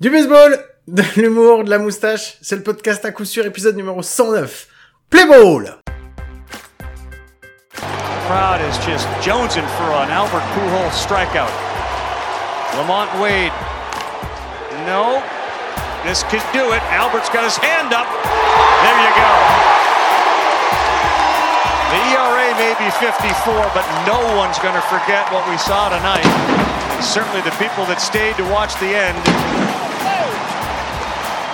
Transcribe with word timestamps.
Du 0.00 0.08
baseball, 0.08 0.56
de 0.88 1.02
l'humour, 1.16 1.64
de 1.64 1.68
la 1.68 1.78
moustache, 1.78 2.38
c'est 2.40 2.56
le 2.56 2.62
podcast 2.62 3.04
à 3.04 3.12
coup 3.12 3.26
sûr, 3.26 3.44
épisode 3.44 3.76
numéro 3.76 4.02
109. 4.02 4.66
Play 5.10 5.26
ball! 5.26 5.76
crowd 8.30 8.62
is 8.62 8.78
just 8.86 9.10
jonesing 9.20 9.66
for 9.76 9.90
an 10.00 10.08
Albert 10.08 10.46
Pujols 10.54 10.94
strikeout. 10.94 11.50
Lamont 12.78 13.10
Wade. 13.20 13.52
No. 14.86 15.20
This 16.06 16.22
could 16.30 16.46
do 16.54 16.72
it. 16.72 16.80
Albert's 16.94 17.28
got 17.28 17.44
his 17.44 17.58
hand 17.58 17.92
up. 17.92 18.06
There 18.06 18.98
you 19.04 19.12
go. 19.20 19.32
The 21.92 22.00
ERA 22.14 22.48
may 22.56 22.72
be 22.78 22.88
54, 23.02 23.68
but 23.74 23.84
no 24.06 24.16
one's 24.38 24.60
going 24.60 24.78
to 24.78 24.86
forget 24.88 25.26
what 25.32 25.42
we 25.50 25.58
saw 25.58 25.90
tonight. 25.90 26.24
Certainly 27.02 27.42
the 27.42 27.52
people 27.58 27.84
that 27.90 28.00
stayed 28.00 28.36
to 28.36 28.44
watch 28.48 28.72
the 28.80 28.94
end. 28.94 29.69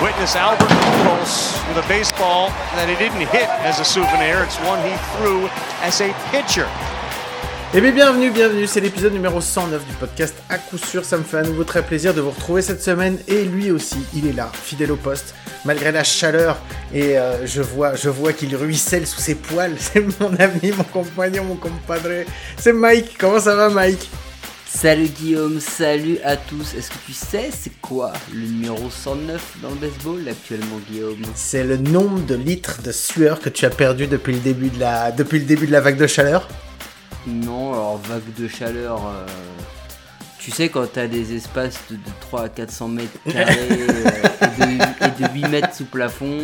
Witness 0.03 0.37
Albert 0.37 0.69
Pujols 0.69 1.69
with 1.69 1.83
a 1.83 1.89
baseball 1.89 2.51
that 2.77 2.87
he 2.87 2.97
didn't 2.97 3.27
hit 3.29 3.49
as 3.65 3.81
a 3.81 3.85
souvenir. 3.85 4.45
It's 4.45 4.59
one 4.59 4.79
he 4.85 4.95
threw 5.17 5.49
as 5.81 6.03
a 6.03 6.13
pitcher. 6.31 6.69
Eh 7.73 7.81
bien, 7.81 7.93
bienvenue, 7.93 8.31
bienvenue, 8.31 8.67
c'est 8.67 8.81
l'épisode 8.81 9.15
numéro 9.15 9.41
109 9.41 9.87
du 9.87 9.95
podcast 9.95 10.35
à 10.51 10.59
coup 10.59 10.77
sûr. 10.77 11.03
Ça 11.03 11.17
me 11.17 11.23
fait 11.23 11.39
à 11.39 11.43
nouveau 11.45 11.65
très 11.65 11.83
plaisir 11.83 12.13
de 12.13 12.21
vous 12.21 12.29
retrouver 12.31 12.61
cette 12.61 12.83
semaine. 12.83 13.19
Et 13.27 13.45
lui 13.45 13.71
aussi, 13.71 13.97
il 14.15 14.27
est 14.27 14.35
là, 14.35 14.51
fidèle 14.53 14.93
au 14.93 14.97
poste, 14.97 15.35
malgré 15.65 15.91
la 15.93 16.05
chaleur. 16.05 16.59
Et 16.93 17.19
euh, 17.19 17.47
je 17.47 17.63
vois, 17.63 17.95
je 17.95 18.11
vois 18.11 18.35
qu'il 18.35 18.55
ruisselle 18.55 19.07
sous 19.07 19.21
ses 19.21 19.35
poils. 19.35 19.77
C'est 19.79 20.05
mon 20.21 20.35
ami, 20.37 20.73
mon 20.77 20.85
compagnon, 20.85 21.45
mon 21.45 21.57
compadre. 21.57 22.27
C'est 22.59 22.75
Mike. 22.75 23.17
Comment 23.19 23.41
ça 23.41 23.57
va, 23.57 23.71
Mike? 23.71 24.11
Salut 24.77 25.09
Guillaume, 25.09 25.59
salut 25.59 26.19
à 26.23 26.37
tous. 26.37 26.75
Est-ce 26.75 26.91
que 26.91 26.99
tu 27.07 27.15
sais 27.15 27.49
c'est 27.51 27.73
quoi 27.81 28.13
le 28.31 28.47
numéro 28.47 28.91
109 28.91 29.57
dans 29.63 29.71
le 29.71 29.77
baseball 29.77 30.29
actuellement 30.29 30.79
Guillaume? 30.91 31.23
C'est 31.35 31.65
le 31.65 31.79
nombre 31.79 32.21
de 32.27 32.35
litres 32.35 32.83
de 32.83 32.93
sueur 32.93 33.41
que 33.41 33.49
tu 33.49 33.65
as 33.65 33.71
perdu 33.71 34.07
depuis 34.07 34.35
le 34.35 34.41
début 34.41 34.69
de 34.69 34.79
la, 34.79 35.13
depuis 35.13 35.39
le 35.39 35.47
début 35.47 35.67
de 35.67 35.73
la 35.73 35.81
vague 35.81 35.97
de 35.97 36.07
chaleur? 36.07 36.47
Non, 37.27 37.73
alors 37.73 37.97
vague 37.97 38.35
de 38.39 38.49
chaleur. 38.49 39.01
euh, 39.07 39.27
Tu 40.47 40.53
sais 40.53 40.69
quand 40.69 40.87
t'as 40.93 41.09
des 41.09 41.35
espaces 41.35 41.81
de, 41.91 41.97
de 41.97 42.01
3 42.21 42.45
à 42.45 42.49
400 42.49 42.87
mètres 42.87 43.09
carrés 43.33 43.59
euh, 43.59 44.47
et, 44.61 44.65
de, 44.65 45.25
et 45.25 45.29
de 45.29 45.35
8 45.35 45.49
mètres 45.49 45.75
sous 45.75 45.87
plafond, 45.87 46.39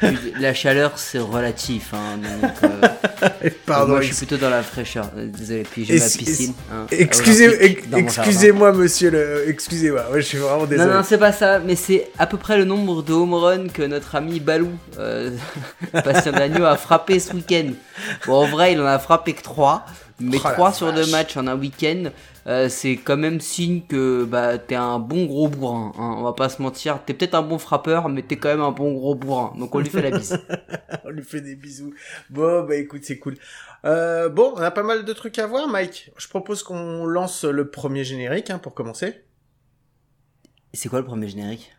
tu- 0.00 0.32
la 0.40 0.52
chaleur 0.54 0.94
c'est 0.98 1.20
relatif. 1.20 1.94
hein, 1.94 2.18
donc, 2.18 2.50
euh, 2.64 3.48
Pardon, 3.66 3.92
moi 3.92 4.00
je 4.00 4.08
suis 4.08 4.26
plutôt 4.26 4.38
dans 4.38 4.50
la 4.50 4.64
fraîcheur. 4.64 5.08
Désolé, 5.14 5.62
puis 5.62 5.84
j'ai 5.84 6.00
ma 6.00 6.04
piscine. 6.08 6.52
hein, 6.72 6.86
excusez, 6.90 7.78
excusez-moi, 7.94 8.72
monsieur 8.72 9.12
le, 9.12 9.44
excusez-moi. 9.48 10.04
Ouais, 10.10 10.20
je 10.20 10.26
suis 10.26 10.38
vraiment 10.38 10.66
désolé. 10.66 10.88
Non, 10.90 10.96
non, 10.96 11.04
c'est 11.06 11.18
pas 11.18 11.30
ça, 11.32 11.60
mais 11.60 11.76
c'est 11.76 12.10
à 12.18 12.26
peu 12.26 12.38
près 12.38 12.58
le 12.58 12.64
nombre 12.64 13.04
de 13.04 13.12
home 13.12 13.34
runs 13.34 13.68
que 13.68 13.82
notre 13.82 14.16
ami 14.16 14.40
Balou, 14.40 14.72
euh, 14.98 15.30
Bastien 15.92 16.32
Dagneau, 16.32 16.64
a 16.64 16.76
frappé 16.76 17.20
ce 17.20 17.32
week-end. 17.34 17.70
Bon, 18.26 18.42
en 18.42 18.46
vrai, 18.48 18.72
il 18.72 18.80
en 18.80 18.86
a 18.86 18.98
frappé 18.98 19.32
que 19.34 19.42
3, 19.42 19.86
mais 20.18 20.38
Oh 20.40 20.48
la 20.48 20.54
3 20.54 20.72
sur 20.72 20.92
deux 20.92 21.02
vache. 21.02 21.10
matchs 21.12 21.36
en 21.36 21.46
un 21.46 21.54
week-end, 21.56 22.04
euh, 22.46 22.68
c'est 22.68 22.96
quand 22.96 23.16
même 23.16 23.40
signe 23.40 23.82
que 23.88 24.24
bah, 24.24 24.58
t'es 24.58 24.74
un 24.74 24.98
bon 24.98 25.26
gros 25.26 25.48
bourrin. 25.48 25.92
hein, 25.96 26.16
on 26.18 26.22
va 26.22 26.32
pas 26.32 26.48
se 26.48 26.60
mentir, 26.62 27.00
t'es 27.04 27.14
peut-être 27.14 27.34
un 27.34 27.42
bon 27.42 27.58
frappeur, 27.58 28.08
mais 28.08 28.22
t'es 28.22 28.36
quand 28.36 28.48
même 28.48 28.60
un 28.60 28.72
bon 28.72 28.92
gros 28.94 29.14
bourrin. 29.14 29.52
Donc 29.58 29.74
on 29.74 29.78
lui 29.78 29.88
fait 29.90 30.02
la 30.02 30.16
bise. 30.16 30.38
On 31.04 31.10
lui 31.10 31.24
fait 31.24 31.40
des 31.40 31.56
bisous. 31.56 31.92
Bon, 32.30 32.64
bah 32.64 32.76
écoute, 32.76 33.00
c'est 33.04 33.18
cool. 33.18 33.36
Euh, 33.84 34.28
bon, 34.28 34.52
on 34.56 34.60
a 34.60 34.70
pas 34.70 34.84
mal 34.84 35.04
de 35.04 35.12
trucs 35.12 35.38
à 35.38 35.46
voir, 35.46 35.66
Mike. 35.68 36.10
Je 36.16 36.28
propose 36.28 36.62
qu'on 36.62 37.04
lance 37.06 37.44
le 37.44 37.70
premier 37.70 38.04
générique 38.04 38.50
hein, 38.50 38.58
pour 38.58 38.72
commencer. 38.74 39.22
c'est 40.72 40.88
quoi 40.88 41.00
le 41.00 41.04
premier 41.06 41.28
générique? 41.28 41.72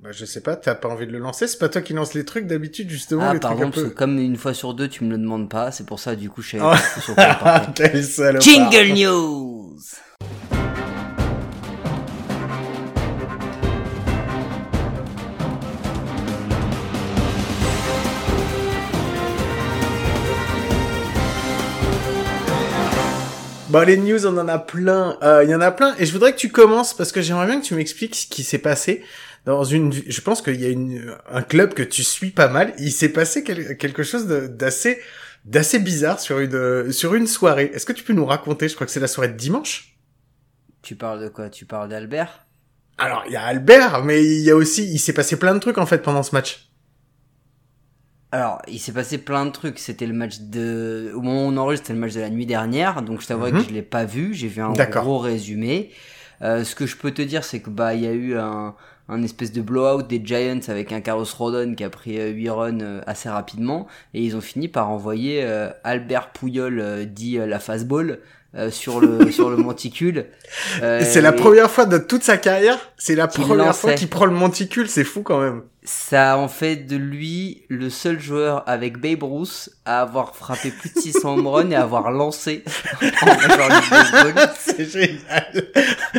Bah, 0.00 0.12
je 0.12 0.24
sais 0.24 0.40
pas, 0.42 0.56
t'as 0.56 0.74
pas 0.76 0.88
envie 0.88 1.06
de 1.06 1.12
le 1.12 1.18
lancer? 1.18 1.46
C'est 1.48 1.58
pas 1.58 1.68
toi 1.68 1.82
qui 1.82 1.92
lance 1.92 2.14
les 2.14 2.24
trucs 2.24 2.46
d'habitude, 2.46 2.88
justement, 2.88 3.24
Ah, 3.28 3.34
les 3.34 3.40
pardon, 3.40 3.56
trucs 3.56 3.66
un 3.66 3.70
parce 3.82 3.92
que 3.92 3.98
comme 3.98 4.18
une 4.18 4.36
fois 4.36 4.54
sur 4.54 4.72
deux, 4.72 4.88
tu 4.88 5.04
me 5.04 5.10
le 5.10 5.18
demandes 5.18 5.50
pas, 5.50 5.72
c'est 5.72 5.84
pour 5.84 5.98
ça, 5.98 6.14
du 6.16 6.30
coup, 6.30 6.40
je 6.40 6.56
savais 6.58 6.64
Oh. 6.64 7.00
sur 7.00 7.14
quoi. 7.14 7.66
Jingle 8.40 8.94
News 8.94 9.49
Bon, 23.70 23.86
les 23.86 23.96
news, 23.96 24.26
on 24.26 24.36
en 24.36 24.48
a 24.48 24.58
plein. 24.58 25.16
Euh, 25.22 25.44
Il 25.44 25.50
y 25.50 25.54
en 25.54 25.60
a 25.60 25.70
plein. 25.70 25.94
Et 25.98 26.06
je 26.06 26.12
voudrais 26.12 26.32
que 26.32 26.38
tu 26.38 26.50
commences 26.50 26.92
parce 26.94 27.12
que 27.12 27.20
j'aimerais 27.22 27.46
bien 27.46 27.60
que 27.60 27.64
tu 27.66 27.74
m'expliques 27.74 28.14
ce 28.16 28.26
qui 28.26 28.42
s'est 28.42 28.58
passé 28.58 29.04
dans 29.44 29.62
une. 29.64 29.92
Je 29.92 30.20
pense 30.20 30.42
qu'il 30.42 30.60
y 30.60 30.64
a 30.66 30.68
une 30.70 31.16
un 31.30 31.42
club 31.42 31.74
que 31.74 31.82
tu 31.82 32.02
suis 32.02 32.30
pas 32.30 32.48
mal. 32.48 32.72
Il 32.78 32.90
s'est 32.92 33.10
passé 33.10 33.44
quel- 33.44 33.76
quelque 33.76 34.02
chose 34.02 34.26
d'assez 34.26 34.98
d'assez 35.44 35.78
bizarre 35.78 36.18
sur 36.20 36.40
une 36.40 36.90
sur 36.92 37.14
une 37.14 37.26
soirée. 37.28 37.70
Est-ce 37.72 37.86
que 37.86 37.92
tu 37.92 38.02
peux 38.02 38.12
nous 38.12 38.26
raconter? 38.26 38.68
Je 38.68 38.74
crois 38.74 38.86
que 38.86 38.92
c'est 38.92 39.00
la 39.00 39.06
soirée 39.08 39.28
de 39.28 39.36
dimanche. 39.36 39.96
Tu 40.82 40.96
parles 40.96 41.20
de 41.22 41.28
quoi? 41.28 41.48
Tu 41.48 41.64
parles 41.64 41.88
d'Albert? 41.90 42.46
Alors, 42.98 43.22
il 43.26 43.32
y 43.32 43.36
a 43.36 43.42
Albert, 43.44 44.02
mais 44.04 44.22
il 44.24 44.40
y 44.42 44.50
a 44.50 44.56
aussi, 44.56 44.84
il 44.92 44.98
s'est 44.98 45.12
passé 45.14 45.36
plein 45.36 45.54
de 45.54 45.58
trucs 45.60 45.78
en 45.78 45.86
fait 45.86 45.98
pendant 45.98 46.22
ce 46.22 46.34
match. 46.34 46.69
Alors, 48.32 48.62
il 48.68 48.78
s'est 48.78 48.92
passé 48.92 49.18
plein 49.18 49.44
de 49.46 49.50
trucs. 49.50 49.78
C'était 49.78 50.06
le 50.06 50.12
match 50.14 50.38
de. 50.40 51.12
Au 51.14 51.20
moment 51.20 51.46
où 51.46 51.48
on 51.50 51.56
enregistre, 51.56 51.86
c'était 51.86 51.94
le 51.94 52.00
match 52.00 52.14
de 52.14 52.20
la 52.20 52.30
nuit 52.30 52.46
dernière. 52.46 53.02
Donc, 53.02 53.20
je 53.20 53.26
t'avoue 53.26 53.46
Mhm. 53.46 53.62
que 53.62 53.68
je 53.68 53.74
l'ai 53.74 53.82
pas 53.82 54.04
vu. 54.04 54.34
J'ai 54.34 54.48
vu 54.48 54.62
un 54.62 54.72
gros 54.72 55.18
résumé. 55.18 55.90
Euh, 56.42 56.64
ce 56.64 56.74
que 56.74 56.86
je 56.86 56.96
peux 56.96 57.10
te 57.10 57.22
dire, 57.22 57.44
c'est 57.44 57.60
que 57.60 57.70
bah, 57.70 57.94
il 57.94 58.02
y 58.02 58.06
a 58.06 58.12
eu 58.12 58.36
un, 58.38 58.74
un 59.08 59.22
espèce 59.24 59.52
de 59.52 59.60
blowout 59.60 60.04
des 60.04 60.22
Giants 60.24 60.60
avec 60.68 60.92
un 60.92 61.00
Carlos 61.00 61.26
Rodon 61.36 61.74
qui 61.74 61.82
a 61.84 61.90
pris 61.90 62.16
8 62.32 62.50
runs 62.50 62.80
euh, 62.80 63.00
assez 63.06 63.28
rapidement. 63.28 63.86
Et 64.14 64.22
ils 64.22 64.36
ont 64.36 64.40
fini 64.40 64.68
par 64.68 64.90
envoyer 64.90 65.42
euh, 65.42 65.68
Albert 65.84 66.30
Pouyol, 66.30 66.78
euh, 66.80 67.04
dit 67.04 67.36
euh, 67.38 67.46
la 67.46 67.58
fastball, 67.58 68.20
euh, 68.56 68.70
sur 68.70 69.00
le 69.00 69.30
sur 69.32 69.50
le 69.50 69.56
monticule. 69.56 70.26
Euh, 70.82 71.02
c'est 71.04 71.20
la 71.20 71.32
première 71.32 71.70
fois 71.70 71.86
de 71.86 71.98
toute 71.98 72.24
sa 72.24 72.36
carrière. 72.36 72.78
C'est 72.96 73.14
la 73.14 73.28
première 73.28 73.66
lançait. 73.66 73.80
fois 73.80 73.92
qu'il 73.94 74.08
prend 74.08 74.26
le 74.26 74.32
monticule. 74.32 74.88
C'est 74.88 75.04
fou 75.04 75.22
quand 75.22 75.40
même. 75.40 75.62
Ça 75.82 76.36
en 76.36 76.48
fait 76.48 76.76
de 76.76 76.96
lui 76.96 77.62
le 77.68 77.88
seul 77.88 78.20
joueur 78.20 78.64
avec 78.68 78.98
Babe 78.98 79.22
Ruth 79.22 79.70
à 79.84 80.02
avoir 80.02 80.36
frappé 80.36 80.70
plus 80.70 80.92
de 80.92 80.98
600 80.98 81.38
home 81.38 81.46
runs 81.46 81.70
et 81.70 81.74
à 81.74 81.82
avoir 81.82 82.10
lancé 82.10 82.64
en 83.22 83.26
Major 83.26 83.68
League 83.68 83.90
Baseball. 83.90 84.50
C'est 84.58 84.84
génial. 84.84 85.70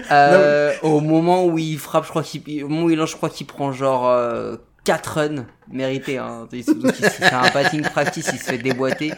Euh, 0.09 0.73
au 0.81 0.99
moment 0.99 1.45
où 1.45 1.59
il 1.59 1.77
frappe, 1.77 2.05
je 2.05 2.09
crois 2.09 2.23
qu'il, 2.23 2.63
au 2.63 2.69
moment 2.69 2.85
où 2.85 2.89
il 2.89 2.97
lance, 2.97 3.11
je 3.11 3.17
crois 3.17 3.29
qu'il 3.29 3.45
prend 3.45 3.71
genre 3.71 4.09
euh, 4.09 4.55
4 4.83 5.07
runs 5.07 5.45
mérités. 5.71 6.17
Hein. 6.17 6.47
Se 6.51 7.09
fait 7.09 7.33
un 7.33 7.49
batting 7.51 7.81
practice, 7.81 8.29
il 8.33 8.39
se 8.39 8.45
fait 8.45 8.57
déboîter. 8.57 9.11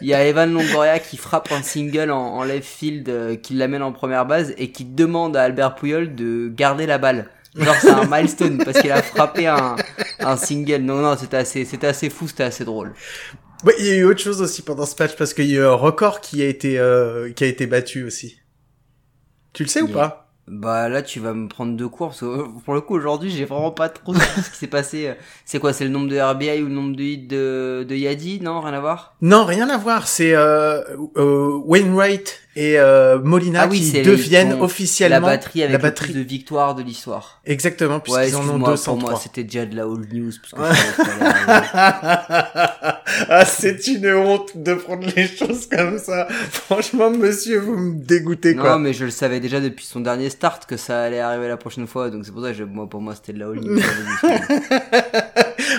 Il 0.00 0.08
y 0.08 0.14
a 0.14 0.24
Evan 0.24 0.52
Longoria 0.52 0.98
qui 0.98 1.16
frappe 1.16 1.52
un 1.52 1.62
single 1.62 2.10
en, 2.10 2.36
en 2.36 2.44
left 2.44 2.64
field, 2.64 3.08
euh, 3.08 3.36
qui 3.36 3.54
l'amène 3.54 3.82
en 3.82 3.92
première 3.92 4.26
base 4.26 4.54
et 4.56 4.70
qui 4.70 4.84
demande 4.84 5.36
à 5.36 5.42
Albert 5.42 5.74
Puyol 5.74 6.14
de 6.14 6.50
garder 6.54 6.86
la 6.86 6.98
balle. 6.98 7.28
Genre 7.56 7.74
c'est 7.80 7.90
un 7.90 8.06
milestone 8.06 8.58
parce 8.64 8.80
qu'il 8.80 8.92
a 8.92 9.02
frappé 9.02 9.46
un, 9.46 9.76
un 10.20 10.36
single. 10.36 10.82
Non 10.82 10.96
non, 11.00 11.16
c'était 11.18 11.38
assez, 11.38 11.64
c'était 11.64 11.88
assez 11.88 12.08
fou, 12.08 12.28
c'était 12.28 12.44
assez 12.44 12.64
drôle. 12.64 12.92
Ouais, 13.64 13.74
il 13.78 13.86
y 13.86 13.90
a 13.90 13.96
eu 13.96 14.04
autre 14.04 14.20
chose 14.20 14.40
aussi 14.40 14.62
pendant 14.62 14.86
ce 14.86 14.94
match 14.98 15.16
parce 15.16 15.34
qu'il 15.34 15.46
y 15.46 15.56
a 15.56 15.60
eu 15.60 15.64
un 15.64 15.74
record 15.74 16.20
qui 16.20 16.42
a 16.42 16.46
été 16.46 16.78
euh, 16.78 17.30
qui 17.32 17.44
a 17.44 17.46
été 17.46 17.66
battu 17.66 18.04
aussi. 18.04 18.38
Tu 19.52 19.64
le 19.64 19.68
sais 19.68 19.82
ou 19.82 19.88
pas? 19.88 20.29
Bah 20.52 20.88
là 20.88 21.00
tu 21.02 21.20
vas 21.20 21.32
me 21.32 21.46
prendre 21.46 21.76
deux 21.76 21.88
cours 21.88 22.08
parce 22.08 22.20
que 22.20 22.44
pour 22.64 22.74
le 22.74 22.80
coup 22.80 22.96
aujourd'hui 22.96 23.30
j'ai 23.30 23.44
vraiment 23.44 23.70
pas 23.70 23.88
trop 23.88 24.12
ce 24.14 24.50
qui 24.50 24.56
s'est 24.56 24.66
passé. 24.66 25.14
C'est 25.44 25.60
quoi 25.60 25.72
C'est 25.72 25.84
le 25.84 25.90
nombre 25.90 26.08
de 26.08 26.18
RBI 26.18 26.60
ou 26.62 26.66
le 26.66 26.72
nombre 26.72 26.96
de 26.96 27.02
hits 27.04 27.18
de, 27.28 27.86
de 27.88 27.94
Yadi? 27.94 28.40
Non, 28.40 28.60
rien 28.60 28.74
à 28.74 28.80
voir? 28.80 29.14
Non, 29.22 29.44
rien 29.44 29.68
à 29.70 29.76
voir. 29.78 30.08
C'est 30.08 30.34
euh, 30.34 30.80
euh, 31.16 31.52
Wainwright 31.64 32.40
et 32.56 32.80
euh, 32.80 33.20
Molina 33.22 33.62
Ah 33.62 33.68
oui, 33.70 33.80
qui 33.80 34.02
deviennent 34.02 34.58
ton- 34.58 34.62
officiellement 34.64 35.20
La 35.28 35.36
batterie 35.36 35.62
avec 35.62 35.72
la 35.72 35.78
le 35.78 35.82
batterie. 35.82 36.12
plus 36.12 36.18
de 36.20 36.24
victoires 36.28 36.74
de 36.74 36.82
l'histoire. 36.82 37.40
Exactement, 37.44 37.94
Ouais, 37.94 38.00
puisqu'ils 38.00 38.34
en 38.34 38.38
ont 38.40 38.42
excuse-moi, 38.42 38.74
pour 38.84 38.96
moi 38.96 39.10
203. 39.12 39.20
c'était 39.20 39.44
déjà 39.44 39.66
de 39.66 39.76
la 39.76 39.86
old 39.86 40.12
news. 40.12 40.32
Parce 40.50 40.72
que 40.72 41.00
ah, 43.28 43.44
c'est 43.44 43.86
une 43.86 44.12
honte 44.12 44.52
de 44.56 44.74
prendre 44.74 45.06
les 45.16 45.26
choses 45.26 45.66
comme 45.68 45.98
ça. 45.98 46.26
Franchement, 46.50 47.10
monsieur, 47.10 47.58
vous 47.58 47.76
me 47.76 47.94
dégoûtez 47.94 48.54
quoi. 48.56 48.70
non 48.72 48.78
mais 48.78 48.92
je 48.92 49.04
le 49.04 49.10
savais 49.10 49.40
déjà 49.40 49.60
depuis 49.60 49.84
son 49.84 50.00
dernier 50.00 50.30
start 50.30 50.66
que 50.66 50.76
ça 50.76 51.02
allait 51.02 51.20
arriver 51.20 51.48
la 51.48 51.56
prochaine 51.56 51.86
fois. 51.86 52.10
Donc 52.10 52.24
c'est 52.24 52.32
pour 52.32 52.42
ça 52.42 52.50
que 52.52 52.56
je- 52.58 52.64
moi, 52.64 52.88
pour 52.88 53.00
moi 53.00 53.14
c'était 53.14 53.32
de 53.32 53.38
la 53.40 53.46
news. 53.46 53.80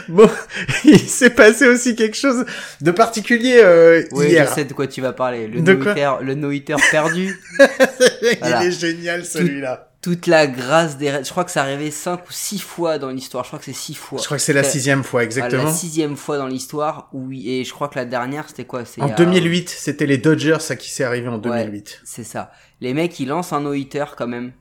Bon, 0.08 0.30
il 0.86 1.00
s'est 1.00 1.30
passé 1.32 1.68
aussi 1.68 1.96
quelque 1.96 2.16
chose 2.18 2.46
de 2.82 2.92
particulier 2.92 3.60
euh, 3.64 4.04
oui, 4.12 4.28
hier. 4.28 4.48
je 4.48 4.54
sais 4.54 4.66
de 4.66 4.74
quoi 4.74 4.88
tu 4.88 5.02
vas 5.02 5.12
parler. 5.14 5.48
Le 5.48 5.60
no-hitter 5.62 6.12
le 6.22 6.34
no-hitter 6.36 6.76
perdu. 6.92 7.38
il 7.60 8.38
Voilà. 8.40 8.66
est 8.66 8.72
génial 8.72 9.26
celui-là. 9.26 9.91
Toute 10.02 10.26
la 10.28 10.48
grâce 10.48 10.98
des. 10.98 11.08
Je 11.24 11.30
crois 11.30 11.44
que 11.46 11.52
ça 11.52 11.62
arrivé 11.62 11.92
5 11.92 12.28
ou 12.28 12.32
6 12.32 12.60
fois 12.60 12.98
dans 12.98 13.10
l'histoire. 13.10 13.44
Je 13.44 13.50
crois 13.50 13.60
que 13.60 13.66
c'est 13.66 13.74
6 13.74 13.94
fois. 13.94 14.20
Je 14.20 14.26
crois 14.26 14.38
que 14.38 14.44
c'est 14.44 14.54
la 14.54 14.62
Euh, 14.62 14.64
sixième 14.64 15.04
fois, 15.04 15.24
exactement. 15.24 15.66
La 15.66 15.72
sixième 15.72 16.18
fois 16.18 16.38
dans 16.38 16.48
l'histoire. 16.48 17.10
Oui, 17.14 17.48
et 17.50 17.64
je 17.64 17.72
crois 17.72 17.88
que 17.88 17.96
la 18.00 18.06
dernière, 18.06 18.50
c'était 18.50 18.66
quoi? 18.66 18.84
C'est 18.86 19.02
En 19.02 19.06
il 19.08 19.10
y 19.10 19.14
a- 19.14 19.16
2008, 19.16 19.70
c'était 19.70 20.08
les 20.08 20.18
Dodgers, 20.18 20.58
ça 20.60 20.76
qui 20.76 20.90
s'est 20.90 21.04
arrivé 21.04 21.28
en 21.28 21.36
Ouais. 21.36 21.66
2008. 21.66 22.02
C'est 22.04 22.24
ça. 22.24 22.52
Les 22.80 22.94
mecs, 22.96 23.20
ils 23.20 23.28
lancent 23.28 23.54
un 23.54 23.62
no-hitter 23.62 24.06
quand 24.18 24.28
même. 24.28 24.54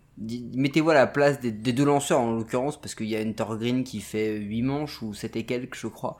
mettez-vous 0.55 0.91
à 0.91 0.95
la 0.95 1.07
place 1.07 1.41
des, 1.41 1.51
deux 1.53 1.85
lanceurs 1.87 2.21
en 2.21 2.33
l'occurrence 2.35 2.79
parce 2.79 2.95
qu'il 2.95 3.07
y 3.07 3.17
a 3.17 3.21
Hunter 3.21 3.45
Green 3.59 3.85
qui 3.85 4.01
fait 4.03 4.37
8 4.37 4.61
manches 4.63 5.01
ou 5.01 5.15
7 5.15 5.35
et 5.37 5.47
quelques 5.47 5.77
je 5.77 5.87
crois 5.87 6.19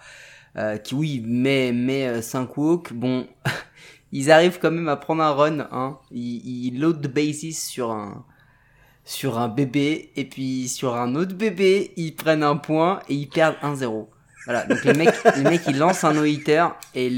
euh, 0.57 0.79
qui 0.79 0.95
oui 0.95 1.23
met 1.27 1.71
met 1.73 2.23
5 2.23 2.57
walks 2.57 2.95
bon 2.95 3.27
ils 4.13 4.31
arrivent 4.31 4.59
quand 4.59 4.71
même 4.71 4.89
à 4.89 4.97
prendre 4.97 5.23
un 5.23 5.33
run 5.33 5.61
hein 5.71 5.99
ils, 6.11 6.69
ils 6.69 6.81
load 6.81 7.03
the 7.03 7.13
bases 7.13 7.55
sur 7.59 7.91
un 7.91 8.25
sur 9.11 9.41
un 9.41 9.49
bébé 9.49 10.13
et 10.15 10.25
puis 10.25 10.69
sur 10.69 10.95
un 10.95 11.17
autre 11.17 11.35
bébé 11.35 11.93
ils 11.97 12.15
prennent 12.15 12.45
un 12.45 12.57
point 12.57 13.01
et 13.09 13.15
ils 13.15 13.29
perdent 13.29 13.57
1-0 13.61 14.07
voilà, 14.47 14.65
donc 14.65 14.85
les 14.85 14.95
mecs, 14.95 15.15
les 15.37 15.43
mecs 15.43 15.63
ils 15.67 15.77
lancent 15.77 16.05
un 16.05 16.15
no-hitter 16.15 16.67
et 16.95 17.11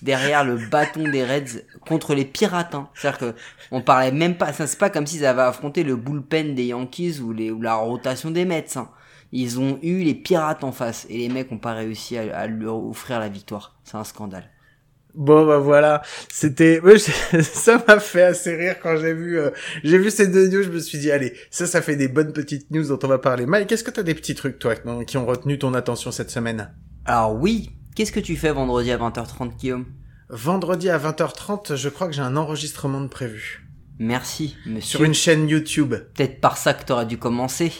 derrière 0.00 0.44
le 0.44 0.56
bâton 0.56 1.08
des 1.10 1.24
Reds 1.24 1.60
contre 1.86 2.14
les 2.14 2.24
pirates. 2.24 2.74
Hein. 2.74 2.88
C'est-à-dire 2.94 3.18
que 3.18 3.34
on 3.70 3.82
parlait 3.82 4.12
même 4.12 4.36
pas, 4.38 4.50
c'est 4.54 4.78
pas 4.78 4.88
comme 4.88 5.06
s'ils 5.06 5.26
avaient 5.26 5.42
affronté 5.42 5.82
le 5.82 5.96
bullpen 5.96 6.54
des 6.54 6.66
Yankees 6.66 7.20
ou, 7.20 7.34
les, 7.34 7.50
ou 7.50 7.60
la 7.60 7.74
rotation 7.74 8.30
des 8.30 8.46
Mets. 8.46 8.78
Hein. 8.78 8.88
Ils 9.30 9.60
ont 9.60 9.78
eu 9.82 10.02
les 10.04 10.14
pirates 10.14 10.64
en 10.64 10.72
face 10.72 11.06
et 11.10 11.18
les 11.18 11.28
mecs 11.28 11.52
ont 11.52 11.58
pas 11.58 11.74
réussi 11.74 12.16
à, 12.16 12.34
à 12.34 12.46
leur 12.46 12.82
offrir 12.82 13.20
la 13.20 13.28
victoire. 13.28 13.76
C'est 13.84 13.98
un 13.98 14.04
scandale. 14.04 14.50
Bon 15.14 15.46
bah 15.46 15.58
voilà, 15.58 16.02
c'était 16.32 16.80
ça 17.42 17.82
m'a 17.86 17.98
fait 17.98 18.22
assez 18.22 18.54
rire 18.54 18.76
quand 18.80 18.96
j'ai 18.96 19.12
vu 19.12 19.38
euh, 19.38 19.50
j'ai 19.82 19.98
vu 19.98 20.10
ces 20.10 20.28
deux 20.28 20.48
news, 20.48 20.62
je 20.62 20.70
me 20.70 20.78
suis 20.78 20.98
dit 20.98 21.10
allez, 21.10 21.34
ça 21.50 21.66
ça 21.66 21.82
fait 21.82 21.96
des 21.96 22.08
bonnes 22.08 22.32
petites 22.32 22.70
news 22.70 22.86
dont 22.86 22.98
on 23.02 23.08
va 23.08 23.18
parler. 23.18 23.46
Mike, 23.46 23.72
est-ce 23.72 23.84
que 23.84 23.90
t'as 23.90 24.02
des 24.02 24.14
petits 24.14 24.34
trucs 24.34 24.58
toi 24.58 24.74
qui 25.06 25.16
ont 25.16 25.26
retenu 25.26 25.58
ton 25.58 25.74
attention 25.74 26.12
cette 26.12 26.30
semaine? 26.30 26.72
Alors 27.04 27.34
oui, 27.34 27.70
qu'est-ce 27.96 28.12
que 28.12 28.20
tu 28.20 28.36
fais 28.36 28.52
vendredi 28.52 28.90
à 28.92 28.98
20h30 28.98 29.56
Guillaume? 29.56 29.86
Vendredi 30.28 30.90
à 30.90 30.98
20h30, 30.98 31.74
je 31.74 31.88
crois 31.88 32.06
que 32.06 32.12
j'ai 32.12 32.22
un 32.22 32.36
enregistrement 32.36 33.00
de 33.00 33.08
prévu. 33.08 33.66
Merci, 33.98 34.56
monsieur. 34.64 34.98
Sur 34.98 35.04
une 35.04 35.12
chaîne 35.12 35.48
YouTube. 35.48 35.94
Peut-être 36.14 36.40
par 36.40 36.56
ça 36.56 36.72
que 36.72 36.84
t'aurais 36.84 37.04
dû 37.04 37.18
commencer. 37.18 37.72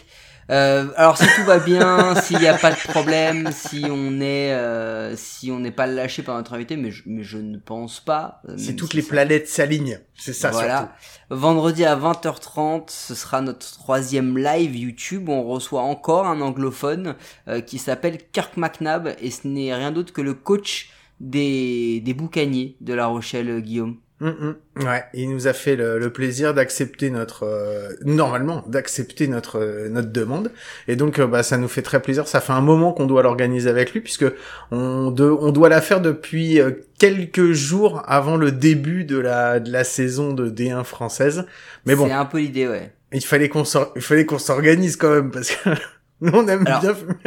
Euh, 0.51 0.89
alors 0.97 1.17
si 1.17 1.27
tout 1.37 1.45
va 1.45 1.59
bien, 1.59 2.15
s'il 2.23 2.39
n'y 2.39 2.49
a 2.49 2.59
pas 2.59 2.73
de 2.73 2.77
problème, 2.77 3.51
si 3.53 3.85
on 3.89 4.21
est, 4.21 4.53
euh, 4.53 5.15
si 5.17 5.51
on 5.51 5.61
n'est 5.61 5.71
pas 5.71 5.87
lâché 5.87 6.23
par 6.23 6.37
notre 6.37 6.55
invité, 6.55 6.77
mais 6.77 6.91
je, 6.91 7.03
mais 7.07 7.23
je 7.23 7.39
ne 7.39 7.57
pense 7.57 8.01
pas. 8.01 8.43
Euh, 8.49 8.57
si 8.57 8.75
toutes 8.75 8.95
les 8.95 9.03
planètes 9.03 9.49
s'alignent, 9.49 10.01
c'est 10.17 10.33
ça 10.33 10.51
voilà. 10.51 10.93
Vendredi 11.31 11.85
à 11.85 11.95
20h30, 11.95 12.85
ce 12.89 13.15
sera 13.15 13.41
notre 13.41 13.73
troisième 13.79 14.37
live 14.37 14.77
YouTube. 14.77 15.29
On 15.29 15.45
reçoit 15.45 15.83
encore 15.83 16.27
un 16.27 16.41
anglophone 16.41 17.15
euh, 17.47 17.61
qui 17.61 17.79
s'appelle 17.79 18.19
Kirk 18.33 18.57
McNabb 18.57 19.15
et 19.21 19.31
ce 19.31 19.47
n'est 19.47 19.73
rien 19.73 19.93
d'autre 19.93 20.13
que 20.13 20.21
le 20.21 20.35
coach 20.35 20.91
des, 21.21 22.01
des 22.01 22.15
boucaniers 22.15 22.77
de 22.81 22.95
La 22.95 23.07
Rochelle, 23.07 23.61
Guillaume. 23.61 23.99
Mm, 24.21 24.29
mm. 24.29 24.85
Ouais, 24.85 25.05
il 25.15 25.31
nous 25.31 25.47
a 25.47 25.55
fait 25.55 25.77
le, 25.77 26.11
plaisir 26.13 26.53
d'accepter 26.53 27.09
notre 27.09 27.45
euh, 27.45 27.89
normalement 28.05 28.63
d'accepter 28.67 29.27
notre 29.29 29.59
euh, 29.59 29.89
notre 29.89 30.13
demande 30.13 30.53
et 30.89 30.97
donc 30.97 31.19
euh, 31.19 31.27
bah 31.27 31.43
ça 31.43 31.57
nous 31.57 31.69
fait 31.69 31.81
très 31.81 32.03
plaisir. 32.03 32.29
Ça 32.29 32.43
fait 32.43 32.53
un 32.53 32.61
moment 32.61 32.93
qu'on 32.93 33.07
doit 33.07 33.23
l'organiser 33.23 33.71
avec 33.71 33.95
lui 33.95 34.01
puisque 34.01 34.27
on 34.71 35.11
de, 35.11 35.25
on 35.25 35.53
doit 35.53 35.71
la 35.71 35.81
faire 35.81 36.03
depuis 36.03 36.61
quelques 36.99 37.53
jours 37.53 38.03
avant 38.07 38.37
le 38.37 38.53
début 38.53 39.05
de 39.05 39.19
la 39.19 39.59
de 39.59 39.73
la 39.73 39.85
saison 39.85 40.35
de 40.35 40.51
D1 40.51 40.85
française. 40.85 41.47
Mais 41.87 41.95
bon, 41.95 42.07
c'est 42.07 42.13
un 42.13 42.27
peu 42.27 42.41
l'idée, 42.41 42.69
ouais. 42.69 42.93
Il 43.13 43.25
fallait 43.25 43.49
qu'on 43.49 43.65
il 43.97 44.03
fallait 44.03 44.27
qu'on 44.27 44.39
s'organise 44.39 44.97
quand 44.97 45.15
même 45.15 45.31
parce 45.31 45.51
que 45.51 45.71
nous 46.21 46.33
on 46.35 46.47
aime 46.47 46.65
bien, 46.65 46.81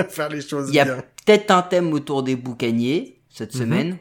faire 0.09 0.29
les 0.29 0.41
choses 0.41 0.69
bien. 0.69 0.85
Il 0.85 0.87
y 0.87 0.91
a 0.91 0.95
peut-être 1.25 1.51
un 1.51 1.63
thème 1.63 1.91
autour 1.91 2.21
des 2.21 2.35
boucaniers 2.35 3.19
cette 3.29 3.55
mhm. 3.55 3.61
semaine. 3.61 3.97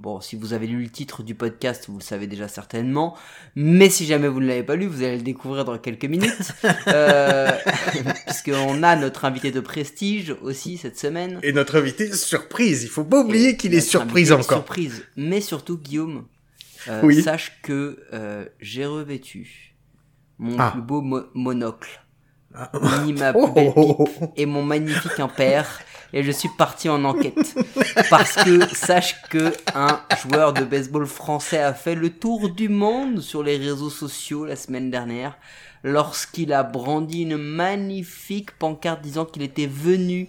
Bon, 0.00 0.18
si 0.22 0.34
vous 0.34 0.54
avez 0.54 0.66
lu 0.66 0.82
le 0.82 0.88
titre 0.88 1.22
du 1.22 1.34
podcast, 1.34 1.84
vous 1.88 1.98
le 1.98 2.02
savez 2.02 2.26
déjà 2.26 2.48
certainement. 2.48 3.18
Mais 3.54 3.90
si 3.90 4.06
jamais 4.06 4.28
vous 4.28 4.40
ne 4.40 4.46
l'avez 4.46 4.62
pas 4.62 4.74
lu, 4.74 4.86
vous 4.86 5.02
allez 5.02 5.18
le 5.18 5.22
découvrir 5.22 5.66
dans 5.66 5.76
quelques 5.76 6.06
minutes. 6.06 6.52
euh, 6.86 7.50
puisqu'on 8.26 8.82
a 8.82 8.96
notre 8.96 9.26
invité 9.26 9.50
de 9.50 9.60
prestige 9.60 10.34
aussi 10.40 10.78
cette 10.78 10.98
semaine. 10.98 11.38
Et 11.42 11.52
notre 11.52 11.76
invité 11.76 12.10
surprise. 12.14 12.82
Il 12.82 12.88
faut 12.88 13.04
pas 13.04 13.20
oublier 13.20 13.58
qu'il 13.58 13.74
est 13.74 13.82
surprise 13.82 14.32
encore. 14.32 14.64
Surprise. 14.64 15.04
Mais 15.18 15.42
surtout, 15.42 15.76
Guillaume, 15.76 16.24
euh, 16.88 17.20
sache 17.20 17.58
que 17.62 17.98
euh, 18.14 18.46
j'ai 18.58 18.86
revêtu 18.86 19.76
mon 20.38 20.58
ah. 20.58 20.70
plus 20.70 20.80
beau 20.80 21.02
monocle, 21.34 22.00
ah. 22.54 22.70
ni 23.04 23.12
ma 23.12 23.34
plus 23.34 23.52
belle 23.54 23.74
pipe 23.74 24.30
et 24.36 24.46
mon 24.46 24.62
magnifique 24.62 25.20
impair 25.20 25.82
et 26.12 26.22
je 26.22 26.30
suis 26.30 26.48
parti 26.56 26.88
en 26.88 27.04
enquête. 27.04 27.54
Parce 28.10 28.36
que 28.36 28.66
sache 28.74 29.20
que 29.30 29.52
un 29.74 30.00
joueur 30.22 30.52
de 30.52 30.64
baseball 30.64 31.06
français 31.06 31.58
a 31.58 31.74
fait 31.74 31.94
le 31.94 32.10
tour 32.10 32.50
du 32.50 32.68
monde 32.68 33.20
sur 33.20 33.42
les 33.42 33.56
réseaux 33.56 33.90
sociaux 33.90 34.44
la 34.44 34.56
semaine 34.56 34.90
dernière 34.90 35.36
lorsqu'il 35.82 36.52
a 36.52 36.62
brandi 36.62 37.22
une 37.22 37.36
magnifique 37.36 38.52
pancarte 38.52 39.02
disant 39.02 39.24
qu'il 39.24 39.42
était 39.42 39.66
venu 39.66 40.28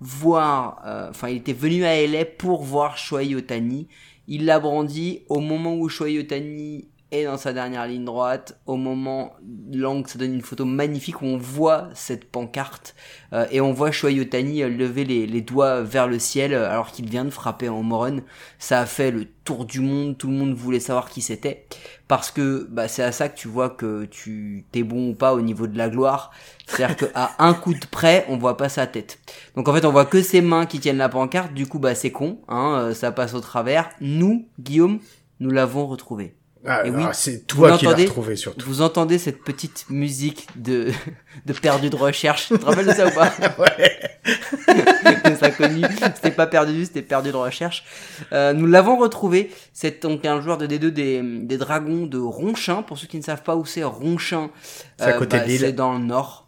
voir, 0.00 0.82
euh, 0.86 1.10
enfin 1.10 1.28
il 1.28 1.38
était 1.38 1.52
venu 1.52 1.84
à 1.84 2.06
LA 2.06 2.24
pour 2.24 2.62
voir 2.62 2.96
Shohei 2.96 3.34
Otani. 3.34 3.88
Il 4.28 4.44
l'a 4.44 4.60
brandi 4.60 5.22
au 5.28 5.40
moment 5.40 5.74
où 5.74 5.88
Shohei 5.88 6.18
Otani 6.18 6.88
et 7.12 7.26
dans 7.26 7.36
sa 7.36 7.52
dernière 7.52 7.86
ligne 7.86 8.06
droite, 8.06 8.58
au 8.64 8.76
moment 8.76 9.34
l'angle, 9.70 10.08
ça 10.08 10.18
donne 10.18 10.32
une 10.32 10.40
photo 10.40 10.64
magnifique 10.64 11.20
où 11.20 11.26
on 11.26 11.36
voit 11.36 11.90
cette 11.92 12.24
pancarte 12.24 12.94
euh, 13.34 13.46
et 13.50 13.60
on 13.60 13.70
voit 13.70 13.90
Shohei 13.90 14.18
Otani 14.18 14.62
euh, 14.62 14.70
lever 14.70 15.04
les, 15.04 15.26
les, 15.26 15.42
doigts 15.42 15.82
vers 15.82 16.08
le 16.08 16.18
ciel 16.18 16.54
euh, 16.54 16.70
alors 16.70 16.90
qu'il 16.90 17.10
vient 17.10 17.26
de 17.26 17.30
frapper 17.30 17.68
en 17.68 17.82
moron. 17.82 18.22
Ça 18.58 18.80
a 18.80 18.86
fait 18.86 19.10
le 19.10 19.26
tour 19.44 19.66
du 19.66 19.80
monde, 19.80 20.16
tout 20.16 20.28
le 20.28 20.32
monde 20.32 20.54
voulait 20.54 20.80
savoir 20.80 21.10
qui 21.10 21.20
c'était 21.20 21.66
parce 22.08 22.30
que 22.30 22.66
bah, 22.70 22.88
c'est 22.88 23.02
à 23.02 23.12
ça 23.12 23.28
que 23.28 23.36
tu 23.36 23.46
vois 23.46 23.68
que 23.68 24.06
tu 24.06 24.64
t'es 24.72 24.82
bon 24.82 25.10
ou 25.10 25.14
pas 25.14 25.34
au 25.34 25.42
niveau 25.42 25.66
de 25.66 25.76
la 25.76 25.90
gloire. 25.90 26.30
C'est-à-dire 26.66 26.96
qu'à 26.96 27.32
un 27.38 27.52
coup 27.52 27.74
de 27.74 27.86
près, 27.90 28.24
on 28.30 28.38
voit 28.38 28.56
pas 28.56 28.70
sa 28.70 28.86
tête. 28.86 29.18
Donc 29.54 29.68
en 29.68 29.74
fait, 29.74 29.84
on 29.84 29.92
voit 29.92 30.06
que 30.06 30.22
ses 30.22 30.40
mains 30.40 30.64
qui 30.64 30.80
tiennent 30.80 30.96
la 30.96 31.10
pancarte. 31.10 31.52
Du 31.52 31.66
coup, 31.66 31.78
bah 31.78 31.94
c'est 31.94 32.10
con, 32.10 32.40
hein, 32.48 32.92
ça 32.94 33.12
passe 33.12 33.34
au 33.34 33.40
travers. 33.40 33.90
Nous, 34.00 34.48
Guillaume, 34.58 34.98
nous 35.40 35.50
l'avons 35.50 35.86
retrouvé. 35.86 36.36
Ah, 36.64 36.82
oui, 36.84 37.02
c'est 37.12 37.46
toi 37.46 37.76
qui 37.76 37.86
l'as 37.86 37.94
retrouvé 37.94 38.36
surtout. 38.36 38.64
Vous 38.66 38.82
entendez 38.82 39.18
cette 39.18 39.42
petite 39.42 39.86
musique 39.90 40.46
de, 40.54 40.92
de 41.46 41.52
perdu 41.52 41.90
de 41.90 41.96
recherche? 41.96 42.48
Tu 42.48 42.58
te 42.58 42.64
rappelles 42.64 42.86
de 42.86 42.92
ça 42.92 43.06
ou 43.06 43.10
pas? 43.10 43.32
Ouais. 43.58 44.00
ça 45.40 45.50
connu. 45.50 45.82
C'était 46.14 46.30
pas 46.30 46.46
perdu, 46.46 46.84
c'était 46.84 47.02
perdu 47.02 47.32
de 47.32 47.36
recherche. 47.36 47.84
Euh, 48.32 48.52
nous 48.52 48.66
l'avons 48.66 48.96
retrouvé. 48.96 49.50
C'est 49.72 50.02
donc 50.02 50.24
un 50.24 50.40
joueur 50.40 50.58
de 50.58 50.66
D2 50.66 50.90
des, 50.90 51.20
des 51.22 51.56
Dragons 51.58 52.06
de 52.06 52.18
Ronchin. 52.18 52.82
Pour 52.82 52.98
ceux 52.98 53.08
qui 53.08 53.16
ne 53.16 53.22
savent 53.22 53.42
pas 53.42 53.56
où 53.56 53.64
c'est 53.64 53.82
Ronchin, 53.82 54.50
c'est 54.98 55.04
à 55.06 55.12
côté 55.14 55.36
euh, 55.36 55.40
bah, 55.40 55.46
de 55.46 55.50
l'île. 55.50 55.60
C'est 55.60 55.72
dans 55.72 55.94
le 55.94 56.04
nord. 56.04 56.41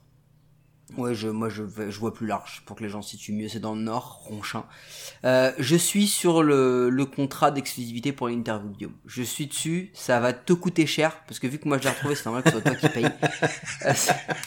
Ouais, 0.96 1.14
je, 1.14 1.29
moi 1.29 1.49
je, 1.49 1.62
je 1.88 1.99
vois 1.99 2.14
plus 2.14 2.26
large 2.26 2.62
pour 2.67 2.76
que 2.76 2.82
les 2.82 2.88
gens 2.88 3.02
situent 3.02 3.33
mieux. 3.33 3.49
C'est 3.49 3.61
dans 3.61 3.75
le 3.75 3.80
nord, 3.80 4.21
Ronchin. 4.25 4.64
Euh, 5.25 5.52
je 5.59 5.76
suis 5.76 6.07
sur 6.07 6.42
le, 6.42 6.90
le 6.90 7.04
contrat 7.04 7.50
d'exclusivité 7.50 8.12
pour 8.12 8.28
l'interview 8.28 8.71
Guillaume. 8.71 8.95
Je 9.07 9.23
suis 9.23 9.47
dessus, 9.47 9.90
ça 9.95 10.21
va 10.21 10.33
te 10.33 10.52
coûter 10.52 10.87
cher, 10.87 11.16
parce 11.26 11.38
que 11.40 11.47
vu 11.47 11.59
que 11.59 11.66
moi 11.66 11.78
je 11.78 11.85
l'ai 11.85 11.90
retrouvé, 11.90 12.14
c'est 12.14 12.26
normal 12.26 12.42
que 12.42 12.50
ce 12.50 12.61
soit 12.61 12.62
toi 12.62 12.75
qui 12.75 12.88
paye. 12.88 13.09
Euh, 13.87 13.92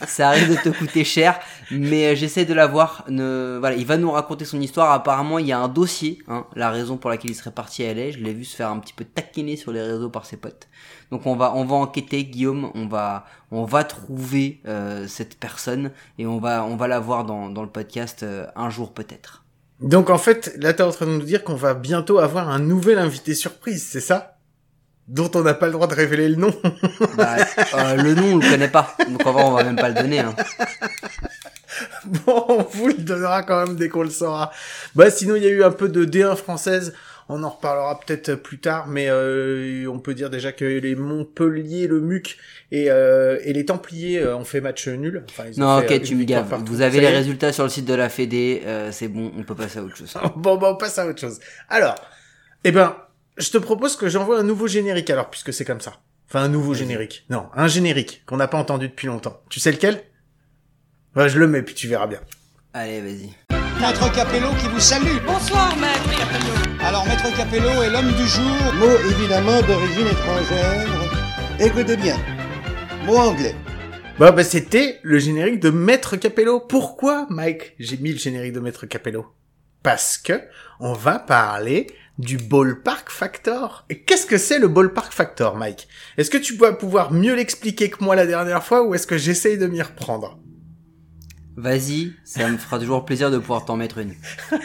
ça 0.08 0.30
arrive 0.30 0.50
de 0.50 0.56
te 0.56 0.70
coûter 0.70 1.04
cher, 1.04 1.40
mais 1.70 2.08
euh, 2.08 2.16
j'essaie 2.16 2.46
de 2.46 2.54
l'avoir. 2.54 3.04
Ne... 3.08 3.58
Voilà, 3.60 3.76
il 3.76 3.86
va 3.86 3.98
nous 3.98 4.10
raconter 4.10 4.46
son 4.46 4.60
histoire. 4.60 4.92
Apparemment, 4.92 5.38
il 5.38 5.46
y 5.46 5.52
a 5.52 5.60
un 5.60 5.68
dossier, 5.68 6.20
hein, 6.28 6.48
la 6.56 6.72
raison 6.72 6.98
pour 6.98 7.10
laquelle 7.10 7.32
il 7.32 7.36
serait 7.36 7.52
parti 7.52 7.84
à 7.84 7.94
LA. 7.94 8.12
Je 8.12 8.18
l'ai 8.20 8.34
vu 8.34 8.46
se 8.46 8.56
faire 8.56 8.70
un 8.70 8.80
petit 8.80 8.94
peu 8.94 9.06
taquiner 9.06 9.56
sur 9.56 9.72
les 9.72 9.82
réseaux 9.82 10.10
par 10.10 10.26
ses 10.26 10.38
potes. 10.38 10.68
Donc 11.12 11.26
on 11.26 11.36
va 11.36 11.54
on 11.56 11.66
va 11.66 11.76
enquêter 11.76 12.26
Guillaume, 12.26 12.72
on 12.76 12.88
va 12.88 13.26
on 13.52 13.66
va 13.66 13.84
trouver 13.84 14.62
euh, 14.68 15.08
cette 15.08 15.40
personne 15.40 15.92
et 16.18 16.26
on 16.26 16.40
va 16.40 16.64
on 16.66 16.76
va 16.76 16.88
la 16.88 17.00
voir 17.00 17.24
dans 17.26 17.50
dans 17.50 17.64
le 17.64 17.70
podcast 17.70 18.26
un 18.56 18.70
jour 18.70 18.94
peut-être. 18.94 19.44
Donc 19.80 20.10
en 20.10 20.18
fait, 20.18 20.56
là 20.58 20.74
t'es 20.74 20.84
en 20.84 20.92
train 20.92 21.06
de 21.06 21.12
nous 21.12 21.22
dire 21.22 21.44
qu'on 21.44 21.56
va 21.56 21.74
bientôt 21.74 22.20
avoir 22.20 22.50
un 22.50 22.60
nouvel 22.60 22.98
invité 22.98 23.36
surprise, 23.36 23.86
c'est 23.88 24.02
ça? 24.02 24.38
Dont 25.08 25.32
on 25.36 25.42
n'a 25.42 25.54
pas 25.54 25.68
le 25.68 25.72
droit 25.72 25.88
de 25.88 25.94
révéler 25.94 26.28
le 26.28 26.36
nom. 26.36 26.54
bah, 27.18 27.38
euh, 27.76 27.96
le 27.96 28.16
nom 28.16 28.34
on 28.34 28.38
le 28.38 28.50
connaît 28.50 28.68
pas, 28.68 28.96
donc 29.08 29.26
en 29.26 29.32
vrai 29.32 29.44
on 29.44 29.52
va 29.52 29.64
même 29.64 29.76
pas 29.76 29.90
le 29.90 29.96
donner. 29.96 30.20
Hein. 30.20 30.36
Bon, 32.06 32.46
on 32.48 32.64
vous 32.64 32.88
le 32.88 32.94
donnera 32.94 33.44
quand 33.44 33.66
même 33.66 33.76
dès 33.76 33.90
qu'on 33.90 34.02
le 34.02 34.10
saura. 34.10 34.52
Bah 34.96 35.12
sinon 35.12 35.36
il 35.36 35.44
y 35.44 35.46
a 35.46 35.50
eu 35.50 35.64
un 35.64 35.72
peu 35.72 35.90
de 35.90 36.06
D1 36.06 36.36
française 36.36 36.94
on 37.30 37.44
en 37.44 37.50
reparlera 37.50 38.00
peut-être 38.00 38.36
plus 38.36 38.60
tard, 38.60 38.88
mais 38.88 39.08
euh, 39.10 39.86
on 39.92 40.00
peut 40.00 40.14
dire 40.14 40.30
déjà 40.30 40.52
que 40.52 40.66
les 40.66 40.96
Montpellier, 40.96 41.88
le 41.88 42.00
MUC 42.00 42.38
et, 42.72 42.90
euh, 42.90 43.40
et 43.44 43.54
les 43.54 43.66
Templiers 43.66 44.20
euh, 44.20 44.38
ont 44.38 44.46
fait 44.46 44.62
match 44.62 44.88
nul. 44.88 45.26
non, 45.58 45.80
ok, 45.80 46.02
tu 46.02 46.16
me 46.16 46.24
gaves. 46.24 46.64
Vous 46.66 46.82
avez 46.82 47.02
les 47.02 47.10
résultats 47.10 47.52
sur 47.52 47.64
le 47.64 47.70
site 47.70 47.86
de 47.86 47.94
la 47.94 48.10
Fédé, 48.10 48.64
c'est 48.92 49.08
bon, 49.08 49.32
on 49.38 49.44
peut 49.44 49.56
passer 49.56 49.80
à 49.80 49.84
autre 49.84 49.98
chose. 49.98 50.14
bon, 50.36 50.58
bon, 50.58 50.74
on 50.74 50.76
passe 50.76 50.98
à 51.00 51.08
autre 51.08 51.20
chose. 51.20 51.40
Alors, 51.70 51.96
eh 52.64 52.72
ben, 52.72 52.96
je 53.38 53.50
te 53.50 53.58
propose 53.58 53.96
que 53.96 54.10
j'envoie 54.10 54.40
un 54.40 54.44
nouveau 54.44 54.68
générique 54.68 55.10
alors, 55.10 55.30
puisque 55.30 55.54
c'est 55.54 55.66
comme 55.66 55.82
ça. 55.82 56.00
Enfin, 56.30 56.42
un 56.42 56.50
nouveau 56.50 56.74
générique. 56.74 57.26
Non, 57.30 57.48
un 57.56 57.68
générique 57.68 58.24
qu'on 58.26 58.38
n'a 58.38 58.48
pas 58.48 58.58
entendu 58.58 58.90
depuis 58.90 59.08
longtemps. 59.08 59.42
Tu 59.50 59.60
sais 59.60 59.72
lequel? 59.72 60.04
Bah, 61.16 61.28
Je 61.28 61.40
le 61.40 61.48
mets, 61.48 61.62
puis 61.62 61.74
tu 61.74 61.88
verras 61.88 62.08
bien. 62.08 62.20
Allez, 62.74 63.02
vas-y. 63.02 63.30
Maître 63.80 64.12
Capello 64.14 64.50
qui 64.60 64.68
vous 64.68 64.80
salue. 64.80 65.18
Bonsoir, 65.26 65.76
Maître 65.78 66.10
Capello. 66.18 66.84
Alors, 66.84 67.06
Maître 67.06 67.36
Capello 67.36 67.70
est 67.82 67.90
l'homme 67.90 68.12
du 68.12 68.28
jour. 68.28 68.74
Mot 68.80 68.98
évidemment 69.10 69.62
d'origine 69.62 70.08
étrangère. 70.08 70.88
Écoutez 71.60 71.96
bien. 71.96 72.18
Mot 73.06 73.18
anglais. 73.18 73.56
Bah, 74.20 74.32
bah 74.32 74.44
c'était 74.44 75.00
le 75.04 75.18
générique 75.18 75.60
de 75.60 75.70
Maître 75.70 76.18
Capello. 76.18 76.60
Pourquoi, 76.60 77.26
Mike, 77.30 77.76
j'ai 77.80 77.98
mis 77.98 78.12
le 78.12 78.18
générique 78.18 78.54
de 78.54 78.60
Maître 78.60 78.86
Capello? 78.86 79.28
Parce 79.82 80.18
que 80.18 80.42
on 80.80 80.94
va 80.94 81.20
parler 81.20 81.88
du 82.18 82.38
ballpark 82.38 83.10
factor. 83.10 83.86
Et 83.90 84.00
qu'est-ce 84.00 84.26
que 84.26 84.38
c'est 84.38 84.60
le 84.60 84.68
ballpark 84.68 85.14
factor, 85.14 85.56
Mike? 85.56 85.88
Est-ce 86.18 86.30
que 86.30 86.38
tu 86.38 86.56
vas 86.56 86.74
pouvoir 86.74 87.14
mieux 87.14 87.36
l'expliquer 87.36 87.90
que 87.90 88.04
moi 88.04 88.16
la 88.16 88.26
dernière 88.26 88.64
fois 88.64 88.84
ou 88.84 88.94
est-ce 88.94 89.08
que 89.08 89.18
j'essaye 89.18 89.58
de 89.58 89.68
m'y 89.68 89.82
reprendre? 89.82 90.40
Vas-y, 91.58 92.14
ça 92.24 92.48
me 92.48 92.58
fera 92.58 92.78
toujours 92.78 93.04
plaisir 93.04 93.32
de 93.32 93.40
pouvoir 93.40 93.66
t'en 93.66 93.78
mettre 93.78 93.98
une. 93.98 94.14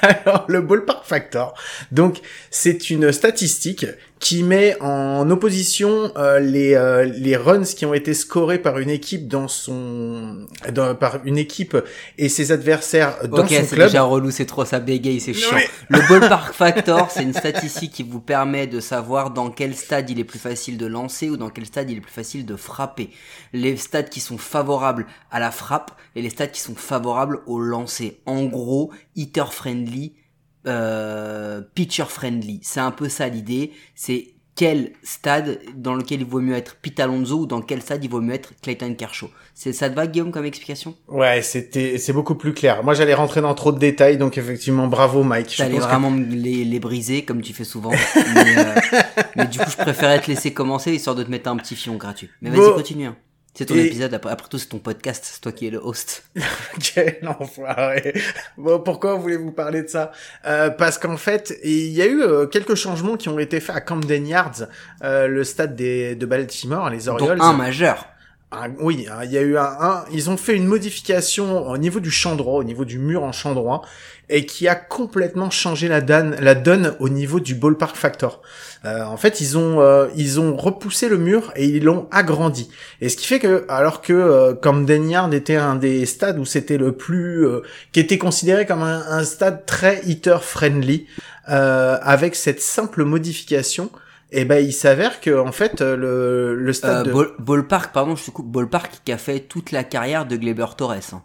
Alors, 0.00 0.44
le 0.46 0.60
ballpark 0.60 1.04
factor, 1.04 1.58
donc 1.90 2.20
c'est 2.52 2.88
une 2.88 3.10
statistique 3.10 3.84
qui 4.20 4.42
met 4.42 4.80
en 4.80 5.28
opposition 5.30 6.10
euh, 6.16 6.38
les 6.40 6.74
euh, 6.74 7.04
les 7.04 7.36
runs 7.36 7.64
qui 7.64 7.84
ont 7.84 7.92
été 7.92 8.14
scorés 8.14 8.58
par 8.58 8.78
une 8.78 8.88
équipe 8.88 9.28
dans 9.28 9.48
son 9.48 10.46
dans, 10.72 10.94
par 10.94 11.18
une 11.26 11.36
équipe 11.36 11.76
et 12.16 12.28
ses 12.30 12.50
adversaires 12.52 13.28
dans 13.28 13.42
ok, 13.42 13.48
son 13.50 13.54
c'est 13.64 13.66
club. 13.74 13.88
déjà 13.88 14.02
relou, 14.02 14.30
c'est 14.30 14.46
trop 14.46 14.64
ça 14.64 14.80
bégaye, 14.80 15.20
c'est 15.20 15.34
chiant. 15.34 15.56
mais- 15.56 15.68
Le 15.90 16.08
ballpark 16.08 16.54
factor, 16.54 17.10
c'est 17.10 17.22
une 17.22 17.34
statistique 17.34 17.92
qui 17.92 18.02
vous 18.02 18.20
permet 18.20 18.66
de 18.66 18.80
savoir 18.80 19.30
dans 19.30 19.50
quel 19.50 19.74
stade 19.74 20.08
il 20.08 20.18
est 20.18 20.24
plus 20.24 20.38
facile 20.38 20.78
de 20.78 20.86
lancer 20.86 21.28
ou 21.28 21.36
dans 21.36 21.50
quel 21.50 21.66
stade 21.66 21.90
il 21.90 21.98
est 21.98 22.00
plus 22.00 22.12
facile 22.12 22.46
de 22.46 22.56
frapper. 22.56 23.10
Les 23.52 23.76
stades 23.76 24.08
qui 24.08 24.20
sont 24.20 24.38
favorables 24.38 25.06
à 25.30 25.40
la 25.40 25.50
frappe 25.50 25.90
et 26.16 26.22
les 26.22 26.30
stades 26.30 26.52
qui 26.52 26.60
sont 26.60 26.76
favorables 26.76 27.40
au 27.46 27.58
lancer. 27.60 28.20
En 28.26 28.44
gros, 28.44 28.90
hitter 29.16 29.44
friendly, 29.50 30.14
euh, 30.66 31.60
pitcher 31.74 32.04
friendly. 32.08 32.60
C'est 32.62 32.80
un 32.80 32.90
peu 32.90 33.08
ça 33.08 33.28
l'idée. 33.28 33.72
C'est 33.94 34.28
quel 34.56 34.92
stade 35.02 35.58
dans 35.74 35.94
lequel 35.96 36.20
il 36.20 36.26
vaut 36.26 36.40
mieux 36.40 36.54
être 36.54 36.76
Pete 36.76 37.00
Alonso 37.00 37.40
ou 37.40 37.46
dans 37.46 37.60
quel 37.60 37.82
stade 37.82 38.04
il 38.04 38.08
vaut 38.10 38.20
mieux 38.20 38.34
être 38.34 38.52
Clayton 38.62 38.94
Kershaw. 38.94 39.28
C'est 39.52 39.72
ça 39.72 39.90
te 39.90 39.96
va 39.96 40.06
Guillaume 40.06 40.30
comme 40.30 40.44
explication? 40.44 40.94
Ouais, 41.08 41.42
c'était 41.42 41.98
c'est 41.98 42.12
beaucoup 42.12 42.36
plus 42.36 42.54
clair. 42.54 42.84
Moi, 42.84 42.94
j'allais 42.94 43.14
rentrer 43.14 43.40
dans 43.40 43.52
trop 43.54 43.72
de 43.72 43.78
détails, 43.80 44.16
donc 44.16 44.38
effectivement, 44.38 44.86
bravo 44.86 45.24
Mike. 45.24 45.56
T'allais 45.56 45.76
que- 45.78 45.82
vraiment 45.82 46.12
me 46.12 46.24
les, 46.24 46.64
les 46.64 46.78
briser 46.78 47.24
comme 47.24 47.40
tu 47.42 47.52
fais 47.52 47.64
souvent. 47.64 47.90
mais, 47.90 48.58
euh, 48.58 48.74
mais 49.36 49.46
du 49.48 49.58
coup, 49.58 49.68
je 49.70 49.76
préférais 49.76 50.20
te 50.20 50.28
laisser 50.28 50.52
commencer 50.52 50.92
histoire 50.94 51.16
de 51.16 51.24
te 51.24 51.30
mettre 51.32 51.48
un 51.50 51.56
petit 51.56 51.74
fion 51.74 51.96
gratuit. 51.96 52.30
Mais 52.40 52.50
vas-y, 52.50 52.74
continue. 52.74 53.06
hein. 53.06 53.16
C'est 53.56 53.66
ton 53.66 53.74
Et- 53.76 53.84
épisode, 53.86 54.12
après, 54.12 54.32
après 54.32 54.48
tout, 54.48 54.58
c'est 54.58 54.66
ton 54.68 54.78
podcast, 54.80 55.24
c'est 55.32 55.40
toi 55.40 55.52
qui 55.52 55.68
es 55.68 55.70
le 55.70 55.78
host. 55.78 56.24
Quel 56.94 57.20
enfoiré. 57.38 58.12
Bon, 58.56 58.80
pourquoi 58.80 59.14
voulez-vous 59.14 59.52
parler 59.52 59.82
de 59.82 59.88
ça? 59.88 60.10
Euh, 60.44 60.70
Parce 60.70 60.98
qu'en 60.98 61.16
fait, 61.16 61.56
il 61.62 61.90
y 61.90 62.02
a 62.02 62.06
eu 62.06 62.20
euh, 62.20 62.46
quelques 62.46 62.74
changements 62.74 63.16
qui 63.16 63.28
ont 63.28 63.38
été 63.38 63.60
faits 63.60 63.76
à 63.76 63.80
Camden 63.80 64.26
Yards, 64.26 64.64
euh, 65.04 65.28
le 65.28 65.44
stade 65.44 65.76
des, 65.76 66.16
de 66.16 66.26
Baltimore, 66.26 66.90
les 66.90 67.04
Dont 67.04 67.12
Orioles. 67.12 67.40
un 67.40 67.52
majeur. 67.52 68.06
Un- 68.62 68.70
oui, 68.80 69.06
hein, 69.10 69.20
il 69.24 69.32
y 69.32 69.38
a 69.38 69.42
eu 69.42 69.56
un, 69.56 70.04
Ils 70.12 70.30
ont 70.30 70.36
fait 70.36 70.54
une 70.54 70.66
modification 70.66 71.68
au 71.68 71.76
niveau 71.78 72.00
du 72.00 72.10
champ 72.10 72.36
droit, 72.36 72.60
au 72.60 72.64
niveau 72.64 72.84
du 72.84 72.98
mur 72.98 73.22
en 73.22 73.32
champ 73.32 73.52
droit, 73.54 73.82
et 74.30 74.46
qui 74.46 74.68
a 74.68 74.74
complètement 74.74 75.50
changé 75.50 75.88
la 75.88 76.00
donne, 76.00 76.94
au 77.00 77.08
niveau 77.08 77.40
du 77.40 77.54
ballpark 77.54 77.96
factor. 77.96 78.40
Euh, 78.84 79.02
en 79.04 79.16
fait, 79.16 79.40
ils 79.40 79.58
ont 79.58 79.80
euh, 79.80 80.06
ils 80.16 80.40
ont 80.40 80.56
repoussé 80.56 81.08
le 81.08 81.18
mur 81.18 81.52
et 81.56 81.66
ils 81.66 81.84
l'ont 81.84 82.06
agrandi. 82.10 82.70
Et 83.00 83.08
ce 83.08 83.16
qui 83.16 83.26
fait 83.26 83.38
que 83.38 83.64
alors 83.68 84.00
que 84.02 84.12
euh, 84.12 84.54
Camden 84.54 85.10
Yard 85.10 85.34
était 85.34 85.56
un 85.56 85.74
des 85.76 86.06
stades 86.06 86.38
où 86.38 86.44
c'était 86.44 86.78
le 86.78 86.92
plus 86.92 87.46
euh, 87.46 87.62
qui 87.92 88.00
était 88.00 88.18
considéré 88.18 88.64
comme 88.66 88.82
un, 88.82 89.02
un 89.08 89.24
stade 89.24 89.66
très 89.66 90.00
hitter 90.06 90.38
friendly, 90.40 91.06
avec 91.46 92.34
cette 92.34 92.62
simple 92.62 93.04
modification, 93.04 93.90
et 94.40 94.44
ben 94.44 94.64
il 94.64 94.72
s'avère 94.72 95.20
que 95.20 95.38
en 95.38 95.52
fait 95.52 95.80
euh, 95.80 95.96
le 95.96 96.54
le 96.56 96.70
Euh, 96.70 96.72
stade 96.72 97.06
de... 97.06 97.12
Ball- 97.12 97.32
Ballpark, 97.38 97.92
pardon, 97.92 98.16
je 98.16 98.24
te 98.26 98.30
coupe. 98.30 98.50
Ballpark 98.50 99.00
qui 99.04 99.12
a 99.12 99.18
fait 99.18 99.40
toute 99.40 99.70
la 99.72 99.84
carrière 99.84 100.26
de 100.26 100.36
Gleber 100.36 100.66
Torres. 100.76 100.92
hein, 101.12 101.22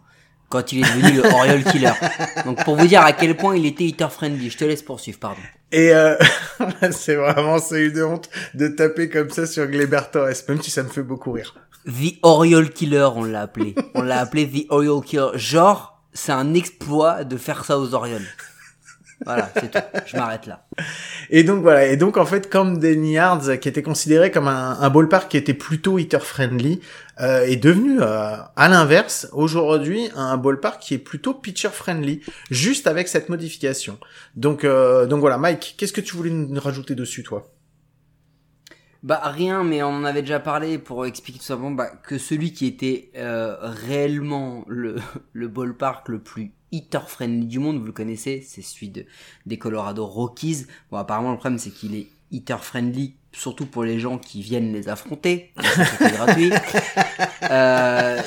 quand 0.49 0.71
il 0.71 0.79
est 0.79 0.81
devenu 0.95 1.21
le 1.21 1.27
Oriole 1.31 1.63
Killer. 1.63 1.91
Donc 2.45 2.63
pour 2.65 2.75
vous 2.75 2.87
dire 2.87 3.01
à 3.01 3.11
quel 3.13 3.35
point 3.37 3.55
il 3.55 3.65
était 3.67 3.83
hitter 3.83 4.07
friendly, 4.09 4.49
je 4.49 4.57
te 4.57 4.65
laisse 4.65 4.81
poursuivre, 4.81 5.19
pardon. 5.19 5.41
Et 5.71 5.93
euh, 5.93 6.15
c'est 6.91 7.15
vraiment 7.15 7.59
c'est 7.59 7.85
une 7.85 8.01
honte 8.03 8.29
de 8.55 8.67
taper 8.67 9.09
comme 9.09 9.29
ça 9.29 9.45
sur 9.45 9.67
Gleber 9.67 10.01
Torres, 10.11 10.29
même 10.47 10.61
si 10.61 10.71
ça 10.71 10.81
me 10.83 10.89
fait 10.89 11.03
beaucoup 11.03 11.31
rire. 11.33 11.53
The 11.85 12.15
Oriole 12.23 12.71
Killer, 12.71 13.09
on 13.15 13.23
l'a 13.23 13.41
appelé. 13.41 13.75
On 13.93 14.01
l'a 14.01 14.19
appelé 14.21 14.47
The 14.49 14.65
Oriole 14.69 15.03
Killer. 15.03 15.29
Genre, 15.35 16.01
c'est 16.13 16.31
un 16.31 16.53
exploit 16.55 17.23
de 17.23 17.37
faire 17.37 17.63
ça 17.63 17.77
aux 17.79 17.93
Orioles. 17.93 18.25
Voilà, 19.25 19.51
c'est 19.53 19.71
tout. 19.71 19.79
Je 20.05 20.17
m'arrête 20.17 20.45
là. 20.45 20.65
Et 21.29 21.43
donc 21.43 21.61
voilà, 21.61 21.85
et 21.85 21.97
donc 21.97 22.17
en 22.17 22.25
fait 22.25 22.49
Camden 22.49 23.05
Yards, 23.05 23.59
qui 23.59 23.67
était 23.67 23.83
considéré 23.83 24.31
comme 24.31 24.47
un, 24.47 24.77
un 24.79 24.89
ballpark 24.89 25.29
qui 25.29 25.37
était 25.37 25.53
plutôt 25.53 25.99
hitter 25.99 26.19
friendly, 26.19 26.79
euh, 27.19 27.41
est 27.41 27.57
devenu 27.57 28.01
euh, 28.01 28.37
à 28.55 28.69
l'inverse 28.69 29.27
aujourd'hui 29.33 30.09
un 30.15 30.37
ballpark 30.37 30.81
qui 30.81 30.93
est 30.93 30.99
plutôt 30.99 31.33
pitcher 31.33 31.69
friendly, 31.69 32.21
juste 32.49 32.87
avec 32.87 33.07
cette 33.07 33.29
modification. 33.29 33.99
Donc 34.35 34.63
euh, 34.63 35.05
donc 35.05 35.19
voilà, 35.19 35.37
Mike, 35.37 35.75
qu'est-ce 35.77 35.93
que 35.93 36.01
tu 36.01 36.15
voulais 36.15 36.31
nous 36.31 36.59
rajouter 36.59 36.95
dessus, 36.95 37.23
toi? 37.23 37.51
Bah 39.01 39.21
rien, 39.23 39.63
mais 39.63 39.81
on 39.81 39.89
en 39.89 40.03
avait 40.03 40.21
déjà 40.21 40.41
parlé 40.41 40.77
pour 40.77 41.05
expliquer 41.05 41.39
tout 41.39 41.45
simplement 41.45 41.71
bah, 41.71 41.89
que 42.03 42.17
celui 42.17 42.51
qui 42.51 42.65
était 42.65 43.11
euh, 43.15 43.55
réellement 43.61 44.65
le, 44.67 44.95
le 45.33 45.47
ballpark 45.47 46.09
le 46.09 46.19
plus 46.19 46.53
hitter 46.71 46.99
friendly 47.07 47.45
du 47.45 47.59
monde, 47.59 47.79
vous 47.79 47.85
le 47.85 47.91
connaissez, 47.91 48.43
c'est 48.45 48.61
celui 48.61 48.89
de, 48.89 49.05
des 49.45 49.57
Colorado 49.57 50.05
Rockies. 50.05 50.65
Bon 50.91 50.97
apparemment 50.97 51.31
le 51.31 51.37
problème 51.37 51.59
c'est 51.59 51.71
qu'il 51.71 51.95
est 51.95 52.07
hitter 52.31 52.57
friendly 52.61 53.15
surtout 53.31 53.65
pour 53.65 53.83
les 53.83 53.99
gens 53.99 54.17
qui 54.17 54.41
viennent 54.41 54.73
les 54.73 54.89
affronter. 54.89 55.51
C'est 55.97 56.13
gratuit. 56.13 56.51
Euh, 57.51 58.21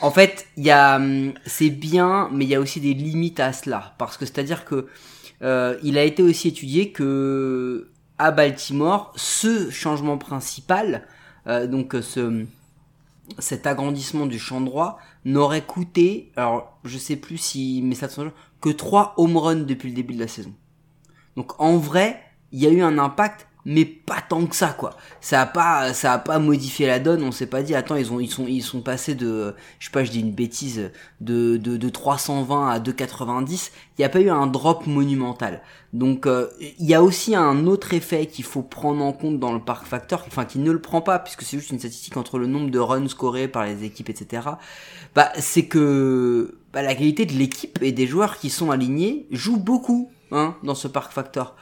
en 0.00 0.10
fait, 0.10 0.46
il 0.56 0.64
y 0.64 0.70
a, 0.70 0.96
hum, 0.96 1.34
c'est 1.44 1.70
bien, 1.70 2.28
mais 2.32 2.46
il 2.46 2.48
y 2.48 2.54
a 2.54 2.60
aussi 2.60 2.80
des 2.80 2.94
limites 2.94 3.38
à 3.38 3.52
cela, 3.52 3.94
parce 3.98 4.16
que 4.16 4.24
c'est-à-dire 4.24 4.64
que 4.64 4.88
euh, 5.42 5.76
il 5.84 5.98
a 5.98 6.02
été 6.02 6.22
aussi 6.22 6.48
étudié 6.48 6.90
que 6.90 7.90
à 8.18 8.32
Baltimore, 8.32 9.12
ce 9.14 9.70
changement 9.70 10.18
principal, 10.18 11.06
euh, 11.46 11.66
donc 11.66 11.94
ce 12.00 12.44
cet 13.38 13.66
agrandissement 13.66 14.26
du 14.26 14.38
champ 14.38 14.60
droit 14.60 14.98
n'aurait 15.26 15.66
coûté, 15.66 16.32
alors 16.36 16.78
je 16.84 16.96
sais 16.96 17.16
plus 17.16 17.36
si 17.36 17.82
mes 17.82 17.96
stats 17.96 18.08
sont 18.08 18.32
que 18.60 18.70
3 18.70 19.14
home 19.18 19.36
runs 19.36 19.64
depuis 19.64 19.90
le 19.90 19.94
début 19.94 20.14
de 20.14 20.20
la 20.20 20.28
saison. 20.28 20.54
Donc 21.36 21.60
en 21.60 21.76
vrai, 21.76 22.22
il 22.52 22.62
y 22.62 22.66
a 22.66 22.70
eu 22.70 22.80
un 22.80 22.96
impact, 22.96 23.48
mais 23.66 23.84
pas 23.84 24.22
tant 24.26 24.46
que 24.46 24.54
ça 24.54 24.68
quoi. 24.68 24.96
Ça 25.20 25.42
a 25.42 25.46
pas, 25.46 25.92
ça 25.92 26.12
a 26.12 26.18
pas 26.18 26.38
modifié 26.38 26.86
la 26.86 27.00
donne. 27.00 27.24
On 27.24 27.32
s'est 27.32 27.48
pas 27.48 27.62
dit 27.62 27.74
attends 27.74 27.96
ils 27.96 28.12
ont, 28.12 28.20
ils 28.20 28.30
sont, 28.30 28.46
ils 28.46 28.62
sont 28.62 28.80
passés 28.80 29.16
de, 29.16 29.54
je 29.80 29.86
sais 29.86 29.90
pas, 29.90 30.04
je 30.04 30.12
dis 30.12 30.20
une 30.20 30.30
bêtise, 30.30 30.92
de 31.20 31.56
de, 31.56 31.76
de 31.76 31.88
320 31.88 32.70
à 32.70 32.78
290. 32.78 33.72
Il 33.98 34.00
n'y 34.00 34.04
a 34.04 34.08
pas 34.08 34.20
eu 34.20 34.30
un 34.30 34.46
drop 34.46 34.86
monumental. 34.86 35.62
Donc 35.92 36.26
euh, 36.26 36.48
il 36.60 36.86
y 36.86 36.94
a 36.94 37.02
aussi 37.02 37.34
un 37.34 37.66
autre 37.66 37.92
effet 37.92 38.26
qu'il 38.26 38.44
faut 38.44 38.62
prendre 38.62 39.04
en 39.04 39.12
compte 39.12 39.40
dans 39.40 39.52
le 39.52 39.60
park 39.60 39.84
factor, 39.84 40.24
enfin 40.28 40.44
qui 40.44 40.60
ne 40.60 40.70
le 40.70 40.80
prend 40.80 41.00
pas 41.00 41.18
puisque 41.18 41.42
c'est 41.42 41.58
juste 41.58 41.70
une 41.70 41.80
statistique 41.80 42.16
entre 42.16 42.38
le 42.38 42.46
nombre 42.46 42.70
de 42.70 42.78
runs 42.78 43.08
scorés 43.08 43.48
par 43.48 43.64
les 43.64 43.82
équipes, 43.82 44.10
etc. 44.10 44.46
Bah 45.16 45.32
c'est 45.40 45.66
que 45.66 46.56
bah, 46.72 46.82
la 46.82 46.94
qualité 46.94 47.26
de 47.26 47.32
l'équipe 47.32 47.82
et 47.82 47.90
des 47.90 48.06
joueurs 48.06 48.38
qui 48.38 48.48
sont 48.48 48.70
alignés 48.70 49.26
joue 49.32 49.56
beaucoup 49.56 50.10
hein, 50.30 50.54
dans 50.62 50.76
ce 50.76 50.86
park 50.86 51.12
factor 51.12 51.56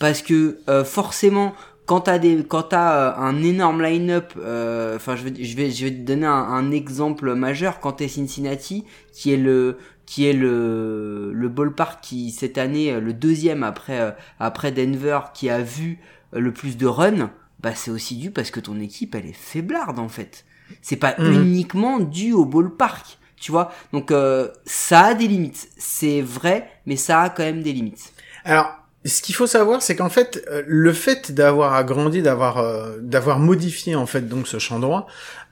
parce 0.00 0.22
que 0.22 0.58
euh, 0.68 0.84
forcément 0.84 1.54
quand 1.86 2.02
t'as 2.02 2.18
des 2.18 2.44
quand 2.44 2.64
t'as 2.64 2.92
euh, 2.94 3.14
un 3.16 3.42
énorme 3.42 3.82
line-up 3.82 4.32
euh, 4.38 4.96
enfin 4.96 5.14
je 5.16 5.24
vais 5.24 5.44
je 5.44 5.56
vais 5.56 5.70
je 5.70 5.84
vais 5.84 5.90
te 5.92 6.00
donner 6.02 6.26
un, 6.26 6.30
un 6.32 6.70
exemple 6.72 7.34
majeur. 7.34 7.78
Quand 7.80 7.92
t'es 7.92 8.08
Cincinnati 8.08 8.84
qui 9.12 9.32
est 9.32 9.36
le 9.36 9.78
qui 10.06 10.26
est 10.26 10.32
le 10.32 11.30
le 11.32 11.48
ballpark 11.48 12.00
qui 12.00 12.30
cette 12.32 12.58
année 12.58 12.92
euh, 12.92 13.00
le 13.00 13.12
deuxième 13.12 13.62
après 13.62 14.00
euh, 14.00 14.10
après 14.40 14.72
Denver 14.72 15.20
qui 15.34 15.48
a 15.50 15.62
vu 15.62 15.98
le 16.32 16.52
plus 16.52 16.76
de 16.76 16.86
runs 16.86 17.30
bah 17.60 17.74
c'est 17.74 17.90
aussi 17.90 18.16
dû 18.16 18.30
parce 18.30 18.50
que 18.50 18.60
ton 18.60 18.80
équipe 18.80 19.14
elle 19.14 19.26
est 19.26 19.32
faiblarde 19.32 19.98
en 19.98 20.08
fait. 20.08 20.44
C'est 20.82 20.96
pas 20.96 21.14
Mhm. 21.18 21.42
uniquement 21.42 21.98
dû 22.00 22.32
au 22.32 22.44
ballpark 22.44 23.18
tu 23.36 23.50
vois. 23.52 23.72
Donc 23.92 24.10
euh, 24.12 24.48
ça 24.64 25.00
a 25.06 25.14
des 25.14 25.26
limites. 25.26 25.68
C'est 25.76 26.20
vrai 26.22 26.68
mais 26.86 26.96
ça 26.96 27.20
a 27.22 27.30
quand 27.30 27.42
même 27.42 27.62
des 27.62 27.72
limites. 27.72 28.12
Alors, 28.44 28.79
ce 29.04 29.22
qu'il 29.22 29.34
faut 29.34 29.46
savoir, 29.46 29.80
c'est 29.80 29.96
qu'en 29.96 30.10
fait, 30.10 30.44
euh, 30.50 30.62
le 30.66 30.92
fait 30.92 31.32
d'avoir 31.32 31.74
agrandi, 31.74 32.20
d'avoir 32.20 32.58
euh, 32.58 32.98
d'avoir 33.00 33.38
modifié 33.38 33.94
en 33.94 34.06
fait 34.06 34.28
donc 34.28 34.46
ce 34.46 34.58
champ 34.58 34.78
droit, 34.78 35.06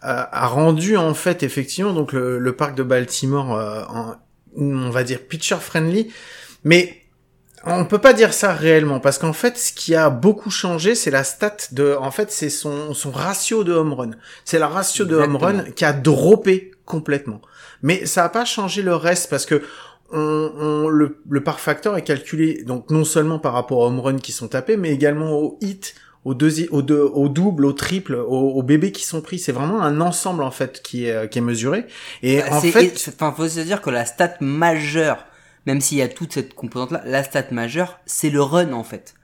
euh, 0.04 0.24
a 0.30 0.46
rendu 0.46 0.96
en 0.96 1.14
fait 1.14 1.42
effectivement 1.42 1.94
donc 1.94 2.12
le, 2.12 2.38
le 2.38 2.52
parc 2.56 2.74
de 2.74 2.82
Baltimore, 2.82 3.54
euh, 3.56 3.82
en, 3.88 4.14
on 4.56 4.90
va 4.90 5.02
dire 5.02 5.20
pitcher 5.20 5.56
friendly, 5.60 6.12
mais 6.64 7.02
on 7.64 7.84
peut 7.84 7.98
pas 7.98 8.12
dire 8.12 8.32
ça 8.32 8.52
réellement 8.52 9.00
parce 9.00 9.18
qu'en 9.18 9.32
fait, 9.32 9.58
ce 9.58 9.72
qui 9.72 9.94
a 9.94 10.10
beaucoup 10.10 10.50
changé, 10.50 10.94
c'est 10.94 11.10
la 11.10 11.24
stat 11.24 11.56
de, 11.72 11.96
en 11.98 12.10
fait, 12.10 12.30
c'est 12.30 12.50
son 12.50 12.94
son 12.94 13.10
ratio 13.10 13.64
de 13.64 13.72
home 13.72 13.94
run. 13.94 14.10
C'est 14.44 14.58
la 14.58 14.68
ratio 14.68 15.04
de 15.04 15.16
home 15.16 15.36
run 15.36 15.64
qui 15.74 15.84
a 15.84 15.92
droppé 15.92 16.72
complètement. 16.84 17.40
Mais 17.82 18.06
ça 18.06 18.24
a 18.24 18.28
pas 18.28 18.44
changé 18.44 18.82
le 18.82 18.94
reste 18.94 19.30
parce 19.30 19.46
que 19.46 19.62
on, 20.10 20.18
on- 20.58 20.88
le, 20.88 21.22
le 21.28 21.42
par 21.44 21.60
factor 21.60 21.96
est 21.96 22.02
calculé 22.02 22.62
donc 22.64 22.90
non 22.90 23.04
seulement 23.04 23.38
par 23.38 23.52
rapport 23.52 23.78
aux 23.78 23.86
home 23.86 24.00
runs 24.00 24.18
qui 24.18 24.32
sont 24.32 24.48
tapés, 24.48 24.76
mais 24.76 24.90
également 24.92 25.32
aux 25.32 25.58
hits, 25.60 25.80
au, 26.24 26.34
deuxi- 26.34 26.68
au, 26.70 26.82
deux- 26.82 27.10
au 27.14 27.28
double, 27.28 27.64
au 27.66 27.72
triple, 27.72 28.14
aux, 28.14 28.50
aux 28.50 28.62
bébés 28.62 28.92
qui 28.92 29.04
sont 29.04 29.20
pris. 29.20 29.38
C'est 29.38 29.52
vraiment 29.52 29.82
un 29.82 30.00
ensemble 30.00 30.42
en 30.42 30.50
fait 30.50 30.82
qui 30.82 31.06
est, 31.06 31.28
qui 31.30 31.38
est 31.38 31.42
mesuré. 31.42 31.86
Et 32.22 32.42
en 32.42 32.50
Bah, 32.50 32.58
C'est- 32.60 32.70
fait, 32.72 33.08
enfin, 33.14 33.32
faut 33.36 33.48
se 33.48 33.60
dire 33.60 33.82
que 33.82 33.90
la 33.90 34.04
stat 34.04 34.34
majeure, 34.40 35.26
même 35.66 35.80
s'il 35.80 35.98
y 35.98 36.02
a 36.02 36.08
toute 36.08 36.32
cette 36.32 36.54
composante-là, 36.54 37.02
la 37.04 37.22
stat 37.22 37.44
majeure, 37.50 37.98
c'est 38.06 38.30
le 38.30 38.42
run 38.42 38.72
en 38.72 38.84
fait. 38.84 39.14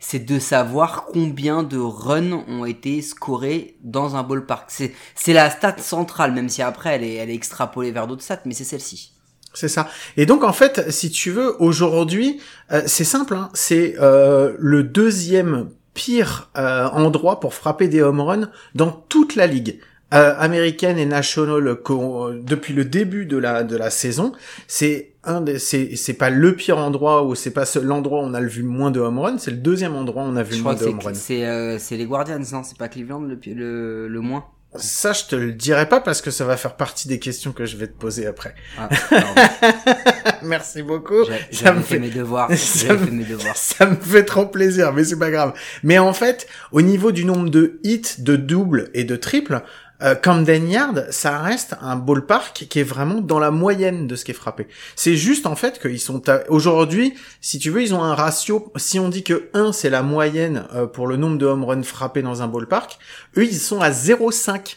C'est 0.00 0.20
de 0.24 0.38
savoir 0.38 1.06
combien 1.12 1.64
de 1.64 1.76
runs 1.76 2.44
ont 2.46 2.64
été 2.64 3.02
scorés 3.02 3.76
dans 3.82 4.14
un 4.14 4.22
ballpark. 4.22 4.70
C'est, 4.70 4.92
c'est 5.16 5.32
la 5.32 5.50
stat 5.50 5.78
centrale, 5.78 6.32
même 6.32 6.48
si 6.48 6.62
après 6.62 6.94
elle 6.94 7.02
est, 7.02 7.14
elle 7.14 7.30
est 7.30 7.34
extrapolée 7.34 7.90
vers 7.90 8.06
d'autres 8.06 8.22
stats, 8.22 8.40
mais 8.44 8.54
c'est 8.54 8.62
celle-ci. 8.62 9.12
C'est 9.58 9.68
ça. 9.68 9.88
Et 10.16 10.24
donc 10.26 10.44
en 10.44 10.52
fait, 10.52 10.90
si 10.90 11.10
tu 11.10 11.30
veux, 11.30 11.50
aujourd'hui, 11.60 12.40
euh, 12.72 12.82
c'est 12.86 13.04
simple. 13.04 13.34
Hein, 13.34 13.48
c'est 13.54 13.96
euh, 14.00 14.54
le 14.58 14.82
deuxième 14.84 15.70
pire 15.94 16.50
euh, 16.56 16.86
endroit 16.90 17.40
pour 17.40 17.54
frapper 17.54 17.88
des 17.88 18.02
home 18.02 18.20
runs 18.20 18.50
dans 18.74 18.92
toute 18.92 19.34
la 19.34 19.46
ligue. 19.46 19.80
Euh, 20.14 20.32
américaine 20.38 20.96
et 20.96 21.04
national 21.04 21.74
qu'au- 21.82 22.30
depuis 22.32 22.72
le 22.72 22.86
début 22.86 23.26
de 23.26 23.36
la 23.36 23.62
de 23.62 23.76
la 23.76 23.90
saison, 23.90 24.32
c'est 24.66 25.12
un 25.22 25.42
des 25.42 25.58
c'est 25.58 25.96
c'est 25.96 26.14
pas 26.14 26.30
le 26.30 26.54
pire 26.56 26.78
endroit 26.78 27.24
ou 27.26 27.34
c'est 27.34 27.50
pas 27.50 27.64
l'endroit 27.82 28.20
où 28.22 28.24
on 28.24 28.32
a 28.32 28.40
vu 28.40 28.62
le 28.62 28.68
moins 28.68 28.90
de 28.90 29.00
home 29.00 29.18
runs, 29.18 29.36
c'est 29.38 29.50
le 29.50 29.58
deuxième 29.58 29.94
endroit 29.94 30.22
où 30.22 30.26
on 30.26 30.36
a 30.36 30.42
vu 30.42 30.52
Je 30.52 30.56
le 30.58 30.62
moins 30.62 30.74
de 30.74 30.84
home 30.86 31.00
runs. 31.04 31.12
c'est, 31.14 31.44
euh, 31.46 31.78
c'est 31.78 31.98
les 31.98 32.06
Guardians, 32.06 32.38
non? 32.52 32.62
C'est 32.62 32.78
pas 32.78 32.88
Cleveland 32.88 33.20
le, 33.20 33.38
le, 33.54 34.08
le 34.08 34.20
moins? 34.20 34.44
Ça, 34.76 35.12
je 35.14 35.24
te 35.24 35.34
le 35.34 35.52
dirai 35.52 35.88
pas 35.88 36.00
parce 36.00 36.20
que 36.20 36.30
ça 36.30 36.44
va 36.44 36.56
faire 36.58 36.76
partie 36.76 37.08
des 37.08 37.18
questions 37.18 37.52
que 37.52 37.64
je 37.64 37.76
vais 37.78 37.86
te 37.86 37.98
poser 37.98 38.26
après. 38.26 38.54
ah. 38.78 38.88
Merci 40.42 40.82
beaucoup. 40.82 41.24
Ça 41.52 41.72
me 41.72 41.80
fait 41.80 41.94
fait 41.94 41.98
mes 41.98 42.10
devoirs. 42.10 42.50
ça 42.56 42.92
me- 42.92 42.98
fait 43.06 43.10
mes 43.10 43.24
devoirs. 43.24 43.56
Ça 43.56 43.86
me 43.86 43.96
fait 43.96 44.24
trop 44.24 44.46
plaisir, 44.46 44.92
mais 44.92 45.04
c'est 45.04 45.18
pas 45.18 45.30
grave. 45.30 45.54
Mais 45.82 45.98
en 45.98 46.12
fait, 46.12 46.46
au 46.72 46.82
niveau 46.82 47.12
du 47.12 47.24
nombre 47.24 47.48
de 47.50 47.80
hits, 47.82 48.02
de 48.18 48.36
doubles 48.36 48.90
et 48.94 49.04
de 49.04 49.16
triples, 49.16 49.62
euh, 50.02 50.14
Camden 50.14 50.68
Yard, 50.68 51.08
ça 51.10 51.38
reste 51.40 51.74
un 51.80 51.96
ballpark 51.96 52.66
qui 52.68 52.78
est 52.80 52.84
vraiment 52.84 53.20
dans 53.20 53.38
la 53.40 53.50
moyenne 53.50 54.06
de 54.06 54.14
ce 54.16 54.24
qui 54.24 54.30
est 54.30 54.34
frappé. 54.34 54.68
C'est 54.94 55.16
juste 55.16 55.44
en 55.46 55.56
fait 55.56 55.80
qu'ils 55.80 55.98
sont 56.00 56.28
à- 56.28 56.48
aujourd'hui, 56.48 57.14
si 57.40 57.58
tu 57.58 57.70
veux, 57.70 57.82
ils 57.82 57.94
ont 57.94 58.02
un 58.02 58.14
ratio. 58.14 58.72
Si 58.76 58.98
on 59.00 59.08
dit 59.08 59.24
que 59.24 59.50
1 59.54 59.72
c'est 59.72 59.90
la 59.90 60.02
moyenne 60.02 60.66
euh, 60.74 60.86
pour 60.86 61.06
le 61.08 61.16
nombre 61.16 61.36
de 61.38 61.46
home 61.46 61.64
runs 61.64 61.82
frappés 61.82 62.22
dans 62.22 62.42
un 62.42 62.48
ballpark, 62.48 62.98
eux 63.36 63.44
ils 63.44 63.58
sont 63.58 63.80
à 63.80 63.90
0,5. 63.90 64.76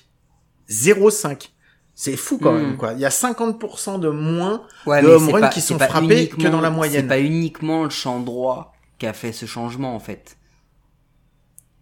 0,5. 0.69 1.49
C'est 1.93 2.15
fou 2.15 2.39
quand 2.41 2.53
Hmm. 2.53 2.57
même 2.61 2.77
quoi. 2.77 2.93
Il 2.93 2.99
y 2.99 3.05
a 3.05 3.09
50% 3.11 3.99
de 3.99 4.09
moins 4.09 4.63
Ouais, 4.85 5.01
de 5.03 5.07
home 5.07 5.29
runs 5.29 5.39
pas- 5.41 5.49
qui 5.49 5.61
sont 5.61 5.77
frappés 5.77 6.29
que 6.29 6.47
dans 6.47 6.61
la 6.61 6.69
moyenne. 6.71 7.01
C'est 7.03 7.07
pas 7.07 7.19
uniquement 7.19 7.83
le 7.83 7.89
champ 7.89 8.19
droit 8.19 8.73
qui 8.97 9.05
a 9.05 9.13
fait 9.13 9.33
ce 9.33 9.45
changement 9.45 9.95
en 9.95 9.99
fait. 9.99 10.37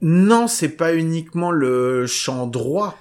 Non, 0.01 0.48
c'est 0.48 0.70
pas 0.70 0.96
uniquement 0.96 1.51
le 1.51 2.08
champ 2.08 2.48
droit. 2.48 2.98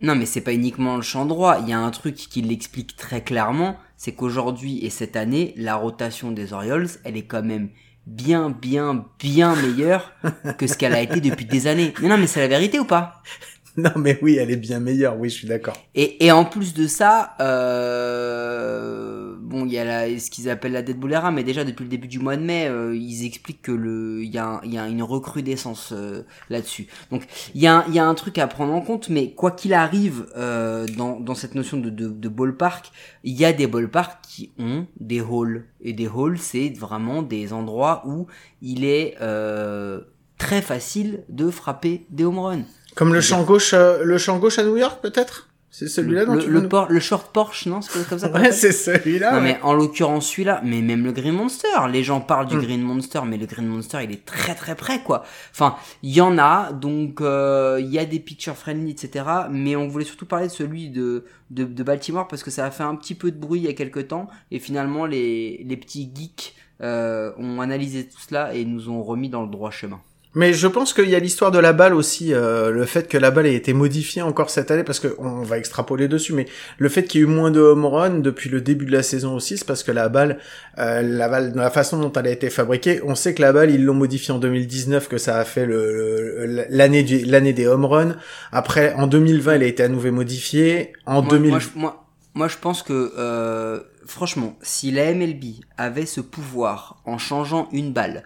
Non, 0.00 0.14
mais 0.14 0.26
c'est 0.26 0.40
pas 0.40 0.52
uniquement 0.52 0.96
le 0.96 1.02
champ 1.02 1.26
droit. 1.26 1.58
Il 1.60 1.68
y 1.68 1.72
a 1.72 1.78
un 1.78 1.90
truc 1.90 2.14
qui 2.16 2.42
l'explique 2.42 2.96
très 2.96 3.22
clairement, 3.22 3.76
c'est 3.96 4.12
qu'aujourd'hui 4.12 4.84
et 4.84 4.90
cette 4.90 5.16
année, 5.16 5.54
la 5.56 5.76
rotation 5.76 6.30
des 6.30 6.52
Orioles, 6.52 6.88
elle 7.04 7.16
est 7.16 7.26
quand 7.26 7.42
même 7.42 7.68
bien, 8.06 8.50
bien, 8.50 9.06
bien 9.18 9.54
meilleure 9.56 10.12
que 10.58 10.66
ce 10.66 10.76
qu'elle 10.76 10.94
a 10.94 11.00
été 11.02 11.20
depuis 11.20 11.44
des 11.44 11.66
années. 11.66 11.92
Mais 12.00 12.08
non, 12.08 12.16
mais 12.16 12.26
c'est 12.26 12.40
la 12.40 12.48
vérité 12.48 12.78
ou 12.78 12.84
pas? 12.84 13.22
Non, 13.76 13.92
mais 13.94 14.18
oui, 14.22 14.34
elle 14.34 14.50
est 14.50 14.56
bien 14.56 14.80
meilleure. 14.80 15.16
Oui, 15.20 15.30
je 15.30 15.36
suis 15.36 15.46
d'accord. 15.46 15.76
et, 15.94 16.26
et 16.26 16.32
en 16.32 16.44
plus 16.44 16.74
de 16.74 16.88
ça, 16.88 17.36
euh, 17.40 19.36
bon, 19.48 19.64
il 19.66 19.72
y 19.72 19.78
a 19.78 19.84
la, 19.84 20.18
ce 20.18 20.30
qu'ils 20.30 20.48
appellent 20.50 20.72
la 20.72 20.82
dead 20.82 20.98
ball 20.98 21.12
era, 21.12 21.30
mais 21.30 21.42
déjà 21.42 21.64
depuis 21.64 21.82
le 21.84 21.88
début 21.88 22.06
du 22.08 22.18
mois 22.18 22.36
de 22.36 22.42
mai, 22.42 22.68
euh, 22.68 22.94
ils 22.94 23.24
expliquent 23.26 23.62
que 23.62 23.72
le, 23.72 24.22
il 24.22 24.30
y 24.32 24.38
a, 24.38 24.46
un- 24.46 24.60
il 24.64 24.72
y 24.74 24.78
a 24.78 24.86
une 24.86 25.02
recrudescence 25.02 25.92
euh, 25.92 26.22
là-dessus. 26.50 26.86
Donc 27.10 27.24
il 27.54 27.60
y 27.62 27.66
a, 27.66 27.84
y 27.88 27.98
a 27.98 28.06
un 28.06 28.14
truc 28.14 28.38
à 28.38 28.46
prendre 28.46 28.72
en 28.72 28.80
compte, 28.80 29.08
mais 29.08 29.32
quoi 29.32 29.50
qu'il 29.50 29.72
arrive 29.74 30.26
euh, 30.36 30.86
dans, 30.96 31.18
dans 31.18 31.34
cette 31.34 31.54
notion 31.54 31.76
de, 31.78 31.90
de, 31.90 32.08
de 32.08 32.28
ballpark, 32.28 32.92
il 33.24 33.34
y 33.34 33.44
a 33.44 33.52
des 33.52 33.66
ballparks 33.66 34.20
qui 34.22 34.52
ont 34.58 34.86
des 35.00 35.20
halls 35.20 35.64
et 35.80 35.92
des 35.92 36.06
halls, 36.06 36.38
c'est 36.38 36.68
vraiment 36.68 37.22
des 37.22 37.52
endroits 37.52 38.02
où 38.06 38.26
il 38.62 38.84
est 38.84 39.16
euh, 39.20 40.00
très 40.36 40.62
facile 40.62 41.24
de 41.28 41.50
frapper 41.50 42.06
des 42.10 42.24
home 42.24 42.38
runs. 42.38 42.62
Comme 42.94 43.14
le 43.14 43.20
champ 43.20 43.42
gauche, 43.44 43.74
euh, 43.74 44.02
le 44.04 44.18
champ 44.18 44.38
gauche 44.38 44.58
à 44.58 44.64
New 44.64 44.76
York, 44.76 45.00
peut-être? 45.02 45.47
C'est 45.78 45.88
celui-là 45.88 46.24
dont 46.24 46.34
le, 46.34 46.40
tu 46.42 46.48
le, 46.48 46.54
veux 46.56 46.62
nous- 46.62 46.68
por- 46.68 46.88
le 46.90 47.00
short 47.00 47.32
Porsche, 47.32 47.66
non 47.66 47.80
C'est 47.82 48.08
comme 48.08 48.18
ça 48.18 48.30
Ouais, 48.32 48.50
c'est 48.52 48.72
celui-là. 48.72 49.32
Non 49.32 49.38
ouais. 49.38 49.42
mais 49.44 49.58
en 49.62 49.74
l'occurrence 49.74 50.28
celui-là, 50.30 50.60
mais 50.64 50.80
même 50.82 51.04
le 51.04 51.12
Green 51.12 51.34
Monster, 51.34 51.68
les 51.90 52.02
gens 52.02 52.20
parlent 52.20 52.46
du 52.46 52.56
Mm. 52.56 52.62
Green 52.62 52.82
Monster, 52.82 53.20
mais 53.26 53.36
le 53.36 53.46
Green 53.46 53.66
Monster 53.66 53.98
il 54.02 54.10
est 54.12 54.24
très 54.24 54.54
très 54.54 54.74
près 54.74 55.02
quoi. 55.02 55.24
Enfin, 55.52 55.76
il 56.02 56.10
y 56.12 56.20
en 56.20 56.36
a, 56.38 56.72
donc 56.72 57.20
euh, 57.20 57.78
il 57.80 57.90
y 57.92 57.98
a 57.98 58.04
des 58.04 58.18
picture 58.18 58.56
friendly, 58.56 58.90
etc. 58.90 59.24
Mais 59.50 59.76
on 59.76 59.86
voulait 59.88 60.04
surtout 60.04 60.26
parler 60.26 60.48
de 60.48 60.52
celui 60.52 60.90
de, 60.90 61.24
de, 61.50 61.64
de 61.64 61.82
Baltimore 61.82 62.26
parce 62.28 62.42
que 62.42 62.50
ça 62.50 62.64
a 62.66 62.70
fait 62.70 62.82
un 62.84 62.96
petit 62.96 63.14
peu 63.14 63.30
de 63.30 63.38
bruit 63.38 63.60
il 63.60 63.66
y 63.66 63.68
a 63.68 63.72
quelques 63.74 64.08
temps 64.08 64.28
et 64.50 64.58
finalement 64.58 65.06
les, 65.06 65.64
les 65.64 65.76
petits 65.76 66.10
geeks 66.14 66.54
euh, 66.80 67.32
ont 67.38 67.60
analysé 67.60 68.06
tout 68.08 68.20
cela 68.20 68.54
et 68.54 68.64
nous 68.64 68.88
ont 68.88 69.02
remis 69.02 69.28
dans 69.28 69.42
le 69.42 69.48
droit 69.48 69.70
chemin. 69.70 70.00
Mais 70.34 70.52
je 70.52 70.66
pense 70.66 70.92
qu'il 70.92 71.08
y 71.08 71.14
a 71.14 71.18
l'histoire 71.18 71.50
de 71.50 71.58
la 71.58 71.72
balle 71.72 71.94
aussi, 71.94 72.34
euh, 72.34 72.70
le 72.70 72.84
fait 72.84 73.08
que 73.08 73.16
la 73.16 73.30
balle 73.30 73.46
ait 73.46 73.54
été 73.54 73.72
modifiée 73.72 74.20
encore 74.22 74.50
cette 74.50 74.70
année, 74.70 74.84
parce 74.84 75.00
que 75.00 75.14
on 75.18 75.42
va 75.42 75.56
extrapoler 75.58 76.06
dessus, 76.06 76.34
mais 76.34 76.46
le 76.76 76.88
fait 76.90 77.04
qu'il 77.04 77.20
y 77.20 77.24
ait 77.24 77.26
eu 77.26 77.30
moins 77.30 77.50
de 77.50 77.60
home 77.60 77.86
run 77.86 78.18
depuis 78.18 78.50
le 78.50 78.60
début 78.60 78.84
de 78.84 78.92
la 78.92 79.02
saison 79.02 79.34
aussi, 79.34 79.56
c'est 79.56 79.66
parce 79.66 79.82
que 79.82 79.90
la 79.90 80.08
balle, 80.10 80.38
euh, 80.78 81.00
la 81.02 81.28
balle, 81.28 81.52
dans 81.52 81.62
la 81.62 81.70
façon 81.70 81.98
dont 81.98 82.12
elle 82.12 82.26
a 82.26 82.30
été 82.30 82.50
fabriquée, 82.50 83.00
on 83.04 83.14
sait 83.14 83.32
que 83.34 83.40
la 83.42 83.52
balle, 83.52 83.70
ils 83.70 83.82
l'ont 83.84 83.94
modifiée 83.94 84.34
en 84.34 84.38
2019, 84.38 85.08
que 85.08 85.16
ça 85.18 85.38
a 85.38 85.44
fait 85.44 85.64
le- 85.66 86.46
le- 86.46 86.64
l'année 86.68 87.02
du- 87.02 87.24
l'année 87.24 87.54
des 87.54 87.66
home 87.66 87.86
runs. 87.86 88.16
Après, 88.52 88.92
en 88.94 89.06
2020, 89.06 89.54
elle 89.54 89.62
a 89.62 89.66
été 89.66 89.82
à 89.82 89.88
nouveau 89.88 90.12
modifiée. 90.12 90.92
En 91.06 91.22
moi, 91.22 91.30
2000, 91.30 91.50
moi, 91.50 91.58
je, 91.58 91.68
moi, 91.74 92.04
moi, 92.34 92.48
je 92.48 92.56
pense 92.60 92.82
que, 92.82 93.12
euh, 93.18 93.80
franchement, 94.06 94.56
si 94.62 94.90
la 94.90 95.04
MLB 95.14 95.44
avait 95.78 96.06
ce 96.06 96.20
pouvoir 96.20 97.00
en 97.06 97.16
changeant 97.18 97.68
une 97.72 97.92
balle, 97.92 98.24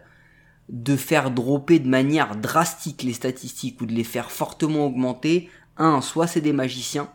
de 0.68 0.96
faire 0.96 1.30
dropper 1.30 1.78
de 1.78 1.88
manière 1.88 2.36
drastique 2.36 3.02
les 3.02 3.12
statistiques 3.12 3.80
ou 3.80 3.86
de 3.86 3.92
les 3.92 4.04
faire 4.04 4.30
fortement 4.30 4.86
augmenter, 4.86 5.48
un, 5.76 6.00
soit 6.00 6.26
c'est 6.26 6.40
des 6.40 6.52
magiciens, 6.52 7.08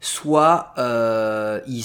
soit 0.00 0.72
euh, 0.78 1.60
ils, 1.66 1.84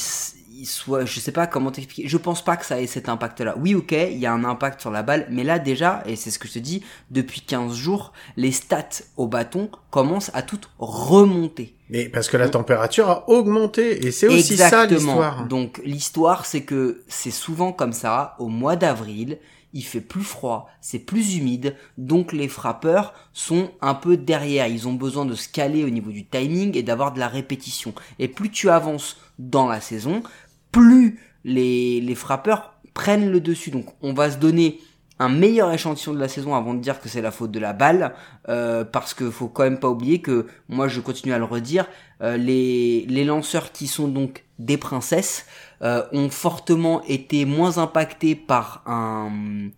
ils- 0.53 0.65
soit 0.65 1.03
je 1.05 1.19
sais 1.19 1.33
pas 1.33 1.47
comment 1.47 1.69
t'expliquer. 1.71 2.07
Je 2.07 2.17
pense 2.17 2.43
pas 2.43 2.55
que 2.55 2.65
ça 2.65 2.79
ait 2.81 2.88
cet 2.88 3.09
impact-là. 3.09 3.55
Oui, 3.59 3.75
ok, 3.75 3.91
il 3.91 4.17
y 4.17 4.25
a 4.25 4.31
un 4.31 4.45
impact 4.45 4.79
sur 4.79 4.89
la 4.89 5.03
balle, 5.03 5.27
mais 5.29 5.43
là 5.43 5.59
déjà, 5.59 6.01
et 6.05 6.15
c'est 6.15 6.31
ce 6.31 6.39
que 6.39 6.47
je 6.47 6.53
te 6.53 6.59
dis, 6.59 6.81
depuis 7.11 7.41
15 7.41 7.73
jours, 7.75 8.13
les 8.38 8.51
stats 8.53 8.88
au 9.17 9.27
bâton 9.27 9.69
commencent 9.91 10.31
à 10.33 10.41
toutes 10.43 10.69
remonter. 10.79 11.75
mais 11.89 12.07
parce 12.09 12.29
que 12.29 12.38
la 12.38 12.47
température 12.49 13.09
a 13.09 13.29
augmenté, 13.29 14.05
et 14.07 14.11
c'est 14.11 14.27
aussi 14.29 14.55
ça 14.55 14.85
l'histoire. 14.85 15.45
Donc 15.47 15.81
l'histoire, 15.83 16.45
c'est 16.45 16.63
que 16.63 17.03
c'est 17.09 17.31
souvent 17.31 17.73
comme 17.73 17.93
ça, 17.93 18.35
au 18.39 18.47
mois 18.47 18.77
d'avril, 18.77 19.39
il 19.75 19.83
fait 19.83 20.01
plus 20.01 20.23
froid, 20.23 20.69
c'est 20.79 20.99
plus 20.99 21.35
humide, 21.35 21.75
donc 21.97 22.31
les 22.31 22.47
frappeurs 22.47 23.13
sont 23.33 23.71
un 23.81 23.93
peu 23.93 24.15
derrière. 24.15 24.67
Ils 24.67 24.88
ont 24.88 24.93
besoin 24.93 25.25
de 25.25 25.35
se 25.35 25.49
caler 25.49 25.83
au 25.83 25.89
niveau 25.89 26.11
du 26.11 26.25
timing 26.25 26.75
et 26.77 26.81
d'avoir 26.81 27.13
de 27.13 27.19
la 27.19 27.27
répétition. 27.27 27.93
Et 28.17 28.29
plus 28.29 28.49
tu 28.49 28.69
avances 28.69 29.17
dans 29.38 29.67
la 29.67 29.81
saison, 29.81 30.23
plus 30.71 31.19
les, 31.43 31.99
les 31.99 32.15
frappeurs 32.15 32.73
prennent 32.93 33.29
le 33.29 33.41
dessus. 33.41 33.69
Donc 33.69 33.88
on 34.01 34.13
va 34.13 34.31
se 34.31 34.38
donner 34.38 34.79
un 35.19 35.29
meilleur 35.29 35.71
échantillon 35.71 36.13
de 36.13 36.19
la 36.19 36.27
saison 36.27 36.55
avant 36.55 36.73
de 36.73 36.79
dire 36.79 36.99
que 36.99 37.09
c'est 37.09 37.21
la 37.21 37.31
faute 37.31 37.51
de 37.51 37.59
la 37.59 37.73
balle, 37.73 38.13
euh, 38.47 38.85
parce 38.85 39.13
que 39.13 39.29
faut 39.29 39.47
quand 39.47 39.63
même 39.63 39.79
pas 39.79 39.89
oublier 39.89 40.21
que 40.21 40.47
moi 40.69 40.88
je 40.88 41.01
continue 41.01 41.33
à 41.33 41.38
le 41.38 41.45
redire, 41.45 41.85
euh, 42.21 42.38
les, 42.38 43.05
les 43.07 43.25
lanceurs 43.25 43.71
qui 43.73 43.88
sont 43.88 44.07
donc 44.07 44.43
des 44.57 44.77
princesses 44.77 45.45
euh, 45.81 46.03
ont 46.11 46.29
fortement 46.29 47.01
été 47.03 47.45
moins 47.45 47.77
impactés 47.77 48.35
par 48.35 48.83
un 48.85 49.69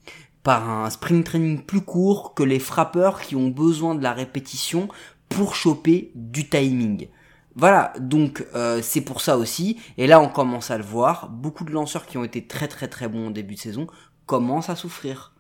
par 0.44 0.70
un 0.70 0.90
spring 0.90 1.24
training 1.24 1.62
plus 1.62 1.82
court 1.82 2.34
que 2.34 2.44
les 2.44 2.60
frappeurs 2.60 3.20
qui 3.20 3.36
ont 3.36 3.50
besoin 3.50 3.96
de 3.96 4.04
la 4.04 4.14
répétition 4.14 4.88
pour 5.28 5.56
choper 5.56 6.12
du 6.16 6.48
timing. 6.48 7.10
Voilà, 7.56 7.92
donc 8.00 8.46
euh, 8.54 8.82
c'est 8.82 9.02
pour 9.02 9.20
ça 9.20 9.38
aussi, 9.38 9.78
et 9.98 10.08
là 10.08 10.22
on 10.22 10.30
commence 10.30 10.72
à 10.72 10.78
le 10.78 10.84
voir, 10.84 11.28
beaucoup 11.30 11.66
de 11.66 11.72
lanceurs 11.72 12.06
qui 12.06 12.18
ont 12.18 12.24
été 12.24 12.46
très 12.46 12.68
très 12.68 12.88
très 12.88 13.08
bons 13.10 13.28
au 13.28 13.32
début 13.32 13.56
de 13.56 13.60
saison 13.60 13.88
commencent 14.26 14.70
à 14.70 14.76
souffrir. 14.76 15.34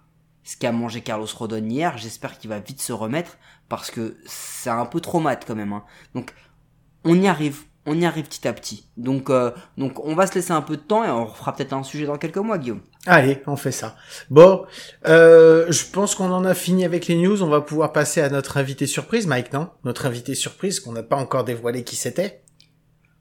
Ce 0.43 0.57
qu'a 0.57 0.71
mangé 0.71 1.01
Carlos 1.01 1.27
Rodon 1.37 1.63
hier, 1.63 1.97
j'espère 1.97 2.37
qu'il 2.39 2.49
va 2.49 2.59
vite 2.59 2.81
se 2.81 2.91
remettre, 2.91 3.37
parce 3.69 3.91
que 3.91 4.17
c'est 4.25 4.69
un 4.69 4.85
peu 4.85 4.99
traumatisant 4.99 5.47
quand 5.47 5.55
même. 5.55 5.73
hein. 5.73 5.83
Donc 6.15 6.33
on 7.03 7.21
y 7.21 7.27
arrive, 7.27 7.65
on 7.87 7.99
y 7.99 8.05
arrive 8.05 8.25
petit 8.25 8.47
à 8.47 8.53
petit. 8.53 8.85
Donc, 8.97 9.29
euh, 9.29 9.51
donc 9.77 10.05
on 10.05 10.13
va 10.13 10.27
se 10.27 10.35
laisser 10.35 10.51
un 10.51 10.61
peu 10.61 10.75
de 10.75 10.81
temps 10.81 11.03
et 11.03 11.09
on 11.09 11.25
refera 11.25 11.55
peut-être 11.55 11.73
un 11.73 11.83
sujet 11.83 12.05
dans 12.05 12.17
quelques 12.17 12.37
mois, 12.37 12.57
Guillaume. 12.57 12.81
Allez, 13.05 13.41
on 13.47 13.55
fait 13.55 13.71
ça. 13.71 13.95
Bon, 14.29 14.65
euh, 15.07 15.65
je 15.69 15.85
pense 15.85 16.13
qu'on 16.13 16.29
en 16.31 16.43
a 16.43 16.53
fini 16.53 16.83
avec 16.83 17.07
les 17.07 17.15
news. 17.15 17.41
On 17.41 17.47
va 17.47 17.61
pouvoir 17.61 17.93
passer 17.93 18.21
à 18.21 18.29
notre 18.29 18.57
invité 18.57 18.85
surprise, 18.85 19.25
Mike, 19.25 19.53
non? 19.53 19.69
Notre 19.85 20.05
invité 20.05 20.35
surprise 20.35 20.81
qu'on 20.81 20.91
n'a 20.91 21.03
pas 21.03 21.15
encore 21.15 21.45
dévoilé 21.45 21.85
qui 21.85 21.95
c'était. 21.95 22.41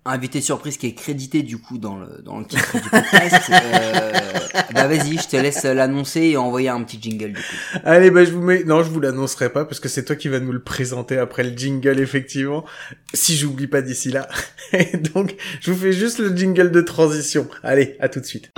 Invité 0.07 0.41
surprise 0.41 0.77
qui 0.77 0.87
est 0.87 0.95
crédité 0.95 1.43
du 1.43 1.59
coup 1.59 1.79
dans 1.79 1.97
le, 1.97 2.23
dans 2.25 2.39
le 2.39 2.45
titre 2.45 2.73
du 2.81 2.89
podcast. 2.89 3.51
euh, 3.51 4.13
bah 4.75 4.87
vas-y, 4.87 5.19
je 5.19 5.29
te 5.29 5.37
laisse 5.37 5.65
l'annoncer 5.65 6.21
et 6.21 6.37
envoyer 6.37 6.69
un 6.69 6.83
petit 6.83 6.99
jingle 7.01 7.33
du 7.33 7.41
coup. 7.41 7.79
Allez, 7.85 8.11
bah 8.11 8.25
je 8.25 8.33
vous 8.33 8.43
mets. 8.43 8.65
Non, 8.65 8.83
je 8.83 8.91
vous 8.91 9.01
l'annoncerai 9.01 9.51
pas 9.51 9.65
parce 9.65 9.81
que 9.81 9.89
c'est 9.89 10.05
toi 10.05 10.17
qui 10.17 10.29
vas 10.29 10.41
nous 10.41 10.53
le 10.53 10.63
présenter 10.63 11.19
après 11.19 11.45
le 11.45 11.57
jingle, 11.57 12.01
effectivement. 12.01 12.65
Si 13.15 13.37
j'oublie 13.37 13.67
pas 13.67 13.83
d'ici 13.83 14.11
là. 14.11 14.29
Et 14.73 14.97
donc, 14.97 15.37
je 15.61 15.71
vous 15.71 15.79
fais 15.79 15.93
juste 15.93 16.19
le 16.19 16.37
jingle 16.37 16.71
de 16.71 16.81
transition. 16.81 17.49
Allez, 17.63 17.97
à 18.01 18.09
tout 18.09 18.21
de 18.21 18.27
suite. 18.27 18.51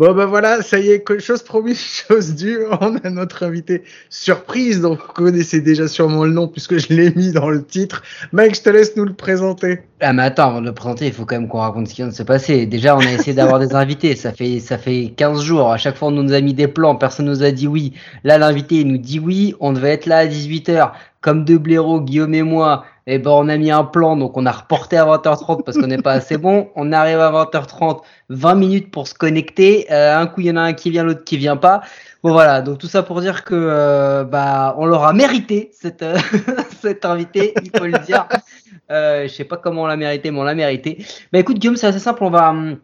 Bon 0.00 0.14
bah 0.14 0.24
voilà, 0.24 0.62
ça 0.62 0.78
y 0.78 0.88
est, 0.92 1.20
chose 1.20 1.42
promise, 1.42 1.78
chose 2.08 2.34
due, 2.34 2.60
on 2.80 2.96
a 2.96 3.10
notre 3.10 3.42
invité 3.42 3.82
surprise, 4.08 4.80
donc 4.80 4.98
vous 4.98 5.12
connaissez 5.12 5.60
déjà 5.60 5.88
sûrement 5.88 6.24
le 6.24 6.32
nom 6.32 6.48
puisque 6.48 6.78
je 6.78 6.88
l'ai 6.94 7.12
mis 7.14 7.32
dans 7.32 7.50
le 7.50 7.62
titre. 7.62 8.02
Mike, 8.32 8.54
je 8.54 8.62
te 8.62 8.70
laisse 8.70 8.96
nous 8.96 9.04
le 9.04 9.12
présenter. 9.12 9.82
Ah 10.00 10.14
mais 10.14 10.22
attends, 10.22 10.48
avant 10.48 10.62
de 10.62 10.68
le 10.68 10.72
présenter, 10.72 11.08
il 11.08 11.12
faut 11.12 11.26
quand 11.26 11.38
même 11.38 11.48
qu'on 11.48 11.58
raconte 11.58 11.86
ce 11.86 11.92
qui 11.92 12.00
vient 12.00 12.08
de 12.08 12.14
se 12.14 12.22
passer. 12.22 12.64
Déjà, 12.64 12.96
on 12.96 13.00
a 13.00 13.12
essayé 13.12 13.34
d'avoir 13.34 13.58
des 13.58 13.74
invités, 13.74 14.16
ça 14.16 14.32
fait 14.32 14.58
ça 14.58 14.78
fait 14.78 15.12
15 15.14 15.42
jours. 15.42 15.70
À 15.70 15.76
chaque 15.76 15.98
fois, 15.98 16.08
on 16.08 16.12
nous 16.12 16.32
a 16.32 16.40
mis 16.40 16.54
des 16.54 16.66
plans, 16.66 16.96
personne 16.96 17.26
nous 17.26 17.42
a 17.42 17.50
dit 17.50 17.66
oui. 17.66 17.92
Là, 18.24 18.38
l'invité, 18.38 18.76
il 18.76 18.86
nous 18.86 18.96
dit 18.96 19.20
oui, 19.20 19.54
on 19.60 19.74
devait 19.74 19.90
être 19.90 20.06
là 20.06 20.16
à 20.20 20.26
18h. 20.26 20.92
Comme 21.20 21.44
deux 21.44 21.58
blaireaux, 21.58 22.00
Guillaume 22.00 22.32
et 22.32 22.42
moi, 22.42 22.86
et 23.10 23.18
ben 23.18 23.32
on 23.32 23.48
a 23.48 23.56
mis 23.56 23.72
un 23.72 23.82
plan, 23.82 24.16
donc 24.16 24.36
on 24.36 24.46
a 24.46 24.52
reporté 24.52 24.96
à 24.96 25.04
20h30 25.04 25.64
parce 25.64 25.76
qu'on 25.76 25.88
n'est 25.88 25.98
pas 25.98 26.12
assez 26.12 26.38
bon. 26.38 26.70
On 26.76 26.92
arrive 26.92 27.18
à 27.18 27.32
20h30, 27.32 28.02
20 28.28 28.54
minutes 28.54 28.90
pour 28.92 29.08
se 29.08 29.14
connecter. 29.14 29.86
Euh, 29.90 30.16
un 30.16 30.28
coup, 30.28 30.42
il 30.42 30.46
y 30.46 30.50
en 30.52 30.56
a 30.56 30.60
un 30.60 30.72
qui 30.72 30.90
vient, 30.90 31.02
l'autre 31.02 31.24
qui 31.24 31.36
vient 31.36 31.56
pas. 31.56 31.82
Bon 32.22 32.32
voilà, 32.32 32.62
donc 32.62 32.78
tout 32.78 32.86
ça 32.86 33.02
pour 33.02 33.20
dire 33.20 33.44
que 33.44 33.54
euh, 33.54 34.24
bah 34.24 34.74
on 34.78 34.84
l'aura 34.84 35.12
mérité 35.12 35.70
cette 35.72 36.02
euh, 36.02 36.18
cet 36.82 37.04
invité, 37.04 37.54
il 37.64 37.70
faut 37.76 37.86
le 37.86 37.98
dire. 37.98 38.28
Euh, 38.90 39.26
je 39.26 39.32
sais 39.32 39.44
pas 39.44 39.56
comment 39.56 39.82
on 39.82 39.86
l'a 39.86 39.96
mérité, 39.96 40.30
mais 40.30 40.38
on 40.38 40.44
l'a 40.44 40.54
mérité. 40.54 41.04
Bah 41.32 41.38
écoute 41.38 41.58
Guillaume, 41.58 41.76
c'est 41.76 41.86
assez 41.86 41.98
simple, 41.98 42.22
on 42.22 42.30
va 42.30 42.50
hum, 42.50 42.78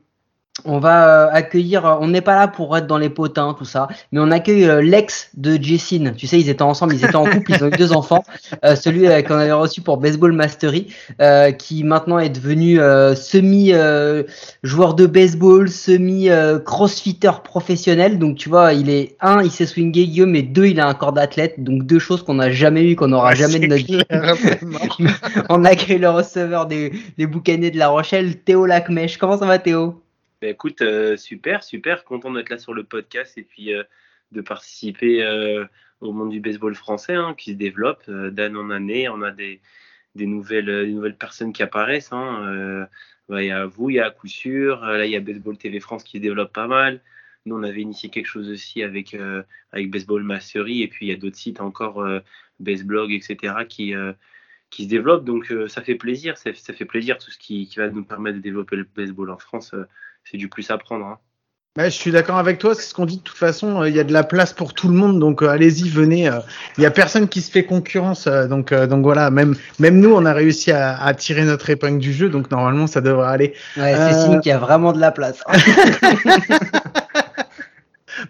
on 0.64 0.78
va 0.78 1.26
euh, 1.26 1.28
accueillir, 1.32 1.86
euh, 1.86 1.96
on 2.00 2.08
n'est 2.08 2.22
pas 2.22 2.34
là 2.34 2.48
pour 2.48 2.76
être 2.76 2.86
dans 2.86 2.96
les 2.98 3.10
potins, 3.10 3.54
tout 3.56 3.64
ça, 3.64 3.88
mais 4.10 4.20
on 4.20 4.30
accueille 4.30 4.64
euh, 4.64 4.80
l'ex 4.80 5.28
de 5.36 5.62
Jessine. 5.62 6.14
Tu 6.16 6.26
sais, 6.26 6.40
ils 6.40 6.48
étaient 6.48 6.62
ensemble, 6.62 6.94
ils 6.94 7.04
étaient 7.04 7.14
en 7.14 7.26
couple, 7.26 7.52
ils 7.52 7.62
ont 7.62 7.68
eu 7.68 7.76
deux 7.76 7.92
enfants. 7.96 8.24
Euh, 8.64 8.74
celui 8.74 9.02
qu'on 9.24 9.34
avait 9.34 9.52
reçu 9.52 9.82
pour 9.82 9.98
Baseball 9.98 10.32
Mastery, 10.32 10.88
euh, 11.20 11.52
qui 11.52 11.84
maintenant 11.84 12.18
est 12.18 12.30
devenu 12.30 12.80
euh, 12.80 13.14
semi 13.14 13.72
euh, 13.72 14.22
joueur 14.62 14.94
de 14.94 15.06
baseball, 15.06 15.68
semi 15.68 16.30
euh, 16.30 16.58
crossfitter 16.58 17.32
professionnel. 17.44 18.18
Donc 18.18 18.36
tu 18.36 18.48
vois, 18.48 18.72
il 18.72 18.88
est 18.88 19.16
un, 19.20 19.42
il 19.42 19.50
sait 19.50 19.66
swinguer 19.66 20.06
Guillaume, 20.06 20.34
et 20.36 20.42
deux, 20.42 20.66
il 20.66 20.80
a 20.80 20.86
un 20.86 20.94
corps 20.94 21.12
d'athlète. 21.12 21.62
Donc 21.62 21.84
deux 21.84 21.98
choses 21.98 22.22
qu'on 22.22 22.34
n'a 22.34 22.50
jamais 22.50 22.90
eu, 22.90 22.96
qu'on 22.96 23.08
n'aura 23.08 23.34
jamais 23.34 23.58
de 23.58 23.66
notre 23.66 23.84
vie. 23.84 24.00
on 25.50 25.64
accueille 25.64 25.98
le 25.98 26.10
receveur 26.10 26.66
des, 26.66 26.92
des 27.18 27.26
boucaniers 27.26 27.70
de 27.70 27.78
La 27.78 27.88
Rochelle, 27.88 28.36
Théo 28.36 28.64
Lacmèche. 28.64 29.18
Comment 29.18 29.38
ça 29.38 29.46
va 29.46 29.58
Théo? 29.58 30.05
Bah, 30.42 30.48
écoute, 30.48 30.82
euh, 30.82 31.16
super, 31.16 31.64
super, 31.64 32.04
content 32.04 32.30
d'être 32.30 32.50
là 32.50 32.58
sur 32.58 32.74
le 32.74 32.84
podcast 32.84 33.38
et 33.38 33.42
puis 33.42 33.72
euh, 33.74 33.82
de 34.32 34.42
participer 34.42 35.22
euh, 35.22 35.64
au 36.00 36.12
monde 36.12 36.30
du 36.30 36.40
baseball 36.40 36.74
français 36.74 37.14
hein, 37.14 37.34
qui 37.34 37.52
se 37.52 37.56
développe 37.56 38.08
d'année 38.10 38.58
en 38.58 38.70
année. 38.70 39.08
On 39.08 39.22
a 39.22 39.30
des, 39.30 39.60
nouvelles, 40.14 40.66
des 40.66 40.92
nouvelles 40.92 41.16
personnes 41.16 41.52
qui 41.54 41.62
apparaissent. 41.62 42.12
hein. 42.12 42.86
Bah, 43.28 43.42
Il 43.42 43.46
y 43.46 43.50
a 43.50 43.64
vous, 43.66 43.90
il 43.90 43.94
y 43.96 44.00
a 44.00 44.10
coup 44.10 44.28
sûr. 44.28 44.80
Là, 44.84 45.06
il 45.06 45.12
y 45.12 45.16
a 45.16 45.20
Baseball 45.20 45.56
TV 45.56 45.80
France 45.80 46.04
qui 46.04 46.18
se 46.18 46.22
développe 46.22 46.52
pas 46.52 46.66
mal. 46.66 47.00
Nous, 47.46 47.56
on 47.56 47.62
avait 47.62 47.80
initié 47.80 48.10
quelque 48.10 48.26
chose 48.26 48.50
aussi 48.50 48.82
avec, 48.82 49.16
Baseball 49.72 50.22
Mastery 50.22 50.82
et 50.82 50.88
puis 50.88 51.06
il 51.06 51.08
y 51.10 51.12
a 51.12 51.16
d'autres 51.16 51.36
sites 51.36 51.60
encore, 51.60 52.06
Baseblog, 52.60 53.12
etc., 53.12 53.54
qui, 53.68 53.94
qui 54.70 54.84
se 54.84 54.88
développent. 54.88 55.24
Donc, 55.24 55.52
ça 55.68 55.82
fait 55.82 55.94
plaisir. 55.94 56.36
Ça, 56.36 56.52
fait 56.52 56.84
plaisir 56.84 57.18
tout 57.18 57.30
ce 57.30 57.38
qui 57.38 57.72
va 57.76 57.88
nous 57.88 58.04
permettre 58.04 58.36
de 58.36 58.42
développer 58.42 58.76
le 58.76 58.84
baseball 58.84 59.30
en 59.30 59.38
France. 59.38 59.74
Euh, 60.26 60.28
c'est 60.30 60.36
du 60.38 60.48
plus 60.48 60.70
à 60.70 60.78
prendre. 60.78 61.04
Hein. 61.06 61.18
Ouais, 61.78 61.90
je 61.90 61.94
suis 61.96 62.10
d'accord 62.10 62.38
avec 62.38 62.58
toi, 62.58 62.74
c'est 62.74 62.80
ce 62.80 62.94
qu'on 62.94 63.04
dit 63.04 63.18
de 63.18 63.22
toute 63.22 63.36
façon, 63.36 63.82
euh, 63.82 63.88
il 63.90 63.94
y 63.94 64.00
a 64.00 64.04
de 64.04 64.12
la 64.12 64.24
place 64.24 64.54
pour 64.54 64.72
tout 64.72 64.88
le 64.88 64.94
monde, 64.94 65.20
donc 65.20 65.42
euh, 65.42 65.48
allez-y, 65.48 65.90
venez. 65.90 66.26
euh, 66.26 66.38
Il 66.78 66.82
y 66.82 66.86
a 66.86 66.90
personne 66.90 67.28
qui 67.28 67.42
se 67.42 67.50
fait 67.50 67.64
concurrence, 67.64 68.26
euh, 68.26 68.46
donc 68.48 68.72
euh, 68.72 68.86
donc 68.86 69.02
voilà, 69.02 69.30
même 69.30 69.54
même 69.78 70.00
nous, 70.00 70.14
on 70.14 70.24
a 70.24 70.32
réussi 70.32 70.72
à, 70.72 70.98
à 70.98 71.12
tirer 71.12 71.44
notre 71.44 71.68
épingle 71.68 71.98
du 71.98 72.14
jeu, 72.14 72.30
donc 72.30 72.50
normalement 72.50 72.86
ça 72.86 73.02
devrait 73.02 73.28
aller. 73.28 73.54
Ouais, 73.76 73.94
Euh, 73.94 74.10
c'est 74.10 74.20
signe 74.24 74.40
qu'il 74.40 74.48
y 74.48 74.54
a 74.54 74.58
vraiment 74.58 74.92
de 74.94 75.00
la 75.00 75.12
place. 75.12 75.42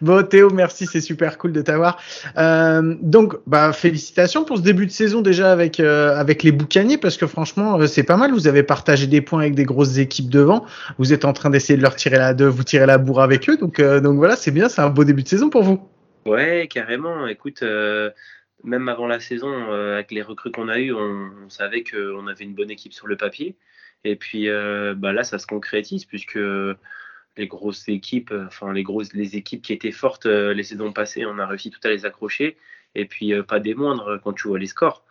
Bon 0.00 0.26
Théo, 0.26 0.50
merci, 0.50 0.86
c'est 0.86 1.00
super 1.00 1.38
cool 1.38 1.52
de 1.52 1.62
t'avoir. 1.62 2.00
Euh, 2.36 2.94
donc 3.00 3.36
bah 3.46 3.72
félicitations 3.72 4.44
pour 4.44 4.58
ce 4.58 4.62
début 4.62 4.86
de 4.86 4.90
saison 4.90 5.22
déjà 5.22 5.52
avec 5.52 5.80
euh, 5.80 6.16
avec 6.16 6.42
les 6.42 6.52
boucaniers 6.52 6.98
parce 6.98 7.16
que 7.16 7.26
franchement 7.26 7.80
euh, 7.80 7.86
c'est 7.86 8.02
pas 8.02 8.16
mal. 8.16 8.32
Vous 8.32 8.48
avez 8.48 8.62
partagé 8.62 9.06
des 9.06 9.20
points 9.20 9.40
avec 9.40 9.54
des 9.54 9.64
grosses 9.64 9.98
équipes 9.98 10.30
devant. 10.30 10.66
Vous 10.98 11.12
êtes 11.12 11.24
en 11.24 11.32
train 11.32 11.50
d'essayer 11.50 11.76
de 11.76 11.82
leur 11.82 11.96
tirer 11.96 12.18
la 12.18 12.34
de 12.34 12.44
vous 12.44 12.64
tirer 12.64 12.86
la 12.86 12.98
bourre 12.98 13.22
avec 13.22 13.48
eux, 13.48 13.56
donc 13.56 13.80
donc 13.80 14.16
voilà, 14.16 14.36
c'est 14.36 14.50
bien, 14.50 14.68
c'est 14.68 14.80
un 14.80 14.90
beau 14.90 15.04
début 15.04 15.22
de 15.22 15.28
saison 15.28 15.50
pour 15.50 15.62
vous. 15.62 15.80
Ouais, 16.24 16.68
carrément. 16.68 17.26
Écoute, 17.26 17.62
même 18.64 18.88
avant 18.88 19.06
la 19.06 19.20
saison, 19.20 19.72
avec 19.72 20.10
les 20.10 20.22
recrues 20.22 20.50
qu'on 20.50 20.68
a 20.68 20.78
eues, 20.78 20.92
on, 20.92 21.48
savait 21.48 21.84
qu'on 21.84 22.26
avait 22.26 22.44
une 22.44 22.54
bonne 22.54 22.70
équipe 22.70 22.92
sur 22.92 23.06
le 23.06 23.16
papier. 23.16 23.56
Et 24.04 24.16
puis 24.16 24.48
bah 24.96 25.12
là, 25.12 25.22
ça 25.22 25.38
se 25.38 25.46
concrétise 25.46 26.04
puisque 26.04 26.38
les 27.36 27.46
grosses 27.46 27.88
équipes, 27.88 28.32
euh, 28.32 28.46
enfin 28.46 28.72
les 28.72 28.82
grosses, 28.82 29.12
les 29.12 29.36
équipes 29.36 29.62
qui 29.62 29.72
étaient 29.72 29.92
fortes 29.92 30.26
euh, 30.26 30.54
les 30.54 30.62
saisons 30.62 30.92
passées, 30.92 31.26
on 31.26 31.38
a 31.38 31.46
réussi 31.46 31.70
tout 31.70 31.80
à 31.84 31.88
les 31.88 32.04
accrocher. 32.06 32.56
Et 32.94 33.04
puis 33.06 33.34
euh, 33.34 33.42
pas 33.42 33.60
des 33.60 33.74
moindres 33.74 34.20
quand 34.22 34.32
tu 34.32 34.48
vois 34.48 34.58
les 34.58 34.66
scores. 34.66 35.04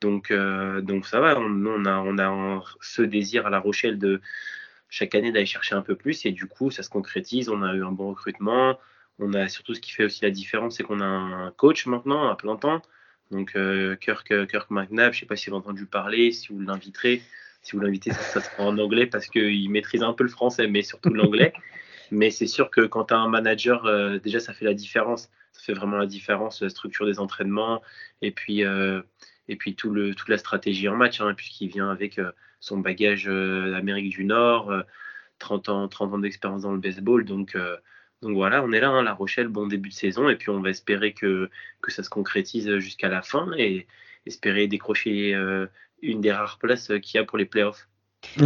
Donc 0.00 0.32
donc 0.32 1.06
ça 1.06 1.20
va. 1.20 1.38
On, 1.38 1.66
on 1.66 1.84
a 1.84 1.98
on 2.00 2.18
a 2.18 2.64
ce 2.80 3.02
désir 3.02 3.46
à 3.46 3.50
La 3.50 3.60
Rochelle 3.60 3.98
de 3.98 4.20
chaque 4.88 5.14
année 5.14 5.30
d'aller 5.32 5.46
chercher 5.46 5.76
un 5.76 5.82
peu 5.82 5.94
plus 5.94 6.26
et 6.26 6.32
du 6.32 6.46
coup 6.46 6.70
ça 6.72 6.82
se 6.82 6.90
concrétise. 6.90 7.48
On 7.48 7.62
a 7.62 7.72
eu 7.74 7.84
un 7.84 7.92
bon 7.92 8.10
recrutement. 8.10 8.78
On 9.20 9.32
a 9.34 9.48
surtout 9.48 9.74
ce 9.74 9.80
qui 9.80 9.92
fait 9.92 10.04
aussi 10.04 10.24
la 10.24 10.30
différence, 10.30 10.76
c'est 10.76 10.82
qu'on 10.82 11.00
a 11.00 11.04
un 11.04 11.52
coach 11.52 11.86
maintenant 11.86 12.28
à 12.28 12.34
plein 12.36 12.56
temps. 12.56 12.82
Donc 13.30 13.56
Kirk, 14.00 14.46
Kirk 14.48 14.70
McNabb, 14.70 15.12
je 15.12 15.20
sais 15.20 15.26
pas 15.26 15.36
si 15.36 15.50
vous 15.50 15.56
avez 15.56 15.64
entendu 15.64 15.86
parler, 15.86 16.32
si 16.32 16.48
vous 16.48 16.58
l'inviterez. 16.60 17.22
Si 17.62 17.76
vous 17.76 17.80
l'invitez, 17.80 18.12
ça, 18.12 18.40
sera 18.40 18.64
en 18.64 18.76
anglais 18.78 19.06
parce 19.06 19.28
qu'il 19.28 19.70
maîtrise 19.70 20.02
un 20.02 20.12
peu 20.12 20.24
le 20.24 20.30
français, 20.30 20.66
mais 20.66 20.82
surtout 20.82 21.10
l'anglais. 21.14 21.52
mais 22.10 22.30
c'est 22.30 22.46
sûr 22.46 22.70
que 22.70 22.82
quand 22.82 23.06
tu 23.06 23.14
as 23.14 23.18
un 23.18 23.28
manager, 23.28 23.86
euh, 23.86 24.18
déjà 24.18 24.40
ça 24.40 24.52
fait 24.52 24.64
la 24.64 24.74
différence. 24.74 25.30
Ça 25.52 25.60
fait 25.62 25.74
vraiment 25.74 25.98
la 25.98 26.06
différence, 26.06 26.62
la 26.62 26.70
structure 26.70 27.06
des 27.06 27.20
entraînements 27.20 27.82
et 28.22 28.30
puis, 28.30 28.64
euh, 28.64 29.02
et 29.48 29.56
puis 29.56 29.74
tout 29.74 29.90
le, 29.90 30.14
toute 30.14 30.28
la 30.28 30.38
stratégie 30.38 30.88
en 30.88 30.96
match, 30.96 31.20
hein, 31.20 31.34
puisqu'il 31.34 31.68
vient 31.68 31.90
avec 31.90 32.18
euh, 32.18 32.32
son 32.60 32.78
bagage 32.78 33.26
d'Amérique 33.26 34.10
du 34.10 34.24
Nord, 34.24 34.70
euh, 34.70 34.82
30 35.38 35.68
ans, 35.68 35.88
30 35.88 36.14
ans 36.14 36.18
d'expérience 36.18 36.62
dans 36.62 36.72
le 36.72 36.78
baseball. 36.78 37.24
Donc, 37.24 37.56
donc 38.22 38.34
voilà, 38.34 38.62
on 38.62 38.72
est 38.72 38.80
là, 38.80 38.90
hein, 38.90 39.02
La 39.02 39.12
Rochelle, 39.12 39.48
bon 39.48 39.66
début 39.66 39.88
de 39.88 39.94
saison, 39.94 40.28
et 40.28 40.36
puis 40.36 40.50
on 40.50 40.60
va 40.60 40.70
espérer 40.70 41.12
que, 41.12 41.50
que 41.80 41.90
ça 41.90 42.04
se 42.04 42.10
concrétise 42.10 42.78
jusqu'à 42.78 43.08
la 43.08 43.22
fin 43.22 43.52
et 43.58 43.88
espérer 44.26 44.68
décrocher 44.68 45.34
une 46.02 46.20
des 46.20 46.32
rares 46.32 46.58
places 46.58 46.90
euh, 46.90 46.98
qu'il 46.98 47.18
y 47.18 47.22
a 47.22 47.24
pour 47.26 47.38
les 47.38 47.44
playoffs. 47.46 47.88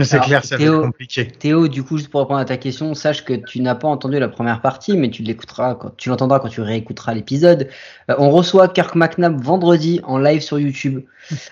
C'est 0.03 0.21
clair, 0.21 0.43
ça 0.43 0.57
va 0.57 0.65
Théo- 0.65 0.79
être 0.81 0.87
compliqué. 0.87 1.27
Théo, 1.29 1.69
du 1.69 1.83
coup, 1.83 1.99
juste 1.99 2.09
pour 2.11 2.21
répondre 2.23 2.41
à 2.41 2.47
ta 2.47 2.57
question, 2.57 2.95
sache 2.95 3.25
que 3.27 3.35
tu 3.35 3.61
n'as 3.61 3.75
pas 3.75 3.89
entendu 3.89 4.19
la 4.19 4.29
première 4.29 4.63
partie, 4.63 4.97
mais 4.97 5.11
tu 5.11 5.23
l'écouteras 5.23 5.75
quand 5.75 5.95
tu 5.99 6.09
l'entendras 6.09 6.41
quand 6.41 6.49
tu 6.49 6.63
réécouteras 6.63 7.13
l'épisode. 7.13 7.69
Euh, 8.11 8.15
on 8.19 8.31
reçoit 8.31 8.69
Kirk 8.69 8.95
McNabb 8.95 9.39
vendredi 9.43 10.01
en 10.05 10.17
live 10.19 10.41
sur 10.41 10.59
YouTube, 10.59 11.05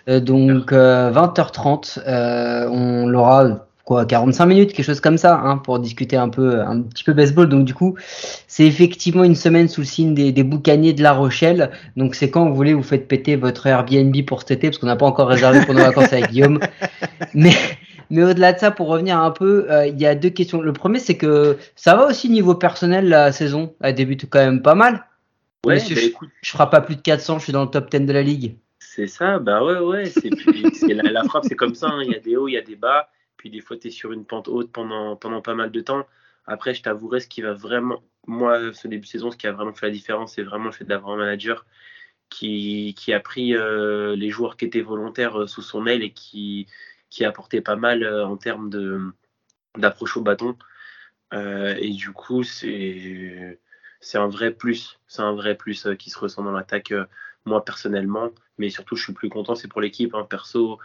Euh, 0.09 0.21
donc 0.21 0.73
euh, 0.73 1.11
20h30. 1.11 1.99
Euh, 2.07 2.67
on 2.71 3.07
l'aura 3.07 3.67
quoi 3.85 4.07
45 4.07 4.47
minutes, 4.47 4.73
quelque 4.73 4.87
chose 4.87 5.01
comme 5.01 5.19
ça, 5.19 5.39
hein, 5.39 5.59
pour 5.59 5.79
discuter 5.79 6.17
un 6.17 6.29
peu, 6.29 6.61
un 6.61 6.83
petit 6.83 7.05
peu 7.05 7.13
baseball. 7.13 7.49
Donc 7.49 7.65
du 7.65 7.75
coup, 7.75 7.97
c'est 8.47 8.67
effectivement 8.67 9.25
une 9.25 9.35
semaine 9.35 9.69
sous 9.69 9.83
le 9.83 9.87
signe 9.87 10.15
des, 10.15 10.33
des 10.33 10.43
boucaniers 10.43 10.93
de 10.93 11.03
La 11.03 11.13
Rochelle. 11.13 11.71
Donc 11.97 12.15
c'est 12.15 12.31
quand 12.31 12.49
vous 12.49 12.55
voulez, 12.55 12.75
vous 12.75 12.83
faites 12.83 13.09
péter 13.09 13.37
votre 13.37 13.67
Airbnb 13.67 14.15
pour 14.27 14.41
cet 14.41 14.53
été, 14.53 14.69
parce 14.69 14.79
qu'on 14.79 14.87
n'a 14.87 14.97
pas 14.97 15.07
encore 15.07 15.29
réservé 15.29 15.65
pour 15.65 15.75
nos 15.75 15.83
vacances 15.85 16.13
avec 16.13 16.31
Guillaume. 16.31 16.61
Mais 17.35 17.53
mais 18.11 18.23
au-delà 18.23 18.53
de 18.53 18.59
ça, 18.59 18.71
pour 18.71 18.89
revenir 18.89 19.19
un 19.19 19.31
peu, 19.31 19.67
euh, 19.71 19.87
il 19.87 20.01
y 20.01 20.07
a 20.07 20.15
deux 20.15 20.31
questions. 20.31 20.61
Le 20.61 20.73
premier, 20.73 20.99
c'est 20.99 21.17
que 21.17 21.57
ça 21.75 21.97
va 21.97 22.07
aussi 22.07 22.29
niveau 22.29 22.55
personnel, 22.55 23.09
la 23.09 23.33
saison? 23.33 23.75
Elle 23.81 23.95
débute 23.95 24.29
quand 24.29 24.39
même 24.39 24.63
pas 24.63 24.75
mal. 24.75 25.07
Ouais, 25.65 25.79
bah, 25.79 25.85
je, 25.89 25.99
écoute, 25.99 26.29
je 26.43 26.51
ferai 26.51 26.69
pas 26.69 26.81
plus 26.81 26.97
de 26.97 27.01
400, 27.01 27.39
je 27.39 27.45
suis 27.45 27.53
dans 27.53 27.63
le 27.63 27.71
top 27.71 27.91
10 27.91 28.01
de 28.01 28.13
la 28.13 28.23
ligue. 28.23 28.57
c'est 28.79 29.07
ça, 29.07 29.39
bah 29.39 29.65
ouais, 29.65 29.79
ouais. 29.79 30.05
C'est, 30.05 30.29
puis, 30.29 30.63
la, 30.95 31.11
la 31.11 31.25
frappe, 31.25 31.45
c'est 31.49 31.57
comme 31.57 31.75
ça, 31.75 31.89
hein, 31.89 32.03
il 32.05 32.13
y 32.13 32.15
a 32.15 32.19
des 32.19 32.37
hauts, 32.37 32.49
il 32.49 32.53
y 32.53 32.59
a 32.59 32.63
des 32.63 32.77
bas, 32.77 33.09
puis 33.45 33.51
des 33.51 33.61
fois, 33.61 33.77
tu 33.77 33.89
es 33.89 33.91
sur 33.91 34.11
une 34.13 34.25
pente 34.25 34.49
haute 34.49 34.73
pendant, 34.73 35.17
pendant 35.17 35.43
pas 35.43 35.55
mal 35.55 35.71
de 35.71 35.81
temps. 35.83 36.07
Après, 36.47 36.73
je 36.73 36.83
t'avouerai, 36.83 37.21
ce 37.21 37.29
qui 37.29 37.43
va 37.43 37.53
vraiment, 37.53 38.03
moi, 38.27 38.73
ce 38.73 38.89
début 38.89 39.03
de 39.03 39.07
saison, 39.07 39.31
ce 39.31 39.37
qui 39.37 39.47
a 39.47 39.53
vraiment 39.53 39.75
fait 39.75 39.85
la 39.85 39.93
différence, 39.93 40.33
c'est 40.33 40.43
vraiment 40.43 40.65
le 40.67 40.73
fait 40.73 40.87
d'avoir 40.87 41.13
un 41.13 41.19
manager 41.19 41.67
qui, 42.31 42.95
qui 42.97 43.13
a 43.13 43.21
pris 43.21 43.55
euh, 43.55 44.17
les 44.17 44.31
joueurs 44.31 44.57
qui 44.57 44.65
étaient 44.65 44.81
volontaires 44.81 45.43
euh, 45.43 45.47
sous 45.47 45.61
son 45.61 45.87
aile 45.87 46.03
et 46.03 46.15
qui, 46.15 46.69
qui 47.11 47.23
a 47.27 47.29
apporté 47.29 47.61
pas 47.61 47.77
mal 47.77 48.09
en 48.25 48.39
termes 48.39 48.71
de 48.71 49.13
d'approche 49.77 50.17
au 50.17 50.23
bâton. 50.23 50.57
et 51.33 51.91
du 51.91 52.13
coup, 52.13 52.45
c'est 52.45 53.61
c'est 54.01 54.19
un 54.19 54.29
vrai 54.29 54.53
plus. 54.53 54.99
C'est 55.07 55.23
un 55.23 55.35
vrai 55.35 55.55
plus 55.57 55.89
qui 55.99 56.11
se 56.11 56.19
ressent 56.19 56.43
dans 56.45 56.53
l'attaque, 56.53 56.95
moi 57.45 57.65
personnellement. 57.65 58.31
Mais 58.59 58.71
surtout, 58.71 58.97
je 58.97 59.05
suis 59.05 59.13
plus 59.13 59.29
content, 59.29 59.55
c'est 59.55 59.69
pour 59.69 59.81
l'équipe. 59.81 60.15
Hein. 60.15 60.27
Perso, 60.31 60.79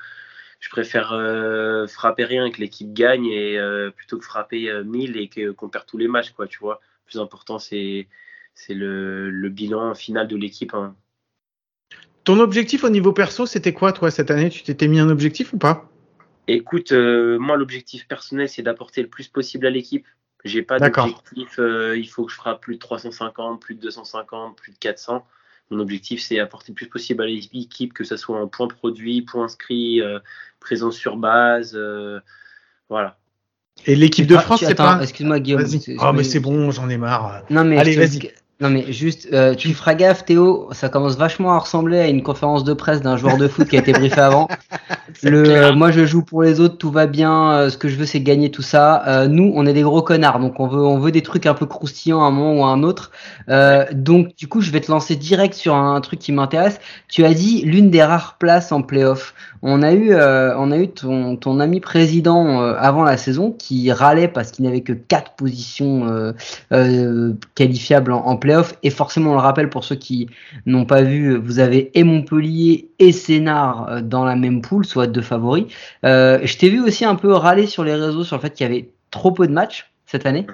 je 0.60 0.70
préfère 0.70 1.14
euh, 1.14 1.88
frapper 1.88 2.26
rien 2.26 2.46
et 2.46 2.52
que 2.52 2.60
l'équipe 2.60 2.94
gagne 2.94 3.28
et 3.28 3.58
euh, 3.58 3.92
plutôt 3.92 4.18
que 4.18 4.26
frapper 4.26 4.72
1000 4.84 5.18
euh, 5.18 5.22
et 5.22 5.54
qu'on 5.54 5.70
perd 5.70 5.86
tous 5.86 5.98
les 5.98 6.08
matchs, 6.08 6.32
quoi, 6.32 6.48
tu 6.48 6.60
vois. 6.60 6.82
Le 7.06 7.12
plus 7.12 7.20
important, 7.20 7.60
c'est 7.60 8.08
le, 8.68 9.30
le, 9.30 9.50
bilan 9.50 9.96
final 9.96 10.28
de 10.28 10.36
l'équipe. 10.36 10.74
Hein. 10.74 10.96
Ton 12.26 12.40
objectif 12.40 12.84
au 12.84 12.90
niveau 12.90 13.14
perso, 13.14 13.46
c'était 13.46 13.74
quoi, 13.74 13.94
toi, 13.94 14.12
cette 14.12 14.32
année? 14.32 14.50
Tu 14.50 14.64
t'étais 14.64 14.88
mis 14.88 15.00
un 15.00 15.10
objectif 15.10 15.54
ou 15.54 15.58
pas? 15.58 15.90
Écoute, 16.48 16.92
moi, 16.92 17.56
l'objectif 17.56 18.08
personnel, 18.08 18.50
c'est 18.50 18.62
d'apporter 18.62 19.02
le 19.02 19.08
plus 19.08 19.30
possible 19.30 19.66
à 19.66 19.70
l'équipe. 19.70 20.08
J'ai 20.44 20.62
pas 20.62 20.80
d'objectif, 20.80 21.60
il 21.60 22.10
faut 22.10 22.26
que 22.26 22.32
je 22.32 22.38
frappe 22.38 22.62
plus 22.62 22.76
de 22.76 22.80
350, 22.80 23.62
plus 23.62 23.76
de 23.76 23.82
250, 23.82 24.58
plus 24.58 24.72
de 24.74 24.78
400 24.78 25.26
mon 25.72 25.80
objectif, 25.80 26.22
c'est 26.22 26.40
apporter 26.40 26.72
le 26.72 26.76
plus 26.76 26.88
possible 26.88 27.24
à 27.24 27.28
l'équipe, 27.28 27.94
que 27.94 28.04
ce 28.04 28.18
soit 28.18 28.42
en 28.42 28.48
point 28.48 28.68
produit, 28.68 29.22
point 29.22 29.46
inscrit, 29.46 30.02
euh, 30.02 30.20
présence 30.60 30.96
sur 30.96 31.18
base. 31.18 31.74
Euh, 31.76 32.20
voilà. 32.90 33.18
Et 33.86 33.96
l'équipe 33.96 34.28
de 34.28 34.36
France, 34.38 34.64
c'est 34.66 34.76
pas. 34.76 35.00
Excuse-moi, 35.02 35.40
Guillaume. 35.40 35.66
Oh, 36.00 36.12
mais 36.14 36.24
c'est 36.24 36.40
bon, 36.40 36.72
j'en 36.72 36.90
ai 36.90 36.98
marre. 36.98 37.44
Non, 37.50 37.64
mais 37.64 37.78
Allez, 37.78 37.96
vas-y. 37.96 38.32
Non 38.62 38.70
mais 38.70 38.92
juste, 38.92 39.30
euh, 39.32 39.56
tu 39.56 39.74
feras 39.74 39.94
gaffe 39.94 40.26
Théo, 40.26 40.68
ça 40.74 40.90
commence 40.90 41.16
vachement 41.16 41.54
à 41.54 41.60
ressembler 41.60 42.00
à 42.00 42.08
une 42.08 42.22
conférence 42.22 42.66
de 42.66 42.74
presse 42.74 43.02
d'un 43.02 43.16
joueur 43.16 43.38
de 43.38 43.48
foot 43.48 43.70
qui 43.70 43.78
a 43.78 43.80
été 43.80 43.94
briefé 43.94 44.20
avant. 44.20 44.50
Le, 45.24 45.72
moi 45.72 45.92
je 45.92 46.06
joue 46.06 46.24
pour 46.24 46.44
les 46.44 46.60
autres, 46.60 46.78
tout 46.78 46.92
va 46.92 47.08
bien, 47.08 47.52
euh, 47.54 47.70
ce 47.70 47.78
que 47.78 47.88
je 47.88 47.96
veux 47.96 48.06
c'est 48.06 48.20
gagner 48.20 48.52
tout 48.52 48.62
ça. 48.62 49.02
Euh, 49.08 49.28
nous 49.30 49.54
on 49.56 49.66
est 49.66 49.72
des 49.72 49.82
gros 49.82 50.02
connards, 50.02 50.40
donc 50.40 50.60
on 50.60 50.68
veut 50.68 50.86
on 50.86 51.00
veut 51.00 51.12
des 51.12 51.22
trucs 51.22 51.46
un 51.46 51.54
peu 51.54 51.66
croustillants 51.66 52.22
à 52.22 52.28
un 52.28 52.32
moment 52.32 52.60
ou 52.60 52.66
à 52.66 52.68
un 52.68 52.84
autre. 52.84 53.12
donc 53.94 54.36
du 54.36 54.50
coup 54.50 54.60
je 54.60 54.72
vais 54.72 54.82
te 54.82 54.92
lancer 54.92 55.16
direct 55.16 55.54
sur 55.54 55.76
un, 55.76 56.02
truc 56.02 56.20
qui 56.20 56.34
m'intéresse. 56.34 56.82
Tu 57.08 57.24
as 57.24 57.34
dit 57.34 57.62
l'une 57.64 57.90
des 57.90 58.04
rares 58.04 58.38
places 58.40 58.74
en 58.74 58.82
playoff. 58.82 59.34
On 59.62 59.82
a 59.82 59.94
eu 59.94 60.14
on 60.14 60.72
a 60.72 60.78
eu 60.78 60.88
ton, 60.90 61.60
ami 61.60 61.80
président 61.80 62.62
avant 62.62 63.04
la 63.04 63.18
saison 63.18 63.52
qui 63.52 63.92
râlait 63.92 64.28
parce 64.28 64.52
qu'il 64.52 64.66
n'avait 64.66 64.82
que 64.82 64.94
quatre 64.94 65.34
positions 65.36 66.34
qualifiables 67.56 68.12
en, 68.12 68.26
en 68.26 68.38
playoff 68.38 68.76
et 68.84 68.90
forcément, 68.90 69.32
on 69.32 69.34
le 69.34 69.40
rappelle 69.40 69.70
pour 69.70 69.84
ceux 69.84 69.96
qui 69.96 70.28
n'ont 70.66 70.86
pas 70.86 71.02
vu, 71.02 71.38
vous 71.38 71.60
avez 71.60 71.92
et 71.98 72.04
Montpellier 72.04 72.90
et 73.00 73.12
Sénard 73.12 73.90
euh, 73.90 74.02
dans 74.02 74.26
la 74.26 74.36
même 74.36 74.62
poule, 74.62 74.86
soit 74.86 75.08
deux 75.08 75.22
favoris. 75.22 75.66
Euh, 76.06 76.40
je 76.44 76.58
t'ai 76.58 76.70
vu 76.70 76.82
aussi 76.82 77.06
un 77.06 77.16
peu 77.16 77.34
râler 77.34 77.66
sur 77.66 77.84
les 77.84 77.94
réseaux 77.94 78.24
sur 78.24 78.38
le 78.38 78.42
fait 78.42 78.52
qu'il 78.52 78.68
y 78.68 78.70
avait 78.70 78.90
trop 79.12 79.32
peu 79.32 79.48
de 79.48 79.54
matchs 79.54 79.92
cette 80.06 80.26
année. 80.26 80.46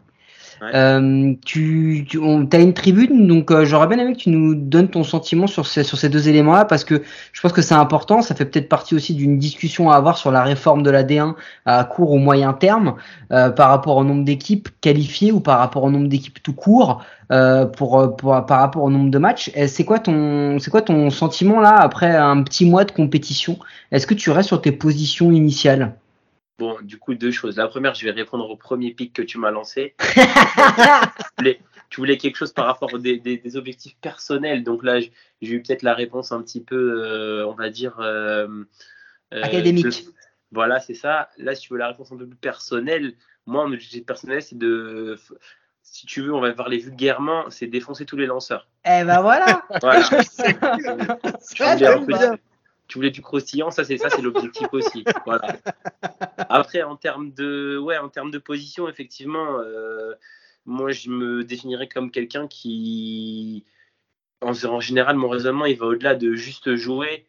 Euh, 0.61 1.33
tu, 1.45 2.05
tu 2.07 2.19
as 2.19 2.59
une 2.59 2.73
tribune, 2.73 3.27
donc 3.27 3.51
euh, 3.51 3.65
j'aurais 3.65 3.87
bien 3.87 3.99
aimé 3.99 4.13
que 4.13 4.19
tu 4.19 4.29
nous 4.29 4.55
donnes 4.55 4.89
ton 4.89 5.03
sentiment 5.03 5.47
sur 5.47 5.67
ces, 5.67 5.83
sur 5.83 5.97
ces 5.97 6.09
deux 6.09 6.29
éléments-là, 6.29 6.65
parce 6.65 6.83
que 6.83 7.03
je 7.33 7.41
pense 7.41 7.51
que 7.51 7.61
c'est 7.61 7.75
important. 7.75 8.21
Ça 8.21 8.35
fait 8.35 8.45
peut-être 8.45 8.69
partie 8.69 8.95
aussi 8.95 9.13
d'une 9.13 9.37
discussion 9.37 9.89
à 9.89 9.95
avoir 9.95 10.17
sur 10.17 10.31
la 10.31 10.43
réforme 10.43 10.83
de 10.83 10.89
la 10.89 11.03
D1 11.03 11.35
à 11.65 11.83
court 11.83 12.11
ou 12.11 12.17
moyen 12.17 12.53
terme, 12.53 12.95
euh, 13.31 13.49
par 13.49 13.69
rapport 13.69 13.97
au 13.97 14.03
nombre 14.03 14.23
d'équipes 14.23 14.69
qualifiées 14.81 15.31
ou 15.31 15.39
par 15.39 15.59
rapport 15.59 15.83
au 15.83 15.91
nombre 15.91 16.07
d'équipes 16.07 16.41
tout 16.41 16.53
court, 16.53 17.03
euh, 17.31 17.65
pour, 17.65 18.15
pour, 18.15 18.45
par 18.45 18.59
rapport 18.59 18.83
au 18.83 18.89
nombre 18.89 19.11
de 19.11 19.17
matchs. 19.17 19.51
C'est 19.67 19.83
quoi 19.83 19.99
ton, 19.99 20.59
c'est 20.59 20.71
quoi 20.71 20.81
ton 20.81 21.09
sentiment 21.09 21.59
là 21.59 21.75
après 21.75 22.15
un 22.15 22.43
petit 22.43 22.65
mois 22.69 22.85
de 22.85 22.91
compétition? 22.91 23.57
Est-ce 23.91 24.07
que 24.07 24.13
tu 24.13 24.31
restes 24.31 24.47
sur 24.47 24.61
tes 24.61 24.71
positions 24.71 25.31
initiales? 25.31 25.95
Bon, 26.57 26.77
du 26.81 26.97
coup, 26.97 27.15
deux 27.15 27.31
choses. 27.31 27.57
La 27.57 27.67
première, 27.67 27.95
je 27.95 28.05
vais 28.05 28.11
répondre 28.11 28.49
au 28.49 28.55
premier 28.55 28.93
pic 28.93 29.11
que 29.11 29.21
tu 29.21 29.37
m'as 29.37 29.51
lancé. 29.51 29.93
tu, 31.89 31.97
voulais, 31.97 32.17
quelque 32.17 32.37
chose 32.37 32.53
par 32.53 32.65
rapport 32.65 32.93
aux 32.93 32.97
des, 32.97 33.57
objectifs 33.57 33.97
personnels. 33.99 34.63
Donc 34.63 34.83
là, 34.83 35.01
j'ai 35.01 35.11
eu 35.41 35.61
peut-être 35.61 35.81
la 35.81 35.93
réponse 35.93 36.31
un 36.31 36.41
petit 36.41 36.63
peu, 36.63 37.03
euh, 37.03 37.45
on 37.45 37.53
va 37.53 37.69
dire. 37.69 37.99
Euh, 37.99 38.63
euh, 39.33 39.43
Académique. 39.43 40.05
voilà, 40.51 40.79
c'est 40.79 40.93
ça. 40.93 41.29
Là, 41.37 41.55
si 41.55 41.63
tu 41.63 41.73
veux 41.73 41.79
la 41.79 41.89
réponse 41.89 42.13
un 42.13 42.17
peu 42.17 42.25
plus 42.25 42.37
personnelle, 42.37 43.15
moi, 43.45 43.67
mon 43.67 43.73
objectif 43.73 44.05
personnel, 44.05 44.41
c'est 44.41 44.57
de. 44.57 45.17
Si 45.83 46.07
tu 46.07 46.21
veux, 46.21 46.33
on 46.33 46.41
va 46.41 46.51
parler 46.53 46.77
vulgairement, 46.77 47.49
c'est 47.49 47.67
défoncer 47.67 48.05
tous 48.05 48.17
les 48.17 48.25
lanceurs. 48.25 48.67
Eh 48.85 49.03
ben 49.03 49.21
voilà. 49.21 49.61
voilà. 49.81 50.01
tu 52.87 52.97
voulais 52.97 53.11
du 53.11 53.21
croustillant, 53.21 53.71
ça 53.71 53.83
c'est 53.83 53.97
ça 53.97 54.09
c'est 54.09 54.21
l'objectif 54.21 54.67
aussi. 54.71 55.03
Après 56.49 56.83
en 56.83 56.95
termes 56.95 57.31
de 57.31 57.77
ouais 57.77 57.97
en 57.97 58.09
termes 58.09 58.31
de 58.31 58.37
position 58.37 58.87
effectivement, 58.87 59.59
euh, 59.59 60.13
moi 60.65 60.91
je 60.91 61.09
me 61.09 61.43
définirais 61.43 61.87
comme 61.87 62.11
quelqu'un 62.11 62.47
qui 62.47 63.65
en, 64.41 64.79
général 64.79 65.15
mon 65.15 65.29
raisonnement 65.29 65.65
il 65.65 65.77
va 65.77 65.87
au-delà 65.87 66.15
de 66.15 66.33
juste 66.35 66.75
jouer. 66.75 67.25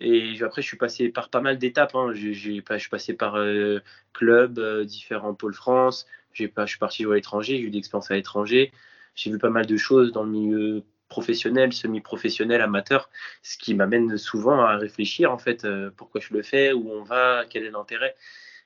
Et 0.00 0.40
après, 0.44 0.62
je 0.62 0.66
suis 0.68 0.76
passé 0.76 1.08
par 1.08 1.28
pas 1.28 1.40
mal 1.40 1.58
d'étapes. 1.58 1.94
Hein. 1.96 2.12
Je 2.14 2.30
suis 2.30 2.62
passé 2.62 3.14
par 3.14 3.34
euh, 3.36 3.80
club, 4.12 4.58
euh, 4.60 4.84
différents 4.84 5.34
pôles 5.34 5.54
France. 5.54 6.06
Je 6.32 6.44
suis 6.44 6.78
parti 6.78 7.02
jouer 7.02 7.14
à 7.14 7.16
l'étranger. 7.16 7.56
J'ai 7.58 7.62
eu 7.64 7.70
des 7.70 7.78
expériences 7.78 8.10
à 8.10 8.14
l'étranger. 8.14 8.70
J'ai 9.16 9.32
vu 9.32 9.38
pas 9.38 9.50
mal 9.50 9.66
de 9.66 9.76
choses 9.76 10.12
dans 10.12 10.22
le 10.22 10.30
milieu 10.30 10.84
professionnel, 11.08 11.72
semi-professionnel, 11.72 12.60
amateur, 12.60 13.10
ce 13.42 13.58
qui 13.58 13.74
m'amène 13.74 14.16
souvent 14.18 14.60
à 14.60 14.76
réfléchir 14.76 15.32
en 15.32 15.38
fait 15.38 15.64
euh, 15.64 15.90
pourquoi 15.96 16.20
je 16.20 16.34
le 16.34 16.42
fais, 16.42 16.72
où 16.72 16.90
on 16.90 17.02
va, 17.02 17.44
quel 17.48 17.64
est 17.64 17.70
l'intérêt. 17.70 18.14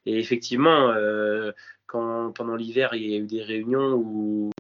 Et 0.07 0.19
effectivement, 0.19 0.91
euh, 0.91 1.53
quand 1.87 2.33
pendant 2.33 2.57
l'hiver 2.57 2.95
il 2.95 3.11
y 3.11 3.15
a 3.15 3.19
eu 3.19 3.27
des 3.27 3.43
réunions 3.43 3.95
où, 3.95 4.51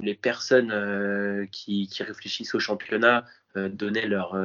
les 0.00 0.14
personnes 0.14 0.70
euh, 0.70 1.46
qui, 1.50 1.88
qui, 1.88 2.04
réfléchissent 2.04 2.54
au 2.54 2.60
championnat 2.60 3.24
donnaient 3.56 4.06
leurs 4.06 4.36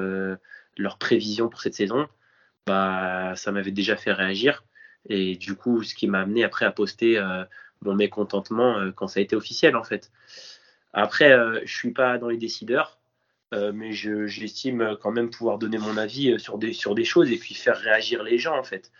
leur 0.77 0.97
prévisions 0.97 1.49
pour 1.49 1.61
cette 1.61 1.75
saison, 1.75 2.07
bah 2.65 3.33
ça 3.35 3.51
m'avait 3.51 3.71
déjà 3.71 3.95
fait 3.95 4.13
réagir. 4.13 4.63
Et 5.09 5.35
du 5.35 5.55
coup, 5.55 5.83
ce 5.83 5.93
qui 5.93 6.07
m'a 6.07 6.21
amené 6.21 6.43
après 6.43 6.65
à 6.65 6.71
poster 6.71 7.21
mon 7.83 7.93
mécontentement 7.93 8.91
quand 8.95 9.07
ça 9.07 9.19
a 9.19 9.23
été 9.23 9.35
officiel 9.35 9.75
en 9.75 9.83
fait. 9.83 10.11
Après, 10.93 11.31
euh, 11.31 11.59
je 11.65 11.75
suis 11.75 11.91
pas 11.91 12.19
dans 12.19 12.29
les 12.29 12.37
décideurs, 12.37 12.99
euh, 13.53 13.71
mais 13.73 13.91
j'estime 13.91 14.95
quand 15.01 15.11
même 15.11 15.29
pouvoir 15.29 15.57
donner 15.57 15.79
mon 15.79 15.97
avis 15.97 16.31
euh, 16.31 16.37
sur 16.37 16.57
des, 16.59 16.71
sur 16.73 16.95
des 16.95 17.03
choses 17.03 17.31
et 17.31 17.37
puis 17.37 17.55
faire 17.55 17.77
réagir 17.77 18.23
les 18.23 18.37
gens 18.37 18.57
en 18.57 18.63
fait. 18.63 18.91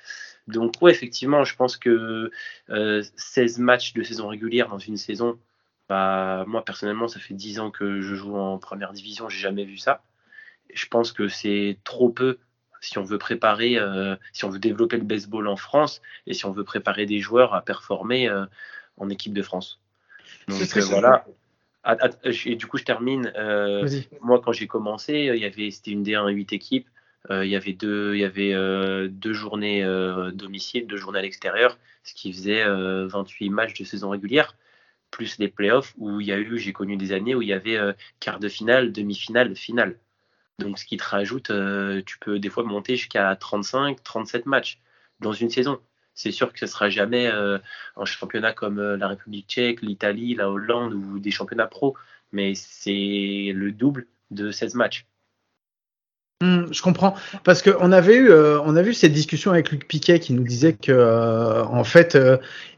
Donc 0.47 0.73
ouais, 0.81 0.91
effectivement, 0.91 1.43
je 1.43 1.55
pense 1.55 1.77
que 1.77 2.31
16 2.67 3.59
matchs 3.59 3.93
de 3.93 4.03
saison 4.03 4.27
régulière 4.27 4.67
dans 4.67 4.79
une 4.79 4.97
saison, 4.97 5.39
bah, 5.87 6.43
moi 6.47 6.65
personnellement, 6.65 7.07
ça 7.07 7.19
fait 7.19 7.33
10 7.33 7.59
ans 7.59 7.71
que 7.71 8.01
je 8.01 8.15
joue 8.15 8.35
en 8.35 8.57
première 8.57 8.91
division, 8.91 9.29
j'ai 9.29 9.39
jamais 9.39 9.63
vu 9.63 9.77
ça. 9.77 10.03
Je 10.73 10.85
pense 10.87 11.11
que 11.13 11.27
c'est 11.27 11.77
trop 11.85 12.09
peu 12.09 12.39
si 12.81 12.97
on 12.97 13.03
veut 13.03 13.17
préparer, 13.17 13.77
si 14.33 14.43
on 14.43 14.49
veut 14.49 14.59
développer 14.59 14.97
le 14.97 15.03
baseball 15.03 15.47
en 15.47 15.55
France 15.55 16.01
et 16.27 16.33
si 16.33 16.45
on 16.45 16.51
veut 16.51 16.65
préparer 16.65 17.05
des 17.05 17.19
joueurs 17.19 17.53
à 17.53 17.61
performer 17.61 18.29
en 18.97 19.09
équipe 19.09 19.33
de 19.33 19.43
France. 19.43 19.79
Donc 20.49 20.59
voilà. 20.89 21.25
Ah, 21.83 21.97
ah, 21.99 22.09
et 22.45 22.55
du 22.55 22.65
coup, 22.65 22.77
je 22.77 22.85
termine. 22.85 23.31
Euh, 23.35 23.87
moi, 24.21 24.41
quand 24.43 24.53
j'ai 24.53 24.67
commencé, 24.67 25.29
il 25.33 25.41
y 25.41 25.45
avait, 25.45 25.69
c'était 25.69 25.91
une 25.91 26.03
D1 26.03 26.27
à 26.27 26.29
8 26.29 26.53
équipes. 26.53 26.87
Euh, 27.29 27.45
il 27.45 27.51
y 27.51 27.55
avait 27.55 27.73
deux, 27.73 28.15
il 28.15 28.19
y 28.19 28.25
avait 28.25 28.53
euh, 28.53 29.07
deux 29.09 29.33
journées 29.33 29.83
domicile, 30.33 30.87
deux 30.87 30.97
journées 30.97 31.19
à 31.19 31.21
l'extérieur, 31.21 31.77
ce 32.03 32.13
qui 32.13 32.31
faisait 32.33 32.63
28 32.65 33.49
matchs 33.49 33.79
de 33.79 33.85
saison 33.85 34.09
régulière, 34.09 34.55
plus 35.11 35.37
les 35.39 35.47
playoffs 35.47 35.93
où 35.97 36.19
il 36.21 36.27
y 36.27 36.31
a 36.31 36.37
eu, 36.37 36.57
j'ai 36.57 36.73
connu 36.73 36.97
des 36.97 37.11
années 37.11 37.35
où 37.35 37.41
il 37.41 37.47
y 37.49 37.53
avait 37.53 37.79
quart 38.19 38.39
de 38.39 38.49
finale, 38.49 38.91
demi-finale, 38.91 39.55
finale. 39.55 39.97
Donc, 40.59 40.79
ce 40.79 40.85
qui 40.85 40.97
te 40.97 41.03
rajoute, 41.03 41.51
tu 42.05 42.17
peux 42.19 42.39
des 42.39 42.49
fois 42.49 42.63
monter 42.63 42.95
jusqu'à 42.95 43.35
35, 43.35 44.03
37 44.03 44.45
matchs 44.45 44.79
dans 45.19 45.33
une 45.33 45.49
saison 45.49 45.79
c'est 46.15 46.31
sûr 46.31 46.53
que 46.53 46.59
ce 46.59 46.67
sera 46.67 46.89
jamais 46.89 47.27
euh, 47.27 47.57
un 47.97 48.05
championnat 48.05 48.53
comme 48.53 48.79
euh, 48.79 48.97
la 48.97 49.07
République 49.07 49.47
tchèque, 49.47 49.81
l'Italie, 49.81 50.35
la 50.35 50.49
Hollande 50.49 50.93
ou 50.93 51.19
des 51.19 51.31
championnats 51.31 51.67
pro, 51.67 51.95
mais 52.31 52.53
c'est 52.55 53.51
le 53.53 53.71
double 53.71 54.05
de 54.31 54.51
16 54.51 54.75
matchs. 54.75 55.05
Hmm, 56.41 56.65
je 56.71 56.81
comprends. 56.81 57.15
Parce 57.43 57.61
qu'on 57.61 57.91
avait 57.91 58.15
eu 58.15 58.29
euh, 58.29 58.59
on 58.65 58.75
a 58.75 58.81
vu 58.81 58.93
cette 58.93 59.13
discussion 59.13 59.51
avec 59.51 59.71
Luc 59.71 59.87
Piquet 59.87 60.19
qui 60.19 60.33
nous 60.33 60.43
disait 60.43 60.73
que 60.73 61.61
en 61.63 61.83
fait 61.85 62.17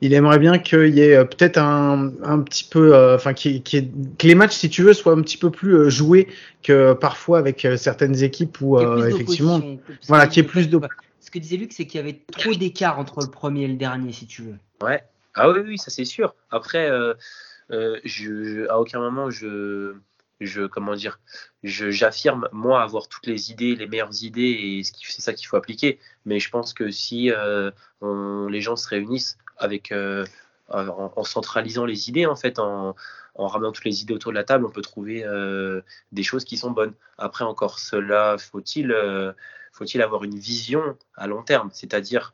il 0.01 0.13
aimerait 0.13 0.37
bien 0.37 0.59
qu'il 0.59 0.93
y 0.93 1.01
ait 1.01 1.25
peut-être 1.25 1.57
un, 1.57 2.11
un, 2.23 2.39
petit 2.41 2.63
peu 2.63 2.95
enfin 3.15 3.33
que 3.33 4.27
les 4.27 4.35
matchs 4.35 4.55
si 4.55 4.69
tu 4.69 4.83
veux 4.83 4.93
soient 4.93 5.13
un 5.13 5.21
petit 5.21 5.37
peu 5.37 5.49
plus 5.49 5.89
joués 5.89 6.27
que 6.61 6.93
parfois 6.93 7.39
avec 7.39 7.67
certaines 7.77 8.21
équipes 8.21 8.61
où 8.61 8.79
effectivement 9.07 9.61
voilà 10.07 10.27
qui 10.27 10.41
est 10.41 10.43
plus 10.43 10.69
de 10.69 10.79
que 11.35 11.39
disait 11.39 11.57
Luc, 11.57 11.73
c'est 11.73 11.85
qu'il 11.85 11.99
y 11.99 12.03
avait 12.03 12.21
trop 12.31 12.53
d'écart 12.53 12.97
entre 12.97 13.21
le 13.21 13.29
premier 13.29 13.63
et 13.63 13.67
le 13.67 13.75
dernier, 13.75 14.11
si 14.13 14.25
tu 14.25 14.41
veux. 14.41 14.57
Ouais. 14.81 15.03
Ah 15.33 15.49
oui, 15.49 15.59
oui, 15.59 15.77
ça 15.77 15.91
c'est 15.91 16.05
sûr. 16.05 16.33
Après, 16.49 16.89
euh, 16.89 17.13
euh, 17.71 17.99
je, 18.05 18.67
à 18.69 18.79
aucun 18.79 18.99
moment 18.99 19.29
je, 19.29 19.95
comment 20.71 20.95
dire, 20.95 21.19
j'affirme 21.63 22.47
moi 22.53 22.81
avoir 22.81 23.09
toutes 23.09 23.27
les 23.27 23.51
idées, 23.51 23.75
les 23.75 23.87
meilleures 23.87 24.23
idées 24.23 24.41
et 24.41 24.83
c'est 24.83 25.21
ça 25.21 25.33
qu'il 25.33 25.47
faut 25.47 25.57
appliquer. 25.57 25.99
Mais 26.25 26.39
je 26.39 26.49
pense 26.49 26.73
que 26.73 26.89
si 26.89 27.31
on, 28.01 28.47
les 28.47 28.61
gens 28.61 28.77
se 28.77 28.87
réunissent 28.87 29.37
avec 29.57 29.93
en, 30.69 31.23
centralisant 31.23 31.85
les 31.85 32.09
idées 32.09 32.25
en 32.25 32.35
fait, 32.35 32.59
en, 32.59 32.95
ramenant 33.35 33.73
toutes 33.73 33.85
les 33.85 34.01
idées 34.01 34.13
autour 34.13 34.31
de 34.31 34.37
la 34.37 34.45
table, 34.45 34.65
on 34.65 34.71
peut 34.71 34.81
trouver 34.81 35.25
des 36.11 36.23
choses 36.23 36.45
qui 36.45 36.55
sont 36.57 36.71
bonnes. 36.71 36.93
Après 37.17 37.43
encore, 37.43 37.79
cela 37.79 38.37
faut-il 38.37 38.93
faut-il 39.75 40.01
avoir 40.01 40.23
une 40.23 40.39
vision 40.39 40.97
à 41.15 41.27
long 41.27 41.43
terme, 41.43 41.69
c'est-à-dire 41.73 42.33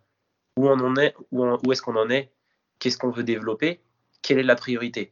où 0.58 0.70
on 0.70 0.96
est, 0.96 1.16
où, 1.32 1.72
est-ce 1.72 1.82
qu'on 1.82 1.96
en 1.96 2.10
est, 2.10 2.32
qu'est-ce 2.78 3.00
qu'on 3.00 3.10
veut 3.10 3.24
développer, 3.24 3.82
quelle 4.22 4.38
est 4.38 4.44
la 4.44 4.56
priorité? 4.56 5.12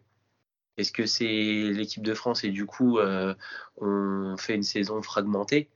Est-ce 0.78 0.92
que 0.92 1.08
c'est 1.08 1.26
l'équipe 1.26 2.04
de 2.04 2.14
France 2.14 2.44
et 2.44 2.52
du 2.52 2.68
coup 2.68 3.00
euh, 3.00 3.34
on 3.78 4.38
fait 4.38 4.54
une 4.54 4.64
saison 4.64 5.02
fragmentée 5.02 5.70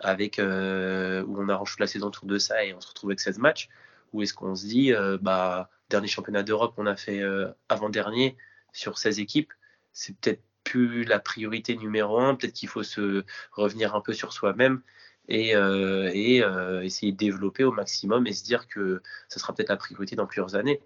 avec 0.00 0.38
euh, 0.38 1.22
où 1.24 1.40
on 1.40 1.48
arrange 1.50 1.76
la 1.78 1.86
saison 1.86 2.06
autour 2.06 2.26
de 2.26 2.38
ça 2.38 2.64
et 2.64 2.72
on 2.72 2.80
se 2.80 2.88
retrouve 2.88 3.10
avec 3.10 3.20
16 3.20 3.38
matchs? 3.38 3.68
Ou 4.14 4.22
est-ce 4.22 4.32
qu'on 4.32 4.54
se 4.54 4.66
dit 4.66 4.94
euh, 4.94 5.18
bah 5.20 5.68
dernier 5.90 6.08
championnat 6.08 6.42
d'Europe 6.42 6.72
on 6.78 6.86
a 6.86 6.96
fait 6.96 7.22
avant 7.68 7.90
dernier 7.90 8.36
sur 8.72 8.98
16 8.98 9.20
équipes 9.20 9.52
c'est 9.92 10.16
peut-être 10.18 10.42
plus 10.64 11.04
la 11.04 11.18
priorité 11.18 11.76
numéro 11.76 12.18
un 12.18 12.34
peut-être 12.34 12.54
qu'il 12.54 12.68
faut 12.68 12.82
se 12.82 13.24
revenir 13.52 13.94
un 13.94 14.00
peu 14.00 14.12
sur 14.12 14.32
soi-même 14.32 14.82
et, 15.28 15.54
euh, 15.54 16.10
euh, 16.14 16.82
essayer 16.82 17.12
de 17.12 17.16
développer 17.16 17.64
au 17.64 17.72
maximum 17.72 18.26
et 18.26 18.32
se 18.32 18.44
dire 18.44 18.66
que 18.68 19.02
ça 19.28 19.38
sera 19.38 19.54
peut-être 19.54 19.68
la 19.68 19.76
priorité 19.76 20.16
dans 20.16 20.26
plusieurs 20.26 20.54
années. 20.54 20.80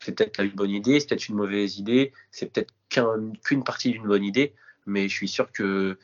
C'est 0.00 0.14
peut-être 0.16 0.40
une 0.40 0.52
bonne 0.52 0.70
idée, 0.70 1.00
c'est 1.00 1.08
peut-être 1.08 1.28
une 1.28 1.36
mauvaise 1.36 1.78
idée, 1.78 2.12
c'est 2.30 2.52
peut-être 2.52 2.72
qu'une 3.44 3.64
partie 3.64 3.90
d'une 3.92 4.06
bonne 4.06 4.24
idée, 4.24 4.54
mais 4.86 5.08
je 5.08 5.14
suis 5.14 5.28
sûr 5.28 5.52
que 5.52 5.98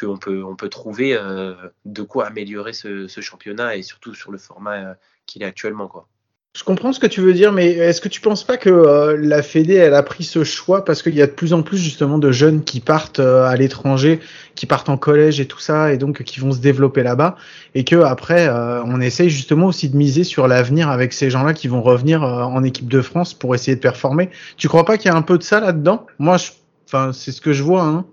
qu'on 0.00 0.16
peut, 0.16 0.42
on 0.42 0.56
peut 0.56 0.70
trouver 0.70 1.14
euh, 1.14 1.54
de 1.84 2.02
quoi 2.02 2.26
améliorer 2.26 2.72
ce, 2.72 3.06
ce, 3.08 3.20
championnat 3.20 3.76
et 3.76 3.82
surtout 3.82 4.14
sur 4.14 4.32
le 4.32 4.38
format 4.38 4.96
qu'il 5.26 5.42
est 5.42 5.46
actuellement. 5.46 5.86
Quoi. 5.86 6.08
Je 6.54 6.64
comprends 6.64 6.92
ce 6.92 7.00
que 7.00 7.06
tu 7.06 7.22
veux 7.22 7.32
dire, 7.32 7.50
mais 7.50 7.70
est-ce 7.70 8.02
que 8.02 8.10
tu 8.10 8.20
penses 8.20 8.44
pas 8.44 8.58
que 8.58 8.68
euh, 8.68 9.16
la 9.18 9.42
Fédé 9.42 9.74
elle 9.74 9.94
a 9.94 10.02
pris 10.02 10.22
ce 10.22 10.44
choix 10.44 10.84
parce 10.84 11.02
qu'il 11.02 11.14
y 11.14 11.22
a 11.22 11.26
de 11.26 11.32
plus 11.32 11.54
en 11.54 11.62
plus 11.62 11.78
justement 11.78 12.18
de 12.18 12.30
jeunes 12.30 12.62
qui 12.62 12.80
partent 12.80 13.20
euh, 13.20 13.46
à 13.46 13.56
l'étranger, 13.56 14.20
qui 14.54 14.66
partent 14.66 14.90
en 14.90 14.98
collège 14.98 15.40
et 15.40 15.46
tout 15.46 15.58
ça, 15.58 15.94
et 15.94 15.96
donc 15.96 16.24
qui 16.24 16.40
vont 16.40 16.52
se 16.52 16.58
développer 16.58 17.02
là-bas, 17.02 17.36
et 17.74 17.84
que 17.84 17.96
après 17.96 18.48
euh, 18.48 18.82
on 18.84 19.00
essaye 19.00 19.30
justement 19.30 19.68
aussi 19.68 19.88
de 19.88 19.96
miser 19.96 20.24
sur 20.24 20.46
l'avenir 20.46 20.90
avec 20.90 21.14
ces 21.14 21.30
gens-là 21.30 21.54
qui 21.54 21.68
vont 21.68 21.80
revenir 21.80 22.22
en 22.22 22.62
équipe 22.62 22.88
de 22.88 23.00
France 23.00 23.32
pour 23.32 23.54
essayer 23.54 23.74
de 23.74 23.80
performer. 23.80 24.28
Tu 24.58 24.68
crois 24.68 24.84
pas 24.84 24.98
qu'il 24.98 25.10
y 25.10 25.14
a 25.14 25.16
un 25.16 25.22
peu 25.22 25.38
de 25.38 25.42
ça 25.42 25.58
là-dedans? 25.58 26.06
Moi, 26.18 26.36
enfin 26.84 27.14
c'est 27.14 27.32
ce 27.32 27.40
que 27.40 27.54
je 27.54 27.62
vois. 27.62 27.84
Hein. 27.84 28.04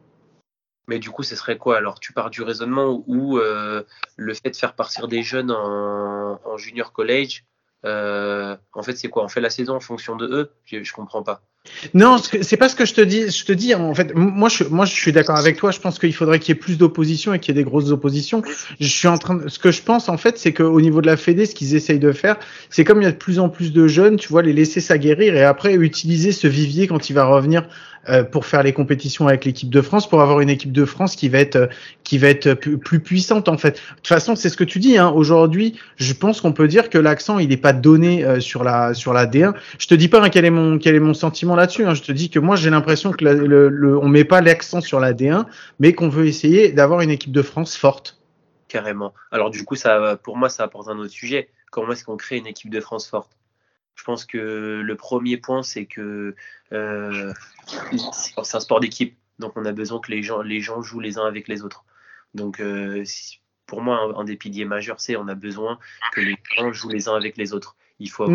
Mais 0.87 0.99
du 0.99 1.09
coup, 1.09 1.23
ce 1.23 1.35
serait 1.35 1.57
quoi? 1.57 1.75
Alors, 1.75 1.99
tu 1.99 2.13
pars 2.13 2.29
du 2.29 2.41
raisonnement 2.41 3.03
où 3.05 3.37
le 3.37 4.33
fait 4.33 4.49
de 4.49 4.55
faire 4.55 4.73
partir 4.73 5.09
des 5.09 5.23
jeunes 5.23 5.51
en, 5.51 6.39
en 6.45 6.57
junior 6.57 6.93
college 6.93 7.43
euh, 7.85 8.55
en 8.73 8.83
fait, 8.83 8.97
c'est 8.97 9.07
quoi? 9.07 9.23
On 9.23 9.29
fait 9.29 9.41
la 9.41 9.49
saison 9.49 9.75
en 9.75 9.79
fonction 9.79 10.15
de 10.15 10.25
eux? 10.25 10.51
Je, 10.65 10.83
je 10.83 10.93
comprends 10.93 11.23
pas. 11.23 11.41
Non, 11.93 12.17
c'est 12.17 12.57
pas 12.57 12.69
ce 12.69 12.75
que 12.75 12.85
je 12.85 12.93
te 12.93 13.01
dis. 13.01 13.29
Je 13.29 13.45
te 13.45 13.51
dis, 13.51 13.75
en 13.75 13.93
fait, 13.93 14.13
moi, 14.15 14.49
je, 14.49 14.63
moi, 14.63 14.85
je 14.85 14.93
suis 14.93 15.11
d'accord 15.11 15.37
avec 15.37 15.57
toi. 15.57 15.71
Je 15.71 15.79
pense 15.79 15.99
qu'il 15.99 16.13
faudrait 16.13 16.39
qu'il 16.39 16.55
y 16.55 16.57
ait 16.57 16.59
plus 16.59 16.77
d'opposition 16.77 17.33
et 17.33 17.39
qu'il 17.39 17.55
y 17.55 17.59
ait 17.59 17.63
des 17.63 17.69
grosses 17.69 17.91
oppositions. 17.91 18.41
Je 18.79 18.87
suis 18.87 19.07
en 19.07 19.17
train, 19.17 19.41
ce 19.47 19.59
que 19.59 19.71
je 19.71 19.81
pense, 19.81 20.09
en 20.09 20.17
fait, 20.17 20.37
c'est 20.37 20.53
qu'au 20.53 20.81
niveau 20.81 21.01
de 21.01 21.07
la 21.07 21.17
Fédé, 21.17 21.45
ce 21.45 21.53
qu'ils 21.53 21.75
essayent 21.75 21.99
de 21.99 22.11
faire, 22.11 22.37
c'est 22.69 22.83
comme 22.83 23.01
il 23.01 23.05
y 23.05 23.07
a 23.07 23.11
de 23.11 23.17
plus 23.17 23.39
en 23.39 23.49
plus 23.49 23.71
de 23.73 23.87
jeunes, 23.87 24.17
tu 24.17 24.29
vois, 24.29 24.41
les 24.41 24.53
laisser 24.53 24.81
s'aguerrir 24.81 25.35
et 25.35 25.43
après 25.43 25.75
utiliser 25.75 26.31
ce 26.31 26.47
vivier 26.47 26.87
quand 26.87 27.09
il 27.09 27.13
va 27.13 27.25
revenir 27.25 27.67
pour 28.31 28.45
faire 28.45 28.63
les 28.63 28.73
compétitions 28.73 29.27
avec 29.27 29.45
l'équipe 29.45 29.69
de 29.69 29.81
France, 29.81 30.09
pour 30.09 30.21
avoir 30.21 30.39
une 30.39 30.49
équipe 30.49 30.71
de 30.71 30.85
France 30.85 31.15
qui 31.15 31.29
va 31.29 31.39
être 31.39 31.55
euh, 31.55 31.67
qui 32.03 32.17
va 32.17 32.27
être 32.27 32.53
plus, 32.53 32.99
puissante 32.99 33.47
en 33.49 33.57
fait. 33.57 33.71
De 33.71 33.95
toute 33.97 34.07
façon, 34.07 34.35
c'est 34.35 34.49
ce 34.49 34.57
que 34.57 34.63
tu 34.63 34.79
dis. 34.79 34.97
Hein. 34.97 35.09
Aujourd'hui, 35.09 35.79
je 35.97 36.13
pense 36.13 36.41
qu'on 36.41 36.53
peut 36.53 36.67
dire 36.67 36.89
que 36.89 36.97
l'accent 36.97 37.39
il 37.39 37.49
n'est 37.49 37.57
pas 37.57 37.73
donné 37.73 38.25
euh, 38.25 38.39
sur 38.39 38.63
la 38.63 38.93
sur 38.93 39.13
la 39.13 39.25
D1. 39.25 39.53
Je 39.77 39.87
te 39.87 39.93
dis 39.93 40.07
pas 40.07 40.21
hein, 40.21 40.29
quel 40.29 40.45
est 40.45 40.49
mon 40.49 40.79
quel 40.79 40.95
est 40.95 40.99
mon 40.99 41.13
sentiment 41.13 41.55
là-dessus. 41.55 41.85
Hein. 41.85 41.93
Je 41.93 42.01
te 42.01 42.11
dis 42.11 42.29
que 42.29 42.39
moi 42.39 42.55
j'ai 42.55 42.69
l'impression 42.69 43.11
que 43.11 43.25
le, 43.25 43.69
le, 43.69 43.97
on 43.97 44.07
met 44.07 44.23
pas 44.23 44.41
l'accent 44.41 44.81
sur 44.81 44.99
la 44.99 45.13
D1, 45.13 45.45
mais 45.79 45.93
qu'on 45.93 46.09
veut 46.09 46.25
essayer 46.25 46.71
d'avoir 46.71 47.01
une 47.01 47.11
équipe 47.11 47.31
de 47.31 47.41
France 47.41 47.75
forte. 47.75 48.19
Carrément. 48.67 49.13
Alors 49.31 49.49
du 49.49 49.65
coup, 49.65 49.75
ça, 49.75 50.17
pour 50.21 50.37
moi, 50.37 50.49
ça 50.49 50.63
apporte 50.63 50.89
un 50.89 50.97
autre 50.99 51.11
sujet. 51.11 51.49
Comment 51.71 51.91
est-ce 51.91 52.03
qu'on 52.03 52.17
crée 52.17 52.37
une 52.37 52.47
équipe 52.47 52.69
de 52.69 52.79
France 52.79 53.07
forte? 53.07 53.38
Je 53.99 54.05
pense 54.05 54.23
que 54.23 54.81
le 54.81 54.95
premier 54.95 55.35
point, 55.35 55.61
c'est 55.61 55.85
que 55.85 56.33
euh, 56.71 57.33
c'est 58.13 58.55
un 58.55 58.59
sport 58.61 58.79
d'équipe, 58.79 59.17
donc 59.39 59.51
on 59.57 59.65
a 59.65 59.73
besoin 59.73 59.99
que 59.99 60.09
les 60.09 60.23
gens, 60.23 60.41
les 60.41 60.61
gens 60.61 60.81
jouent 60.81 61.01
les 61.01 61.17
uns 61.17 61.25
avec 61.25 61.49
les 61.49 61.63
autres. 61.63 61.83
Donc 62.33 62.61
euh, 62.61 63.03
pour 63.65 63.81
moi, 63.81 64.17
un, 64.17 64.23
des 64.23 64.37
piliers 64.37 64.63
majeurs, 64.63 65.01
c'est 65.01 65.17
on 65.17 65.27
a 65.27 65.35
besoin 65.35 65.79
que 66.13 66.21
les 66.21 66.37
gens 66.55 66.71
jouent 66.71 66.87
les 66.87 67.09
uns 67.09 67.15
avec 67.15 67.35
les 67.35 67.53
autres. 67.53 67.75
Il, 67.99 68.09
faut 68.09 68.25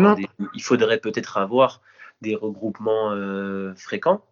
il 0.53 0.61
faudrait 0.61 0.99
peut-être 0.99 1.37
avoir 1.37 1.81
des 2.21 2.35
regroupements 2.35 3.11
euh, 3.13 3.73
fréquents, 3.73 4.23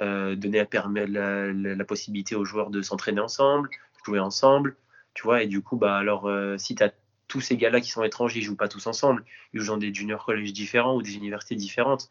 donner 0.00 0.66
la, 0.72 1.52
la, 1.52 1.84
possibilité 1.84 2.34
aux 2.34 2.46
joueurs 2.46 2.70
de 2.70 2.80
s'entraîner 2.80 3.20
ensemble, 3.20 3.68
jouer 4.06 4.20
ensemble, 4.20 4.74
tu 5.12 5.24
vois. 5.24 5.42
Et 5.42 5.46
du 5.46 5.60
coup, 5.60 5.76
bah 5.76 5.98
alors 5.98 6.30
si 6.56 6.74
tu 6.74 6.82
as 6.82 6.94
tous 7.32 7.40
ces 7.40 7.56
gars-là 7.56 7.80
qui 7.80 7.90
sont 7.90 8.04
étrangers, 8.04 8.40
ils 8.40 8.42
jouent 8.42 8.56
pas 8.56 8.68
tous 8.68 8.86
ensemble. 8.86 9.24
Ils 9.54 9.60
jouent 9.60 9.68
dans 9.68 9.78
des 9.78 9.94
junior 9.94 10.22
collèges 10.22 10.52
différents 10.52 10.94
ou 10.94 11.00
des 11.00 11.16
universités 11.16 11.54
différentes. 11.54 12.10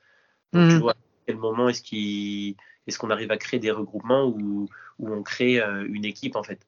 Donc, 0.52 0.70
tu 0.70 0.76
mhm. 0.76 0.82
vois, 0.82 0.94
à 0.94 0.96
quel 1.28 1.38
moment 1.38 1.70
est-ce 1.70 1.84
qu'on 1.84 2.58
est 2.88 2.98
qu'on 2.98 3.10
arrive 3.12 3.30
à 3.30 3.38
créer 3.38 3.60
des 3.60 3.70
regroupements 3.70 4.26
où, 4.26 4.68
où 4.98 5.14
on 5.14 5.22
crée 5.22 5.62
euh, 5.62 5.86
une 5.88 6.06
équipe, 6.06 6.36
en 6.36 6.42
fait? 6.42 6.66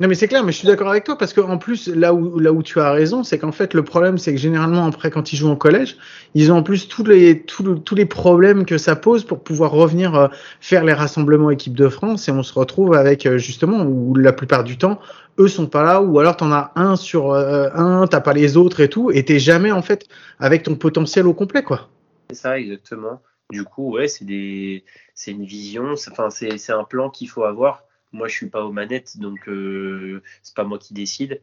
Non 0.00 0.06
mais 0.06 0.14
c'est 0.14 0.28
clair, 0.28 0.44
mais 0.44 0.52
je 0.52 0.58
suis 0.58 0.68
d'accord 0.68 0.90
avec 0.90 1.02
toi 1.02 1.18
parce 1.18 1.32
qu'en 1.32 1.58
plus 1.58 1.88
là 1.88 2.14
où 2.14 2.38
là 2.38 2.52
où 2.52 2.62
tu 2.62 2.78
as 2.78 2.92
raison, 2.92 3.24
c'est 3.24 3.36
qu'en 3.36 3.50
fait 3.50 3.74
le 3.74 3.82
problème 3.82 4.16
c'est 4.16 4.32
que 4.32 4.38
généralement 4.38 4.86
après 4.86 5.10
quand 5.10 5.32
ils 5.32 5.36
jouent 5.36 5.48
en 5.48 5.56
collège, 5.56 5.96
ils 6.34 6.52
ont 6.52 6.58
en 6.58 6.62
plus 6.62 6.86
tous 6.86 7.02
les 7.02 7.42
tous, 7.42 7.74
tous 7.80 7.96
les 7.96 8.04
problèmes 8.04 8.64
que 8.64 8.78
ça 8.78 8.94
pose 8.94 9.24
pour 9.24 9.42
pouvoir 9.42 9.72
revenir 9.72 10.14
euh, 10.14 10.28
faire 10.60 10.84
les 10.84 10.92
rassemblements 10.92 11.50
équipe 11.50 11.74
de 11.74 11.88
France 11.88 12.28
et 12.28 12.30
on 12.30 12.44
se 12.44 12.56
retrouve 12.56 12.94
avec 12.94 13.26
euh, 13.26 13.38
justement 13.38 13.82
où 13.82 14.14
la 14.14 14.32
plupart 14.32 14.62
du 14.62 14.78
temps 14.78 15.00
eux 15.38 15.48
sont 15.48 15.66
pas 15.66 15.82
là 15.82 16.00
ou 16.02 16.18
alors 16.18 16.36
t'en 16.36 16.52
as 16.52 16.72
un 16.76 16.96
sur 16.96 17.32
euh, 17.32 17.68
un, 17.74 18.06
t'as 18.06 18.20
pas 18.20 18.32
les 18.32 18.56
autres 18.56 18.80
et 18.80 18.88
tout 18.88 19.10
et 19.10 19.24
t'es 19.24 19.38
jamais 19.38 19.72
en 19.72 19.82
fait 19.82 20.06
avec 20.38 20.62
ton 20.62 20.74
potentiel 20.74 21.26
au 21.26 21.34
complet 21.34 21.62
quoi. 21.62 21.88
C'est 22.30 22.36
ça 22.36 22.58
exactement. 22.58 23.22
Du 23.50 23.64
coup 23.64 23.92
ouais 23.94 24.08
c'est 24.08 24.24
des 24.24 24.84
c'est 25.14 25.30
une 25.30 25.44
vision, 25.44 25.92
enfin 25.92 26.30
c'est 26.30 26.58
c'est 26.58 26.72
un 26.72 26.84
plan 26.84 27.10
qu'il 27.10 27.28
faut 27.28 27.44
avoir 27.44 27.84
moi, 28.12 28.28
je 28.28 28.34
suis 28.34 28.48
pas 28.48 28.64
aux 28.64 28.72
manettes, 28.72 29.18
donc 29.18 29.48
euh, 29.48 30.22
c'est 30.42 30.54
pas 30.54 30.64
moi 30.64 30.78
qui 30.78 30.94
décide. 30.94 31.42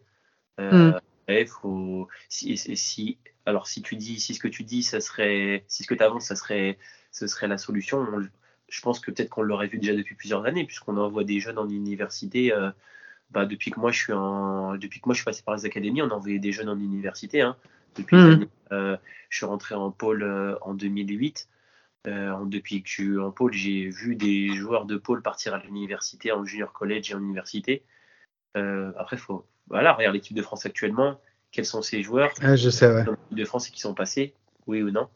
Euh, 0.60 0.94
mm. 1.28 1.46
faut, 1.48 2.08
si, 2.30 2.58
si, 2.58 3.18
alors 3.46 3.68
si 3.68 3.82
tu 3.82 3.96
dis, 3.96 4.20
si 4.20 4.34
ce 4.34 4.40
que 4.40 4.48
tu 4.48 4.64
dis, 4.64 4.84
ça 4.84 5.00
serait, 5.02 5.64
si 5.68 5.84
ce 5.84 5.88
que 5.88 5.96
tu 5.96 6.04
avances, 6.04 6.26
ça 6.26 6.36
serait, 6.36 6.78
ce 7.12 7.28
serait 7.28 7.48
la 7.48 7.58
solution. 7.58 8.06
je 8.70 8.82
pense 8.82 9.00
que 9.00 9.12
peut-être 9.12 9.30
qu'on 9.30 9.44
l'aurait 9.44 9.68
vu 9.68 9.78
déjà 9.78 9.96
depuis 9.96 10.16
plusieurs 10.16 10.46
années, 10.46 10.66
puisqu'on 10.66 10.98
envoie 10.98 11.24
des 11.24 11.40
jeunes 11.40 11.58
en 11.58 11.70
université. 11.70 12.54
Euh, 12.54 12.72
bah, 13.36 13.46
depuis 13.46 13.70
que 13.70 13.80
moi 13.82 13.92
je 13.92 14.00
suis 14.00 14.14
en, 14.14 14.78
depuis 14.78 15.02
que 15.02 15.08
moi 15.08 15.14
je 15.14 15.18
suis 15.18 15.26
passé 15.26 15.44
par 15.44 15.56
les 15.56 15.66
académies, 15.66 16.02
on 16.02 16.10
envoyait 16.10 16.40
des 16.40 16.54
jeunes 16.54 16.70
en 16.70 16.80
université. 16.80 17.42
Hein. 17.42 17.58
Depuis 17.98 18.16
mm. 18.16 18.48
euh, 18.72 18.98
je 19.30 19.38
suis 19.38 19.46
rentré 19.46 19.76
en 19.76 19.92
pôle 19.92 20.24
euh, 20.24 20.56
en 20.62 20.74
2008. 20.74 21.50
Euh, 22.08 22.46
depuis 22.46 22.82
que 22.82 22.88
je 22.88 22.94
suis 22.94 23.20
en 23.20 23.32
pôle, 23.32 23.52
j'ai 23.52 23.90
vu 23.90 24.16
des 24.16 24.54
joueurs 24.56 24.86
de 24.86 24.96
pôle 24.96 25.22
partir 25.22 25.54
à 25.54 25.60
l'université, 25.60 26.32
en 26.32 26.46
junior 26.46 26.72
college 26.72 27.12
et 27.12 27.16
en 27.16 27.20
université. 27.20 27.84
Euh, 28.56 28.94
après, 28.98 29.18
faut, 29.18 29.46
voilà, 29.68 29.92
regarde 29.92 30.16
l'équipe 30.16 30.38
de 30.38 30.42
France 30.42 30.66
actuellement. 30.66 31.20
Quels 31.52 31.66
sont 31.66 31.82
ces 31.82 32.04
joueurs? 32.04 32.32
Ah, 32.42 32.56
Je 32.56 32.70
sais, 32.70 32.88
ouais. 32.88 33.04
de 33.32 33.46
France 33.46 33.70
qui 33.70 33.82
sont 33.82 33.94
passés, 33.94 34.34
oui 34.66 34.82
ou 34.82 34.92
non? 34.92 35.10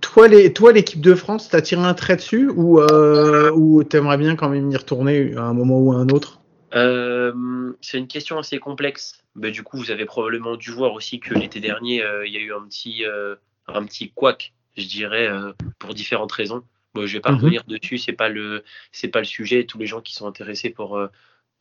Toi, 0.00 0.28
les, 0.28 0.52
toi, 0.52 0.72
l'équipe 0.72 1.00
de 1.00 1.14
France, 1.14 1.48
t'as 1.48 1.60
tiré 1.60 1.82
un 1.82 1.94
trait 1.94 2.16
dessus 2.16 2.50
ou, 2.54 2.80
euh, 2.80 3.50
ou 3.52 3.84
t'aimerais 3.84 4.18
bien 4.18 4.36
quand 4.36 4.48
même 4.48 4.70
y 4.70 4.76
retourner 4.76 5.34
à 5.36 5.42
un 5.42 5.54
moment 5.54 5.78
ou 5.78 5.92
à 5.92 5.96
un 5.96 6.08
autre? 6.08 6.40
Euh, 6.74 7.72
C'est 7.80 7.98
une 7.98 8.08
question 8.08 8.38
assez 8.38 8.58
complexe. 8.58 9.22
Bah, 9.34 9.50
du 9.50 9.62
coup, 9.62 9.76
vous 9.76 9.90
avez 9.90 10.04
probablement 10.04 10.56
dû 10.56 10.70
voir 10.70 10.92
aussi 10.92 11.20
que 11.20 11.34
l'été 11.34 11.60
dernier, 11.60 12.02
il 12.26 12.32
y 12.32 12.36
a 12.36 12.40
eu 12.40 12.52
un 12.52 12.62
petit, 12.68 13.04
un 13.66 13.84
petit 13.84 14.10
couac 14.10 14.52
je 14.78 14.86
dirais, 14.86 15.26
euh, 15.28 15.52
pour 15.78 15.94
différentes 15.94 16.32
raisons. 16.32 16.64
Bon, 16.94 17.06
je 17.06 17.12
vais 17.14 17.20
pas 17.20 17.32
mhm. 17.32 17.38
revenir 17.38 17.64
dessus, 17.64 17.98
c'est 17.98 18.12
pas 18.12 18.28
le, 18.28 18.64
c'est 18.92 19.08
pas 19.08 19.18
le 19.18 19.24
sujet. 19.24 19.64
Tous 19.64 19.78
les 19.78 19.86
gens 19.86 20.00
qui 20.00 20.14
sont 20.14 20.26
intéressés 20.26 20.70
pour, 20.70 20.96
euh, 20.96 21.08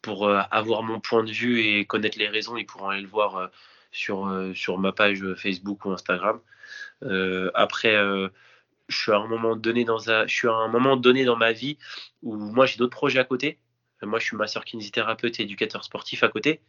pour 0.01 0.27
euh, 0.27 0.39
avoir 0.51 0.83
mon 0.83 0.99
point 0.99 1.23
de 1.23 1.31
vue 1.31 1.61
et 1.61 1.85
connaître 1.85 2.17
les 2.17 2.29
raisons, 2.29 2.55
ils 2.55 2.65
pourront 2.65 2.89
aller 2.89 3.01
le 3.01 3.07
voir 3.07 3.49
sur, 3.91 4.31
sur 4.53 4.77
ma 4.77 4.91
page 4.91 5.23
Facebook 5.35 5.85
ou 5.85 5.91
Instagram. 5.91 6.39
Après, 7.53 7.95
je 8.87 8.97
suis 8.97 9.11
à 9.11 9.17
un 9.17 9.27
moment 9.27 9.55
donné 9.55 9.83
dans 9.83 10.09
un, 10.09 10.25
je 10.27 10.35
suis 10.35 10.47
à 10.47 10.53
un 10.53 10.67
moment 10.67 10.97
donné 10.97 11.25
dans 11.25 11.35
ma 11.35 11.51
vie 11.51 11.77
où 12.23 12.35
moi 12.35 12.65
j'ai 12.65 12.77
d'autres 12.77 12.95
projets 12.95 13.19
à 13.19 13.23
côté. 13.23 13.57
Moi, 14.03 14.19
je 14.19 14.25
suis 14.25 14.37
masseur 14.37 14.63
kinésithérapeute 14.63 15.39
et 15.39 15.43
éducateur 15.43 15.83
sportif 15.83 16.23
à 16.23 16.27
côté. 16.27 16.61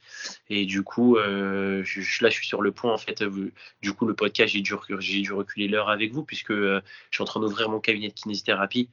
Et 0.48 0.64
du 0.64 0.82
coup, 0.82 1.16
euh, 1.16 1.82
je, 1.84 2.00
là, 2.22 2.30
je 2.30 2.34
suis 2.34 2.46
sur 2.46 2.62
le 2.62 2.72
point, 2.72 2.92
en 2.92 2.96
fait. 2.96 3.20
Euh, 3.20 3.52
du 3.82 3.92
coup, 3.92 4.06
le 4.06 4.14
podcast, 4.14 4.54
j'ai 4.54 4.62
dû, 4.62 4.72
dû 4.98 5.32
reculer 5.32 5.68
l'heure 5.68 5.90
avec 5.90 6.12
vous, 6.12 6.24
puisque 6.24 6.52
euh, 6.52 6.80
je 7.10 7.16
suis 7.16 7.22
en 7.22 7.26
train 7.26 7.40
d'ouvrir 7.40 7.68
mon 7.68 7.80
cabinet 7.80 8.08
de 8.08 8.14
kinésithérapie. 8.14 8.88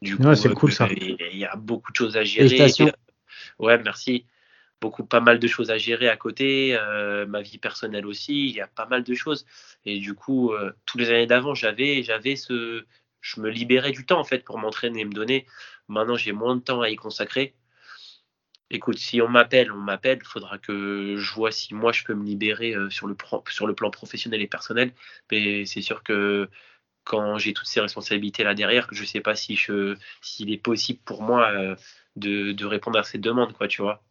Du 0.00 0.14
Ouais, 0.14 0.36
c'est 0.36 0.52
cool, 0.54 0.72
ça. 0.72 0.88
Il 0.92 1.16
il 1.32 1.38
y 1.38 1.44
a 1.44 1.56
beaucoup 1.56 1.90
de 1.90 1.96
choses 1.96 2.16
à 2.16 2.22
gérer. 2.22 2.48
Félicitations. 2.48 2.92
Ouais, 3.58 3.78
merci. 3.82 4.26
Beaucoup, 4.82 5.04
pas 5.06 5.20
mal 5.20 5.38
de 5.38 5.46
choses 5.46 5.70
à 5.70 5.78
gérer 5.78 6.08
à 6.08 6.16
côté, 6.16 6.76
euh, 6.76 7.24
ma 7.24 7.40
vie 7.40 7.58
personnelle 7.58 8.04
aussi, 8.04 8.48
il 8.48 8.56
y 8.56 8.60
a 8.60 8.66
pas 8.66 8.86
mal 8.86 9.04
de 9.04 9.14
choses. 9.14 9.46
Et 9.84 10.00
du 10.00 10.14
coup, 10.14 10.52
euh, 10.52 10.72
tous 10.86 10.98
les 10.98 11.08
années 11.10 11.28
d'avant, 11.28 11.54
j'avais, 11.54 12.02
j'avais 12.02 12.34
ce, 12.34 12.84
je 13.20 13.40
me 13.40 13.48
libérais 13.48 13.92
du 13.92 14.04
temps 14.04 14.18
en 14.18 14.24
fait 14.24 14.40
pour 14.44 14.58
m'entraîner 14.58 15.02
et 15.02 15.04
me 15.04 15.12
donner. 15.12 15.46
Maintenant, 15.86 16.16
j'ai 16.16 16.32
moins 16.32 16.56
de 16.56 16.62
temps 16.62 16.80
à 16.80 16.90
y 16.90 16.96
consacrer. 16.96 17.54
Écoute, 18.70 18.98
si 18.98 19.20
on 19.22 19.28
m'appelle, 19.28 19.70
on 19.70 19.76
m'appelle. 19.78 20.18
Il 20.20 20.26
faudra 20.26 20.58
que 20.58 21.16
je 21.16 21.32
vois 21.34 21.52
si 21.52 21.74
moi 21.74 21.92
je 21.92 22.02
peux 22.04 22.14
me 22.14 22.24
libérer 22.24 22.74
euh, 22.74 22.90
sur 22.90 23.06
le, 23.06 23.14
plan 23.14 23.90
professionnel 23.90 24.42
et 24.42 24.48
personnel. 24.48 24.92
Mais 25.30 25.64
c'est 25.64 25.82
sûr 25.82 26.02
que 26.02 26.50
quand 27.04 27.38
j'ai 27.38 27.52
toutes 27.52 27.68
ces 27.68 27.80
responsabilités 27.80 28.42
là 28.44 28.54
derrière, 28.54 28.88
je 28.92 29.04
sais 29.04 29.20
pas 29.20 29.36
si 29.36 29.56
s'il 30.22 30.52
est 30.52 30.58
possible 30.58 31.00
pour 31.04 31.22
moi 31.22 31.52
de, 32.16 32.52
de 32.52 32.66
répondre 32.66 32.98
à 32.98 33.04
ces 33.04 33.18
demandes, 33.18 33.52
quoi, 33.52 33.68
tu 33.68 33.82
vois. 33.82 34.02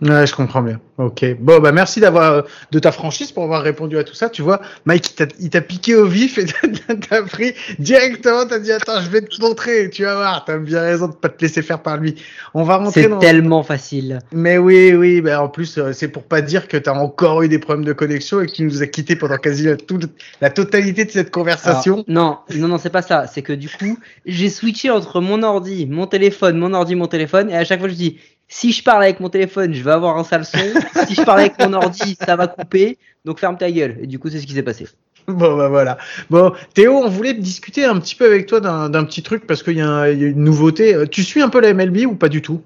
Ouais, 0.00 0.26
je 0.26 0.34
comprends 0.34 0.62
bien. 0.62 0.80
Ok. 0.96 1.26
Bon, 1.40 1.58
bah 1.60 1.72
merci 1.72 2.00
d'avoir 2.00 2.32
euh, 2.32 2.42
de 2.70 2.78
ta 2.78 2.90
franchise 2.90 3.32
pour 3.32 3.44
avoir 3.44 3.60
répondu 3.60 3.98
à 3.98 4.04
tout 4.04 4.14
ça. 4.14 4.30
Tu 4.30 4.40
vois, 4.40 4.62
Mike, 4.86 5.10
il 5.10 5.14
t'a- 5.14 5.34
il 5.40 5.50
t'a 5.50 5.60
piqué 5.60 5.94
au 5.94 6.06
vif 6.06 6.38
et 6.38 6.46
t'as 7.10 7.22
pris 7.24 7.52
directement. 7.78 8.46
T'as 8.46 8.60
dit 8.60 8.72
attends, 8.72 8.98
je 9.02 9.10
vais 9.10 9.20
te 9.20 9.38
montrer. 9.42 9.90
Tu 9.90 10.04
vas 10.04 10.14
voir. 10.14 10.44
T'as 10.46 10.56
bien 10.56 10.80
raison 10.80 11.08
de 11.08 11.12
pas 11.12 11.28
te 11.28 11.42
laisser 11.42 11.60
faire 11.60 11.82
par 11.82 11.98
lui. 11.98 12.14
On 12.54 12.62
va 12.62 12.76
rentrer 12.78 13.02
C'est 13.02 13.08
dans. 13.10 13.18
tellement 13.18 13.62
facile. 13.62 14.20
Mais 14.32 14.56
oui, 14.56 14.94
oui. 14.94 15.20
Bah 15.20 15.42
en 15.42 15.50
plus, 15.50 15.76
euh, 15.76 15.92
c'est 15.92 16.08
pour 16.08 16.22
pas 16.22 16.40
dire 16.40 16.66
que 16.66 16.78
t'as 16.78 16.94
encore 16.94 17.42
eu 17.42 17.48
des 17.48 17.58
problèmes 17.58 17.84
de 17.84 17.92
connexion 17.92 18.40
et 18.40 18.46
que 18.46 18.52
tu 18.52 18.62
nous 18.62 18.82
as 18.82 18.86
quittés 18.86 19.16
pendant 19.16 19.36
quasi 19.36 19.64
la, 19.64 19.76
toute- 19.76 20.08
la 20.40 20.48
totalité 20.48 21.04
de 21.04 21.10
cette 21.10 21.30
conversation. 21.30 22.04
Alors, 22.08 22.44
non, 22.48 22.58
non, 22.58 22.68
non, 22.68 22.78
c'est 22.78 22.88
pas 22.90 23.02
ça. 23.02 23.26
C'est 23.26 23.42
que 23.42 23.52
du 23.52 23.68
coup, 23.68 23.98
j'ai 24.24 24.48
switché 24.48 24.88
entre 24.88 25.20
mon 25.20 25.42
ordi, 25.42 25.84
mon 25.86 26.06
téléphone, 26.06 26.56
mon 26.56 26.72
ordi, 26.72 26.94
mon 26.94 27.06
téléphone, 27.06 27.50
et 27.50 27.56
à 27.56 27.64
chaque 27.64 27.80
fois 27.80 27.88
je 27.90 27.94
dis, 27.94 28.18
si 28.50 28.72
je 28.72 28.82
parle 28.82 29.04
avec 29.04 29.20
mon 29.20 29.30
téléphone, 29.30 29.72
je 29.72 29.82
vais 29.82 29.92
avoir 29.92 30.18
un 30.18 30.24
sale 30.24 30.44
son. 30.44 30.58
si 31.06 31.14
je 31.14 31.22
parle 31.22 31.40
avec 31.40 31.58
mon 31.60 31.72
ordi, 31.72 32.16
ça 32.20 32.36
va 32.36 32.48
couper. 32.48 32.98
Donc 33.24 33.38
ferme 33.38 33.56
ta 33.56 33.70
gueule. 33.70 33.96
Et 34.02 34.06
du 34.06 34.18
coup, 34.18 34.28
c'est 34.28 34.40
ce 34.40 34.46
qui 34.46 34.52
s'est 34.52 34.62
passé. 34.62 34.86
Bon 35.28 35.56
bah 35.56 35.68
voilà. 35.68 35.96
Bon 36.30 36.52
Théo, 36.74 36.96
on 36.96 37.08
voulait 37.08 37.34
discuter 37.34 37.84
un 37.84 38.00
petit 38.00 38.16
peu 38.16 38.26
avec 38.26 38.46
toi 38.46 38.58
d'un 38.60 38.90
d'un 38.90 39.04
petit 39.04 39.22
truc 39.22 39.46
parce 39.46 39.62
qu'il 39.62 39.74
y, 39.74 39.78
y 39.78 39.82
a 39.82 40.08
une 40.10 40.42
nouveauté. 40.42 40.94
Euh, 40.94 41.06
Tu 41.06 41.22
suis 41.22 41.40
un 41.40 41.48
peu 41.48 41.60
la 41.60 41.72
MLB 41.72 42.06
ou 42.06 42.16
pas 42.16 42.28
du 42.28 42.42
tout? 42.42 42.62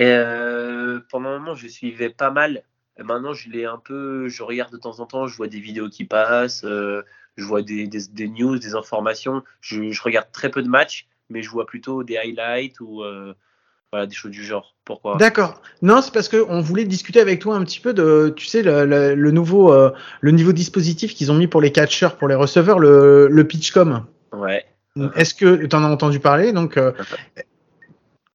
Euh, 0.00 1.00
pendant 1.10 1.28
un 1.30 1.38
moment, 1.38 1.54
je 1.54 1.68
suivais 1.68 2.08
pas 2.08 2.30
mal. 2.30 2.62
Et 2.98 3.02
maintenant, 3.02 3.34
je 3.34 3.50
l'ai 3.50 3.66
un 3.66 3.76
peu. 3.78 4.28
Je 4.28 4.42
regarde 4.42 4.72
de 4.72 4.78
temps 4.78 5.00
en 5.00 5.06
temps, 5.06 5.26
je 5.26 5.36
vois 5.36 5.48
des 5.48 5.60
vidéos 5.60 5.88
qui 5.90 6.04
passent, 6.04 6.64
euh, 6.64 7.02
je 7.36 7.44
vois 7.44 7.60
des, 7.62 7.86
des, 7.86 8.00
des 8.10 8.28
news, 8.28 8.58
des 8.58 8.74
informations. 8.74 9.42
Je, 9.60 9.90
je 9.90 10.02
regarde 10.02 10.28
très 10.32 10.50
peu 10.50 10.62
de 10.62 10.68
matchs, 10.68 11.06
mais 11.28 11.42
je 11.42 11.50
vois 11.50 11.66
plutôt 11.66 12.04
des 12.04 12.16
highlights 12.16 12.80
ou 12.80 13.02
euh, 13.02 13.34
voilà, 13.92 14.06
des 14.06 14.14
choses 14.14 14.30
du 14.30 14.44
genre. 14.44 14.74
Pourquoi? 14.84 15.16
D'accord. 15.16 15.60
Non, 15.82 16.00
c'est 16.02 16.12
parce 16.12 16.28
que 16.28 16.44
on 16.48 16.60
voulait 16.60 16.84
discuter 16.84 17.20
avec 17.20 17.40
toi 17.40 17.56
un 17.56 17.64
petit 17.64 17.80
peu 17.80 17.92
de, 17.92 18.32
tu 18.36 18.46
sais, 18.46 18.62
le, 18.62 18.84
le, 18.84 19.14
le 19.14 19.30
nouveau, 19.30 19.72
euh, 19.72 19.90
le 20.20 20.30
nouveau 20.30 20.52
dispositif 20.52 21.14
qu'ils 21.14 21.30
ont 21.32 21.36
mis 21.36 21.46
pour 21.46 21.60
les 21.60 21.72
catcheurs, 21.72 22.16
pour 22.16 22.28
les 22.28 22.34
receveurs, 22.34 22.78
le, 22.78 23.28
le 23.28 23.44
pitchcom. 23.44 24.04
Ouais. 24.32 24.64
Est-ce 25.14 25.34
que 25.34 25.66
tu 25.66 25.76
en 25.76 25.84
as 25.84 25.88
entendu 25.88 26.18
parler? 26.18 26.52
Donc, 26.52 26.76
euh, 26.76 26.92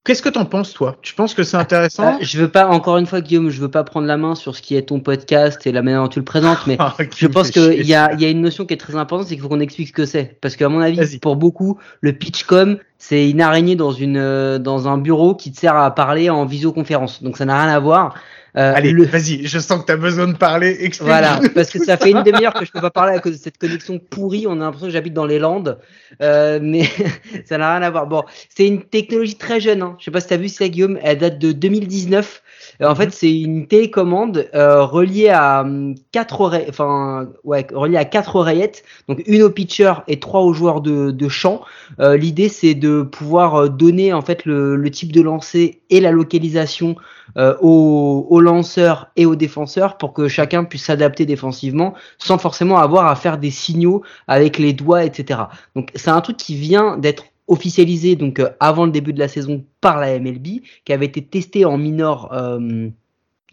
qu'est-ce 0.06 0.22
que 0.22 0.30
t'en 0.30 0.46
penses 0.46 0.72
toi? 0.74 0.96
Tu 1.02 1.14
penses 1.14 1.34
que 1.34 1.44
c'est 1.44 1.58
intéressant? 1.58 2.14
Euh, 2.14 2.18
je 2.22 2.38
veux 2.40 2.48
pas, 2.50 2.68
encore 2.68 2.98
une 2.98 3.06
fois, 3.08 3.20
Guillaume, 3.20 3.50
je 3.50 3.60
veux 3.60 3.70
pas 3.70 3.84
prendre 3.84 4.08
la 4.08 4.16
main 4.16 4.36
sur 4.36 4.56
ce 4.56 4.62
qui 4.62 4.76
est 4.76 4.84
ton 4.84 5.02
podcast 5.02 5.68
et 5.68 5.74
la 5.74 5.82
manière 5.82 6.02
dont 6.04 6.08
tu 6.08 6.20
le 6.20 6.26
présentes, 6.26 6.60
mais 6.68 6.78
Ah, 6.80 6.96
Je 7.18 7.28
pense 7.28 7.52
qu'il 7.52 7.86
y 7.86 7.94
a, 7.94 8.14
il 8.14 8.22
y 8.22 8.26
a 8.26 8.30
une 8.30 8.42
notion 8.42 8.66
qui 8.66 8.74
est 8.74 8.78
très 8.78 8.96
importante, 8.96 9.28
c'est 9.28 9.34
qu'il 9.36 9.42
faut 9.42 9.50
qu'on 9.50 9.60
explique 9.60 9.90
ce 9.90 9.94
que 9.94 10.06
c'est. 10.06 10.38
Parce 10.40 10.56
qu'à 10.56 10.70
mon 10.70 10.80
avis, 10.80 11.20
pour 11.20 11.36
beaucoup, 11.36 11.80
le 12.00 12.14
pitchcom, 12.14 12.78
c'est 12.98 13.30
une 13.30 13.42
araignée 13.42 13.76
dans 13.76 13.92
une, 13.92 14.18
euh, 14.18 14.60
dans 14.60 14.88
un 14.88 14.98
bureau 14.98 15.36
qui 15.36 15.52
te 15.52 15.60
sert 15.60 15.76
à 15.76 15.94
parler 15.94 16.30
en 16.30 16.46
visioconférence. 16.46 17.22
Donc 17.22 17.38
ça 17.38 17.46
n'a 17.46 17.62
rien 17.62 17.74
à 17.74 17.80
voir. 17.80 18.16
Euh, 18.58 18.74
Allez, 18.76 18.92
le- 18.92 19.04
vas-y, 19.06 19.46
je 19.46 19.60
sens 19.60 19.82
que 19.82 19.86
tu 19.88 19.92
as 19.92 19.98
besoin 19.98 20.28
de 20.28 20.38
parler. 20.38 20.78
Explique. 20.80 21.08
voilà, 21.10 21.40
parce 21.54 21.70
que 21.70 21.84
ça 21.84 21.98
fait 21.98 22.12
une 22.12 22.24
demi-heure 22.24 22.54
que 22.54 22.66
je 22.66 22.72
peux 22.72 22.80
pas 22.82 22.90
parler 22.92 23.14
à 23.16 23.20
cause 23.20 23.34
de 23.34 23.38
cette 23.38 23.58
connexion 23.58 24.00
pourrie. 24.00 24.46
On 24.48 24.54
a 24.54 24.66
l'impression 24.66 24.88
que 24.88 24.94
j'habite 24.94 25.14
dans 25.14 25.26
les 25.26 25.40
Landes, 25.40 25.78
euh, 26.22 26.60
mais 26.62 26.84
ça 27.46 27.58
n'a 27.58 27.76
rien 27.78 27.86
à 27.86 27.90
voir. 27.90 28.08
Bon, 28.08 28.24
c'est 28.56 28.66
une 28.66 28.82
technologie 28.84 29.36
très 29.36 29.60
jeune. 29.60 29.82
Hein. 29.82 29.96
Je 30.00 30.06
sais 30.06 30.12
pas 30.12 30.22
si 30.22 30.28
t'as 30.28 30.38
vu 30.38 30.48
ça, 30.48 30.68
Guillaume. 30.70 30.98
Elle 31.04 31.18
date 31.18 31.38
de 31.40 31.52
2019. 31.52 32.42
Euh, 32.82 32.88
en 32.88 32.96
fait, 32.96 33.12
c'est 33.12 33.38
une 33.38 33.68
télécommande 33.68 34.48
euh, 34.56 34.84
reliée 34.84 35.30
à 35.30 35.62
hum, 35.62 35.96
quatre 36.12 36.40
oreilles, 36.42 36.66
enfin 36.70 37.28
ouais, 37.44 37.68
reliée 37.74 37.98
à 37.98 38.06
quatre 38.06 38.36
oreillettes. 38.38 38.84
Donc 39.10 39.22
une 39.28 39.44
au 39.44 39.50
pitcher 39.50 39.94
et 40.08 40.20
trois 40.20 40.42
aux 40.42 40.54
joueurs 40.54 40.82
de, 40.82 41.12
de 41.12 41.30
champ. 41.30 41.62
Euh, 42.00 42.16
L'idée, 42.16 42.48
c'est 42.50 42.74
de 42.74 43.02
pouvoir 43.02 43.70
donner 43.70 44.14
en 44.14 44.22
fait 44.22 44.46
le, 44.46 44.76
le 44.78 44.92
type 44.92 45.12
de 45.12 45.22
lancer 45.22 45.82
et 45.90 46.00
la 46.00 46.12
localisation 46.12 46.96
euh, 47.38 47.56
aux, 47.62 48.28
aux 48.30 48.40
lanceurs 48.46 49.12
et 49.18 49.26
aux 49.26 49.36
défenseurs 49.36 49.98
pour 49.98 50.14
que 50.14 50.30
chacun 50.30 50.64
puisse 50.64 50.86
s'adapter 50.86 51.26
défensivement 51.26 51.94
sans 52.18 52.38
forcément 52.38 52.78
avoir 52.78 53.08
à 53.08 53.16
faire 53.16 53.38
des 53.38 53.52
signaux 53.52 54.04
avec 54.28 54.58
les 54.58 54.72
doigts, 54.72 55.04
etc. 55.04 55.42
Donc 55.76 55.90
c'est 55.96 56.12
un 56.12 56.22
truc 56.22 56.38
qui 56.38 56.56
vient 56.56 56.98
d'être 56.98 57.26
officialisé 57.48 58.16
donc 58.16 58.40
euh, 58.40 58.50
avant 58.60 58.86
le 58.86 58.92
début 58.92 59.14
de 59.14 59.20
la 59.20 59.28
saison 59.28 59.66
par 59.82 60.00
la 60.00 60.18
MLB, 60.18 60.62
qui 60.86 60.94
avait 60.94 61.06
été 61.06 61.22
testé 61.22 61.66
en 61.66 61.78
minor. 61.78 62.32
euh, 62.34 62.90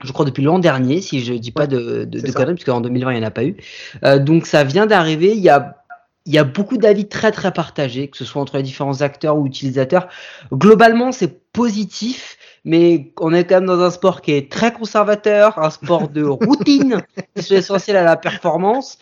je 0.04 0.12
crois 0.12 0.24
depuis 0.24 0.42
l'an 0.42 0.58
dernier, 0.58 1.00
si 1.00 1.20
je 1.24 1.32
dis 1.34 1.52
pas 1.52 1.66
de, 1.66 2.04
de, 2.04 2.32
conneries, 2.32 2.54
parce 2.54 2.64
qu'en 2.64 2.80
2020 2.80 3.12
il 3.12 3.18
n'y 3.18 3.24
en 3.24 3.28
a 3.28 3.30
pas 3.30 3.44
eu. 3.44 3.56
Euh, 4.04 4.18
donc 4.18 4.46
ça 4.46 4.64
vient 4.64 4.86
d'arriver. 4.86 5.32
Il 5.32 5.42
y 5.42 5.48
a 5.48 5.82
il 6.24 6.32
y 6.32 6.38
a 6.38 6.44
beaucoup 6.44 6.76
d'avis 6.76 7.08
très 7.08 7.32
très 7.32 7.52
partagés, 7.52 8.08
que 8.08 8.16
ce 8.16 8.24
soit 8.24 8.40
entre 8.40 8.56
les 8.56 8.62
différents 8.62 9.00
acteurs 9.02 9.36
ou 9.36 9.46
utilisateurs. 9.46 10.08
Globalement, 10.52 11.10
c'est 11.10 11.50
positif, 11.52 12.36
mais 12.64 13.12
on 13.20 13.32
est 13.34 13.44
quand 13.44 13.56
même 13.56 13.66
dans 13.66 13.80
un 13.80 13.90
sport 13.90 14.20
qui 14.20 14.32
est 14.32 14.50
très 14.50 14.72
conservateur, 14.72 15.58
un 15.58 15.70
sport 15.70 16.08
de 16.08 16.22
routine 16.22 17.02
qui 17.36 17.54
est 17.54 17.58
essentiel 17.58 17.96
à 17.96 18.04
la 18.04 18.16
performance. 18.16 18.98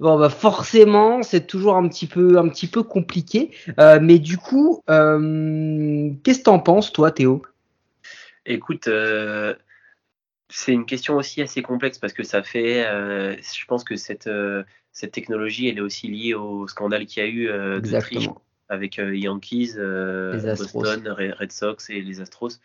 Bon, 0.00 0.18
bah 0.18 0.28
forcément, 0.28 1.22
c'est 1.22 1.46
toujours 1.46 1.76
un 1.76 1.86
petit 1.88 2.06
peu 2.06 2.38
un 2.38 2.48
petit 2.48 2.66
peu 2.66 2.82
compliqué. 2.82 3.52
Euh, 3.78 3.98
mais 4.02 4.18
du 4.18 4.38
coup, 4.38 4.82
euh, 4.90 6.10
qu'est-ce 6.24 6.40
que 6.40 6.44
t'en 6.44 6.58
penses, 6.58 6.92
toi, 6.92 7.12
Théo? 7.12 7.42
Écoute, 8.46 8.88
euh, 8.88 9.54
c'est 10.48 10.72
une 10.72 10.86
question 10.86 11.16
aussi 11.16 11.42
assez 11.42 11.62
complexe 11.62 11.98
parce 11.98 12.12
que 12.12 12.24
ça 12.24 12.42
fait. 12.42 12.84
euh, 12.86 13.36
je 13.36 13.64
pense 13.66 13.84
que 13.84 13.96
cette, 13.96 14.26
euh, 14.26 14.64
cette 14.92 15.12
technologie, 15.12 15.68
elle 15.68 15.78
est 15.78 15.82
aussi 15.82 16.08
liée 16.08 16.34
au 16.34 16.66
scandale 16.66 17.06
qu'il 17.06 17.22
y 17.22 17.26
a 17.26 17.28
eu 17.28 17.48
euh, 17.48 17.80
de 17.80 18.00
triche 18.00 18.28
avec 18.68 18.98
euh, 18.98 19.16
Yankees, 19.16 19.72
euh. 19.76 20.56
Boston, 20.56 21.08
Red 21.08 21.34
Red 21.38 21.52
Sox 21.52 21.90
et 21.90 22.00
les 22.00 22.20
Astros. 22.20 22.60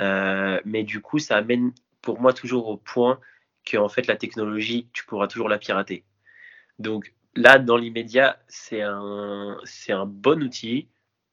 Euh, 0.00 0.60
mais 0.64 0.84
du 0.84 1.00
coup, 1.00 1.18
ça 1.18 1.36
amène 1.36 1.72
pour 2.02 2.20
moi 2.20 2.32
toujours 2.32 2.68
au 2.68 2.76
point 2.76 3.20
que 3.64 3.76
en 3.76 3.88
fait 3.88 4.06
la 4.06 4.16
technologie, 4.16 4.88
tu 4.92 5.04
pourras 5.06 5.26
toujours 5.28 5.48
la 5.48 5.58
pirater. 5.58 6.04
Donc 6.78 7.14
là, 7.34 7.58
dans 7.58 7.76
l'immédiat, 7.76 8.38
c'est 8.48 8.82
un, 8.82 9.58
un 9.88 10.06
bon 10.06 10.42
outil. 10.42 10.88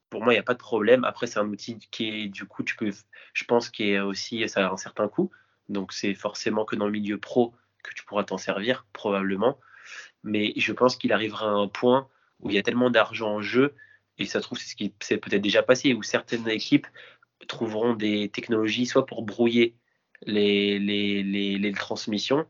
Pour 0.10 0.24
moi, 0.24 0.34
il 0.34 0.36
n'y 0.36 0.42
a 0.42 0.44
pas 0.44 0.54
de 0.54 0.60
problème. 0.60 1.04
Après, 1.06 1.28
c'est 1.28 1.40
un 1.40 1.48
outil 1.48 1.80
qui 1.92 2.10
est, 2.10 2.28
du 2.28 2.46
coup, 2.46 2.64
tu 2.64 2.76
peux, 2.76 2.92
je 3.34 3.44
pense, 3.46 3.70
qui 3.70 3.92
est 3.92 4.00
aussi, 4.00 4.48
ça 4.50 4.68
a 4.68 4.72
un 4.72 4.78
certain 4.78 5.08
coût. 5.08 5.32
Donc, 5.70 5.94
c'est 5.94 6.14
forcément 6.16 6.66
que 6.66 6.76
dans 6.76 6.86
le 6.86 6.92
milieu 6.92 7.18
pro 7.18 7.54
que 7.84 7.94
tu 7.94 8.04
pourras 8.06 8.24
t'en 8.24 8.38
servir, 8.38 8.86
probablement. 8.94 9.58
Mais 10.24 10.54
je 10.58 10.74
pense 10.74 10.96
qu'il 10.98 11.14
arrivera 11.14 11.48
à 11.48 11.54
un 11.54 11.68
point 11.68 12.08
où 12.40 12.50
il 12.50 12.56
y 12.56 12.60
a 12.60 12.64
tellement 12.64 12.90
d'argent 12.90 13.36
en 13.36 13.42
jeu, 13.42 13.74
et 14.18 14.26
ça 14.26 14.40
se 14.40 14.44
trouve, 14.44 14.58
c'est 14.58 14.70
ce 14.70 14.76
qui 14.76 14.94
s'est 15.00 15.18
peut-être 15.18 15.42
déjà 15.42 15.64
passé, 15.64 15.94
où 15.94 16.04
certaines 16.04 16.48
équipes 16.50 16.88
trouveront 17.48 17.94
des 17.94 18.30
technologies 18.30 18.86
soit 18.86 19.06
pour 19.06 19.24
brouiller 19.24 19.76
les, 20.26 20.80
les, 20.80 21.24
les, 21.24 21.58
les 21.58 21.72
transmissions 21.74 22.46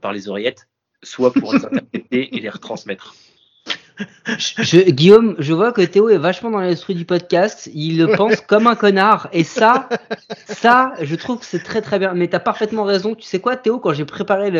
par 0.00 0.12
les 0.12 0.28
oreillettes, 0.28 0.68
soit 1.02 1.32
pour 1.32 1.52
les 1.52 1.64
interpréter 1.64 2.36
et 2.36 2.40
les 2.40 2.48
retransmettre. 2.48 3.14
Je, 4.58 4.90
Guillaume, 4.90 5.36
je 5.38 5.52
vois 5.52 5.72
que 5.72 5.82
Théo 5.82 6.08
est 6.08 6.18
vachement 6.18 6.50
dans 6.50 6.60
l'esprit 6.60 6.94
du 6.94 7.04
podcast. 7.04 7.70
Il 7.74 7.98
le 7.98 8.16
pense 8.16 8.40
comme 8.40 8.66
un 8.66 8.74
connard. 8.74 9.28
Et 9.32 9.44
ça, 9.44 9.88
ça, 10.46 10.92
je 11.00 11.14
trouve 11.14 11.38
que 11.38 11.46
c'est 11.46 11.62
très 11.62 11.80
très 11.80 11.98
bien. 11.98 12.12
Mais 12.14 12.28
t'as 12.28 12.40
parfaitement 12.40 12.84
raison. 12.84 13.14
Tu 13.14 13.22
sais 13.22 13.40
quoi, 13.40 13.56
Théo, 13.56 13.78
quand 13.78 13.92
j'ai 13.92 14.04
préparé 14.04 14.50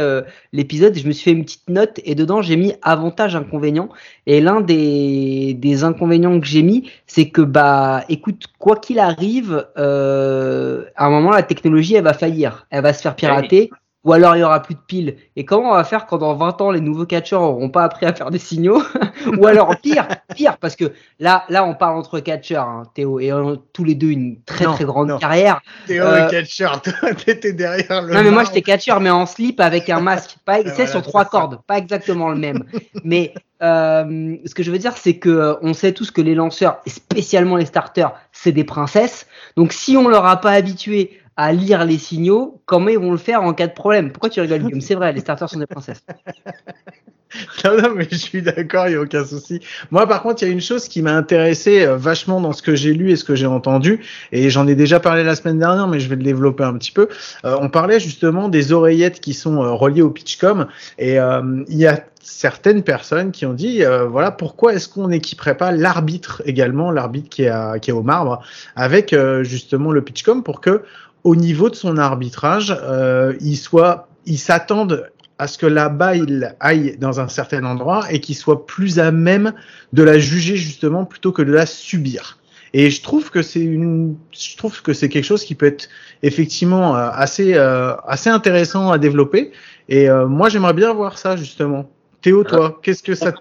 l'épisode, 0.52 0.96
je 0.96 1.06
me 1.06 1.12
suis 1.12 1.24
fait 1.24 1.36
une 1.36 1.44
petite 1.44 1.68
note 1.68 2.00
et 2.04 2.14
dedans 2.14 2.42
j'ai 2.42 2.56
mis 2.56 2.74
avantage 2.82 3.36
inconvénient. 3.36 3.88
Et 4.26 4.40
l'un 4.40 4.60
des, 4.60 5.54
des 5.54 5.84
inconvénients 5.84 6.38
que 6.40 6.46
j'ai 6.46 6.62
mis, 6.62 6.90
c'est 7.06 7.28
que 7.28 7.42
bah, 7.42 8.04
écoute, 8.08 8.44
quoi 8.58 8.76
qu'il 8.76 8.98
arrive, 8.98 9.66
euh, 9.76 10.84
à 10.96 11.06
un 11.06 11.10
moment 11.10 11.30
la 11.30 11.42
technologie 11.42 11.94
elle 11.94 12.04
va 12.04 12.14
faillir, 12.14 12.66
elle 12.70 12.82
va 12.82 12.92
se 12.92 13.02
faire 13.02 13.16
pirater. 13.16 13.70
Ou 14.06 14.12
alors 14.12 14.36
il 14.36 14.38
y 14.40 14.42
aura 14.44 14.62
plus 14.62 14.74
de 14.76 14.80
piles. 14.86 15.16
Et 15.34 15.44
comment 15.44 15.70
on 15.70 15.74
va 15.74 15.82
faire 15.84 16.06
quand 16.06 16.18
dans 16.18 16.32
20 16.34 16.60
ans 16.60 16.70
les 16.70 16.80
nouveaux 16.80 17.06
catcheurs 17.06 17.42
auront 17.42 17.68
pas 17.68 17.82
appris 17.82 18.06
à 18.06 18.14
faire 18.14 18.30
des 18.30 18.38
signaux 18.38 18.80
Ou 19.38 19.46
alors 19.46 19.76
pire, 19.80 20.06
pire, 20.34 20.58
parce 20.58 20.76
que 20.76 20.92
là, 21.18 21.44
là 21.48 21.64
on 21.64 21.74
parle 21.74 21.98
entre 21.98 22.20
catcheurs, 22.20 22.68
hein, 22.68 22.84
Théo, 22.94 23.18
et 23.18 23.32
on, 23.32 23.60
tous 23.72 23.82
les 23.82 23.96
deux 23.96 24.10
une 24.10 24.40
très 24.46 24.64
Non, 24.64 24.74
très 24.74 24.84
grande 24.84 25.08
non. 25.08 25.18
carrière. 25.18 25.60
Théo, 25.88 26.04
Euh, 26.04 26.24
le 26.26 26.30
catcheur, 26.30 26.80
t'étais 27.26 27.52
derrière 27.52 28.00
le. 28.02 28.14
Non 28.14 28.22
mais 28.22 28.30
moi 28.30 28.44
j'étais 28.44 28.62
catcheur 28.62 29.00
mais 29.00 29.10
en 29.10 29.26
slip 29.26 29.60
avec 29.60 29.90
un 29.90 30.00
masque, 30.00 30.36
pas 30.44 30.58
c'est 30.58 30.70
voilà, 30.70 30.86
sur 30.86 31.02
trois 31.02 31.24
ça. 31.24 31.30
cordes, 31.30 31.58
pas 31.66 31.76
exactement 31.76 32.30
le 32.30 32.36
même. 32.36 32.62
mais 33.02 33.34
euh, 33.62 34.36
ce 34.44 34.54
que 34.54 34.62
je 34.62 34.70
veux 34.70 34.78
dire 34.78 34.96
c'est 34.96 35.16
que 35.16 35.30
euh, 35.30 35.54
on 35.62 35.74
sait 35.74 35.92
tous 35.92 36.12
que 36.12 36.20
les 36.20 36.36
lanceurs, 36.36 36.78
et 36.86 36.90
spécialement 36.90 37.56
les 37.56 37.66
starters, 37.66 38.12
c'est 38.30 38.52
des 38.52 38.64
princesses. 38.64 39.26
Donc 39.56 39.72
si 39.72 39.96
on 39.96 40.06
leur 40.06 40.26
a 40.26 40.40
pas 40.40 40.52
habitué 40.52 41.18
à 41.36 41.52
lire 41.52 41.84
les 41.84 41.98
signaux, 41.98 42.60
comment 42.64 42.88
ils 42.88 42.98
vont 42.98 43.12
le 43.12 43.18
faire 43.18 43.42
en 43.42 43.52
cas 43.52 43.66
de 43.66 43.72
problème 43.72 44.10
Pourquoi 44.10 44.30
tu 44.30 44.40
rigoles 44.40 44.62
Guillaume? 44.62 44.80
C'est 44.80 44.94
vrai, 44.94 45.12
les 45.12 45.20
starters 45.20 45.48
sont 45.48 45.58
des 45.58 45.66
princesses. 45.66 46.04
Non, 47.64 47.76
non, 47.76 47.94
mais 47.94 48.06
je 48.10 48.16
suis 48.16 48.42
d'accord, 48.42 48.86
il 48.86 48.90
n'y 48.90 48.96
a 48.96 49.00
aucun 49.00 49.24
souci. 49.24 49.60
Moi, 49.90 50.06
par 50.06 50.22
contre, 50.22 50.42
il 50.42 50.46
y 50.46 50.48
a 50.50 50.52
une 50.52 50.60
chose 50.60 50.88
qui 50.88 51.02
m'a 51.02 51.14
intéressé 51.14 51.84
euh, 51.84 51.96
vachement 51.96 52.40
dans 52.40 52.52
ce 52.52 52.62
que 52.62 52.74
j'ai 52.74 52.92
lu 52.94 53.10
et 53.10 53.16
ce 53.16 53.24
que 53.24 53.34
j'ai 53.34 53.46
entendu, 53.46 54.00
et 54.32 54.48
j'en 54.50 54.66
ai 54.66 54.74
déjà 54.74 55.00
parlé 55.00 55.24
la 55.24 55.34
semaine 55.34 55.58
dernière, 55.58 55.88
mais 55.88 56.00
je 56.00 56.08
vais 56.08 56.16
le 56.16 56.22
développer 56.22 56.64
un 56.64 56.74
petit 56.74 56.92
peu. 56.92 57.08
Euh, 57.44 57.56
on 57.60 57.68
parlait 57.68 58.00
justement 58.00 58.48
des 58.48 58.72
oreillettes 58.72 59.20
qui 59.20 59.34
sont 59.34 59.62
euh, 59.62 59.72
reliées 59.72 60.02
au 60.02 60.10
pitchcom, 60.10 60.66
et 60.98 61.16
il 61.16 61.76
y 61.76 61.86
a 61.86 62.04
certaines 62.22 62.82
personnes 62.82 63.30
qui 63.30 63.46
ont 63.46 63.52
dit, 63.52 63.82
voilà, 64.08 64.30
pourquoi 64.30 64.74
est-ce 64.74 64.88
qu'on 64.88 65.08
n'équiperait 65.08 65.56
pas 65.56 65.72
l'arbitre 65.72 66.42
également, 66.44 66.90
l'arbitre 66.90 67.28
qui 67.28 67.42
est, 67.42 67.92
au 67.92 68.02
marbre, 68.02 68.42
avec 68.74 69.14
justement 69.42 69.92
le 69.92 70.02
pitchcom 70.02 70.42
pour 70.42 70.60
que, 70.60 70.82
au 71.26 71.34
niveau 71.34 71.70
de 71.70 71.74
son 71.74 71.98
arbitrage, 71.98 72.72
euh, 72.84 73.34
il 73.40 73.56
soit, 73.56 74.08
il 74.26 74.38
s'attende 74.38 75.10
à 75.38 75.48
ce 75.48 75.58
que 75.58 75.66
la 75.66 75.88
balle 75.88 76.54
aille 76.60 76.96
dans 76.98 77.18
un 77.18 77.26
certain 77.26 77.64
endroit 77.64 78.04
et 78.12 78.20
qu'il 78.20 78.36
soit 78.36 78.64
plus 78.64 79.00
à 79.00 79.10
même 79.10 79.52
de 79.92 80.04
la 80.04 80.20
juger 80.20 80.56
justement 80.56 81.04
plutôt 81.04 81.32
que 81.32 81.42
de 81.42 81.52
la 81.52 81.66
subir. 81.66 82.38
Et 82.74 82.90
je 82.90 83.02
trouve 83.02 83.30
que 83.30 83.42
c'est 83.42 83.64
une, 83.64 84.16
je 84.30 84.56
trouve 84.56 84.80
que 84.82 84.92
c'est 84.92 85.08
quelque 85.08 85.24
chose 85.24 85.42
qui 85.42 85.56
peut 85.56 85.66
être 85.66 85.88
effectivement 86.22 86.96
euh, 86.96 87.08
assez, 87.12 87.54
euh, 87.54 87.96
assez 88.04 88.30
intéressant 88.30 88.92
à 88.92 88.98
développer. 88.98 89.50
Et 89.88 90.08
euh, 90.08 90.28
moi, 90.28 90.48
j'aimerais 90.48 90.74
bien 90.74 90.92
voir 90.92 91.18
ça 91.18 91.36
justement. 91.36 91.90
Théo, 92.20 92.44
toi, 92.44 92.78
qu'est-ce 92.82 93.02
que 93.02 93.16
ça 93.16 93.34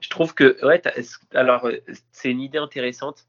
Je 0.00 0.10
trouve 0.10 0.34
que, 0.34 0.56
ouais, 0.66 0.82
alors, 1.34 1.66
euh, 1.66 1.76
c'est 2.10 2.32
une 2.32 2.40
idée 2.40 2.58
intéressante. 2.58 3.26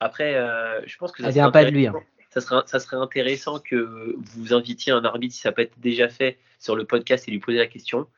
Après, 0.00 0.36
euh, 0.36 0.80
je 0.86 0.96
pense 0.96 1.12
que 1.12 1.22
ça 1.22 1.28
Elle 1.28 1.34
vient 1.34 1.50
pas 1.50 1.66
de 1.66 1.70
lui, 1.70 1.86
hein. 1.86 1.94
Ça 2.32 2.40
serait, 2.40 2.96
intéressant 2.96 3.58
que 3.60 4.16
vous 4.16 4.54
invitiez 4.54 4.90
un 4.90 5.04
arbitre, 5.04 5.34
si 5.34 5.40
ça 5.42 5.52
peut 5.52 5.60
être 5.60 5.78
déjà 5.78 6.08
fait, 6.08 6.38
sur 6.58 6.76
le 6.76 6.86
podcast 6.86 7.28
et 7.28 7.30
lui 7.30 7.40
poser 7.40 7.58
la 7.58 7.66
question. 7.66 8.08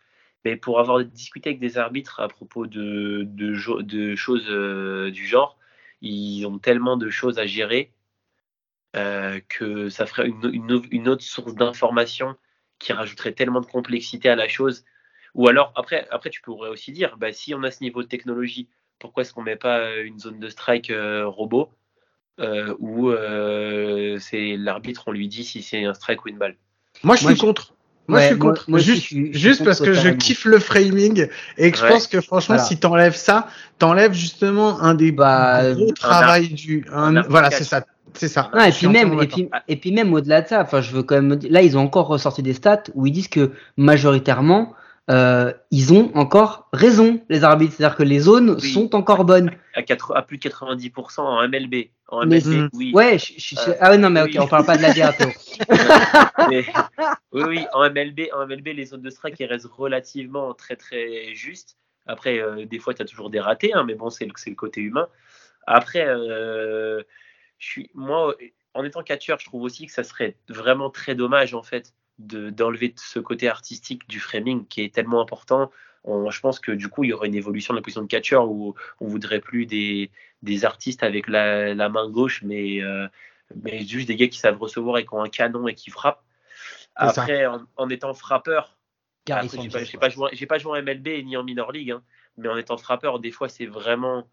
Mais 0.44 0.56
pour 0.56 0.78
avoir 0.78 1.04
discuté 1.04 1.50
avec 1.50 1.60
des 1.60 1.78
arbitres 1.78 2.20
à 2.20 2.28
propos 2.28 2.66
de, 2.66 3.26
choses 4.14 4.46
euh, 4.48 5.10
du 5.10 5.26
genre, 5.26 5.58
ils 6.00 6.46
ont 6.46 6.58
tellement 6.58 6.96
de 6.96 7.10
choses 7.10 7.40
à 7.40 7.46
gérer 7.46 7.92
euh, 8.94 9.40
que 9.48 9.88
ça 9.88 10.06
ferait 10.06 10.28
une, 10.28 11.08
autre 11.08 11.22
source 11.24 11.56
d'information 11.56 12.36
qui 12.78 12.92
rajouterait 12.92 13.32
tellement 13.32 13.60
de 13.62 13.66
complexité 13.66 14.28
à 14.28 14.36
la 14.36 14.46
chose. 14.46 14.84
Ou 15.34 15.48
alors, 15.48 15.72
après, 15.74 16.06
après 16.10 16.30
tu 16.30 16.40
pourrais 16.40 16.68
aussi 16.70 16.92
dire, 16.92 17.16
bah, 17.16 17.32
si 17.32 17.52
on 17.52 17.64
a 17.64 17.72
ce 17.72 17.82
niveau 17.82 18.04
de 18.04 18.08
technologie, 18.08 18.68
pourquoi 19.00 19.22
est-ce 19.22 19.34
qu'on 19.34 19.42
met 19.42 19.56
pas 19.56 19.96
une 19.96 20.20
zone 20.20 20.38
de 20.38 20.48
strike 20.48 20.90
euh, 20.90 21.26
robot? 21.26 21.72
Euh, 22.41 22.74
où 22.80 23.11
euh, 23.11 24.18
c'est 24.20 24.57
l'arbitre, 24.59 25.05
on 25.07 25.12
lui 25.12 25.28
dit 25.28 25.45
si 25.45 25.62
c'est 25.62 25.85
un 25.85 25.95
strike 25.95 26.24
ou 26.24 26.28
une 26.28 26.39
balle 26.39 26.57
Moi, 27.03 27.16
je 27.16 27.24
suis 27.26 27.37
contre. 27.37 27.72
Moi, 28.07 28.18
Ouais, 28.18 28.24
je 28.24 28.28
suis 28.32 28.39
contre. 28.39 28.64
moi 28.68 28.78
juste 28.80 29.01
je 29.03 29.07
suis- 29.07 29.32
juste 29.32 29.64
parce 29.64 29.80
que 29.80 29.95
je 29.95 30.11
kiffe 30.11 30.45
le 30.45 30.59
framing 30.59 31.26
et 31.57 31.70
que 31.70 31.78
je 31.78 31.87
pense 31.87 32.07
que 32.07 32.20
franchement, 32.20 32.57
Voilà. 32.57 32.68
si 32.68 32.76
t'enlèves 32.78 33.14
ça, 33.16 33.49
t'enlèves 33.78 34.12
justement 34.12 34.78
un 34.82 34.95
des 34.95 35.11
Bah, 35.11 35.72
gros 35.72 35.89
un 35.89 35.93
travail 35.95 36.49
du. 36.49 36.85
un- 36.93 37.16
un 37.16 37.22
voilà, 37.22 37.51
c'est 37.51 37.64
ça. 37.64 37.85
C'est 38.12 38.28
ça. 38.28 38.51
Et 38.68 38.70
puis 38.70 38.87
même, 38.89 39.18
et 39.22 39.26
puis, 39.26 39.49
et 39.66 39.76
puis 39.76 39.91
même 39.91 40.12
au-delà 40.12 40.43
de 40.43 40.49
ça, 40.49 40.61
enfin, 40.62 40.80
je 40.82 40.93
veux 40.93 41.03
quand 41.03 41.14
même, 41.20 41.39
là, 41.49 41.62
ils 41.62 41.76
ont 41.78 41.80
encore 41.80 42.07
ressorti 42.07 42.43
des 42.43 42.53
stats 42.53 42.82
où 42.95 43.07
ils 43.07 43.11
disent 43.12 43.26
que 43.28 43.53
majoritairement, 43.76 44.74
euh, 45.11 45.52
ils 45.70 45.92
ont 45.92 46.11
encore 46.14 46.68
raison, 46.72 47.20
les 47.28 47.44
arbitres. 47.44 47.74
C'est-à-dire 47.76 47.96
que 47.96 48.02
les 48.02 48.20
zones 48.20 48.57
Oui. 48.61 48.72
sont 48.72 48.94
encore 48.94 49.24
bonnes. 49.24 49.50
à, 49.74 50.22
plus 50.22 50.38
de 50.38 50.42
90% 50.48 51.20
en 51.20 51.46
MLB. 51.48 51.90
En 52.09 52.24
MLB, 52.26 52.68
oui. 52.74 52.92
Ouais, 52.94 53.18
je, 53.18 53.32
je- 53.36 53.55
je- 53.57 53.70
Euh, 53.70 53.74
ah 53.80 53.90
ouais, 53.90 53.98
non, 53.98 54.09
mais 54.11 54.22
ok, 54.22 54.36
on 54.40 54.46
parle 54.46 54.64
pas 54.64 54.76
de 54.76 54.82
la 54.82 54.92
DA, 54.94 55.12
Théo. 55.12 55.28
Mais- 56.50 56.64
oui, 57.32 57.42
oui, 57.46 57.66
en 57.72 57.82
MLB, 57.90 58.28
en 58.32 58.46
MLB, 58.46 58.68
les 58.68 58.86
zones 58.86 59.02
de 59.02 59.11
strike 59.11 59.40
elles 59.40 59.50
restent 59.50 59.66
relativement 59.66 60.55
très 60.55 60.76
très 60.76 61.34
justes. 61.34 61.76
Après, 62.07 62.38
euh, 62.38 62.66
des 62.66 62.78
fois, 62.78 62.94
tu 62.94 63.02
as 63.02 63.07
toujours 63.07 63.30
des 63.30 63.40
ratés, 63.40 63.72
hein, 63.72 63.84
mais 63.84 63.94
bon, 63.94 64.11
c'est 64.11 64.26
le, 64.26 64.32
le 64.46 64.55
côté 64.55 64.80
humain. 64.82 65.09
Après, 65.66 66.07
euh, 66.07 67.02
je 67.59 67.66
suis, 67.66 67.90
moi, 67.94 68.34
en 68.74 68.84
étant 68.84 69.02
catcheur, 69.02 69.38
je 69.40 69.46
trouve 69.46 69.62
aussi 69.62 69.86
que 69.86 69.92
ça 69.92 70.05
serait 70.05 70.36
vraiment 70.48 70.90
très 70.90 71.14
dommage, 71.14 71.55
en 71.55 71.62
fait, 71.62 71.94
de- 72.18 72.50
d'enlever 72.50 72.94
ce 72.96 73.18
côté 73.18 73.48
artistique 73.48 74.08
du 74.08 74.20
framing 74.20 74.66
qui 74.66 74.82
est 74.82 74.94
tellement 74.94 75.20
important. 75.20 75.70
On- 76.04 76.30
je 76.30 76.40
pense 76.40 76.60
que 76.60 76.72
du 76.72 76.88
coup, 76.88 77.04
il 77.04 77.10
y 77.10 77.12
aurait 77.12 77.28
une 77.28 77.34
évolution 77.34 77.74
de 77.74 77.78
la 77.78 77.82
position 77.82 78.02
de 78.02 78.06
catcheur 78.06 78.48
où 78.50 78.74
on 79.00 79.06
voudrait 79.06 79.40
plus 79.40 79.66
des, 79.66 80.10
des 80.42 80.64
artistes 80.64 81.02
avec 81.02 81.28
la, 81.28 81.74
la 81.74 81.88
main 81.88 82.08
gauche, 82.08 82.42
mais, 82.42 82.82
euh, 82.82 83.08
mais 83.62 83.84
juste 83.84 84.08
des 84.08 84.16
gars 84.16 84.28
qui 84.28 84.38
savent 84.38 84.58
recevoir 84.58 84.98
et 84.98 85.04
qui 85.04 85.14
ont 85.14 85.22
un 85.22 85.28
canon 85.28 85.66
et 85.68 85.74
qui 85.74 85.90
frappent. 85.90 86.22
Après, 86.94 87.46
en, 87.46 87.66
en 87.76 87.88
étant 87.90 88.14
frappeur, 88.14 88.78
j'ai 89.62 89.68
pas, 89.68 89.78
ouais. 89.96 90.00
pas 90.00 90.08
joué, 90.10 90.30
j'ai 90.32 90.46
pas 90.46 90.58
joué 90.58 90.72
en 90.72 90.82
MLB 90.82 91.24
ni 91.24 91.36
en 91.36 91.42
minor 91.42 91.72
league, 91.72 91.90
hein, 91.90 92.02
mais 92.36 92.48
en 92.48 92.56
étant 92.56 92.76
frappeur, 92.76 93.18
des 93.18 93.32
fois, 93.32 93.48
c'est 93.48 93.66
vraiment 93.66 94.28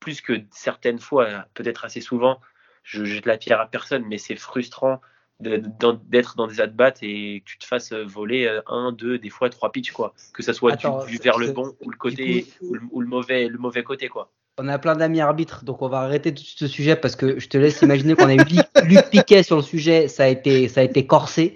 plus 0.00 0.20
que 0.20 0.40
certaines 0.52 1.00
fois, 1.00 1.46
peut-être 1.54 1.84
assez 1.84 2.00
souvent. 2.00 2.40
Je 2.84 3.04
jette 3.04 3.26
la 3.26 3.36
pierre 3.38 3.60
à 3.60 3.66
personne, 3.66 4.04
mais 4.06 4.18
c'est 4.18 4.36
frustrant 4.36 5.00
d'être 5.40 6.36
dans 6.36 6.46
des 6.46 6.60
at-bats 6.60 6.94
et 7.02 7.40
que 7.40 7.44
tu 7.44 7.58
te 7.58 7.64
fasses 7.64 7.92
voler 7.92 8.46
euh, 8.46 8.60
un, 8.66 8.92
deux, 8.92 9.18
des 9.18 9.30
fois 9.30 9.48
trois 9.50 9.70
pitchs, 9.70 9.92
quoi. 9.92 10.14
Que 10.32 10.42
ça 10.42 10.52
soit 10.52 10.72
du- 10.72 10.86
Attends, 10.86 11.04
du, 11.04 11.16
c'est- 11.16 11.22
vers 11.22 11.38
le 11.38 11.52
bon 11.52 11.74
ou 11.80 11.90
le 11.90 11.96
côté 11.96 12.44
coup- 12.58 12.66
ou, 12.66 12.74
le, 12.74 12.80
ou 12.90 13.00
le 13.00 13.06
mauvais, 13.06 13.48
le 13.48 13.58
mauvais 13.58 13.82
côté, 13.84 14.08
quoi. 14.08 14.32
On 14.60 14.66
a 14.66 14.76
plein 14.78 14.96
d'amis 14.96 15.20
arbitres, 15.20 15.64
donc 15.64 15.82
on 15.82 15.88
va 15.88 15.98
arrêter 15.98 16.34
tout 16.34 16.42
ce 16.44 16.66
sujet 16.66 16.96
parce 16.96 17.14
que 17.14 17.38
je 17.38 17.48
te 17.48 17.56
laisse 17.56 17.80
imaginer 17.82 18.16
qu'on 18.16 18.28
a 18.28 18.34
eu 18.34 18.44
Luc, 18.84 19.08
Piquet 19.10 19.44
sur 19.44 19.54
le 19.54 19.62
sujet, 19.62 20.08
ça 20.08 20.24
a 20.24 20.26
été, 20.26 20.66
ça 20.66 20.80
a 20.80 20.82
été 20.82 21.06
corsé. 21.06 21.54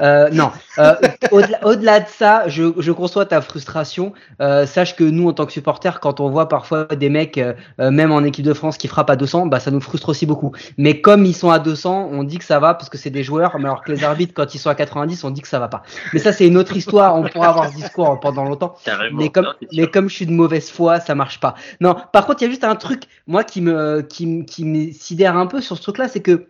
Euh, 0.00 0.28
non, 0.30 0.50
euh, 0.78 0.94
au-delà, 1.30 2.00
de 2.00 2.08
ça, 2.08 2.44
je, 2.48 2.72
je 2.78 2.92
conçois 2.92 3.26
ta 3.26 3.40
frustration. 3.40 4.12
Euh, 4.40 4.66
sache 4.66 4.96
que 4.96 5.04
nous, 5.04 5.28
en 5.28 5.32
tant 5.32 5.46
que 5.46 5.52
supporters, 5.52 6.00
quand 6.00 6.20
on 6.20 6.30
voit 6.30 6.48
parfois 6.48 6.84
des 6.84 7.08
mecs, 7.08 7.40
même 7.78 8.12
en 8.12 8.22
équipe 8.22 8.44
de 8.44 8.54
France, 8.54 8.76
qui 8.76 8.88
frappent 8.88 9.10
à 9.10 9.16
200, 9.16 9.46
bah 9.46 9.60
ça 9.60 9.70
nous 9.70 9.80
frustre 9.80 10.08
aussi 10.08 10.26
beaucoup. 10.26 10.52
Mais 10.78 11.00
comme 11.00 11.26
ils 11.26 11.34
sont 11.34 11.50
à 11.50 11.58
200, 11.58 12.10
on 12.12 12.22
dit 12.24 12.38
que 12.38 12.44
ça 12.44 12.58
va 12.60 12.74
parce 12.74 12.88
que 12.88 12.98
c'est 12.98 13.10
des 13.10 13.22
joueurs, 13.22 13.56
mais 13.58 13.64
alors 13.64 13.82
que 13.82 13.92
les 13.92 14.04
arbitres, 14.04 14.32
quand 14.34 14.54
ils 14.54 14.58
sont 14.58 14.70
à 14.70 14.74
90, 14.74 15.24
on 15.24 15.30
dit 15.30 15.42
que 15.42 15.48
ça 15.48 15.58
va 15.58 15.68
pas. 15.68 15.82
Mais 16.12 16.20
ça, 16.20 16.32
c'est 16.32 16.46
une 16.46 16.56
autre 16.56 16.76
histoire. 16.76 17.16
On 17.16 17.24
pourra 17.24 17.48
avoir 17.48 17.70
ce 17.70 17.76
discours 17.76 18.18
pendant 18.20 18.44
longtemps. 18.44 18.74
Carrément. 18.84 19.18
Mais 19.18 19.28
comme, 19.28 19.44
Non, 19.44 19.52
mais 19.72 19.86
comme 19.88 20.08
je 20.08 20.14
suis 20.14 20.26
de 20.26 20.32
mauvaise 20.32 20.70
foi, 20.70 21.00
ça 21.00 21.14
marche 21.14 21.40
pas. 21.40 21.54
Non, 21.80 21.96
par 22.12 22.26
contre, 22.26 22.43
il 22.44 22.48
y 22.48 22.48
a 22.48 22.50
juste 22.50 22.64
un 22.64 22.76
truc, 22.76 23.04
moi, 23.26 23.42
qui 23.44 23.60
me, 23.60 24.02
qui, 24.02 24.26
me- 24.26 24.44
qui 24.44 24.64
me 24.64 24.92
sidère 24.92 25.36
un 25.36 25.46
peu 25.46 25.60
sur 25.60 25.76
ce 25.76 25.82
truc-là, 25.82 26.08
c'est 26.08 26.20
que, 26.20 26.48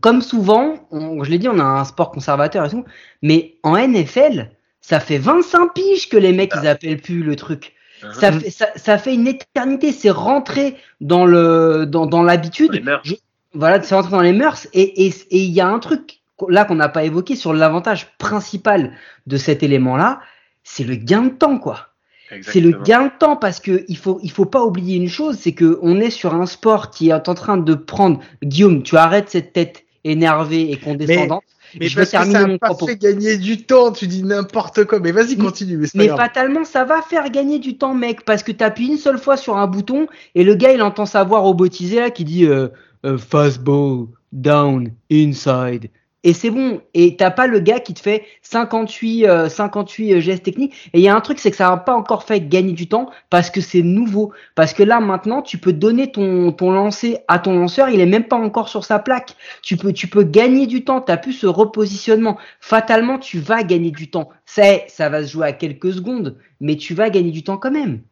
comme 0.00 0.20
souvent, 0.22 0.86
on- 0.90 1.24
je 1.24 1.30
l'ai 1.30 1.38
dit, 1.38 1.48
on 1.48 1.58
a 1.58 1.64
un 1.64 1.84
sport 1.84 2.10
conservateur 2.10 2.64
et 2.66 2.70
tout, 2.70 2.84
mais 3.22 3.56
en 3.62 3.76
NFL, 3.76 4.50
ça 4.80 5.00
fait 5.00 5.18
25 5.18 5.72
piges 5.74 6.08
que 6.08 6.16
les 6.16 6.32
mecs, 6.32 6.52
ils 6.62 6.66
appellent 6.68 7.00
plus 7.00 7.22
le 7.22 7.36
truc. 7.36 7.74
Hein, 8.02 8.08
Ça 8.20 8.32
fait, 8.32 8.50
ça, 8.50 8.66
ça 8.76 8.98
fait 8.98 9.14
une 9.14 9.26
éternité, 9.26 9.92
c'est 9.92 10.10
rentré 10.10 10.76
dans 11.00 11.24
le, 11.26 11.84
dans, 11.86 12.06
dans 12.06 12.22
l'habitude 12.22 12.70
voilà, 13.54 13.82
c'est 13.82 13.94
rentré 13.94 14.10
dans 14.12 14.20
les 14.20 14.32
mœurs. 14.32 14.68
Et 14.74 15.06
et- 15.06 15.14
et 15.30 15.38
il 15.38 15.50
y 15.50 15.60
a 15.60 15.66
un 15.68 15.78
truc 15.78 16.20
là 16.48 16.64
qu'on 16.64 16.76
n'a 16.76 16.88
pas 16.88 17.02
évoqué 17.04 17.34
sur 17.34 17.52
l'avantage 17.52 18.16
principal 18.18 18.92
de 19.26 19.36
cet 19.36 19.62
élément-là, 19.64 20.20
c'est 20.62 20.84
le 20.84 20.94
gain 20.94 21.22
de 21.22 21.30
temps, 21.30 21.58
quoi. 21.58 21.87
C'est 22.42 22.60
le 22.60 22.72
gain 22.82 23.06
de 23.06 23.12
temps 23.18 23.36
parce 23.36 23.60
que 23.60 23.84
il 23.88 23.96
faut 23.96 24.20
il 24.22 24.30
faut 24.30 24.44
pas 24.44 24.62
oublier 24.62 24.96
une 24.96 25.08
chose, 25.08 25.36
c'est 25.38 25.52
que 25.52 25.78
on 25.82 25.98
est 26.00 26.10
sur 26.10 26.34
un 26.34 26.46
sport 26.46 26.90
qui 26.90 27.08
est 27.08 27.28
en 27.28 27.34
train 27.34 27.56
de 27.56 27.74
prendre. 27.74 28.20
Guillaume, 28.42 28.82
tu 28.82 28.96
arrêtes 28.96 29.30
cette 29.30 29.52
tête 29.52 29.84
énervée 30.04 30.70
et 30.70 30.76
condescendante. 30.76 31.42
Mais 31.78 31.88
je 31.88 31.96
vais 31.96 32.06
parce 32.06 32.26
que 32.26 32.32
ça 32.32 32.46
mon 32.46 32.58
pas 32.58 32.68
propos. 32.68 32.86
fait 32.86 32.96
gagner 32.96 33.36
du 33.36 33.64
temps, 33.64 33.92
tu 33.92 34.06
dis 34.06 34.22
n'importe 34.22 34.84
quoi. 34.84 35.00
Mais 35.00 35.12
vas-y, 35.12 35.36
continue. 35.36 35.76
Mais, 35.76 35.88
Mais 35.94 36.08
fatalement, 36.08 36.64
ça 36.64 36.84
va 36.84 37.02
faire 37.02 37.30
gagner 37.30 37.58
du 37.58 37.76
temps, 37.76 37.94
mec, 37.94 38.24
parce 38.24 38.42
que 38.42 38.52
t'appuies 38.52 38.88
une 38.88 38.96
seule 38.96 39.18
fois 39.18 39.36
sur 39.36 39.56
un 39.56 39.66
bouton 39.66 40.06
et 40.34 40.44
le 40.44 40.54
gars 40.54 40.72
il 40.72 40.82
entend 40.82 41.06
sa 41.06 41.24
voix 41.24 41.40
robotisée 41.40 42.00
là 42.00 42.10
qui 42.10 42.24
dit 42.24 42.46
euh, 42.46 42.68
euh, 43.04 43.18
fastball, 43.18 44.06
down, 44.32 44.90
inside, 45.10 45.90
et 46.24 46.32
c'est 46.32 46.50
bon. 46.50 46.82
Et 46.94 47.16
t'as 47.16 47.30
pas 47.30 47.46
le 47.46 47.60
gars 47.60 47.78
qui 47.78 47.94
te 47.94 48.00
fait 48.00 48.26
58, 48.42 49.26
euh, 49.26 49.48
58 49.48 50.14
euh, 50.14 50.20
gestes 50.20 50.44
techniques. 50.44 50.74
Et 50.92 50.98
il 50.98 51.00
y 51.00 51.08
a 51.08 51.14
un 51.14 51.20
truc, 51.20 51.38
c'est 51.38 51.50
que 51.50 51.56
ça 51.56 51.70
va 51.70 51.76
pas 51.76 51.94
encore 51.94 52.24
fait 52.24 52.40
gagner 52.40 52.72
du 52.72 52.88
temps 52.88 53.10
parce 53.30 53.50
que 53.50 53.60
c'est 53.60 53.82
nouveau. 53.82 54.32
Parce 54.56 54.74
que 54.74 54.82
là, 54.82 54.98
maintenant, 55.00 55.42
tu 55.42 55.58
peux 55.58 55.72
donner 55.72 56.10
ton, 56.10 56.50
ton 56.52 56.72
lancer 56.72 57.18
à 57.28 57.38
ton 57.38 57.56
lanceur. 57.58 57.88
Il 57.88 58.00
est 58.00 58.06
même 58.06 58.24
pas 58.24 58.36
encore 58.36 58.68
sur 58.68 58.84
sa 58.84 58.98
plaque. 58.98 59.36
Tu 59.62 59.76
peux, 59.76 59.92
tu 59.92 60.08
peux 60.08 60.24
gagner 60.24 60.66
du 60.66 60.84
temps. 60.84 61.00
T'as 61.00 61.18
plus 61.18 61.34
ce 61.34 61.46
repositionnement. 61.46 62.36
Fatalement, 62.60 63.18
tu 63.18 63.38
vas 63.38 63.62
gagner 63.62 63.92
du 63.92 64.10
temps. 64.10 64.30
Ça, 64.44 64.64
ça 64.88 65.08
va 65.08 65.22
se 65.24 65.30
jouer 65.32 65.46
à 65.46 65.52
quelques 65.52 65.92
secondes, 65.92 66.36
mais 66.60 66.76
tu 66.76 66.94
vas 66.94 67.10
gagner 67.10 67.30
du 67.30 67.44
temps 67.44 67.58
quand 67.58 67.70
même. 67.70 68.02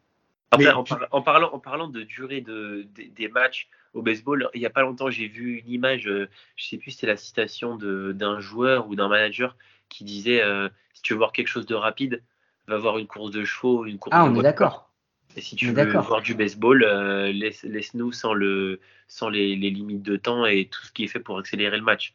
Après, 0.52 0.70
en, 0.70 0.84
par- 0.84 1.08
en 1.10 1.22
parlant, 1.22 1.50
en 1.52 1.58
parlant 1.58 1.88
de 1.88 2.02
durée 2.02 2.40
de, 2.40 2.86
des 2.94 3.28
matchs 3.28 3.68
au 3.96 4.02
baseball, 4.02 4.50
il 4.54 4.60
n'y 4.60 4.66
a 4.66 4.70
pas 4.70 4.82
longtemps, 4.82 5.10
j'ai 5.10 5.26
vu 5.26 5.58
une 5.58 5.70
image, 5.70 6.06
euh, 6.06 6.28
je 6.56 6.66
sais 6.66 6.76
plus 6.76 6.90
si 6.90 6.98
c'était 6.98 7.06
la 7.06 7.16
citation 7.16 7.76
d'un 7.76 8.40
joueur 8.40 8.88
ou 8.88 8.94
d'un 8.94 9.08
manager 9.08 9.56
qui 9.88 10.04
disait 10.04 10.42
euh, 10.42 10.68
si 10.92 11.02
tu 11.02 11.14
veux 11.14 11.18
voir 11.18 11.32
quelque 11.32 11.48
chose 11.48 11.66
de 11.66 11.74
rapide, 11.74 12.22
va 12.66 12.76
voir 12.76 12.98
une 12.98 13.06
course 13.06 13.30
de 13.30 13.44
chevaux, 13.44 13.86
une 13.86 13.98
course 13.98 14.14
Ah, 14.16 14.24
de 14.28 14.30
on 14.30 14.34
est 14.38 14.42
d'accord. 14.42 14.90
Et 15.36 15.40
si 15.40 15.56
tu 15.56 15.70
On 15.70 15.72
veux 15.72 15.90
voir 15.98 16.20
du 16.22 16.34
baseball, 16.34 16.84
euh, 16.84 17.32
laisse, 17.32 17.62
laisse-nous 17.62 18.12
sans, 18.12 18.32
le, 18.34 18.80
sans 19.08 19.28
les, 19.28 19.56
les 19.56 19.70
limites 19.70 20.02
de 20.02 20.16
temps 20.16 20.46
et 20.46 20.66
tout 20.66 20.84
ce 20.84 20.92
qui 20.92 21.04
est 21.04 21.08
fait 21.08 21.20
pour 21.20 21.38
accélérer 21.38 21.76
le 21.76 21.82
match. 21.82 22.14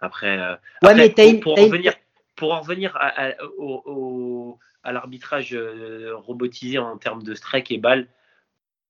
Après, 0.00 0.38
euh, 0.38 0.52
Ouais, 0.82 0.90
après, 0.90 0.94
mais 0.96 1.08
t'as 1.10 1.22
pour, 1.24 1.32
une- 1.32 1.40
pour 1.40 1.54
t'as 1.54 1.60
en 1.62 1.64
revenir, 1.66 1.94
pour 2.36 2.52
en 2.54 2.60
revenir 2.60 2.96
à, 2.96 3.08
à- 3.08 3.44
au, 3.58 3.82
au- 3.86 4.58
à 4.82 4.92
l'arbitrage 4.92 5.56
robotisé 6.14 6.78
en 6.78 6.96
termes 6.98 7.22
de 7.22 7.34
strike 7.34 7.70
et 7.70 7.78
balle, 7.78 8.08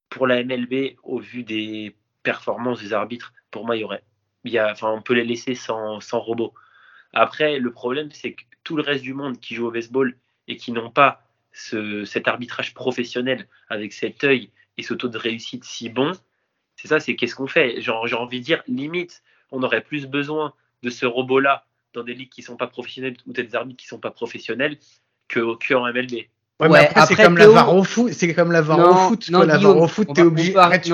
pour 0.09 0.27
la 0.27 0.41
MLB, 0.43 0.97
au 1.03 1.19
vu 1.19 1.43
des 1.45 1.95
performances 2.23 2.81
des 2.81 2.93
arbitres, 2.93 3.33
pour 3.51 3.67
moi, 3.67 3.77
y 3.77 3.85
aurait. 3.85 4.05
Il 4.45 4.53
y 4.53 4.59
a, 4.59 4.71
enfin, 4.71 4.91
on 4.91 5.03
peut 5.03 5.15
les 5.15 5.25
laisser 5.25 5.55
sans, 5.55 6.01
sans 6.01 6.21
robot. 6.21 6.55
Après, 7.13 7.59
le 7.59 7.73
problème, 7.73 8.11
c'est 8.13 8.33
que 8.33 8.43
tout 8.65 8.77
le 8.77 8.83
reste 8.83 9.03
du 9.03 9.15
monde 9.15 9.41
qui 9.41 9.55
joue 9.55 9.67
au 9.67 9.71
baseball 9.71 10.17
et 10.49 10.57
qui 10.57 10.73
n'ont 10.73 10.91
pas 10.91 11.23
ce, 11.53 12.05
cet 12.05 12.29
arbitrage 12.29 12.75
professionnel 12.75 13.49
avec 13.69 13.93
cet 13.93 14.25
œil 14.25 14.51
et 14.77 14.83
ce 14.83 14.95
taux 14.95 15.09
de 15.09 15.19
réussite 15.19 15.65
si 15.65 15.89
bon, 15.89 16.13
c'est 16.77 16.89
ça, 16.89 17.01
c'est 17.01 17.17
qu'est-ce 17.17 17.35
qu'on 17.35 17.47
fait? 17.47 17.81
J'ai 17.81 17.93
envie 17.93 18.41
de 18.41 18.45
dire, 18.45 18.63
limite, 18.67 19.23
on 19.51 19.63
aurait 19.63 19.83
plus 19.83 20.07
besoin 20.07 20.55
de 20.83 20.89
ce 20.89 21.05
robot-là 21.05 21.67
dans 21.93 22.05
des 22.05 22.15
ligues 22.15 22.31
qui 22.31 22.43
sont 22.43 22.57
pas 22.57 22.69
professionnelles 22.69 23.17
ou 23.27 23.33
des 23.33 23.55
arbitres 23.55 23.81
qui 23.81 23.87
sont 23.87 23.99
pas 23.99 24.11
professionnels 24.11 24.79
que, 25.29 25.57
que 25.59 25.75
en 25.75 25.93
MLB. 25.93 26.27
Ouais, 26.61 26.69
mais 26.69 26.79
après, 26.95 27.07
c'est 27.07 27.15
comme 27.17 27.39
la 27.39 27.47
Théo- 27.47 27.75
au 27.79 27.83
foot. 27.85 28.13
C'est 28.13 28.35
comme 28.35 28.53
la 28.53 28.61
VAR 28.61 28.79
Non, 28.79 28.91
au 28.91 28.95
foot. 29.09 29.29
non. 29.31 29.43
La 29.43 29.57
VAR 29.59 29.77
au 29.77 29.89
foot, 29.89 30.09
t'es 30.15 30.23
obligé. 30.23 30.55
Arrête, 30.57 30.83
tu 30.83 30.93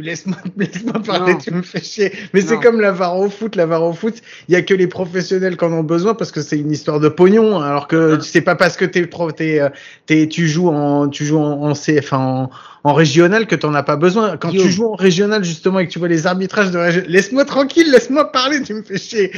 laisse-moi 0.00 0.36
laisse-moi 0.56 0.92
parler, 1.06 1.32
Non. 1.32 1.38
tu 1.38 1.50
me 1.52 1.62
fais 1.62 1.80
chier. 1.82 2.12
Mais 2.34 2.40
c'est 2.42 2.58
comme 2.58 2.80
la 2.80 2.92
VAR 2.92 3.16
au 3.18 3.30
foot. 3.30 3.56
La 3.56 3.66
VAR 3.66 3.82
au 3.82 3.92
foot, 3.92 4.14
il 4.48 4.52
y 4.52 4.56
a 4.56 4.62
que 4.62 4.74
les 4.74 4.86
professionnels 4.86 5.56
qui 5.56 5.64
en 5.64 5.72
ont 5.72 5.82
besoin 5.82 6.14
parce 6.14 6.32
que 6.32 6.42
c'est 6.42 6.58
une 6.58 6.70
histoire 6.70 7.00
de 7.00 7.08
pognon. 7.08 7.60
Alors 7.60 7.88
que 7.88 8.20
c'est 8.20 8.40
pas 8.42 8.56
parce 8.56 8.76
que 8.76 8.84
t'es 8.84 9.06
pro, 9.06 9.32
t'es, 9.32 9.60
euh, 9.60 9.68
t'es, 10.06 10.28
tu 10.28 10.46
joues 10.48 10.68
en, 10.68 11.08
tu 11.08 11.24
joues 11.24 11.38
en, 11.38 11.62
en, 11.62 11.74
C- 11.74 11.96
enfin, 11.98 12.18
en, 12.18 12.50
en 12.86 12.94
régional 12.94 13.46
que 13.46 13.56
t'en 13.56 13.74
as 13.74 13.82
pas 13.82 13.96
besoin. 13.96 14.36
Quand 14.36 14.50
tu 14.50 14.70
joues 14.70 14.86
en 14.86 14.94
régional 14.94 15.42
justement 15.42 15.80
et 15.80 15.86
que 15.86 15.92
tu 15.92 15.98
vois 15.98 16.06
les 16.06 16.26
arbitrages 16.26 16.70
de 16.70 16.78
régional, 16.78 17.10
laisse-moi 17.10 17.44
tranquille, 17.44 17.90
laisse-moi 17.90 18.30
parler, 18.30 18.62
tu 18.62 18.74
me 18.74 18.82
fais 18.82 18.96
chier. 18.96 19.32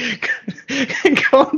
Quand 1.30 1.50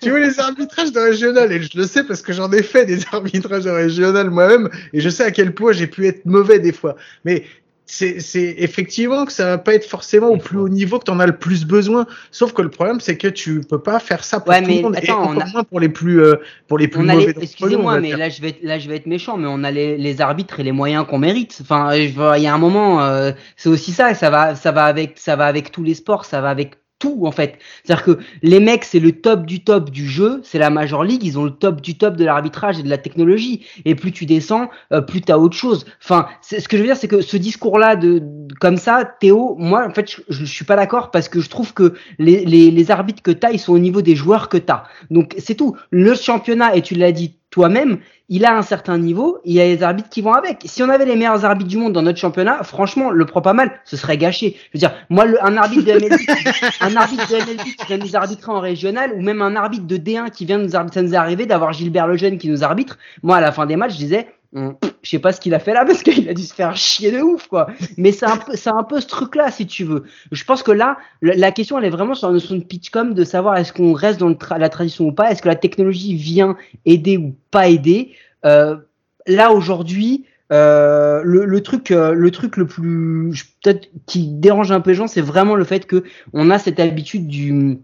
tu 0.00 0.10
vois 0.10 0.18
les 0.18 0.40
arbitrages 0.40 0.90
de 0.90 0.98
régional 0.98 1.52
et 1.52 1.62
je 1.62 1.78
le 1.78 1.86
sais 1.86 2.02
parce 2.02 2.22
que 2.22 2.32
j'en 2.32 2.50
ai 2.50 2.62
fait 2.62 2.86
des 2.86 2.98
arbitrages 3.12 3.64
de 3.64 3.70
régional 3.70 4.30
moi-même 4.30 4.68
et 4.92 5.00
je 5.00 5.08
sais 5.08 5.22
à 5.22 5.30
quel 5.30 5.54
point 5.54 5.70
j'ai 5.70 5.86
pu 5.86 6.08
être 6.08 6.26
mauvais 6.26 6.58
des 6.58 6.72
fois. 6.72 6.96
Mais 7.24 7.44
c'est 7.90 8.20
c'est 8.20 8.54
effectivement 8.58 9.24
que 9.26 9.32
ça 9.32 9.46
va 9.46 9.58
pas 9.58 9.74
être 9.74 9.84
forcément 9.86 10.28
au 10.28 10.36
plus 10.36 10.58
haut 10.58 10.68
niveau 10.68 10.98
que 10.98 11.04
tu 11.04 11.10
en 11.10 11.18
as 11.20 11.26
le 11.26 11.38
plus 11.38 11.64
besoin. 11.66 12.06
Sauf 12.30 12.52
que 12.52 12.62
le 12.62 12.70
problème 12.70 13.00
c'est 13.00 13.16
que 13.16 13.28
tu 13.28 13.60
peux 13.62 13.80
pas 13.82 13.98
faire 13.98 14.22
ça 14.24 14.40
pour 14.40 14.48
Ouais, 14.50 14.60
tout 14.62 14.66
mais 14.68 14.76
le 14.76 14.82
monde 14.82 14.96
et 15.02 15.10
attends, 15.10 15.20
on 15.30 15.36
encore 15.36 15.42
a- 15.42 15.46
moins 15.46 15.64
pour 15.64 15.80
les 15.80 15.88
plus 15.88 16.20
euh, 16.22 16.36
pour 16.68 16.78
les 16.78 16.88
plus 16.88 17.00
on 17.00 17.04
mauvais. 17.04 17.34
on 17.36 17.40
excusez-moi, 17.40 17.98
mais 18.00 18.16
là 18.16 18.28
je 18.28 18.40
vais 18.42 18.50
être, 18.50 18.62
là 18.62 18.78
je 18.78 18.88
vais 18.88 18.96
être 18.96 19.06
méchant, 19.06 19.36
mais 19.36 19.48
on 19.48 19.64
a 19.64 19.70
les, 19.70 19.96
les 19.96 20.20
arbitres 20.20 20.60
et 20.60 20.62
les 20.64 20.72
moyens 20.72 21.06
qu'on 21.06 21.18
mérite. 21.18 21.58
Enfin, 21.62 21.94
il 21.94 22.12
y 22.42 22.46
a 22.46 22.54
un 22.54 22.58
moment, 22.58 23.02
euh, 23.02 23.32
c'est 23.56 23.68
aussi 23.68 23.92
ça, 23.92 24.14
ça 24.14 24.30
va, 24.30 24.54
ça 24.54 24.72
va 24.72 24.84
avec, 24.84 25.18
ça 25.18 25.36
va 25.36 25.46
avec 25.46 25.72
tous 25.72 25.82
les 25.82 25.94
sports, 25.94 26.24
ça 26.24 26.40
va 26.40 26.50
avec 26.50 26.76
tout 26.98 27.22
en 27.24 27.32
fait. 27.32 27.58
C'est-à-dire 27.84 28.04
que 28.04 28.18
les 28.42 28.60
mecs, 28.60 28.84
c'est 28.84 29.00
le 29.00 29.12
top 29.12 29.46
du 29.46 29.62
top 29.62 29.90
du 29.90 30.08
jeu, 30.08 30.40
c'est 30.42 30.58
la 30.58 30.70
Major 30.70 31.04
League, 31.04 31.22
ils 31.24 31.38
ont 31.38 31.44
le 31.44 31.50
top 31.50 31.80
du 31.80 31.96
top 31.96 32.16
de 32.16 32.24
l'arbitrage 32.24 32.78
et 32.78 32.82
de 32.82 32.88
la 32.88 32.98
technologie. 32.98 33.66
Et 33.84 33.94
plus 33.94 34.12
tu 34.12 34.26
descends, 34.26 34.68
euh, 34.92 35.00
plus 35.00 35.20
t'as 35.20 35.36
autre 35.36 35.56
chose. 35.56 35.86
Enfin, 36.02 36.26
ce 36.42 36.56
que 36.68 36.76
je 36.76 36.82
veux 36.82 36.88
dire, 36.88 36.96
c'est 36.96 37.08
que 37.08 37.20
ce 37.20 37.36
discours-là 37.36 37.96
de, 37.96 38.22
comme 38.60 38.76
ça, 38.76 39.04
Théo, 39.04 39.56
moi 39.58 39.86
en 39.86 39.90
fait, 39.94 40.10
je, 40.10 40.22
je 40.28 40.44
suis 40.44 40.64
pas 40.64 40.76
d'accord 40.76 41.10
parce 41.10 41.28
que 41.28 41.40
je 41.40 41.48
trouve 41.48 41.72
que 41.72 41.94
les, 42.18 42.44
les, 42.44 42.70
les 42.70 42.90
arbitres 42.90 43.22
que 43.22 43.30
t'as, 43.30 43.50
ils 43.52 43.60
sont 43.60 43.72
au 43.72 43.78
niveau 43.78 44.02
des 44.02 44.16
joueurs 44.16 44.48
que 44.48 44.58
t'as. 44.58 44.84
Donc 45.10 45.34
c'est 45.38 45.54
tout. 45.54 45.76
Le 45.90 46.14
championnat, 46.14 46.76
et 46.76 46.82
tu 46.82 46.94
l'as 46.94 47.12
dit 47.12 47.37
toi-même, 47.50 47.98
il 48.28 48.44
a 48.44 48.56
un 48.56 48.62
certain 48.62 48.98
niveau, 48.98 49.38
il 49.44 49.54
y 49.54 49.60
a 49.60 49.64
les 49.64 49.82
arbitres 49.82 50.10
qui 50.10 50.20
vont 50.20 50.32
avec. 50.32 50.62
Si 50.66 50.82
on 50.82 50.88
avait 50.90 51.06
les 51.06 51.16
meilleurs 51.16 51.46
arbitres 51.46 51.70
du 51.70 51.78
monde 51.78 51.94
dans 51.94 52.02
notre 52.02 52.18
championnat, 52.18 52.62
franchement, 52.62 53.10
le 53.10 53.24
prend 53.24 53.40
pas 53.40 53.54
mal, 53.54 53.80
ce 53.84 53.96
serait 53.96 54.18
gâché. 54.18 54.56
Je 54.72 54.78
veux 54.78 54.80
dire, 54.80 54.92
moi, 55.08 55.24
le, 55.24 55.42
un 55.42 55.56
arbitre 55.56 55.84
de 55.86 55.92
MLB, 55.92 56.20
un 56.80 56.96
arbitre 56.96 57.26
de 57.28 57.36
MLB 57.36 57.62
qui 57.62 57.86
vient 57.86 57.98
nous 57.98 58.16
arbitrer 58.16 58.52
en 58.52 58.60
régional, 58.60 59.12
ou 59.14 59.22
même 59.22 59.40
un 59.40 59.56
arbitre 59.56 59.86
de 59.86 59.96
D1 59.96 60.30
qui 60.30 60.44
vient 60.44 60.58
nous 60.58 60.76
arbitrer, 60.76 61.00
ça 61.00 61.02
nous 61.02 61.14
est 61.14 61.16
arrivé 61.16 61.46
d'avoir 61.46 61.72
Gilbert 61.72 62.06
Lejeune 62.06 62.36
qui 62.36 62.50
nous 62.50 62.64
arbitre. 62.64 62.98
Moi, 63.22 63.36
à 63.36 63.40
la 63.40 63.50
fin 63.50 63.64
des 63.64 63.76
matchs, 63.76 63.92
je 63.92 63.98
disais, 63.98 64.28
Hum, 64.54 64.76
je 65.02 65.10
sais 65.10 65.18
pas 65.18 65.32
ce 65.32 65.40
qu'il 65.40 65.54
a 65.54 65.58
fait 65.58 65.74
là 65.74 65.84
parce 65.86 66.02
qu'il 66.02 66.28
a 66.28 66.34
dû 66.34 66.42
se 66.42 66.54
faire 66.54 66.76
chier 66.76 67.10
de 67.10 67.20
ouf 67.20 67.48
quoi. 67.48 67.68
Mais 67.96 68.12
c'est 68.12 68.26
un 68.26 68.36
peu, 68.36 68.56
c'est 68.56 68.70
un 68.70 68.82
peu 68.82 69.00
ce 69.00 69.06
truc 69.06 69.34
là 69.34 69.50
si 69.50 69.66
tu 69.66 69.84
veux. 69.84 70.04
Je 70.32 70.44
pense 70.44 70.62
que 70.62 70.72
là, 70.72 70.96
la, 71.22 71.52
question 71.52 71.78
elle 71.78 71.84
est 71.84 71.90
vraiment 71.90 72.14
sur 72.14 72.28
la 72.28 72.34
notion 72.34 72.56
de 72.56 72.62
pitchcom 72.62 73.14
de 73.14 73.24
savoir 73.24 73.56
est-ce 73.56 73.72
qu'on 73.72 73.92
reste 73.92 74.20
dans 74.20 74.34
la 74.56 74.68
tradition 74.68 75.06
ou 75.06 75.12
pas, 75.12 75.30
est-ce 75.30 75.42
que 75.42 75.48
la 75.48 75.56
technologie 75.56 76.14
vient 76.14 76.56
aider 76.86 77.16
ou 77.16 77.36
pas 77.50 77.68
aider. 77.68 78.12
Euh, 78.44 78.76
là 79.26 79.52
aujourd'hui, 79.52 80.24
euh, 80.50 81.20
le, 81.24 81.44
le 81.44 81.62
truc, 81.62 81.90
euh, 81.90 82.12
le 82.14 82.30
truc 82.30 82.56
le 82.56 82.66
plus 82.66 83.44
peut-être 83.62 83.90
qui 84.06 84.28
dérange 84.28 84.72
un 84.72 84.80
peu 84.80 84.90
les 84.90 84.96
gens, 84.96 85.06
c'est 85.06 85.20
vraiment 85.20 85.54
le 85.56 85.64
fait 85.64 85.86
que 85.86 86.04
on 86.32 86.48
a 86.50 86.58
cette 86.58 86.80
habitude 86.80 87.26
du 87.26 87.78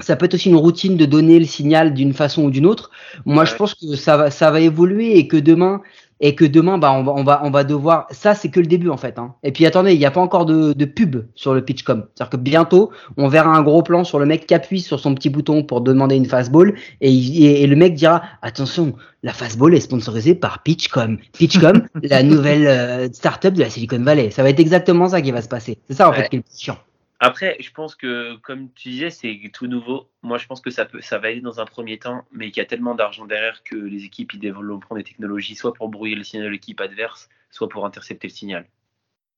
ça 0.00 0.16
peut 0.16 0.26
être 0.26 0.34
aussi 0.34 0.48
une 0.48 0.56
routine 0.56 0.96
de 0.96 1.04
donner 1.04 1.38
le 1.38 1.44
signal 1.46 1.92
d'une 1.94 2.12
façon 2.12 2.44
ou 2.44 2.50
d'une 2.50 2.66
autre. 2.66 2.90
Moi, 3.26 3.44
je 3.44 3.54
pense 3.54 3.74
que 3.74 3.96
ça 3.96 4.16
va, 4.16 4.30
ça 4.30 4.50
va 4.50 4.60
évoluer 4.60 5.18
et 5.18 5.26
que 5.26 5.36
demain, 5.36 5.80
et 6.20 6.34
que 6.34 6.44
demain, 6.44 6.78
bah, 6.78 6.92
on 6.92 7.02
va, 7.04 7.12
on 7.14 7.22
va, 7.24 7.40
on 7.44 7.50
va 7.50 7.62
devoir. 7.64 8.06
Ça, 8.10 8.34
c'est 8.34 8.48
que 8.48 8.58
le 8.60 8.66
début 8.66 8.88
en 8.90 8.96
fait. 8.96 9.18
Hein. 9.18 9.34
Et 9.44 9.52
puis 9.52 9.66
attendez, 9.66 9.92
il 9.94 9.98
n'y 9.98 10.04
a 10.04 10.10
pas 10.10 10.20
encore 10.20 10.46
de, 10.46 10.72
de 10.72 10.84
pub 10.84 11.24
sur 11.36 11.54
le 11.54 11.64
pitchcom. 11.64 12.06
C'est-à-dire 12.14 12.30
que 12.30 12.36
bientôt, 12.36 12.90
on 13.16 13.28
verra 13.28 13.50
un 13.56 13.62
gros 13.62 13.82
plan 13.82 14.02
sur 14.04 14.18
le 14.18 14.26
mec 14.26 14.46
qui 14.46 14.54
appuie 14.54 14.80
sur 14.80 14.98
son 15.00 15.14
petit 15.14 15.30
bouton 15.30 15.62
pour 15.62 15.80
demander 15.80 16.16
une 16.16 16.26
fastball, 16.26 16.74
et, 17.00 17.12
et, 17.12 17.62
et 17.62 17.66
le 17.68 17.76
mec 17.76 17.94
dira 17.94 18.22
attention, 18.42 18.94
la 19.22 19.32
fastball 19.32 19.74
est 19.74 19.80
sponsorisée 19.80 20.34
par 20.34 20.62
Pitchcom. 20.64 21.18
Pitchcom, 21.38 21.86
la 22.02 22.22
nouvelle 22.24 22.66
euh, 22.66 23.08
startup 23.12 23.54
de 23.54 23.60
la 23.60 23.70
Silicon 23.70 24.00
Valley. 24.02 24.30
Ça 24.30 24.42
va 24.42 24.50
être 24.50 24.60
exactement 24.60 25.08
ça 25.08 25.20
qui 25.22 25.30
va 25.32 25.42
se 25.42 25.48
passer. 25.48 25.78
C'est 25.88 25.94
ça 25.94 26.08
en 26.08 26.12
Ouais. 26.12 26.22
fait 26.22 26.28
qui 26.30 26.36
est 26.36 26.44
chiant. 26.56 26.78
Après, 27.20 27.56
je 27.58 27.70
pense 27.72 27.96
que, 27.96 28.36
comme 28.36 28.72
tu 28.74 28.90
disais, 28.90 29.10
c'est 29.10 29.40
tout 29.52 29.66
nouveau. 29.66 30.08
Moi, 30.22 30.38
je 30.38 30.46
pense 30.46 30.60
que 30.60 30.70
ça, 30.70 30.84
peut, 30.84 31.00
ça 31.00 31.18
va 31.18 31.30
aider 31.30 31.40
dans 31.40 31.60
un 31.60 31.64
premier 31.64 31.98
temps, 31.98 32.24
mais 32.30 32.50
qu'il 32.50 32.60
y 32.60 32.64
a 32.64 32.66
tellement 32.66 32.94
d'argent 32.94 33.26
derrière 33.26 33.62
que 33.64 33.74
les 33.74 34.04
équipes 34.04 34.34
ils 34.34 34.38
développeront 34.38 34.94
des 34.94 35.02
technologies 35.02 35.56
soit 35.56 35.74
pour 35.74 35.88
brouiller 35.88 36.14
le 36.14 36.22
signal 36.22 36.46
de 36.46 36.50
l'équipe 36.52 36.80
adverse, 36.80 37.28
soit 37.50 37.68
pour 37.68 37.84
intercepter 37.84 38.28
le 38.28 38.32
signal. 38.32 38.66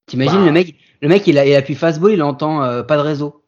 T'imagines 0.05 0.39
Bah. 0.39 0.45
le 0.45 0.51
mec, 0.51 0.75
le 1.01 1.07
mec 1.07 1.25
il, 1.25 1.37
a, 1.39 1.45
il 1.45 1.55
appuie 1.55 1.75
fastball, 1.75 2.11
il 2.11 2.21
entend 2.21 2.63
euh, 2.63 2.83
pas 2.83 2.97
de 2.97 3.01
réseau. 3.01 3.40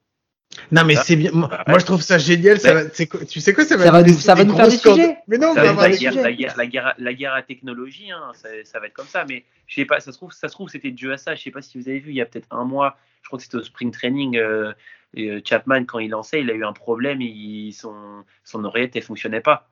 Non 0.72 0.84
mais 0.86 0.96
Ah. 0.98 1.04
c'est 1.04 1.16
bien. 1.16 1.32
Moi, 1.34 1.50
Ouais. 1.68 1.80
je 1.80 1.86
trouve 1.86 2.02
ça 2.02 2.18
génial. 2.18 2.60
Ça 2.60 2.74
Ouais. 2.74 2.84
va, 2.84 2.90
c'est 2.94 3.08
quoi- 3.08 3.26
tu 3.26 3.40
sais 3.40 3.54
quoi 3.54 3.66
ça 3.66 3.76
va 3.78 3.86
Ça 3.86 3.92
va 3.92 4.04
nous 4.04 4.14
ça 4.14 4.36
va 4.36 4.46
faire 4.46 4.68
des 4.70 4.78
sujets. 4.78 5.18
Mais 5.28 5.38
non, 5.38 5.50
on 5.50 5.56
Ça 5.56 5.62
va 5.62 5.66
va 5.66 5.70
avoir 5.72 5.90
la, 5.90 5.96
guerre, 5.98 6.14
la, 6.16 6.32
guerre, 6.34 6.54
la, 6.58 6.66
guerre, 6.68 6.94
la 6.98 7.14
guerre 7.14 7.34
à 7.34 7.42
technologie, 7.44 8.12
hein, 8.12 8.32
ça, 8.34 8.50
ça 8.64 8.80
va 8.80 8.88
être 8.88 8.94
comme 8.94 9.08
ça. 9.08 9.26
Mais 9.28 9.46
je 9.68 9.76
sais 9.76 9.86
pas, 9.86 10.00
ça 10.00 10.12
se 10.12 10.18
trouve, 10.18 10.32
ça 10.32 10.48
se 10.48 10.54
trouve, 10.54 10.70
c'était 10.70 10.92
dû 10.92 11.12
à 11.12 11.18
ça. 11.18 11.36
Je 11.36 11.42
sais 11.42 11.52
pas 11.52 11.62
si 11.62 11.80
vous 11.80 11.88
avez 11.90 12.00
vu, 12.00 12.12
il 12.12 12.16
y 12.16 12.22
a 12.22 12.26
peut-être 12.26 12.48
un 12.52 12.64
mois, 12.66 12.98
je 13.22 13.28
crois 13.30 13.38
que 13.38 13.44
c'était 13.44 13.58
au 13.58 13.64
spring 13.64 13.92
training. 13.92 14.38
euh, 14.38 14.74
et, 15.16 15.30
euh, 15.30 15.42
Chapman, 15.44 15.86
quand 15.86 16.00
il 16.00 16.10
lançait, 16.10 16.42
il 16.42 16.50
a 16.50 16.54
eu 16.54 16.64
un 16.66 16.74
problème, 16.74 17.22
il, 17.22 17.72
son, 17.74 18.24
son 18.44 18.64
oreillette 18.66 18.96
ne 18.96 19.02
fonctionnait 19.02 19.42
pas. 19.42 19.70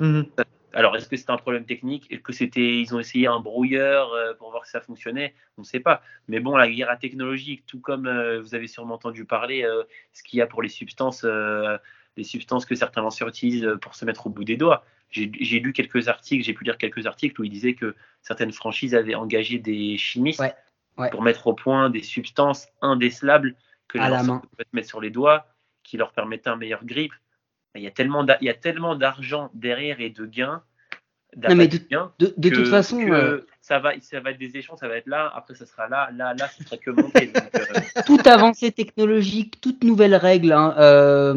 Mhm. 0.00 0.26
Alors, 0.74 0.96
est-ce 0.96 1.08
que 1.08 1.16
c'était 1.16 1.30
un 1.30 1.36
problème 1.36 1.64
technique? 1.64 2.06
Est-ce 2.10 2.20
que 2.20 2.32
c'était, 2.32 2.80
ils 2.80 2.94
ont 2.94 3.00
essayé 3.00 3.26
un 3.26 3.40
brouilleur 3.40 4.12
euh, 4.12 4.34
pour 4.34 4.50
voir 4.50 4.66
si 4.66 4.72
ça 4.72 4.80
fonctionnait? 4.80 5.34
On 5.56 5.62
ne 5.62 5.66
sait 5.66 5.80
pas. 5.80 6.02
Mais 6.28 6.40
bon, 6.40 6.56
la 6.56 6.68
guerre 6.68 6.90
à 6.90 6.96
technologie, 6.96 7.62
tout 7.66 7.80
comme 7.80 8.06
euh, 8.06 8.40
vous 8.40 8.54
avez 8.54 8.66
sûrement 8.66 8.94
entendu 8.94 9.24
parler, 9.24 9.62
euh, 9.64 9.84
ce 10.12 10.22
qu'il 10.22 10.38
y 10.38 10.42
a 10.42 10.46
pour 10.46 10.62
les 10.62 10.68
substances, 10.68 11.22
euh, 11.24 11.78
les 12.16 12.24
substances 12.24 12.66
que 12.66 12.74
certains 12.74 13.02
lanceurs 13.02 13.28
utilisent 13.28 13.76
pour 13.80 13.94
se 13.94 14.04
mettre 14.04 14.26
au 14.26 14.30
bout 14.30 14.44
des 14.44 14.56
doigts. 14.56 14.84
J'ai 15.10 15.60
lu 15.60 15.72
quelques 15.72 16.08
articles, 16.08 16.44
j'ai 16.44 16.54
pu 16.54 16.64
lire 16.64 16.76
quelques 16.76 17.06
articles 17.06 17.40
où 17.40 17.44
ils 17.44 17.50
disaient 17.50 17.74
que 17.74 17.94
certaines 18.20 18.52
franchises 18.52 18.96
avaient 18.96 19.14
engagé 19.14 19.60
des 19.60 19.96
chimistes 19.96 20.40
Ouais, 20.40 20.52
ouais. 20.98 21.10
pour 21.10 21.22
mettre 21.22 21.46
au 21.46 21.54
point 21.54 21.88
des 21.88 22.02
substances 22.02 22.66
indécelables 22.82 23.54
que 23.86 23.98
les 23.98 24.04
la 24.04 24.10
lanceurs 24.10 24.40
pouvaient 24.40 24.64
se 24.64 24.74
mettre 24.74 24.88
sur 24.88 25.00
les 25.00 25.10
doigts, 25.10 25.46
qui 25.84 25.96
leur 25.98 26.12
permettaient 26.12 26.50
un 26.50 26.56
meilleur 26.56 26.84
grip. 26.84 27.12
Il 27.74 27.82
y 27.82 27.86
a 27.86 27.90
tellement 27.90 28.24
d'a- 28.24 28.38
il 28.40 28.46
y 28.46 28.50
a 28.50 28.54
tellement 28.54 28.94
d'argent 28.94 29.50
derrière 29.54 30.00
et 30.00 30.10
de 30.10 30.26
gains. 30.26 30.62
Non, 31.48 31.56
mais 31.56 31.66
de 31.66 31.78
gains, 31.90 32.12
De, 32.20 32.32
de 32.36 32.48
que- 32.48 32.54
toute 32.54 32.68
façon, 32.68 33.04
que 33.04 33.10
euh, 33.10 33.46
ça 33.60 33.80
va, 33.80 33.98
ça 34.00 34.20
va 34.20 34.30
être 34.30 34.38
des 34.38 34.56
échelons, 34.56 34.76
ça 34.76 34.86
va 34.86 34.96
être 34.96 35.08
là, 35.08 35.32
après 35.34 35.56
ça 35.56 35.66
sera 35.66 35.88
là, 35.88 36.08
là, 36.16 36.32
là, 36.38 36.46
ce 36.56 36.62
sera 36.62 36.76
que 36.76 36.90
monter. 36.92 37.26
Donc, 37.26 37.50
euh, 37.56 37.60
toute 38.06 38.24
avancée 38.28 38.70
technologique, 38.70 39.60
toute 39.60 39.82
nouvelle 39.82 40.14
règle 40.14 40.52
hein, 40.52 40.76
euh, 40.78 41.34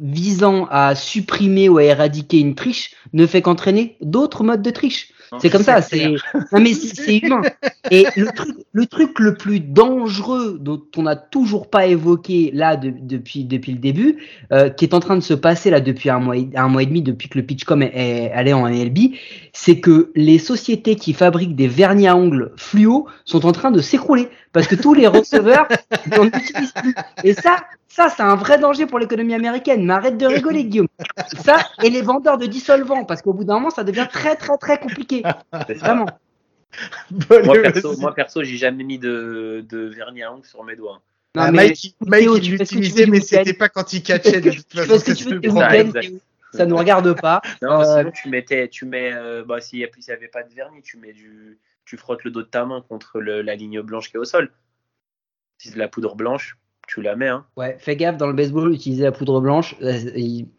visant 0.00 0.66
à 0.70 0.94
supprimer 0.94 1.68
ou 1.68 1.76
à 1.76 1.84
éradiquer 1.84 2.38
une 2.40 2.54
triche 2.54 2.94
ne 3.12 3.26
fait 3.26 3.42
qu'entraîner 3.42 3.98
d'autres 4.00 4.44
modes 4.44 4.62
de 4.62 4.70
triche. 4.70 5.10
C'est 5.40 5.50
comme 5.50 5.62
ça, 5.62 5.80
c'est 5.82 6.14
non 6.52 6.60
mais 6.60 6.72
c'est 6.74 7.18
humain. 7.18 7.42
Et 7.90 8.06
le 8.16 8.26
truc, 8.32 8.56
le 8.72 8.86
truc 8.86 9.18
le 9.18 9.34
plus 9.34 9.60
dangereux 9.60 10.58
dont 10.60 10.82
on 10.96 11.02
n'a 11.02 11.16
toujours 11.16 11.68
pas 11.68 11.86
évoqué 11.86 12.50
là 12.54 12.76
de- 12.76 12.92
depuis 12.98 13.44
depuis 13.44 13.72
le 13.72 13.78
début, 13.78 14.16
euh, 14.52 14.70
qui 14.70 14.84
est 14.84 14.94
en 14.94 15.00
train 15.00 15.16
de 15.16 15.22
se 15.22 15.34
passer 15.34 15.70
là 15.70 15.80
depuis 15.80 16.08
un 16.10 16.18
mois 16.18 16.36
un 16.54 16.68
mois 16.68 16.82
et 16.82 16.86
demi 16.86 17.02
depuis 17.02 17.28
que 17.28 17.38
le 17.38 17.44
Pitchcom 17.44 17.82
est, 17.82 17.92
est 17.94 18.32
allé 18.32 18.52
en 18.52 18.68
MLB, 18.68 19.12
c'est 19.52 19.80
que 19.80 20.10
les 20.14 20.38
sociétés 20.38 20.96
qui 20.96 21.12
fabriquent 21.12 21.56
des 21.56 21.68
vernis 21.68 22.08
à 22.08 22.16
ongles 22.16 22.52
fluo 22.56 23.06
sont 23.24 23.44
en 23.46 23.52
train 23.52 23.70
de 23.70 23.80
s'écrouler 23.80 24.28
parce 24.52 24.66
que 24.66 24.76
tous 24.76 24.94
les 24.94 25.06
receveurs 25.06 25.68
n'en 26.16 26.24
utilisent 26.24 26.72
plus. 26.72 26.94
Et 27.24 27.34
ça, 27.34 27.56
ça 27.94 28.08
c'est 28.08 28.22
un 28.22 28.34
vrai 28.36 28.58
danger 28.58 28.86
pour 28.86 28.98
l'économie 28.98 29.34
américaine. 29.34 29.84
Mais 29.86 29.92
arrête 29.94 30.18
de 30.18 30.26
rigoler, 30.26 30.64
Guillaume. 30.70 30.88
Ça 31.44 31.56
et 31.82 31.90
les 31.90 32.02
vendeurs 32.02 32.38
de 32.38 32.46
dissolvants, 32.46 33.04
parce 33.04 33.22
qu'au 33.22 33.32
bout 33.32 33.44
d'un 33.44 33.54
moment, 33.54 33.70
ça 33.70 33.84
devient 33.84 34.06
très 34.10 34.36
très 34.36 34.56
très 34.58 34.78
compliqué. 34.78 35.22
ça. 35.22 35.64
Vraiment. 35.74 36.06
Bon, 37.10 37.44
Moi 37.44 37.62
perso, 37.62 37.96
moi 37.98 38.14
perso, 38.14 38.42
j'ai 38.42 38.56
jamais 38.56 38.82
mis 38.84 38.98
de, 38.98 39.64
de 39.68 39.78
vernis 39.86 40.22
à 40.24 40.32
ongles 40.32 40.44
sur 40.46 40.64
mes 40.64 40.74
doigts. 40.74 41.00
Ah, 41.36 41.50
mais 41.52 41.68
Mike, 41.68 41.84
il- 41.84 41.94
Mike, 42.06 42.22
Théo, 42.24 42.36
l'utilisait, 42.38 43.06
mais 43.06 43.20
c'était 43.20 43.52
pas 43.54 43.68
quand 43.68 43.92
il 43.92 44.02
catchait 44.02 44.40
de 44.40 44.50
toute 44.50 44.72
façon. 44.72 44.98
ce 44.98 45.04
que 45.04 45.14
c'est 45.14 45.14
tu 45.14 45.24
veux, 45.28 45.38
week-end, 45.38 45.90
Théo. 46.00 46.18
ça 46.52 46.66
nous 46.66 46.76
regarde 46.76 47.20
pas. 47.20 47.40
Non, 47.62 47.80
Euh, 47.80 47.98
sinon 47.98 48.10
tu 48.12 48.28
mettais, 48.28 48.68
tu 48.68 48.86
mets, 48.86 49.12
euh, 49.12 49.44
bah 49.44 49.60
s'il 49.60 49.78
y, 49.80 49.84
a- 49.84 49.88
s'il 49.98 50.08
y 50.08 50.16
avait 50.16 50.28
pas 50.28 50.42
de 50.42 50.52
vernis, 50.52 50.82
tu 50.82 50.96
mets 50.96 51.12
du, 51.12 51.58
tu 51.84 51.96
frottes 51.96 52.24
le 52.24 52.30
dos 52.32 52.42
de 52.42 52.48
ta 52.48 52.64
main 52.64 52.84
contre 52.88 53.20
le- 53.20 53.42
la 53.42 53.54
ligne 53.54 53.80
blanche 53.80 54.10
qui 54.10 54.16
est 54.16 54.20
au 54.20 54.24
sol. 54.24 54.50
Si 55.58 55.68
c'est 55.68 55.74
de 55.74 55.78
la 55.80 55.88
poudre 55.88 56.14
blanche, 56.16 56.56
tu 56.86 57.02
la 57.02 57.16
mets, 57.16 57.28
hein. 57.28 57.44
Ouais, 57.56 57.76
fais 57.78 57.96
gaffe, 57.96 58.16
dans 58.16 58.26
le 58.26 58.32
baseball, 58.32 58.72
utiliser 58.72 59.04
la 59.04 59.12
poudre 59.12 59.40
blanche, 59.40 59.74
euh, 59.82 59.98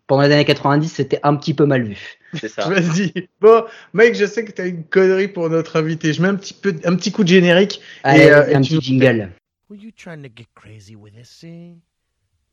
pendant 0.07 0.23
les 0.23 0.31
années 0.33 0.45
90, 0.45 0.87
c'était 0.89 1.19
un 1.23 1.35
petit 1.35 1.53
peu 1.53 1.65
mal 1.65 1.83
vu. 1.83 2.17
C'est 2.33 2.49
ça. 2.49 2.67
Vas-y. 2.69 3.29
Bon, 3.41 3.63
Mike, 3.93 4.15
je 4.15 4.25
sais 4.25 4.43
que 4.43 4.51
t'as 4.51 4.67
une 4.67 4.83
connerie 4.83 5.27
pour 5.27 5.49
notre 5.49 5.77
invité. 5.77 6.13
Je 6.13 6.21
mets 6.21 6.27
un 6.27 6.35
petit 6.35 6.53
peu, 6.53 6.75
un 6.83 6.95
petit 6.95 7.11
coup 7.11 7.23
de 7.23 7.29
générique. 7.29 7.81
Allez, 8.03 8.25
Et, 8.25 8.31
euh, 8.31 8.55
un 8.55 8.61
et 8.61 8.65
tu 8.65 8.77
petit 8.77 8.81
jingle. 8.81 9.31
Were 9.69 9.79
you 9.79 9.91
trying 9.91 10.21
to 10.21 10.29
get 10.29 10.47
crazy 10.53 10.95
with 10.95 11.13
this 11.13 11.29
scene? 11.29 11.81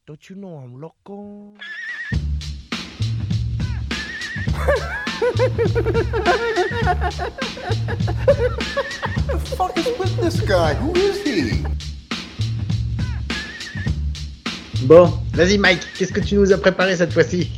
Don't 0.06 0.28
you 0.28 0.36
know 0.36 0.58
I'm 0.58 0.80
loco? 0.80 1.54
fuck 9.56 9.76
is 9.78 9.86
with 9.98 10.16
this 10.20 10.40
guy? 10.40 10.74
Who 10.74 10.92
is 10.94 11.22
he? 11.22 11.64
Bon, 14.84 15.10
vas-y, 15.34 15.58
Mike. 15.58 15.80
Qu'est-ce 15.96 16.12
que 16.12 16.20
tu 16.20 16.34
nous 16.34 16.52
as 16.52 16.58
préparé 16.58 16.96
cette 16.96 17.12
fois-ci? 17.12 17.50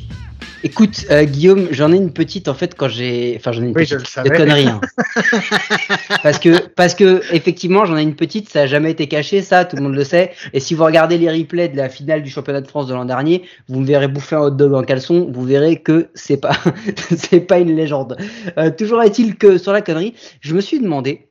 Écoute, 0.63 1.05
euh, 1.11 1.25
Guillaume, 1.25 1.69
j'en 1.73 1.93
ai 1.93 1.97
une 1.97 2.13
petite 2.13 2.49
en 2.49 2.55
fait 2.55 2.75
quand 2.75 2.89
j'ai, 2.89 3.35
enfin 3.37 3.53
j'en 3.53 3.63
ai 3.63 3.67
une 3.67 3.75
Oui, 3.77 3.85
petite 3.85 4.01
de 4.01 4.07
savais. 4.07 4.31
conneries. 4.31 4.67
hein. 4.67 4.81
parce 6.23 6.39
que 6.39 6.69
parce 6.69 6.95
que 6.95 7.21
effectivement 7.35 7.85
j'en 7.85 7.99
ai 7.99 8.03
une 8.03 8.15
petite, 8.15 8.49
ça 8.49 8.63
a 8.63 8.67
jamais 8.67 8.91
été 8.91 9.07
caché, 9.07 9.43
ça 9.43 9.67
tout 9.67 9.77
le 9.77 9.83
monde 9.83 9.95
le 9.95 10.05
sait. 10.05 10.33
Et 10.55 10.61
si 10.61 10.73
vous 10.75 10.85
regardez 10.85 11.19
les 11.19 11.31
replays 11.31 11.69
de 11.69 11.77
la 11.77 11.91
finale 11.91 12.23
du 12.23 12.31
championnat 12.31 12.63
de 12.63 12.67
France 12.67 12.87
de 12.87 12.95
l'an 12.95 13.05
dernier, 13.05 13.43
vous 13.69 13.81
me 13.81 13.87
verrez 13.87 14.09
bouffer 14.09 14.37
un 14.37 14.41
hot 14.41 14.51
dog 14.53 14.73
en 14.73 14.83
caleçon, 14.85 15.29
vous 15.31 15.45
verrez 15.45 15.83
que 15.83 16.09
c'est 16.15 16.39
pas 16.39 16.57
c'est 17.15 17.41
pas 17.41 17.59
une 17.59 17.77
légende. 17.77 18.17
Euh, 18.57 18.71
toujours 18.71 19.03
est-il 19.03 19.37
que 19.37 19.59
sur 19.59 19.73
la 19.73 19.83
connerie, 19.83 20.15
je 20.41 20.55
me 20.55 20.63
suis 20.63 20.81
demandé. 20.81 21.29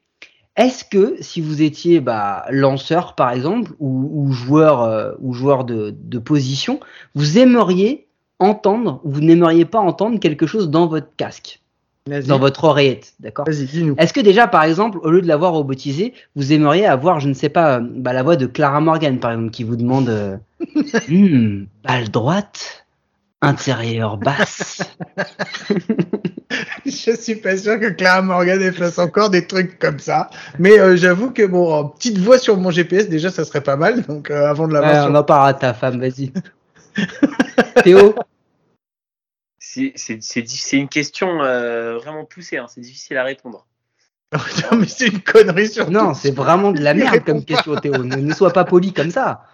Est-ce 0.55 0.85
que 0.85 1.15
si 1.19 1.41
vous 1.41 1.61
étiez 1.61 1.99
bah, 1.99 2.45
lanceur 2.49 3.15
par 3.15 3.31
exemple 3.31 3.71
ou, 3.79 4.09
ou 4.13 4.31
joueur 4.31 4.81
euh, 4.81 5.13
ou 5.19 5.33
joueur 5.33 5.63
de, 5.63 5.95
de 5.97 6.19
position, 6.19 6.79
vous 7.15 7.37
aimeriez 7.39 8.07
entendre, 8.39 9.01
vous 9.03 9.21
n'aimeriez 9.21 9.65
pas 9.65 9.79
entendre 9.79 10.19
quelque 10.19 10.45
chose 10.45 10.69
dans 10.69 10.87
votre 10.87 11.15
casque, 11.17 11.61
dans 12.27 12.39
votre 12.39 12.65
oreillette, 12.65 13.13
d'accord? 13.19 13.47
Est-ce 13.47 14.13
que 14.13 14.19
déjà, 14.19 14.47
par 14.47 14.63
exemple, 14.63 14.99
au 15.01 15.09
lieu 15.09 15.21
de 15.21 15.27
l'avoir 15.27 15.53
robotisé, 15.53 16.13
vous 16.35 16.51
aimeriez 16.51 16.85
avoir, 16.85 17.19
je 17.19 17.29
ne 17.29 17.33
sais 17.33 17.49
pas, 17.49 17.77
euh, 17.77 17.81
bah, 17.81 18.11
la 18.13 18.23
voix 18.23 18.35
de 18.35 18.45
Clara 18.45 18.81
Morgan, 18.81 19.19
par 19.19 19.31
exemple, 19.31 19.51
qui 19.51 19.63
vous 19.63 19.77
demande 19.77 20.09
euh, 20.09 20.37
Hmm, 21.07 21.65
balle 21.83 22.09
droite, 22.09 22.82
intérieur 23.43 24.17
basse. 24.17 24.81
Je 26.85 27.15
suis 27.15 27.35
pas 27.35 27.57
sûr 27.57 27.79
que 27.79 27.89
Clara 27.89 28.21
Morgan 28.21 28.71
fasse 28.73 28.99
encore 28.99 29.29
des 29.29 29.47
trucs 29.47 29.79
comme 29.79 29.99
ça. 29.99 30.29
Mais 30.59 30.79
euh, 30.79 30.95
j'avoue 30.95 31.31
que 31.31 31.45
bon, 31.45 31.89
petite 31.89 32.17
voix 32.17 32.37
sur 32.37 32.57
mon 32.57 32.71
GPS, 32.71 33.09
déjà, 33.09 33.31
ça 33.31 33.45
serait 33.45 33.63
pas 33.63 33.75
mal. 33.75 34.03
Donc, 34.03 34.29
euh, 34.29 34.47
avant 34.47 34.67
de 34.67 34.73
Ouais, 34.73 34.81
l'avoir 34.81 35.09
on 35.09 35.15
en 35.15 35.23
parlera 35.23 35.49
à 35.49 35.53
ta 35.53 35.73
femme, 35.73 35.99
vas-y. 35.99 36.31
Théo, 37.83 38.15
C'est 39.59 39.93
une 40.73 40.89
question 40.89 41.43
euh, 41.43 41.97
vraiment 41.97 42.25
poussée, 42.25 42.57
hein. 42.57 42.67
c'est 42.69 42.81
difficile 42.81 43.17
à 43.17 43.23
répondre. 43.23 43.65
non, 44.33 44.79
mais 44.79 44.87
c'est 44.87 45.07
une 45.07 45.21
connerie 45.21 45.67
sur. 45.67 45.91
non, 45.91 46.13
c'est 46.13 46.35
vraiment 46.35 46.71
de 46.71 46.81
la 46.81 46.93
merde 46.93 47.23
comme 47.23 47.43
question, 47.45 47.75
Théo. 47.75 48.03
Ne, 48.03 48.15
ne 48.15 48.33
sois 48.33 48.51
pas 48.51 48.63
poli 48.63 48.91
comme 48.93 49.11
ça. 49.11 49.45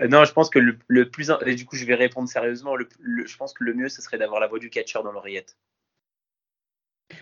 Euh, 0.00 0.08
non, 0.08 0.24
je 0.24 0.32
pense 0.32 0.50
que 0.50 0.58
le, 0.58 0.78
le 0.86 1.08
plus, 1.10 1.30
in- 1.30 1.38
et 1.46 1.54
du 1.54 1.64
coup, 1.66 1.76
je 1.76 1.84
vais 1.84 1.94
répondre 1.94 2.28
sérieusement. 2.28 2.76
Le, 2.76 2.88
le- 3.00 3.26
je 3.26 3.36
pense 3.36 3.52
que 3.52 3.64
le 3.64 3.74
mieux, 3.74 3.88
ce 3.88 4.00
serait 4.02 4.18
d'avoir 4.18 4.40
la 4.40 4.46
voix 4.46 4.58
du 4.58 4.70
catcher 4.70 5.00
dans 5.02 5.12
l'oreillette. 5.12 5.56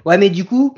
Ouais, 0.04 0.18
mais 0.18 0.30
du 0.30 0.44
coup, 0.44 0.76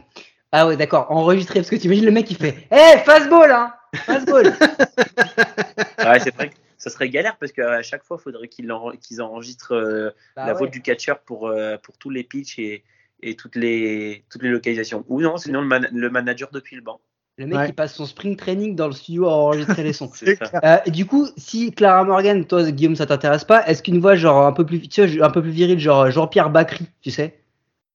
ah 0.53 0.67
ouais, 0.67 0.77
d'accord, 0.77 1.11
enregistré, 1.11 1.61
parce 1.61 1.71
que 1.71 1.77
t'imagines 1.77 2.05
le 2.05 2.11
mec 2.11 2.27
qui 2.27 2.35
fait 2.35 2.69
Eh, 2.71 2.99
fastball, 3.05 3.51
hein 3.51 3.75
Fastball 4.05 4.47
Ouais, 5.99 6.21
c'est 6.21 6.35
vrai 6.35 6.51
que 6.51 6.55
ça 6.77 6.91
serait 6.91 7.09
galère 7.09 7.37
parce 7.39 7.53
qu'à 7.53 7.83
chaque 7.83 8.05
fois, 8.05 8.19
il 8.21 8.23
faudrait 8.23 8.49
qu'ils 8.49 8.71
enre- 8.71 8.99
qu'ils 8.99 9.21
enregistrent 9.23 9.75
euh, 9.75 10.11
Bah 10.37 10.47
la 10.47 10.53
ouais. 10.53 10.59
voix 10.59 10.67
du 10.69 10.83
catcher 10.83 11.15
pour, 11.27 11.49
euh, 11.49 11.77
pour 11.79 11.97
tous 11.99 12.11
les 12.11 12.23
pitchs 12.23 12.59
et, 12.59 12.85
et 13.23 13.35
toutes, 13.35 13.57
les, 13.57 14.25
toutes 14.31 14.43
les 14.43 14.51
localisations. 14.51 15.05
Ou 15.09 15.21
non, 15.21 15.37
sinon 15.39 15.63
le, 15.63 15.67
man- 15.67 15.89
le 15.91 16.11
manager 16.11 16.51
depuis 16.53 16.77
le 16.77 16.83
banc. 16.83 17.01
Le 17.39 17.47
mec 17.47 17.57
Ouais. 17.59 17.67
qui 17.67 17.73
passe 17.73 17.95
son 17.95 18.05
spring 18.05 18.35
training 18.37 18.75
dans 18.75 18.87
le 18.89 18.93
studio 18.93 19.29
à 19.29 19.33
enregistrer 19.33 19.85
les 19.85 19.93
sons. 19.93 20.11
Euh, 20.65 20.79
du 20.89 21.07
coup, 21.07 21.29
si 21.37 21.71
Clara 21.73 22.03
Morgan, 22.05 22.45
toi 22.45 22.69
Guillaume, 22.69 22.97
ça 22.97 23.07
t'intéresse 23.07 23.45
pas, 23.45 23.65
est-ce 23.69 23.83
qu'une 23.83 24.01
voix 24.01 24.17
genre 24.17 24.45
un 24.45 24.53
peu 24.53 24.67
plus, 24.67 24.81
tu 24.89 25.07
sais, 25.09 25.23
un 25.23 25.31
peu 25.31 25.41
plus 25.41 25.53
viril, 25.53 25.79
genre 25.79 26.11
Jean-Pierre 26.11 26.51
Bacry, 26.51 26.87
tu 27.01 27.13
sais, 27.13 27.39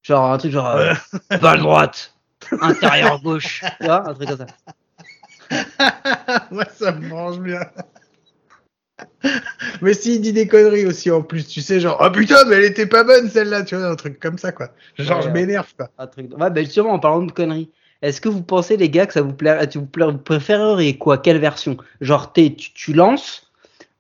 genre 0.02 0.32
un 0.32 0.38
truc 0.38 0.52
genre 0.54 0.68
euh, 0.70 0.94
balle 1.42 1.60
droite, 1.60 2.14
intérieur 2.62 3.22
gauche, 3.22 3.62
tu 3.82 3.86
vois, 3.86 4.08
un 4.10 4.14
truc 4.14 4.30
comme 4.30 4.38
ça. 4.38 4.46
Moi, 6.52 6.64
ça 6.74 6.94
me 6.94 7.08
mange 7.10 7.40
bien. 7.40 7.60
mais 9.82 9.94
s'il 9.94 10.22
dit 10.22 10.32
des 10.34 10.48
conneries 10.48 10.86
aussi 10.86 11.12
en 11.12 11.22
plus, 11.22 11.46
tu 11.48 11.62
sais, 11.62 11.80
genre, 11.82 11.98
oh 12.02 12.10
putain, 12.12 12.46
mais 12.48 12.56
elle 12.56 12.64
était 12.66 12.86
pas 12.86 13.04
bonne 13.04 13.30
celle-là, 13.30 13.64
tu 13.64 13.76
vois, 13.76 13.88
un 13.88 13.96
truc 13.96 14.20
comme 14.22 14.38
ça, 14.38 14.52
quoi. 14.54 14.70
Genre, 14.98 15.18
Ouais, 15.18 15.24
je 15.26 15.30
m'énerve, 15.30 15.74
quoi. 15.76 15.90
Un 15.98 16.08
truc. 16.08 16.32
Ouais, 16.38 16.50
ben 16.50 16.64
justement, 16.64 16.92
en 16.94 17.00
parlant 17.00 17.24
de 17.24 17.32
conneries, 17.32 17.70
est-ce 18.04 18.22
que 18.22 18.30
vous 18.30 18.44
pensez 18.44 18.78
les 18.78 18.90
gars 18.90 19.08
que 19.08 19.14
ça 19.14 19.22
vous 19.22 19.34
tu 19.72 19.78
vous, 19.80 19.86
plaît- 19.86 20.06
vous 20.06 20.18
préféreriez 20.18 20.98
quoi, 20.98 21.18
quelle 21.18 21.40
version? 21.40 21.78
Genre, 22.02 22.32
t'es- 22.34 22.54
tu, 22.54 22.72
tu 22.74 22.94
lances? 22.94 23.50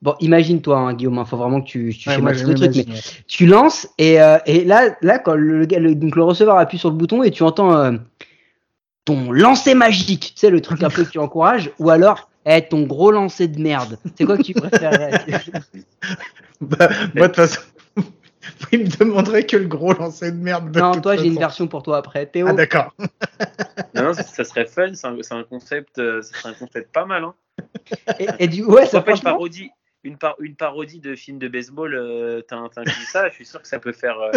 Bon, 0.01 0.15
imagine-toi, 0.19 0.77
hein, 0.77 0.93
Guillaume, 0.93 1.17
il 1.25 1.25
faut 1.27 1.37
vraiment 1.37 1.61
que 1.61 1.67
tu, 1.67 1.95
tu 1.97 2.09
Ouais, 2.09 2.15
schématises 2.15 2.43
le 2.47 2.53
truc, 2.55 2.71
mais 2.75 2.85
tu 3.25 3.45
lances 3.45 3.87
et, 3.97 4.21
euh, 4.21 4.37
et 4.45 4.65
là, 4.65 4.95
là 5.01 5.17
quand 5.17 5.35
le, 5.35 5.65
gars- 5.65 5.79
le- 5.79 5.95
donc 5.95 6.15
le 6.17 6.23
receveur 6.23 6.57
appuie 6.57 6.77
sur 6.77 6.89
le 6.89 6.95
bouton 6.97 7.23
et 7.23 7.31
tu 7.31 7.41
entends 7.43 7.73
euh, 7.73 7.93
ton 9.05 9.31
lancer 9.31 9.73
magique, 9.73 10.33
tu 10.35 10.39
sais 10.41 10.49
le 10.49 10.59
truc 10.61 10.83
un 10.83 10.89
peu 10.89 11.05
que 11.05 11.09
tu 11.09 11.19
encourages, 11.19 11.71
ou 11.79 11.89
alors 11.89 12.29
eh, 12.45 12.61
ton 12.61 12.83
gros 12.83 13.11
lancer 13.11 13.47
de 13.47 13.61
merde. 13.61 13.97
C'est 14.17 14.25
quoi 14.25 14.37
que 14.37 14.43
tu 14.43 14.53
préférerais? 14.53 15.11
Bah, 16.61 16.89
moi, 17.15 17.27
de 17.27 17.33
toute 17.33 17.35
façon, 17.35 17.59
il 18.71 18.79
me 18.81 18.97
demanderait 18.97 19.45
que 19.45 19.57
le 19.57 19.67
gros 19.67 19.93
lancer 19.93 20.31
de 20.31 20.37
merde. 20.37 20.71
de 20.71 20.79
Non, 20.79 20.99
toi 20.99 21.15
j'ai 21.15 21.27
une 21.27 21.37
version 21.39 21.67
pour 21.67 21.83
toi 21.83 21.97
après. 21.97 22.25
Théo, 22.25 22.47
Ah, 22.49 22.53
d'accord. 22.53 22.93
Non, 23.95 24.03
non, 24.05 24.13
ça, 24.13 24.23
ça 24.23 24.43
serait 24.43 24.65
fun. 24.65 24.93
C'est 24.95 25.33
un, 25.33 25.43
concept, 25.43 25.99
euh, 25.99 26.21
ça 26.21 26.35
serait 26.39 26.49
un 26.49 26.53
concept 26.53 26.91
pas 26.91 27.05
mal. 27.05 27.23
Hein. 27.23 27.35
et, 28.19 28.27
et 28.39 28.47
du 28.47 28.63
ouais, 28.63 28.85
ça 28.87 28.99
En 28.99 29.01
fait, 29.03 29.11
une 29.11 29.17
franchement, 29.17 29.31
parodie, 29.33 29.69
une, 30.03 30.17
par- 30.17 30.35
une 30.39 30.55
parodie 30.55 30.99
de 30.99 31.15
film 31.15 31.37
de 31.37 31.47
baseball, 31.47 31.93
euh, 31.93 32.41
t'in- 32.41 32.69
t'inclus 32.69 33.05
ça, 33.11 33.29
je 33.29 33.35
suis 33.35 33.45
sûr 33.45 33.61
que 33.61 33.67
ça 33.67 33.77
peut 33.79 33.91
faire, 33.91 34.19
euh, 34.19 34.31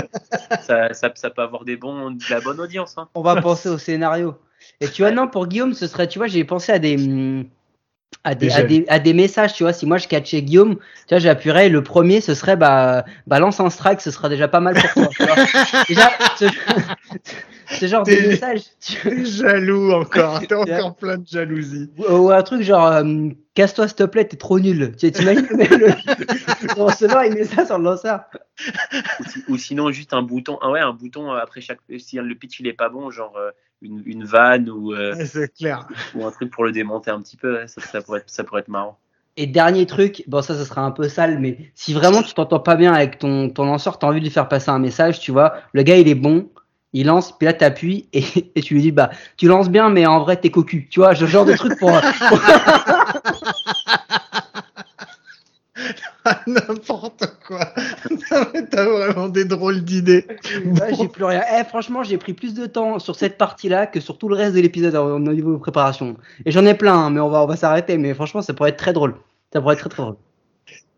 ça, 0.61 0.93
ça, 0.93 1.11
ça 1.15 1.31
peut 1.31 1.43
avoir 1.43 1.65
des 1.65 1.77
bons, 1.77 2.11
de 2.11 2.23
la 2.29 2.41
bonne 2.41 2.61
audience. 2.61 2.97
Hein. 2.99 3.09
on 3.15 3.23
va 3.23 3.41
penser 3.41 3.69
au 3.71 3.79
scénario. 3.79 4.35
Et 4.81 4.89
tu 4.89 5.03
vois, 5.03 5.11
non, 5.11 5.29
pour 5.29 5.47
Guillaume, 5.47 5.73
ce 5.75 5.87
serait, 5.87 6.07
tu 6.09 6.19
vois, 6.19 6.29
j'ai 6.29 6.45
pensé 6.45 6.73
à 6.73 6.79
des, 6.79 6.97
hum, 6.97 7.45
à 8.25 8.35
des, 8.35 8.51
à 8.51 8.63
des, 8.65 8.85
à 8.89 8.99
des 8.99 9.13
messages, 9.15 9.55
tu 9.55 9.63
vois. 9.63 9.73
Si 9.73 9.87
moi 9.87 9.99
je 9.99 10.09
catchais 10.09 10.43
Guillaume, 10.43 10.77
tu 10.77 11.15
vois, 11.15 11.19
j'appuierais. 11.19 11.69
Le 11.69 11.83
premier, 11.83 12.21
ce 12.21 12.35
serait, 12.35 12.57
bah, 12.57 13.05
balance 13.27 13.61
un 13.61 13.71
strike, 13.71 14.01
ce 14.01 14.11
sera 14.11 14.29
déjà 14.29 14.49
pas 14.49 14.61
mal 14.61 14.75
pour 14.75 14.91
toi. 14.93 15.09
tu 15.15 15.23
vois. 15.25 15.37
déjà, 15.89 16.11
ce, 16.39 16.47
ce 17.79 17.87
genre 17.87 18.05
de 18.05 18.13
message. 18.29 18.63
tu- 18.81 19.27
jaloux 19.27 19.93
encore. 19.93 20.41
T'es 20.49 20.55
encore 20.55 20.97
plein 20.97 21.19
de 21.19 21.27
jalousie. 21.27 21.91
Ou 21.99 22.05
ou 22.13 22.31
un 22.31 22.43
truc 22.43 22.63
genre, 22.63 22.87
euh, 22.87 23.29
casse-toi 23.55 23.87
s'il 23.89 23.97
te 23.97 24.03
plaît, 24.05 24.25
t'es 24.27 24.37
trop 24.37 24.59
nul. 24.59 24.95
Tu 24.99 25.11
t'imagines 25.13 25.47
le, 25.51 25.93
receveur, 26.83 27.25
il 27.27 27.35
met 27.35 27.45
ça 27.45 27.65
sur 27.67 27.79
le 27.79 27.85
lanceur. 27.85 28.23
Ou, 29.21 29.25
si- 29.29 29.45
ou 29.49 29.57
sinon 29.57 29.91
juste 29.93 30.13
un 30.15 30.23
bouton, 30.23 30.59
ah 30.63 30.71
ouais, 30.71 30.81
un 30.81 30.93
bouton 30.93 31.33
euh, 31.33 31.39
après 31.39 31.61
chaque, 31.61 31.79
si 31.99 32.17
le 32.17 32.35
pitch 32.35 32.61
il 32.61 32.67
est 32.67 32.73
pas 32.73 32.89
bon, 32.89 33.11
genre 33.11 33.37
euh, 33.37 33.51
une, 33.83 34.03
une 34.07 34.25
vanne 34.25 34.71
ou, 34.71 34.93
euh, 34.93 35.15
clair. 35.59 35.87
ou 36.15 36.27
un 36.27 36.31
truc 36.31 36.51
pour 36.51 36.65
le 36.65 36.73
démonter 36.73 37.11
un 37.11 37.21
petit 37.21 37.37
peu, 37.37 37.55
ouais, 37.55 37.69
ça, 37.69 37.81
ça 37.81 38.01
pourrait 38.03 38.21
être, 38.21 38.31
ça 38.31 38.45
pourrait 38.45 38.61
être 38.61 38.69
marrant. 38.69 38.99
Et 39.39 39.47
dernier 39.47 39.85
truc, 39.85 40.25
bon 40.27 40.41
ça, 40.41 40.55
ça 40.55 40.65
sera 40.65 40.81
un 40.83 40.91
peu 40.91 41.09
sale, 41.09 41.39
mais 41.39 41.59
si 41.75 41.93
vraiment 41.93 42.23
tu 42.23 42.33
t'entends 42.33 42.61
pas 42.61 42.77
bien 42.77 42.95
avec 42.95 43.19
ton, 43.19 43.51
ton 43.51 43.67
lanceur, 43.67 43.99
t'as 43.99 44.07
envie 44.07 44.21
de 44.21 44.25
lui 44.25 44.31
faire 44.33 44.49
passer 44.49 44.71
un 44.71 44.79
message, 44.79 45.21
tu 45.21 45.31
vois, 45.31 45.55
le 45.73 45.83
gars 45.83 45.99
il 45.99 46.09
est 46.09 46.15
bon, 46.15 46.49
il 46.95 47.07
lance, 47.07 47.37
puis 47.37 47.45
là 47.45 47.53
t'appuies 47.53 48.09
et, 48.15 48.25
et 48.55 48.63
tu 48.63 48.75
lui 48.75 48.81
dis 48.81 48.93
bah 48.93 49.11
tu 49.37 49.47
lances 49.47 49.69
bien, 49.69 49.91
mais 49.91 50.07
en 50.07 50.21
vrai 50.21 50.39
t'es 50.39 50.51
cocu, 50.51 50.89
tu 50.91 51.01
vois, 51.01 51.15
ce 51.15 51.27
genre 51.27 51.45
de 51.45 51.55
truc 51.55 51.79
pour. 51.79 51.91
N'importe 56.69 57.39
quoi. 57.47 57.73
T'as 58.71 58.85
vraiment 58.85 59.29
des 59.29 59.45
drôles 59.45 59.83
d'idées. 59.83 60.27
Ouais, 60.65 60.95
j'ai 60.97 61.09
plus 61.09 61.25
rien. 61.25 61.43
Eh, 61.59 61.65
franchement, 61.65 62.03
j'ai 62.05 62.19
pris 62.19 62.35
plus 62.35 62.55
de 62.55 62.67
temps 62.67 62.99
sur 62.99 63.17
cette 63.17 63.37
partie-là 63.37 63.87
que 63.87 64.01
sur 64.01 64.19
tout 64.19 64.29
le 64.29 64.37
reste 64.37 64.55
de 64.55 64.61
l'épisode 64.61 64.95
au 64.95 65.17
au 65.17 65.19
niveau 65.19 65.53
de 65.55 65.59
préparation. 65.61 66.17
Et 66.45 66.51
j'en 66.51 66.65
ai 66.67 66.75
plein, 66.75 66.95
hein, 66.95 67.11
mais 67.11 67.21
on 67.21 67.29
va, 67.29 67.43
on 67.43 67.47
va 67.47 67.57
s'arrêter. 67.57 67.99
Mais 67.99 68.15
franchement, 68.15 68.43
ça 68.43 68.55
pourrait 68.55 68.71
être 68.71 68.77
très 68.77 68.93
drôle. 68.93 69.15
Ça 69.53 69.61
pourrait 69.61 69.75
être 69.75 69.81
très 69.81 69.91
très 69.91 70.03
drôle. 70.03 70.17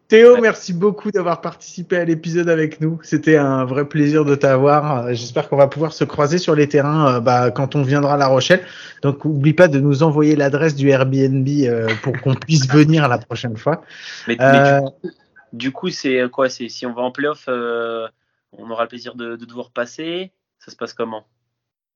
Théo, 0.08 0.38
merci 0.40 0.72
beaucoup 0.72 1.10
d'avoir 1.10 1.42
participé 1.42 1.98
à 1.98 2.04
l'épisode 2.06 2.48
avec 2.48 2.80
nous. 2.80 2.98
C'était 3.02 3.36
un 3.36 3.66
vrai 3.66 3.84
plaisir 3.84 4.24
de 4.24 4.34
t'avoir. 4.34 5.12
J'espère 5.12 5.50
qu'on 5.50 5.58
va 5.58 5.66
pouvoir 5.66 5.92
se 5.92 6.02
croiser 6.04 6.38
sur 6.38 6.54
les 6.54 6.66
terrains 6.66 7.16
euh, 7.16 7.20
bah, 7.20 7.50
quand 7.50 7.76
on 7.76 7.82
viendra 7.82 8.14
à 8.14 8.16
La 8.16 8.26
Rochelle. 8.26 8.62
Donc, 9.02 9.26
oublie 9.26 9.52
pas 9.52 9.68
de 9.68 9.78
nous 9.78 10.02
envoyer 10.02 10.34
l'adresse 10.34 10.74
du 10.74 10.88
Airbnb 10.88 11.46
euh, 11.46 11.88
pour 12.02 12.18
qu'on 12.22 12.34
puisse 12.34 12.66
venir 12.70 13.06
la 13.06 13.18
prochaine 13.18 13.58
fois. 13.58 13.82
Mais, 14.26 14.36
mais 14.38 14.46
Euh, 14.46 14.80
du 15.52 15.72
coup, 15.72 15.90
c'est 15.90 16.28
quoi 16.30 16.48
C'est 16.48 16.68
si 16.68 16.86
on 16.86 16.92
va 16.92 17.02
en 17.02 17.10
playoff, 17.10 17.44
euh, 17.48 18.06
on 18.52 18.70
aura 18.70 18.84
le 18.84 18.88
plaisir 18.88 19.14
de, 19.14 19.36
de 19.36 19.44
devoir 19.44 19.70
passer. 19.70 20.32
Ça 20.58 20.70
se 20.70 20.76
passe 20.76 20.92
comment? 20.92 21.24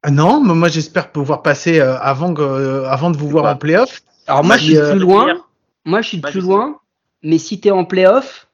Ah 0.02 0.10
non, 0.10 0.42
mais 0.42 0.54
moi 0.54 0.68
j'espère 0.68 1.12
pouvoir 1.12 1.42
passer 1.42 1.80
euh, 1.80 1.96
avant, 1.98 2.34
que, 2.34 2.42
euh, 2.42 2.88
avant 2.88 3.10
de 3.10 3.16
vous 3.16 3.28
voir 3.28 3.44
en 3.44 3.56
playoff. 3.56 4.02
Alors 4.26 4.44
moi, 4.44 4.56
je 4.56 4.64
suis 4.64 4.76
euh, 4.76 4.90
plus 4.90 5.00
loin. 5.00 5.44
Moi, 5.84 6.00
je 6.00 6.08
suis 6.08 6.18
Bah, 6.18 6.30
plus 6.30 6.40
je 6.40 6.46
loin. 6.46 6.80
Mais 7.22 7.38
si 7.38 7.60
t'es 7.60 7.70
en 7.70 7.84
playoff, 7.84 8.48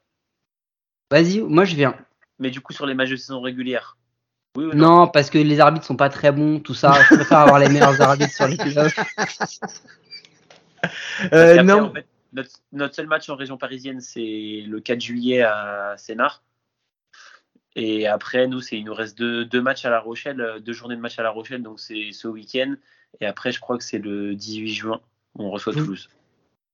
vas-y, 1.11 1.40
moi 1.40 1.64
je 1.64 1.74
viens. 1.74 1.94
Mais 2.38 2.51
du 2.51 2.61
coup, 2.61 2.72
sur 2.72 2.86
les 2.86 2.94
matchs 2.94 3.11
de 3.11 3.16
saison 3.16 3.40
régulière? 3.40 3.96
Oui 4.57 4.64
ou 4.66 4.74
non, 4.74 5.01
Non, 5.01 5.09
parce 5.09 5.30
que 5.30 5.38
les 5.38 5.61
arbitres 5.61 5.86
sont 5.86 5.96
pas 5.96 6.11
très 6.11 6.32
bons, 6.32 6.61
tout 6.61 6.74
ça. 6.74 6.92
Je 7.09 7.14
préfère 7.16 7.38
avoir 7.38 7.59
les 7.59 7.68
meilleurs 7.68 8.01
arbitres 8.01 8.34
sur 8.34 8.46
les 8.46 8.57
playoffs. 8.57 8.99
Euh, 11.32 11.62
non, 11.62 11.84
en 11.84 11.92
fait, 11.92 12.07
notre, 12.33 12.51
notre 12.72 12.95
seul 12.95 13.07
match 13.07 13.29
en 13.29 13.37
région 13.37 13.57
parisienne, 13.57 14.01
c'est 14.01 14.62
le 14.66 14.81
4 14.81 15.01
juillet 15.01 15.43
à 15.43 15.95
Sénart. 15.97 16.43
Et 17.76 18.07
après, 18.07 18.47
nous, 18.49 18.61
c'est 18.61 18.76
il 18.79 18.85
nous 18.85 18.95
reste 18.95 19.16
deux, 19.18 19.45
deux 19.45 19.61
matchs 19.62 19.85
à 19.85 19.91
La 19.91 20.01
Rochelle, 20.01 20.41
euh, 20.41 20.59
deux 20.59 20.72
journées 20.72 20.97
de 20.97 21.01
match 21.01 21.18
à 21.18 21.22
La 21.22 21.31
Rochelle, 21.31 21.62
donc 21.62 21.79
c'est 21.79 22.11
ce 22.12 22.26
week-end. 22.26 22.74
Et 23.20 23.26
après, 23.26 23.53
je 23.53 23.61
crois 23.61 23.79
que 23.79 23.85
c'est 23.85 23.99
le 23.99 24.35
18 24.35 24.68
juin, 24.74 25.01
où 25.37 25.45
on 25.45 25.51
reçoit 25.51 25.72
Vous- 25.72 25.81
Toulouse. 25.81 26.09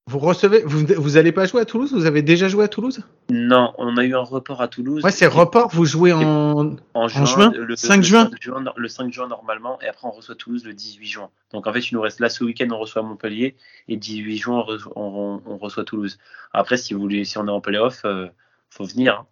Vous 0.06 0.18
recevez, 0.18 0.62
vous, 0.66 0.84
vous 0.98 1.16
allez 1.16 1.32
pas 1.32 1.46
jouer 1.46 1.62
à 1.62 1.64
Toulouse? 1.64 1.92
Vous 1.94 2.04
avez 2.04 2.20
déjà 2.20 2.46
joué 2.48 2.64
à 2.64 2.68
Toulouse? 2.68 3.00
Non, 3.30 3.72
on 3.78 3.96
a 3.96 4.04
eu 4.04 4.14
un 4.14 4.20
report 4.20 4.60
à 4.60 4.68
Toulouse. 4.68 5.02
Ouais, 5.02 5.10
c'est 5.10 5.26
report. 5.26 5.70
Vous 5.72 5.86
jouez 5.86 6.12
en. 6.12 6.76
en 6.92 7.08
juin, 7.08 7.24
juin? 7.24 7.52
le, 7.56 7.74
5 7.74 7.96
le 7.96 8.02
juin? 8.02 8.24
5 8.30 8.42
juin, 8.42 8.64
le 8.76 8.88
5 8.88 9.12
juin 9.12 9.28
normalement, 9.28 9.78
et 9.80 9.86
après 9.88 10.06
on 10.06 10.10
reçoit 10.10 10.34
Toulouse 10.34 10.62
le 10.66 10.74
18 10.74 11.06
juin. 11.06 11.30
Donc 11.54 11.66
en 11.66 11.72
fait, 11.72 11.80
il 11.90 11.94
nous 11.94 12.02
reste 12.02 12.20
là 12.20 12.28
ce 12.28 12.44
week-end, 12.44 12.66
on 12.72 12.78
reçoit 12.78 13.00
Montpellier, 13.02 13.56
et 13.88 13.96
18 13.96 14.36
juin, 14.36 14.56
on, 14.58 14.62
reçoit- 14.62 14.92
on- 14.96 15.40
on 15.46 15.56
reçoit 15.56 15.84
Toulouse. 15.84 16.18
Après, 16.52 16.76
si 16.76 16.92
vous 16.92 17.00
voulez, 17.00 17.24
si 17.24 17.38
on 17.38 17.46
est 17.46 17.50
en 17.50 17.60
playoff, 17.62 18.02
euh, 18.04 18.26
faut 18.68 18.84
venir. 18.84 19.20
hein. 19.22 19.26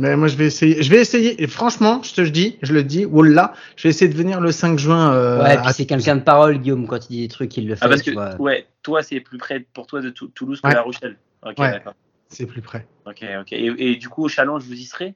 Mais 0.00 0.16
moi, 0.16 0.28
je 0.28 0.36
vais 0.36 0.46
essayer. 0.46 0.80
Je 0.80 0.90
vais 0.90 1.00
essayer. 1.00 1.42
Et 1.42 1.48
franchement, 1.48 2.00
je 2.04 2.14
te 2.14 2.20
le 2.20 2.30
dis, 2.30 2.56
je 2.62 2.72
le 2.72 2.84
dis. 2.84 3.04
Wallah, 3.04 3.52
je 3.74 3.82
vais 3.82 3.88
essayer 3.88 4.08
de 4.08 4.16
venir 4.16 4.40
le 4.40 4.52
5 4.52 4.78
juin. 4.78 5.12
euh, 5.12 5.42
Ouais, 5.42 5.50
à 5.56 5.62
puis 5.62 5.72
c'est 5.74 5.86
quelqu'un 5.86 6.14
de 6.14 6.20
parole, 6.22 6.58
Guillaume. 6.58 6.86
Quand 6.86 7.04
il 7.10 7.16
dit 7.16 7.20
des 7.22 7.26
trucs, 7.26 7.56
il 7.56 7.66
le 7.66 7.74
fait. 7.74 7.84
Ah, 7.84 7.88
parce 7.88 8.02
tu 8.02 8.10
que, 8.10 8.14
vois. 8.14 8.36
ouais, 8.40 8.64
toi, 8.88 9.02
c'est 9.02 9.20
plus 9.20 9.36
près 9.36 9.60
pour 9.60 9.86
toi 9.86 10.00
de 10.00 10.08
Tou- 10.08 10.28
Toulouse 10.28 10.62
que 10.62 10.66
Ouais. 10.68 10.72
La 10.74 10.80
Rochelle. 10.80 11.18
Ok, 11.42 11.58
Ouais. 11.58 11.72
d'accord. 11.72 11.94
C'est 12.30 12.46
plus 12.46 12.62
près. 12.62 12.86
Ok, 13.06 13.22
ok. 13.40 13.52
Et, 13.52 13.66
et 13.92 13.96
du 13.96 14.08
coup, 14.08 14.24
au 14.24 14.28
challenge, 14.28 14.64
vous 14.64 14.72
y 14.72 14.84
serez? 14.84 15.14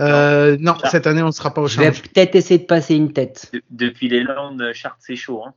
Euh, 0.00 0.56
non, 0.60 0.76
Ah. 0.82 0.90
cette 0.90 1.06
année, 1.06 1.22
on 1.22 1.26
ne 1.28 1.32
sera 1.32 1.52
pas 1.54 1.62
au 1.62 1.66
Je 1.66 1.78
vais 1.80 1.90
peut-être 1.90 2.34
essayer 2.34 2.58
de 2.58 2.66
passer 2.66 2.94
une 2.94 3.12
tête. 3.14 3.48
De- 3.54 3.62
Depuis 3.70 4.08
les 4.08 4.22
Landes, 4.22 4.72
Chartres, 4.74 4.98
c'est 5.00 5.16
chaud. 5.16 5.42
Hein. 5.46 5.54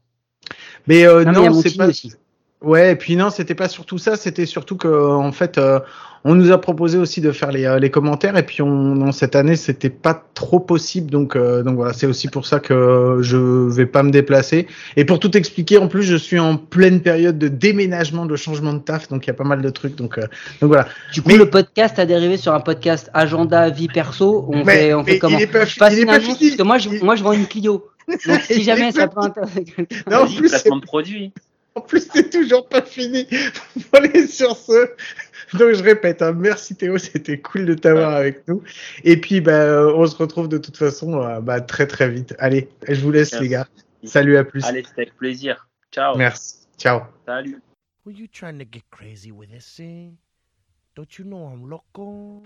Mais 0.87 1.05
euh, 1.05 1.25
Non, 1.25 1.41
mais 1.41 1.49
non, 1.49 1.61
c'est 1.61 1.75
pas. 1.77 1.87
aussi. 1.87 2.13
Ouais, 2.61 2.91
et 2.93 2.95
puis 2.95 3.15
non, 3.15 3.29
c'était 3.29 3.53
pas 3.55 3.67
surtout 3.69 3.97
ça. 3.99 4.15
C'était 4.15 4.47
surtout 4.47 4.77
que, 4.77 4.87
en 4.87 5.31
fait, 5.31 5.59
euh, 5.59 5.79
on 6.23 6.33
nous 6.33 6.51
a 6.51 6.59
proposé 6.59 6.97
aussi 6.97 7.21
de 7.21 7.31
faire 7.31 7.51
les, 7.51 7.65
euh, 7.65 7.77
les 7.77 7.91
commentaires. 7.91 8.35
Et 8.35 8.41
puis, 8.43 8.63
on, 8.63 8.67
non, 8.95 9.11
cette 9.11 9.35
année, 9.35 9.55
c'était 9.55 9.91
pas 9.91 10.23
trop 10.33 10.59
possible. 10.59 11.11
Donc, 11.11 11.35
euh, 11.35 11.61
donc 11.61 11.75
voilà, 11.75 11.93
c'est 11.93 12.07
aussi 12.07 12.27
pour 12.29 12.47
ça 12.47 12.59
que 12.59 13.19
je 13.21 13.37
vais 13.37 13.85
pas 13.85 14.01
me 14.01 14.09
déplacer. 14.09 14.65
Et 14.95 15.05
pour 15.05 15.19
tout 15.19 15.37
expliquer, 15.37 15.77
en 15.77 15.87
plus, 15.87 16.01
je 16.01 16.15
suis 16.15 16.39
en 16.39 16.57
pleine 16.57 17.01
période 17.01 17.37
de 17.37 17.47
déménagement, 17.47 18.25
de 18.25 18.35
changement 18.35 18.73
de 18.73 18.79
taf. 18.79 19.07
Donc, 19.07 19.25
il 19.25 19.27
y 19.27 19.31
a 19.31 19.35
pas 19.35 19.43
mal 19.43 19.61
de 19.61 19.69
trucs. 19.69 19.95
Donc, 19.95 20.17
euh, 20.17 20.21
donc 20.59 20.69
voilà. 20.69 20.87
Du 21.13 21.21
coup, 21.21 21.29
Mais- 21.29 21.37
le 21.37 21.51
podcast 21.51 21.99
a 21.99 22.07
dérivé 22.07 22.37
sur 22.37 22.55
un 22.55 22.59
podcast 22.59 23.11
agenda 23.13 23.69
vie 23.69 23.87
perso. 23.87 24.47
On 24.51 24.65
Mais- 24.65 24.73
fait, 24.73 24.93
on 24.95 25.03
mais 25.03 25.11
fait 25.13 25.19
comment 25.19 25.37
il 25.37 25.43
est 25.43 25.47
pas, 25.47 25.65
Je 25.65 25.75
passe 25.77 25.93
il 25.93 25.99
est 25.99 26.01
une 26.01 26.07
pas 26.07 26.15
annonce, 26.15 26.37
fini. 26.37 26.49
parce 26.49 26.55
que 26.57 26.63
moi, 26.63 26.77
je, 26.79 27.05
moi, 27.05 27.15
je 27.15 27.23
vends 27.23 27.33
une 27.33 27.45
Clio. 27.45 27.85
Donc, 28.25 28.41
si 28.41 28.63
jamais 28.63 28.91
ça 28.91 29.07
peut 29.07 29.19
intéresser. 29.21 29.65
Non, 30.09 30.21
en 30.23 30.25
plus, 30.25 30.49
placement 30.49 30.77
de 30.77 30.81
produit. 30.81 31.31
En 31.77 31.81
plus, 31.81 32.07
c'est 32.11 32.31
toujours 32.31 32.67
pas 32.67 32.81
fini. 32.81 33.27
Allez, 33.93 34.25
sur 34.25 34.57
ce. 34.57 34.95
Donc, 35.53 35.73
je 35.73 35.83
répète, 35.83 36.23
hein, 36.23 36.33
merci 36.33 36.75
Théo, 36.75 36.97
c'était 36.97 37.39
cool 37.39 37.67
de 37.67 37.75
t'avoir 37.75 38.15
avec 38.15 38.47
nous. 38.47 38.63
Et 39.03 39.21
puis, 39.21 39.41
bah, 39.41 39.85
on 39.93 40.07
se 40.07 40.15
retrouve 40.15 40.49
de 40.49 40.57
toute 40.57 40.75
façon 40.75 41.39
bah, 41.41 41.61
très 41.61 41.85
très 41.85 42.09
vite. 42.09 42.33
Allez, 42.39 42.67
je 42.89 42.99
vous 42.99 43.11
laisse, 43.11 43.31
Merci. 43.33 43.43
les 43.43 43.49
gars. 43.49 43.67
Salut, 44.05 44.37
à 44.37 44.43
plus. 44.43 44.65
Allez, 44.65 44.83
c'était 44.87 45.03
avec 45.03 45.15
plaisir. 45.17 45.67
Ciao. 45.91 46.17
Merci. 46.17 46.55
Ciao. 46.79 47.01
Salut. 47.27 47.61
Were 48.07 48.15
you 48.15 48.25
trying 48.27 48.57
to 48.57 48.65
get 48.65 48.81
crazy 48.89 49.31
with 49.31 49.51
this 49.51 49.75
thing? 49.75 50.17
Don't 50.95 51.19
you 51.19 51.25
know 51.25 51.45
I'm 51.45 51.69
loco? 51.69 52.41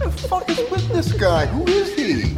The 0.00 0.10
fuck 0.28 0.48
is 0.48 0.58
with 0.70 0.92
this 0.92 1.12
guy? 1.12 1.46
Who 1.46 1.64
is 1.66 1.94
he? 1.96 2.36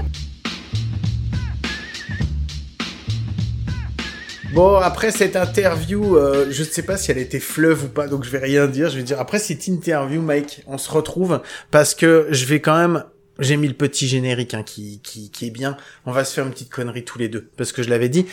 Bon, 4.54 4.76
après 4.76 5.10
cette 5.10 5.36
interview, 5.36 6.16
euh, 6.16 6.46
je 6.50 6.62
ne 6.62 6.68
sais 6.68 6.82
pas 6.82 6.96
si 6.96 7.10
elle 7.10 7.18
était 7.18 7.40
fleuve 7.40 7.84
ou 7.84 7.88
pas, 7.88 8.06
donc 8.06 8.24
je 8.24 8.30
vais 8.30 8.38
rien 8.38 8.66
dire. 8.66 8.90
Je 8.90 8.96
vais 8.96 9.02
dire 9.02 9.20
après 9.20 9.38
cette 9.38 9.66
interview, 9.66 10.20
Mike, 10.20 10.62
on 10.66 10.78
se 10.78 10.90
retrouve 10.90 11.40
parce 11.70 11.94
que 11.94 12.28
je 12.30 12.44
vais 12.46 12.60
quand 12.60 12.76
même. 12.76 13.04
J'ai 13.38 13.56
mis 13.56 13.66
le 13.66 13.74
petit 13.74 14.06
générique 14.06 14.52
hein, 14.54 14.62
qui, 14.62 15.00
est 15.40 15.50
bien. 15.50 15.76
On 16.04 16.12
va 16.12 16.24
se 16.24 16.34
faire 16.34 16.46
une 16.46 16.52
petite 16.52 16.70
connerie 16.70 17.02
tous 17.04 17.18
les 17.18 17.28
deux 17.28 17.48
parce 17.56 17.72
que 17.72 17.82
je 17.82 17.88
l'avais 17.88 18.10
dit. 18.10 18.26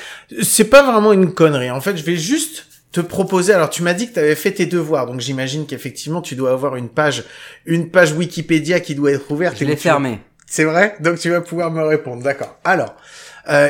C'est 0.44 0.70
pas 0.70 0.84
vraiment 0.84 1.14
une 1.14 1.34
connerie. 1.34 1.72
En 1.72 1.80
fait, 1.82 1.98
je 1.98 2.04
vais 2.04 2.18
juste 2.18 2.66
te 2.92 3.02
proposer. 3.02 3.54
Alors, 3.54 3.70
tu 3.70 3.84
m'as 3.84 3.94
dit 3.94 4.08
que 4.10 4.14
tu 4.14 4.20
avais 4.20 4.36
fait 4.36 4.52
tes 4.52 4.66
devoirs, 4.66 5.06
donc 5.06 5.20
j'imagine 5.20 5.66
qu'effectivement 5.68 6.22
tu 6.22 6.36
dois 6.36 6.52
avoir 6.52 6.76
une 6.76 6.90
page, 6.90 7.24
une 7.66 7.90
page 7.92 8.14
Wikipédia 8.14 8.80
qui 8.80 8.96
doit 8.96 9.12
être 9.12 9.30
ouverte. 9.32 9.58
Je 9.60 9.66
l'ai 9.66 9.74
où 9.74 9.76
tu 9.76 9.78
vas- 9.88 9.92
fermé. 9.94 10.20
c'est 10.48 10.64
vrai? 10.64 10.96
Donc 11.00 11.20
tu 11.20 11.30
vas 11.30 11.42
pouvoir 11.42 11.70
me 11.72 11.84
répondre. 11.84 12.24
D'accord. 12.24 12.58
Alors, 12.64 12.96
euh, 13.50 13.70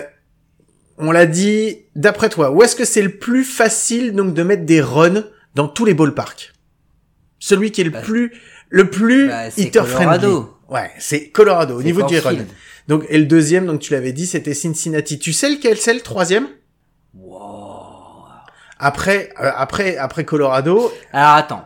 on 0.97 1.11
l'a 1.11 1.25
dit, 1.25 1.79
d'après 1.95 2.29
toi, 2.29 2.51
où 2.51 2.63
est-ce 2.63 2.75
que 2.75 2.85
c'est 2.85 3.01
le 3.01 3.17
plus 3.17 3.43
facile 3.43 4.13
donc 4.13 4.33
de 4.33 4.43
mettre 4.43 4.63
des 4.65 4.81
runs 4.81 5.25
dans 5.55 5.67
tous 5.67 5.85
les 5.85 5.93
ballparks? 5.93 6.53
Celui 7.39 7.71
qui 7.71 7.81
est 7.81 7.85
le 7.85 7.89
Bah, 7.91 8.01
plus 8.01 8.33
le 8.69 8.89
plus 8.89 9.27
bah, 9.27 9.47
hitter 9.57 9.79
friendly. 9.85 10.19
Colorado. 10.19 10.55
Ouais, 10.69 10.91
c'est 10.99 11.29
Colorado 11.29 11.79
au 11.79 11.83
niveau 11.83 12.03
du 12.03 12.19
run. 12.19 12.37
Donc 12.87 13.05
et 13.09 13.17
le 13.17 13.25
deuxième, 13.25 13.65
donc 13.65 13.79
tu 13.81 13.93
l'avais 13.93 14.11
dit, 14.13 14.27
c'était 14.27 14.53
Cincinnati. 14.53 15.19
Tu 15.19 15.33
sais 15.33 15.49
lequel? 15.49 15.77
C'est 15.77 15.93
le 15.93 16.01
troisième? 16.01 16.47
Après 18.79 19.29
euh, 19.41 19.51
après 19.55 19.97
après 19.97 20.25
Colorado, 20.25 20.91
Alors 21.13 21.35
attends, 21.35 21.65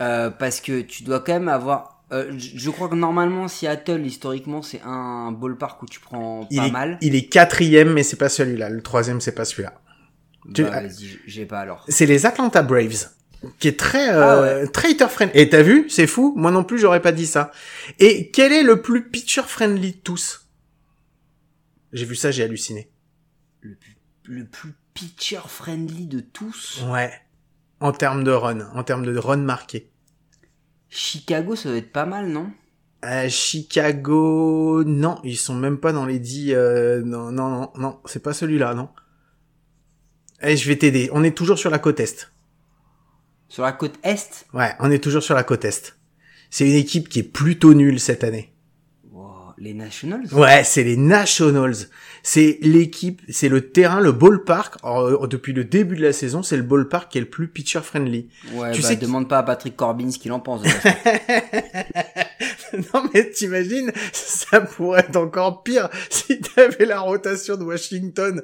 Euh, 0.00 0.30
parce 0.30 0.60
que 0.60 0.80
tu 0.82 1.04
dois 1.04 1.20
quand 1.20 1.32
même 1.34 1.48
avoir. 1.48 2.02
euh, 2.12 2.32
je 2.38 2.56
je 2.58 2.70
crois 2.70 2.88
que 2.88 2.94
normalement 2.94 3.48
Seattle 3.48 4.04
historiquement 4.06 4.62
c'est 4.62 4.80
un 4.84 5.32
ballpark 5.32 5.82
où 5.82 5.86
tu 5.86 6.00
prends 6.00 6.46
il 6.50 6.58
pas 6.58 6.66
est 6.66 6.70
mal. 6.70 6.98
il 7.00 7.14
est 7.14 7.26
quatrième, 7.28 7.92
mais 7.92 8.02
c'est 8.02 8.16
pas 8.16 8.28
celui-là. 8.28 8.68
Le 8.70 8.82
troisième, 8.82 9.20
c'est 9.20 9.32
pas 9.34 9.44
celui-là. 9.44 9.74
tu- 10.54 10.64
Bah, 10.64 10.82
j'ai 11.26 11.46
pas 11.46 11.60
alors. 11.60 11.84
c'est 11.88 12.06
les 12.06 12.24
Atlanta 12.26 12.62
Braves 12.62 13.08
qui 13.58 13.68
est 13.68 13.78
très 13.78 14.08
Ah 14.08 14.34
euh, 14.36 14.66
très 14.66 14.92
hitter 14.92 15.08
friendly. 15.08 15.38
Et 15.38 15.48
t'as 15.50 15.62
vu, 15.62 15.88
c'est 15.90 16.06
fou. 16.06 16.32
Moi 16.36 16.50
non 16.50 16.64
plus, 16.64 16.78
j'aurais 16.78 17.02
pas 17.02 17.12
dit 17.12 17.26
ça. 17.26 17.50
Et 17.98 18.30
quel 18.30 18.52
est 18.52 18.62
le 18.62 18.80
plus 18.82 19.08
pitcher 19.10 19.42
friendly 19.42 19.92
de 19.92 19.98
tous? 19.98 20.46
J'ai 21.92 22.04
vu 22.06 22.14
ça, 22.16 22.30
j'ai 22.30 22.42
halluciné. 22.44 22.90
Le, 23.60 23.76
le 24.24 24.44
plus 24.46 24.72
pitcher 24.96 25.40
friendly 25.46 26.06
de 26.06 26.20
tous. 26.20 26.82
Ouais. 26.90 27.12
En 27.80 27.92
termes 27.92 28.24
de 28.24 28.30
run, 28.30 28.70
en 28.74 28.82
termes 28.82 29.04
de 29.04 29.16
run 29.16 29.36
marqué. 29.36 29.92
Chicago 30.88 31.54
ça 31.54 31.68
doit 31.68 31.78
être 31.78 31.92
pas 31.92 32.06
mal 32.06 32.28
non? 32.28 32.50
Euh, 33.04 33.28
Chicago, 33.28 34.82
non, 34.84 35.20
ils 35.22 35.36
sont 35.36 35.54
même 35.54 35.78
pas 35.78 35.92
dans 35.92 36.06
les 36.06 36.18
10. 36.18 36.54
euh, 36.54 37.02
non, 37.04 37.30
non, 37.30 37.50
non, 37.50 37.72
non, 37.76 38.00
c'est 38.06 38.22
pas 38.22 38.32
celui-là, 38.32 38.74
non. 38.74 38.88
Eh, 40.42 40.56
je 40.56 40.66
vais 40.66 40.76
t'aider. 40.76 41.10
On 41.12 41.22
est 41.22 41.36
toujours 41.36 41.58
sur 41.58 41.70
la 41.70 41.78
côte 41.78 42.00
est. 42.00 42.32
Sur 43.48 43.62
la 43.62 43.72
côte 43.72 43.98
est? 44.02 44.46
Ouais, 44.54 44.74
on 44.80 44.90
est 44.90 45.02
toujours 45.02 45.22
sur 45.22 45.34
la 45.34 45.44
côte 45.44 45.64
est. 45.66 45.96
C'est 46.50 46.66
une 46.66 46.74
équipe 46.74 47.08
qui 47.08 47.20
est 47.20 47.30
plutôt 47.30 47.74
nulle 47.74 48.00
cette 48.00 48.24
année. 48.24 48.55
Les 49.58 49.74
Nationals? 49.74 50.26
Ouais, 50.32 50.64
c'est 50.64 50.84
les 50.84 50.96
Nationals. 50.96 51.74
C'est 52.22 52.58
l'équipe, 52.60 53.22
c'est 53.28 53.48
le 53.48 53.70
terrain, 53.70 54.00
le 54.00 54.12
ballpark. 54.12 54.76
Alors, 54.82 55.24
euh, 55.24 55.26
depuis 55.26 55.52
le 55.52 55.64
début 55.64 55.96
de 55.96 56.02
la 56.02 56.12
saison, 56.12 56.42
c'est 56.42 56.56
le 56.56 56.62
ballpark 56.62 57.10
qui 57.10 57.18
est 57.18 57.22
le 57.22 57.28
plus 57.30 57.48
pitcher 57.48 57.80
friendly. 57.82 58.28
Ouais, 58.52 58.72
Tu 58.72 58.82
bah, 58.82 58.88
sais 58.88 58.96
demande 58.96 59.28
pas 59.28 59.38
à 59.38 59.42
Patrick 59.42 59.76
Corbin 59.76 60.10
ce 60.10 60.18
qu'il 60.18 60.32
en 60.32 60.40
pense. 60.40 60.62
non 62.72 63.04
mais 63.14 63.30
t'imagines, 63.30 63.92
ça 64.12 64.60
pourrait 64.60 65.00
être 65.00 65.16
encore 65.16 65.62
pire 65.62 65.88
si 66.10 66.40
t'avais 66.40 66.84
la 66.84 67.00
rotation 67.00 67.56
de 67.56 67.64
Washington. 67.64 68.42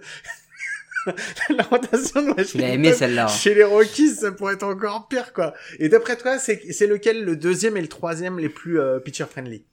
la 1.51 1.65
rotation 1.65 2.23
de 2.23 2.29
Washington. 2.29 2.47
Tu 2.53 2.59
l'as 2.59 2.75
aimé 2.75 2.93
celle-là. 2.93 3.25
hein. 3.25 3.29
Chez 3.29 3.55
les 3.55 3.65
Rockies, 3.65 4.15
ça 4.15 4.33
pourrait 4.33 4.55
être 4.55 4.63
encore 4.63 5.09
pire, 5.09 5.33
quoi. 5.33 5.53
Et 5.79 5.89
d'après 5.89 6.17
toi, 6.17 6.39
c'est 6.39 6.73
c'est 6.73 6.87
lequel 6.87 7.25
le 7.25 7.37
deuxième 7.37 7.77
et 7.77 7.81
le 7.81 7.89
troisième 7.89 8.39
les 8.39 8.49
plus 8.49 8.81
euh, 8.81 9.01
pitcher 9.01 9.25
friendly? 9.29 9.65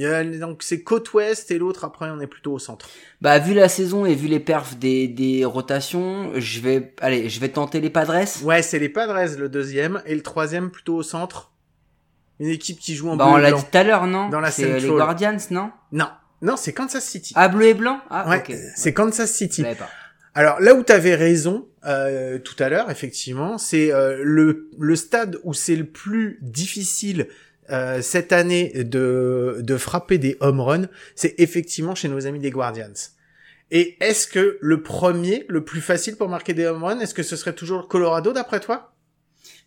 Il 0.00 0.04
y 0.04 0.06
a, 0.06 0.24
donc 0.24 0.62
c'est 0.62 0.80
côte 0.82 1.12
ouest 1.12 1.50
et 1.50 1.58
l'autre 1.58 1.84
après 1.84 2.08
on 2.08 2.20
est 2.22 2.26
plutôt 2.26 2.54
au 2.54 2.58
centre. 2.58 2.88
Bah 3.20 3.38
vu 3.38 3.52
la 3.52 3.68
saison 3.68 4.06
et 4.06 4.14
vu 4.14 4.28
les 4.28 4.40
perfs 4.40 4.76
des, 4.78 5.08
des 5.08 5.44
rotations, 5.44 6.32
je 6.36 6.60
vais 6.60 6.94
allez, 7.02 7.28
je 7.28 7.38
vais 7.38 7.50
tenter 7.50 7.80
les 7.80 7.90
Padres. 7.90 8.24
Ouais, 8.42 8.62
c'est 8.62 8.78
les 8.78 8.88
Padres 8.88 9.18
le 9.38 9.50
deuxième 9.50 10.00
et 10.06 10.14
le 10.14 10.22
troisième 10.22 10.70
plutôt 10.70 10.94
au 10.96 11.02
centre. 11.02 11.52
Une 12.38 12.48
équipe 12.48 12.78
qui 12.78 12.94
joue 12.94 13.10
en 13.10 13.16
Bah 13.16 13.26
bleu 13.26 13.34
on 13.34 13.36
l'a 13.36 13.52
dit 13.52 13.62
tout 13.62 13.76
à 13.76 13.84
l'heure, 13.84 14.06
non? 14.06 14.30
Dans 14.30 14.40
la 14.40 14.50
C'est 14.50 14.80
les. 14.80 14.88
Guardians, 14.88 15.36
non? 15.50 15.70
Non, 15.92 16.08
non, 16.40 16.56
c'est 16.56 16.72
Kansas 16.72 17.04
City. 17.04 17.34
Ah 17.36 17.48
bleu 17.48 17.66
et 17.66 17.74
blanc? 17.74 18.00
Ah 18.08 18.26
ouais, 18.26 18.38
ok. 18.38 18.56
c'est 18.76 18.94
Kansas 18.94 19.30
City. 19.30 19.62
pas. 19.62 19.90
Alors 20.34 20.60
là 20.62 20.74
où 20.74 20.82
tu 20.82 20.92
avais 20.92 21.14
raison 21.14 21.68
euh, 21.84 22.38
tout 22.38 22.56
à 22.58 22.70
l'heure, 22.70 22.90
effectivement, 22.90 23.58
c'est 23.58 23.92
euh, 23.92 24.22
le, 24.22 24.70
le 24.78 24.96
stade 24.96 25.38
où 25.44 25.52
c'est 25.52 25.76
le 25.76 25.84
plus 25.84 26.38
difficile 26.40 27.28
euh, 27.68 28.02
cette 28.02 28.32
année 28.32 28.72
de, 28.84 29.58
de 29.60 29.76
frapper 29.76 30.18
des 30.18 30.36
home 30.40 30.60
runs, 30.60 30.88
c'est 31.14 31.34
effectivement 31.38 31.94
chez 31.94 32.08
nos 32.08 32.26
amis 32.26 32.40
des 32.40 32.50
Guardians. 32.50 33.12
Et 33.70 33.96
est-ce 34.00 34.26
que 34.26 34.58
le 34.60 34.82
premier, 34.82 35.44
le 35.48 35.64
plus 35.64 35.80
facile 35.80 36.16
pour 36.16 36.28
marquer 36.28 36.54
des 36.54 36.66
home 36.66 36.82
runs, 36.82 36.98
est-ce 37.00 37.14
que 37.14 37.22
ce 37.22 37.36
serait 37.36 37.54
toujours 37.54 37.82
le 37.82 37.86
Colorado 37.86 38.32
d'après 38.32 38.60
toi? 38.60 38.92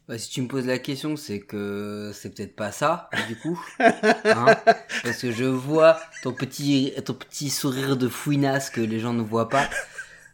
Bah, 0.09 0.17
si 0.17 0.29
tu 0.29 0.41
me 0.41 0.49
poses 0.49 0.67
la 0.67 0.79
question, 0.79 1.15
c'est 1.15 1.39
que 1.39 2.11
c'est 2.13 2.35
peut-être 2.35 2.57
pas 2.57 2.73
ça, 2.73 3.09
du 3.29 3.37
coup. 3.37 3.63
Hein 3.79 4.57
Parce 5.03 5.21
que 5.21 5.31
je 5.31 5.45
vois 5.45 5.97
ton 6.23 6.33
petit, 6.33 6.93
ton 7.05 7.13
petit 7.13 7.49
sourire 7.49 7.95
de 7.95 8.09
fouinasse 8.09 8.69
que 8.69 8.81
les 8.81 8.99
gens 8.99 9.13
ne 9.13 9.21
voient 9.21 9.47
pas. 9.47 9.69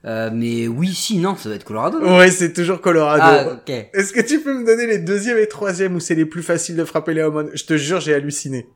Euh, 0.06 0.30
mais 0.34 0.68
oui, 0.68 0.94
si, 0.94 1.18
non, 1.18 1.36
ça 1.36 1.50
doit 1.50 1.56
être 1.58 1.66
Colorado. 1.66 2.00
non? 2.00 2.18
Ouais, 2.18 2.32
c'est 2.32 2.54
toujours 2.54 2.80
Colorado. 2.80 3.22
ah, 3.24 3.54
ok. 3.54 3.70
Est-ce 3.94 4.14
que 4.14 4.22
tu 4.22 4.40
peux 4.40 4.58
me 4.58 4.66
donner 4.66 4.88
les 4.88 5.00
deuxième 5.00 5.38
et 5.38 5.48
troisième 5.48 5.96
où 5.96 6.00
c'est 6.00 6.16
les 6.16 6.26
plus 6.26 6.44
faciles 6.44 6.78
de 6.78 6.86
frapper 6.86 7.14
les 7.14 7.22
home 7.22 7.36
runs? 7.36 7.50
Je 7.54 7.66
te 7.66 7.76
jure, 7.76 8.00
j'ai 8.00 8.14
halluciné. 8.14 8.70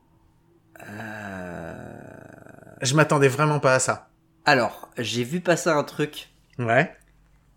Euh... 0.82 1.72
Je 2.82 2.94
m'attendais 2.94 3.28
vraiment 3.28 3.58
pas 3.58 3.74
à 3.74 3.78
ça. 3.78 4.08
Alors, 4.44 4.90
j'ai 4.98 5.24
vu 5.24 5.40
passer 5.40 5.70
un 5.70 5.82
truc. 5.84 6.28
Ouais. 6.58 6.94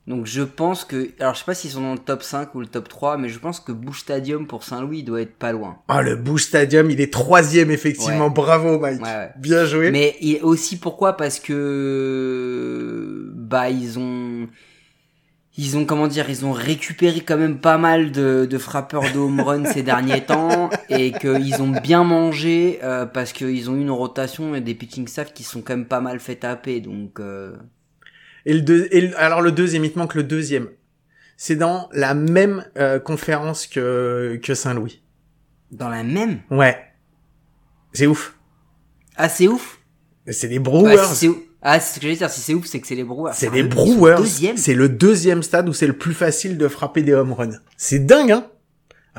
Donc 0.08 0.26
je 0.26 0.41
pense 0.41 0.86
que... 0.86 1.10
Alors 1.20 1.34
je 1.34 1.39
sais 1.39 1.45
pas 1.45 1.53
s'ils 1.53 1.72
sont 1.72 1.82
dans 1.82 1.91
le 1.91 1.99
top 1.99 2.24
5 2.24 2.55
ou 2.55 2.62
le 2.62 2.66
top 2.66 2.88
3, 2.88 3.18
mais 3.18 3.28
je 3.28 3.39
pense 3.39 3.60
que 3.60 3.74
Bush 3.74 3.99
Stadium 3.99 4.47
pour 4.47 4.64
Saint-Louis 4.64 5.03
doit 5.03 5.22
être 5.22 5.36
pas 5.36 5.51
loin. 5.51 5.80
Oh, 5.93 5.99
le 6.01 6.16
Bush 6.16 6.43
Stadium, 6.45 6.89
il 6.89 7.01
est 7.01 7.12
troisième, 7.12 7.72
effectivement. 7.72 8.28
Ouais. 8.28 8.34
Bravo, 8.34 8.80
Mike. 8.80 9.01
Ouais, 9.03 9.08
ouais. 9.10 9.30
Bien 9.38 9.66
joué. 9.66 9.91
Mais 9.91 10.16
il- 10.22 10.41
aussi 10.43 10.78
pourquoi? 10.80 11.18
Parce 11.18 11.41
que... 11.41 13.32
Bah 13.36 13.70
ils 13.70 13.99
ont... 13.99 14.47
Ils 15.60 15.76
ont, 15.76 15.86
comment 15.86 16.05
dire, 16.08 16.30
ils 16.30 16.45
ont 16.45 16.51
récupéré 16.51 17.22
quand 17.22 17.36
même 17.38 17.58
pas 17.60 17.80
mal 17.80 18.12
de, 18.12 18.47
de 18.49 18.58
frappeurs 18.60 19.12
de 19.12 19.18
home 19.18 19.41
run 19.41 19.66
ces 19.66 19.82
derniers 19.82 20.22
temps 20.26 20.70
et 20.88 21.12
qu'ils 21.14 21.62
ont 21.64 21.72
bien 21.82 22.03
mangé 22.03 22.78
euh, 22.84 23.08
parce 23.08 23.34
qu'ils 23.34 23.68
ont 23.72 23.76
eu 23.76 23.82
une 23.82 23.89
rotation 23.89 24.53
et 24.53 24.62
des 24.62 24.76
pitching 24.76 25.08
staff 25.08 25.34
qui 25.34 25.41
sont 25.43 25.62
quand 25.64 25.76
même 25.76 25.88
pas 25.88 25.99
mal 25.99 26.20
fait 26.20 26.36
taper. 26.36 26.80
Donc, 26.80 27.20
euh, 27.20 27.55
Et 28.46 28.54
le 28.54 28.62
deux, 28.62 28.88
et 28.92 29.02
le- 29.02 29.20
alors 29.20 29.42
le 29.42 29.52
deuxième, 29.52 29.84
il 29.86 29.92
te 29.92 30.00
manque 30.00 30.16
le 30.16 30.24
deuxième. 30.24 30.70
C'est 31.38 31.56
dans 31.56 31.90
la 31.94 32.14
même 32.14 32.66
euh, 32.78 33.00
conférence 33.00 33.68
que, 33.68 34.40
que 34.42 34.54
Saint-Louis. 34.54 35.04
dans 35.72 35.90
la 35.90 36.04
même? 36.04 36.40
Ouais. 36.50 36.78
C'est 37.94 38.08
ouf. 38.08 38.36
Ah, 39.16 39.30
c'est 39.30 39.48
ouf. 39.48 39.80
C'est 40.30 40.48
Bah, 40.60 40.72
Brewers. 40.72 41.06
si. 41.14 41.30
Ah, 41.62 41.80
c'est 41.80 41.96
ce 41.96 42.00
que 42.00 42.04
j'allais 42.04 42.16
dire. 42.18 42.30
Si 42.30 42.42
c'est 42.42 42.54
ouf, 42.54 42.66
c'est 42.66 42.80
que 42.80 42.88
c'est 42.88 42.96
les 42.96 43.04
Brewers. 43.04 43.32
c'est 43.34 43.48
Ah, 43.48 43.54
les 43.56 43.62
ils 43.62 43.64
sont 43.64 43.70
Brewers. 43.70 44.58
C'est 44.58 44.74
le 44.76 44.90
deuxième 44.90 45.42
stade 45.44 45.68
où 45.70 45.74
c'est 45.74 45.88
le 45.88 45.98
plus 45.98 46.14
facile 46.14 46.58
de 46.58 46.68
frapper 46.68 47.02
des 47.04 47.14
home 47.14 47.34
runs. 47.34 47.60
C'est 47.78 48.00
dingue, 48.06 48.32
hein 48.32 48.46
Ah, 48.48 48.57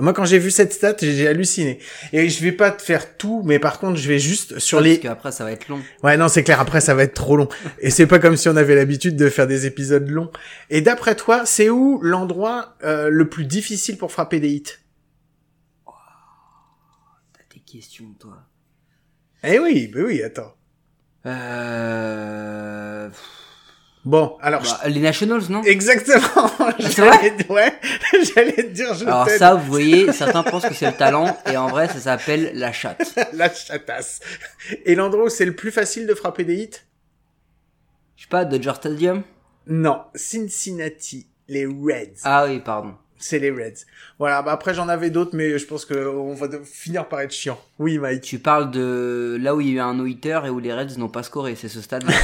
Moi, 0.01 0.13
quand 0.13 0.25
j'ai 0.25 0.39
vu 0.39 0.51
cette 0.51 0.73
stat, 0.73 0.97
j'ai 1.01 1.27
halluciné. 1.27 1.79
Et 2.13 2.29
je 2.29 2.43
vais 2.43 2.53
pas 2.53 2.71
te 2.71 2.83
faire 2.83 3.17
tout, 3.17 3.43
mais 3.45 3.59
par 3.59 3.79
contre, 3.79 3.97
je 3.97 4.09
vais 4.09 4.19
juste 4.19 4.59
sur 4.59 4.79
Ah, 4.79 4.83
les... 4.83 4.97
Parce 4.99 5.03
qu'après, 5.03 5.33
ça 5.33 5.45
va 5.45 5.53
être 5.53 5.69
long. 5.69 5.81
Ouais, 6.03 6.17
non, 6.17 6.29
c'est 6.29 6.43
clair. 6.43 6.61
Après, 6.61 6.81
ça 6.81 6.95
va 6.95 7.03
être 7.03 7.15
trop 7.15 7.37
long. 7.37 7.49
Et 7.81 7.91
c'est 7.91 8.07
pas 8.07 8.19
comme 8.19 8.37
si 8.37 8.49
on 8.49 8.57
avait 8.57 8.75
l'habitude 8.75 9.17
de 9.17 9.29
faire 9.29 9.47
des 9.47 9.67
épisodes 9.67 10.09
longs. 10.09 10.31
Et 10.71 10.81
d'après 10.81 11.15
toi, 11.15 11.47
c'est 11.47 11.71
où 11.71 12.01
l'endroit 12.03 12.77
euh, 12.85 13.09
le 13.11 13.29
plus 13.29 13.45
difficile 13.45 13.97
pour 13.97 14.13
frapper 14.13 14.41
des 14.41 14.51
hits? 14.51 14.63
T'as 15.85 17.55
des 17.55 17.61
questions, 17.61 18.15
toi. 18.19 18.45
Eh 19.45 19.59
oui, 19.59 19.89
bah 19.95 20.01
oui, 20.05 20.23
attends. 20.23 20.55
Euh... 21.27 23.09
Bon, 24.05 24.37
alors... 24.41 24.63
bah, 24.63 24.89
les 24.89 25.01
Nationals, 25.01 25.43
non? 25.51 25.63
Exactement. 25.63 26.51
c'est 26.81 26.97
J'allais 26.97 27.51
ouais, 27.51 27.73
j'allais 28.35 28.53
te 28.53 28.69
dire, 28.69 28.95
je 28.95 29.05
Alors 29.05 29.29
ça, 29.29 29.55
vous 29.55 29.67
voyez, 29.67 30.13
certains 30.13 30.43
pensent 30.43 30.67
que 30.67 30.75
c'est 30.75 30.87
le 30.87 30.97
talent, 30.97 31.37
et 31.51 31.57
en 31.57 31.69
vrai, 31.69 31.89
ça 31.89 32.01
s'appelle 32.01 32.53
la 32.55 32.73
chatte. 32.73 33.19
La 33.33 33.53
chatasse. 33.53 34.21
Et 34.85 34.95
l'endroit 34.95 35.25
où 35.25 35.29
c'est 35.29 35.45
le 35.45 35.55
plus 35.55 35.71
facile 35.71 36.07
de 36.07 36.15
frapper 36.15 36.45
des 36.45 36.57
hits? 36.57 36.71
Je 38.17 38.23
sais 38.23 38.29
pas, 38.29 38.45
Dodger 38.45 38.75
Stadium? 38.77 39.23
Non, 39.67 40.03
Cincinnati, 40.15 41.27
les 41.49 41.67
Reds. 41.67 42.21
Ah 42.25 42.47
oui, 42.47 42.61
pardon. 42.61 42.95
C'est 43.19 43.39
les 43.39 43.51
Reds. 43.51 43.85
Voilà, 44.19 44.43
bah 44.43 44.53
après 44.53 44.75
j'en 44.75 44.89
avais 44.89 45.11
d'autres, 45.11 45.33
mais 45.35 45.59
je 45.59 45.67
pense 45.67 45.85
que 45.85 46.07
on 46.09 46.35
va 46.35 46.49
finir 46.65 47.09
par 47.09 47.21
être 47.21 47.33
chiant. 47.33 47.59
Oui, 47.79 47.99
Mike. 47.99 48.23
Tu 48.23 48.39
parles 48.39 48.71
de 48.71 49.37
là 49.41 49.55
où 49.55 49.61
il 49.61 49.69
y 49.69 49.71
a 49.73 49.75
eu 49.75 49.81
un 49.81 49.95
no-hitter 49.95 50.41
et 50.47 50.51
où 50.51 50.61
les 50.61 50.73
Reds 50.73 50.97
n'ont 50.99 51.09
pas 51.09 51.25
scoré, 51.25 51.57
c'est 51.57 51.69
ce 51.69 51.81
stade-là. 51.81 52.15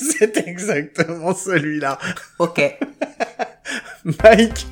C'est 0.18 0.36
exactement 0.46 1.34
celui-là. 1.34 1.98
ok. 2.38 2.60
Mike, 4.04 4.66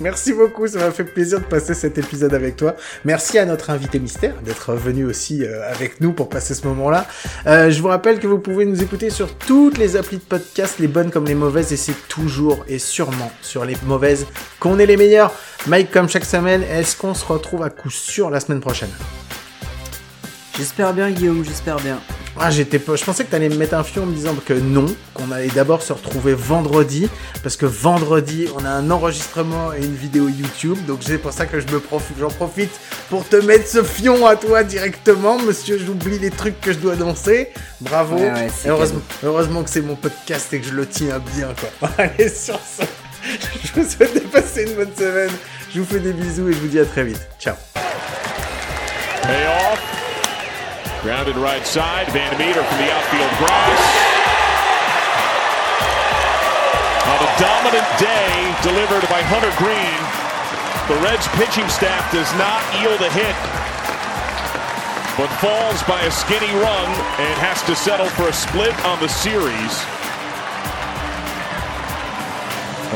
merci 0.00 0.32
beaucoup, 0.32 0.66
ça 0.66 0.78
m'a 0.78 0.90
fait 0.92 1.04
plaisir 1.04 1.40
de 1.40 1.44
passer 1.44 1.74
cet 1.74 1.98
épisode 1.98 2.32
avec 2.32 2.56
toi. 2.56 2.76
Merci 3.04 3.38
à 3.38 3.44
notre 3.44 3.70
invité 3.70 3.98
mystère 3.98 4.34
d'être 4.42 4.74
venu 4.74 5.04
aussi 5.04 5.44
euh, 5.44 5.68
avec 5.70 6.00
nous 6.00 6.12
pour 6.12 6.28
passer 6.28 6.54
ce 6.54 6.66
moment-là. 6.68 7.06
Euh, 7.46 7.70
je 7.70 7.82
vous 7.82 7.88
rappelle 7.88 8.20
que 8.20 8.28
vous 8.28 8.38
pouvez 8.38 8.64
nous 8.64 8.82
écouter 8.82 9.10
sur 9.10 9.36
toutes 9.36 9.76
les 9.76 9.96
applis 9.96 10.18
de 10.18 10.22
podcast, 10.22 10.78
les 10.78 10.88
bonnes 10.88 11.10
comme 11.10 11.26
les 11.26 11.34
mauvaises, 11.34 11.72
et 11.72 11.76
c'est 11.76 12.08
toujours 12.08 12.64
et 12.68 12.78
sûrement 12.78 13.32
sur 13.42 13.64
les 13.64 13.76
mauvaises 13.84 14.26
qu'on 14.60 14.78
est 14.78 14.86
les 14.86 14.96
meilleurs. 14.96 15.32
Mike, 15.66 15.90
comme 15.90 16.08
chaque 16.08 16.24
semaine, 16.24 16.62
est-ce 16.62 16.96
qu'on 16.96 17.14
se 17.14 17.24
retrouve 17.24 17.62
à 17.64 17.70
coup 17.70 17.90
sûr 17.90 18.30
la 18.30 18.40
semaine 18.40 18.60
prochaine? 18.60 18.90
J'espère 20.60 20.92
bien, 20.92 21.10
Guillaume, 21.10 21.42
j'espère 21.42 21.76
bien. 21.76 21.98
Ah, 22.38 22.50
j'étais 22.50 22.78
pas, 22.78 22.94
je 22.94 23.02
pensais 23.02 23.24
que 23.24 23.30
t'allais 23.30 23.48
me 23.48 23.56
mettre 23.56 23.72
un 23.72 23.82
fion 23.82 24.02
en 24.02 24.06
me 24.06 24.14
disant 24.14 24.34
que 24.44 24.52
non, 24.52 24.84
qu'on 25.14 25.32
allait 25.32 25.48
d'abord 25.48 25.80
se 25.80 25.94
retrouver 25.94 26.34
vendredi, 26.34 27.08
parce 27.42 27.56
que 27.56 27.64
vendredi, 27.64 28.46
on 28.54 28.66
a 28.66 28.68
un 28.68 28.90
enregistrement 28.90 29.72
et 29.72 29.78
une 29.78 29.94
vidéo 29.94 30.28
YouTube, 30.28 30.76
donc 30.86 30.98
c'est 31.00 31.16
pour 31.16 31.32
ça 31.32 31.46
que 31.46 31.60
je 31.60 31.66
me 31.68 31.80
profite, 31.80 32.18
j'en 32.20 32.28
profite 32.28 32.78
pour 33.08 33.26
te 33.26 33.36
mettre 33.36 33.66
ce 33.66 33.82
fion 33.82 34.26
à 34.26 34.36
toi 34.36 34.62
directement, 34.62 35.38
monsieur, 35.38 35.78
j'oublie 35.78 36.18
les 36.18 36.30
trucs 36.30 36.60
que 36.60 36.74
je 36.74 36.78
dois 36.78 36.92
annoncer. 36.92 37.48
Bravo. 37.80 38.16
Ouais, 38.16 38.30
ouais, 38.30 38.50
c'est 38.54 38.68
Et 38.68 38.70
heureusement, 38.70 39.00
heureusement 39.24 39.62
que 39.62 39.70
c'est 39.70 39.80
mon 39.80 39.96
podcast 39.96 40.52
et 40.52 40.60
que 40.60 40.66
je 40.66 40.74
le 40.74 40.86
tiens 40.86 41.22
bien, 41.34 41.54
quoi. 41.58 41.88
Allez, 41.96 42.28
sur 42.28 42.60
ça, 42.60 42.84
je 43.64 43.80
vous 43.80 43.88
souhaite 43.88 44.12
de 44.12 44.20
passer 44.28 44.64
une 44.64 44.74
bonne 44.74 44.94
semaine. 44.94 45.32
Je 45.74 45.80
vous 45.80 45.86
fais 45.86 46.00
des 46.00 46.12
bisous 46.12 46.50
et 46.50 46.52
je 46.52 46.58
vous 46.58 46.68
dis 46.68 46.80
à 46.80 46.84
très 46.84 47.04
vite. 47.04 47.26
Ciao. 47.40 47.54
Grounded 51.02 51.36
right 51.36 51.66
side. 51.66 52.12
Van 52.12 52.36
Meter 52.36 52.60
from 52.60 52.76
the 52.76 52.92
outfield 52.92 53.32
grass. 53.40 53.80
On 57.08 57.20
a 57.24 57.30
dominant 57.40 57.88
day 57.96 58.28
delivered 58.60 59.08
by 59.08 59.24
Hunter 59.24 59.48
Green, 59.56 59.96
the 60.92 61.00
Reds 61.00 61.24
pitching 61.40 61.64
staff 61.72 62.04
does 62.12 62.28
not 62.36 62.60
yield 62.76 63.00
a 63.00 63.08
hit, 63.16 63.32
but 65.16 65.32
falls 65.40 65.80
by 65.88 66.04
a 66.04 66.10
skinny 66.12 66.52
run 66.60 66.88
and 67.16 67.34
has 67.40 67.64
to 67.64 67.74
settle 67.74 68.08
for 68.12 68.28
a 68.28 68.32
split 68.36 68.76
on 68.84 69.00
the 69.00 69.08
series. 69.08 69.72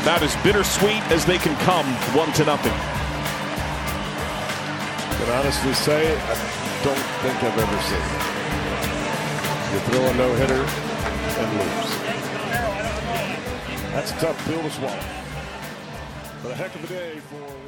About 0.04 0.20
as 0.20 0.36
bittersweet 0.44 1.00
as 1.08 1.24
they 1.24 1.38
can 1.38 1.56
come, 1.64 1.86
one 2.12 2.30
to 2.36 2.44
nothing. 2.44 2.76
can 5.16 5.30
honestly 5.40 5.72
say, 5.72 6.12
I 6.20 6.63
don't 6.84 6.98
think 6.98 7.42
I've 7.42 7.58
ever 7.58 7.80
seen. 7.88 8.06
You 9.72 9.78
throw 9.88 10.04
a 10.04 10.14
no 10.20 10.34
hitter 10.34 10.64
and 11.40 11.48
lose. 11.58 11.92
That's 13.92 14.10
a 14.10 14.16
tough 14.16 14.38
pill 14.44 14.60
to 14.60 14.70
swallow. 14.70 15.00
But 16.42 16.52
a 16.52 16.54
heck 16.54 16.74
of 16.74 16.84
a 16.84 16.86
day 16.86 17.20
for 17.20 17.36
100 17.36 17.52
grand. 17.52 17.63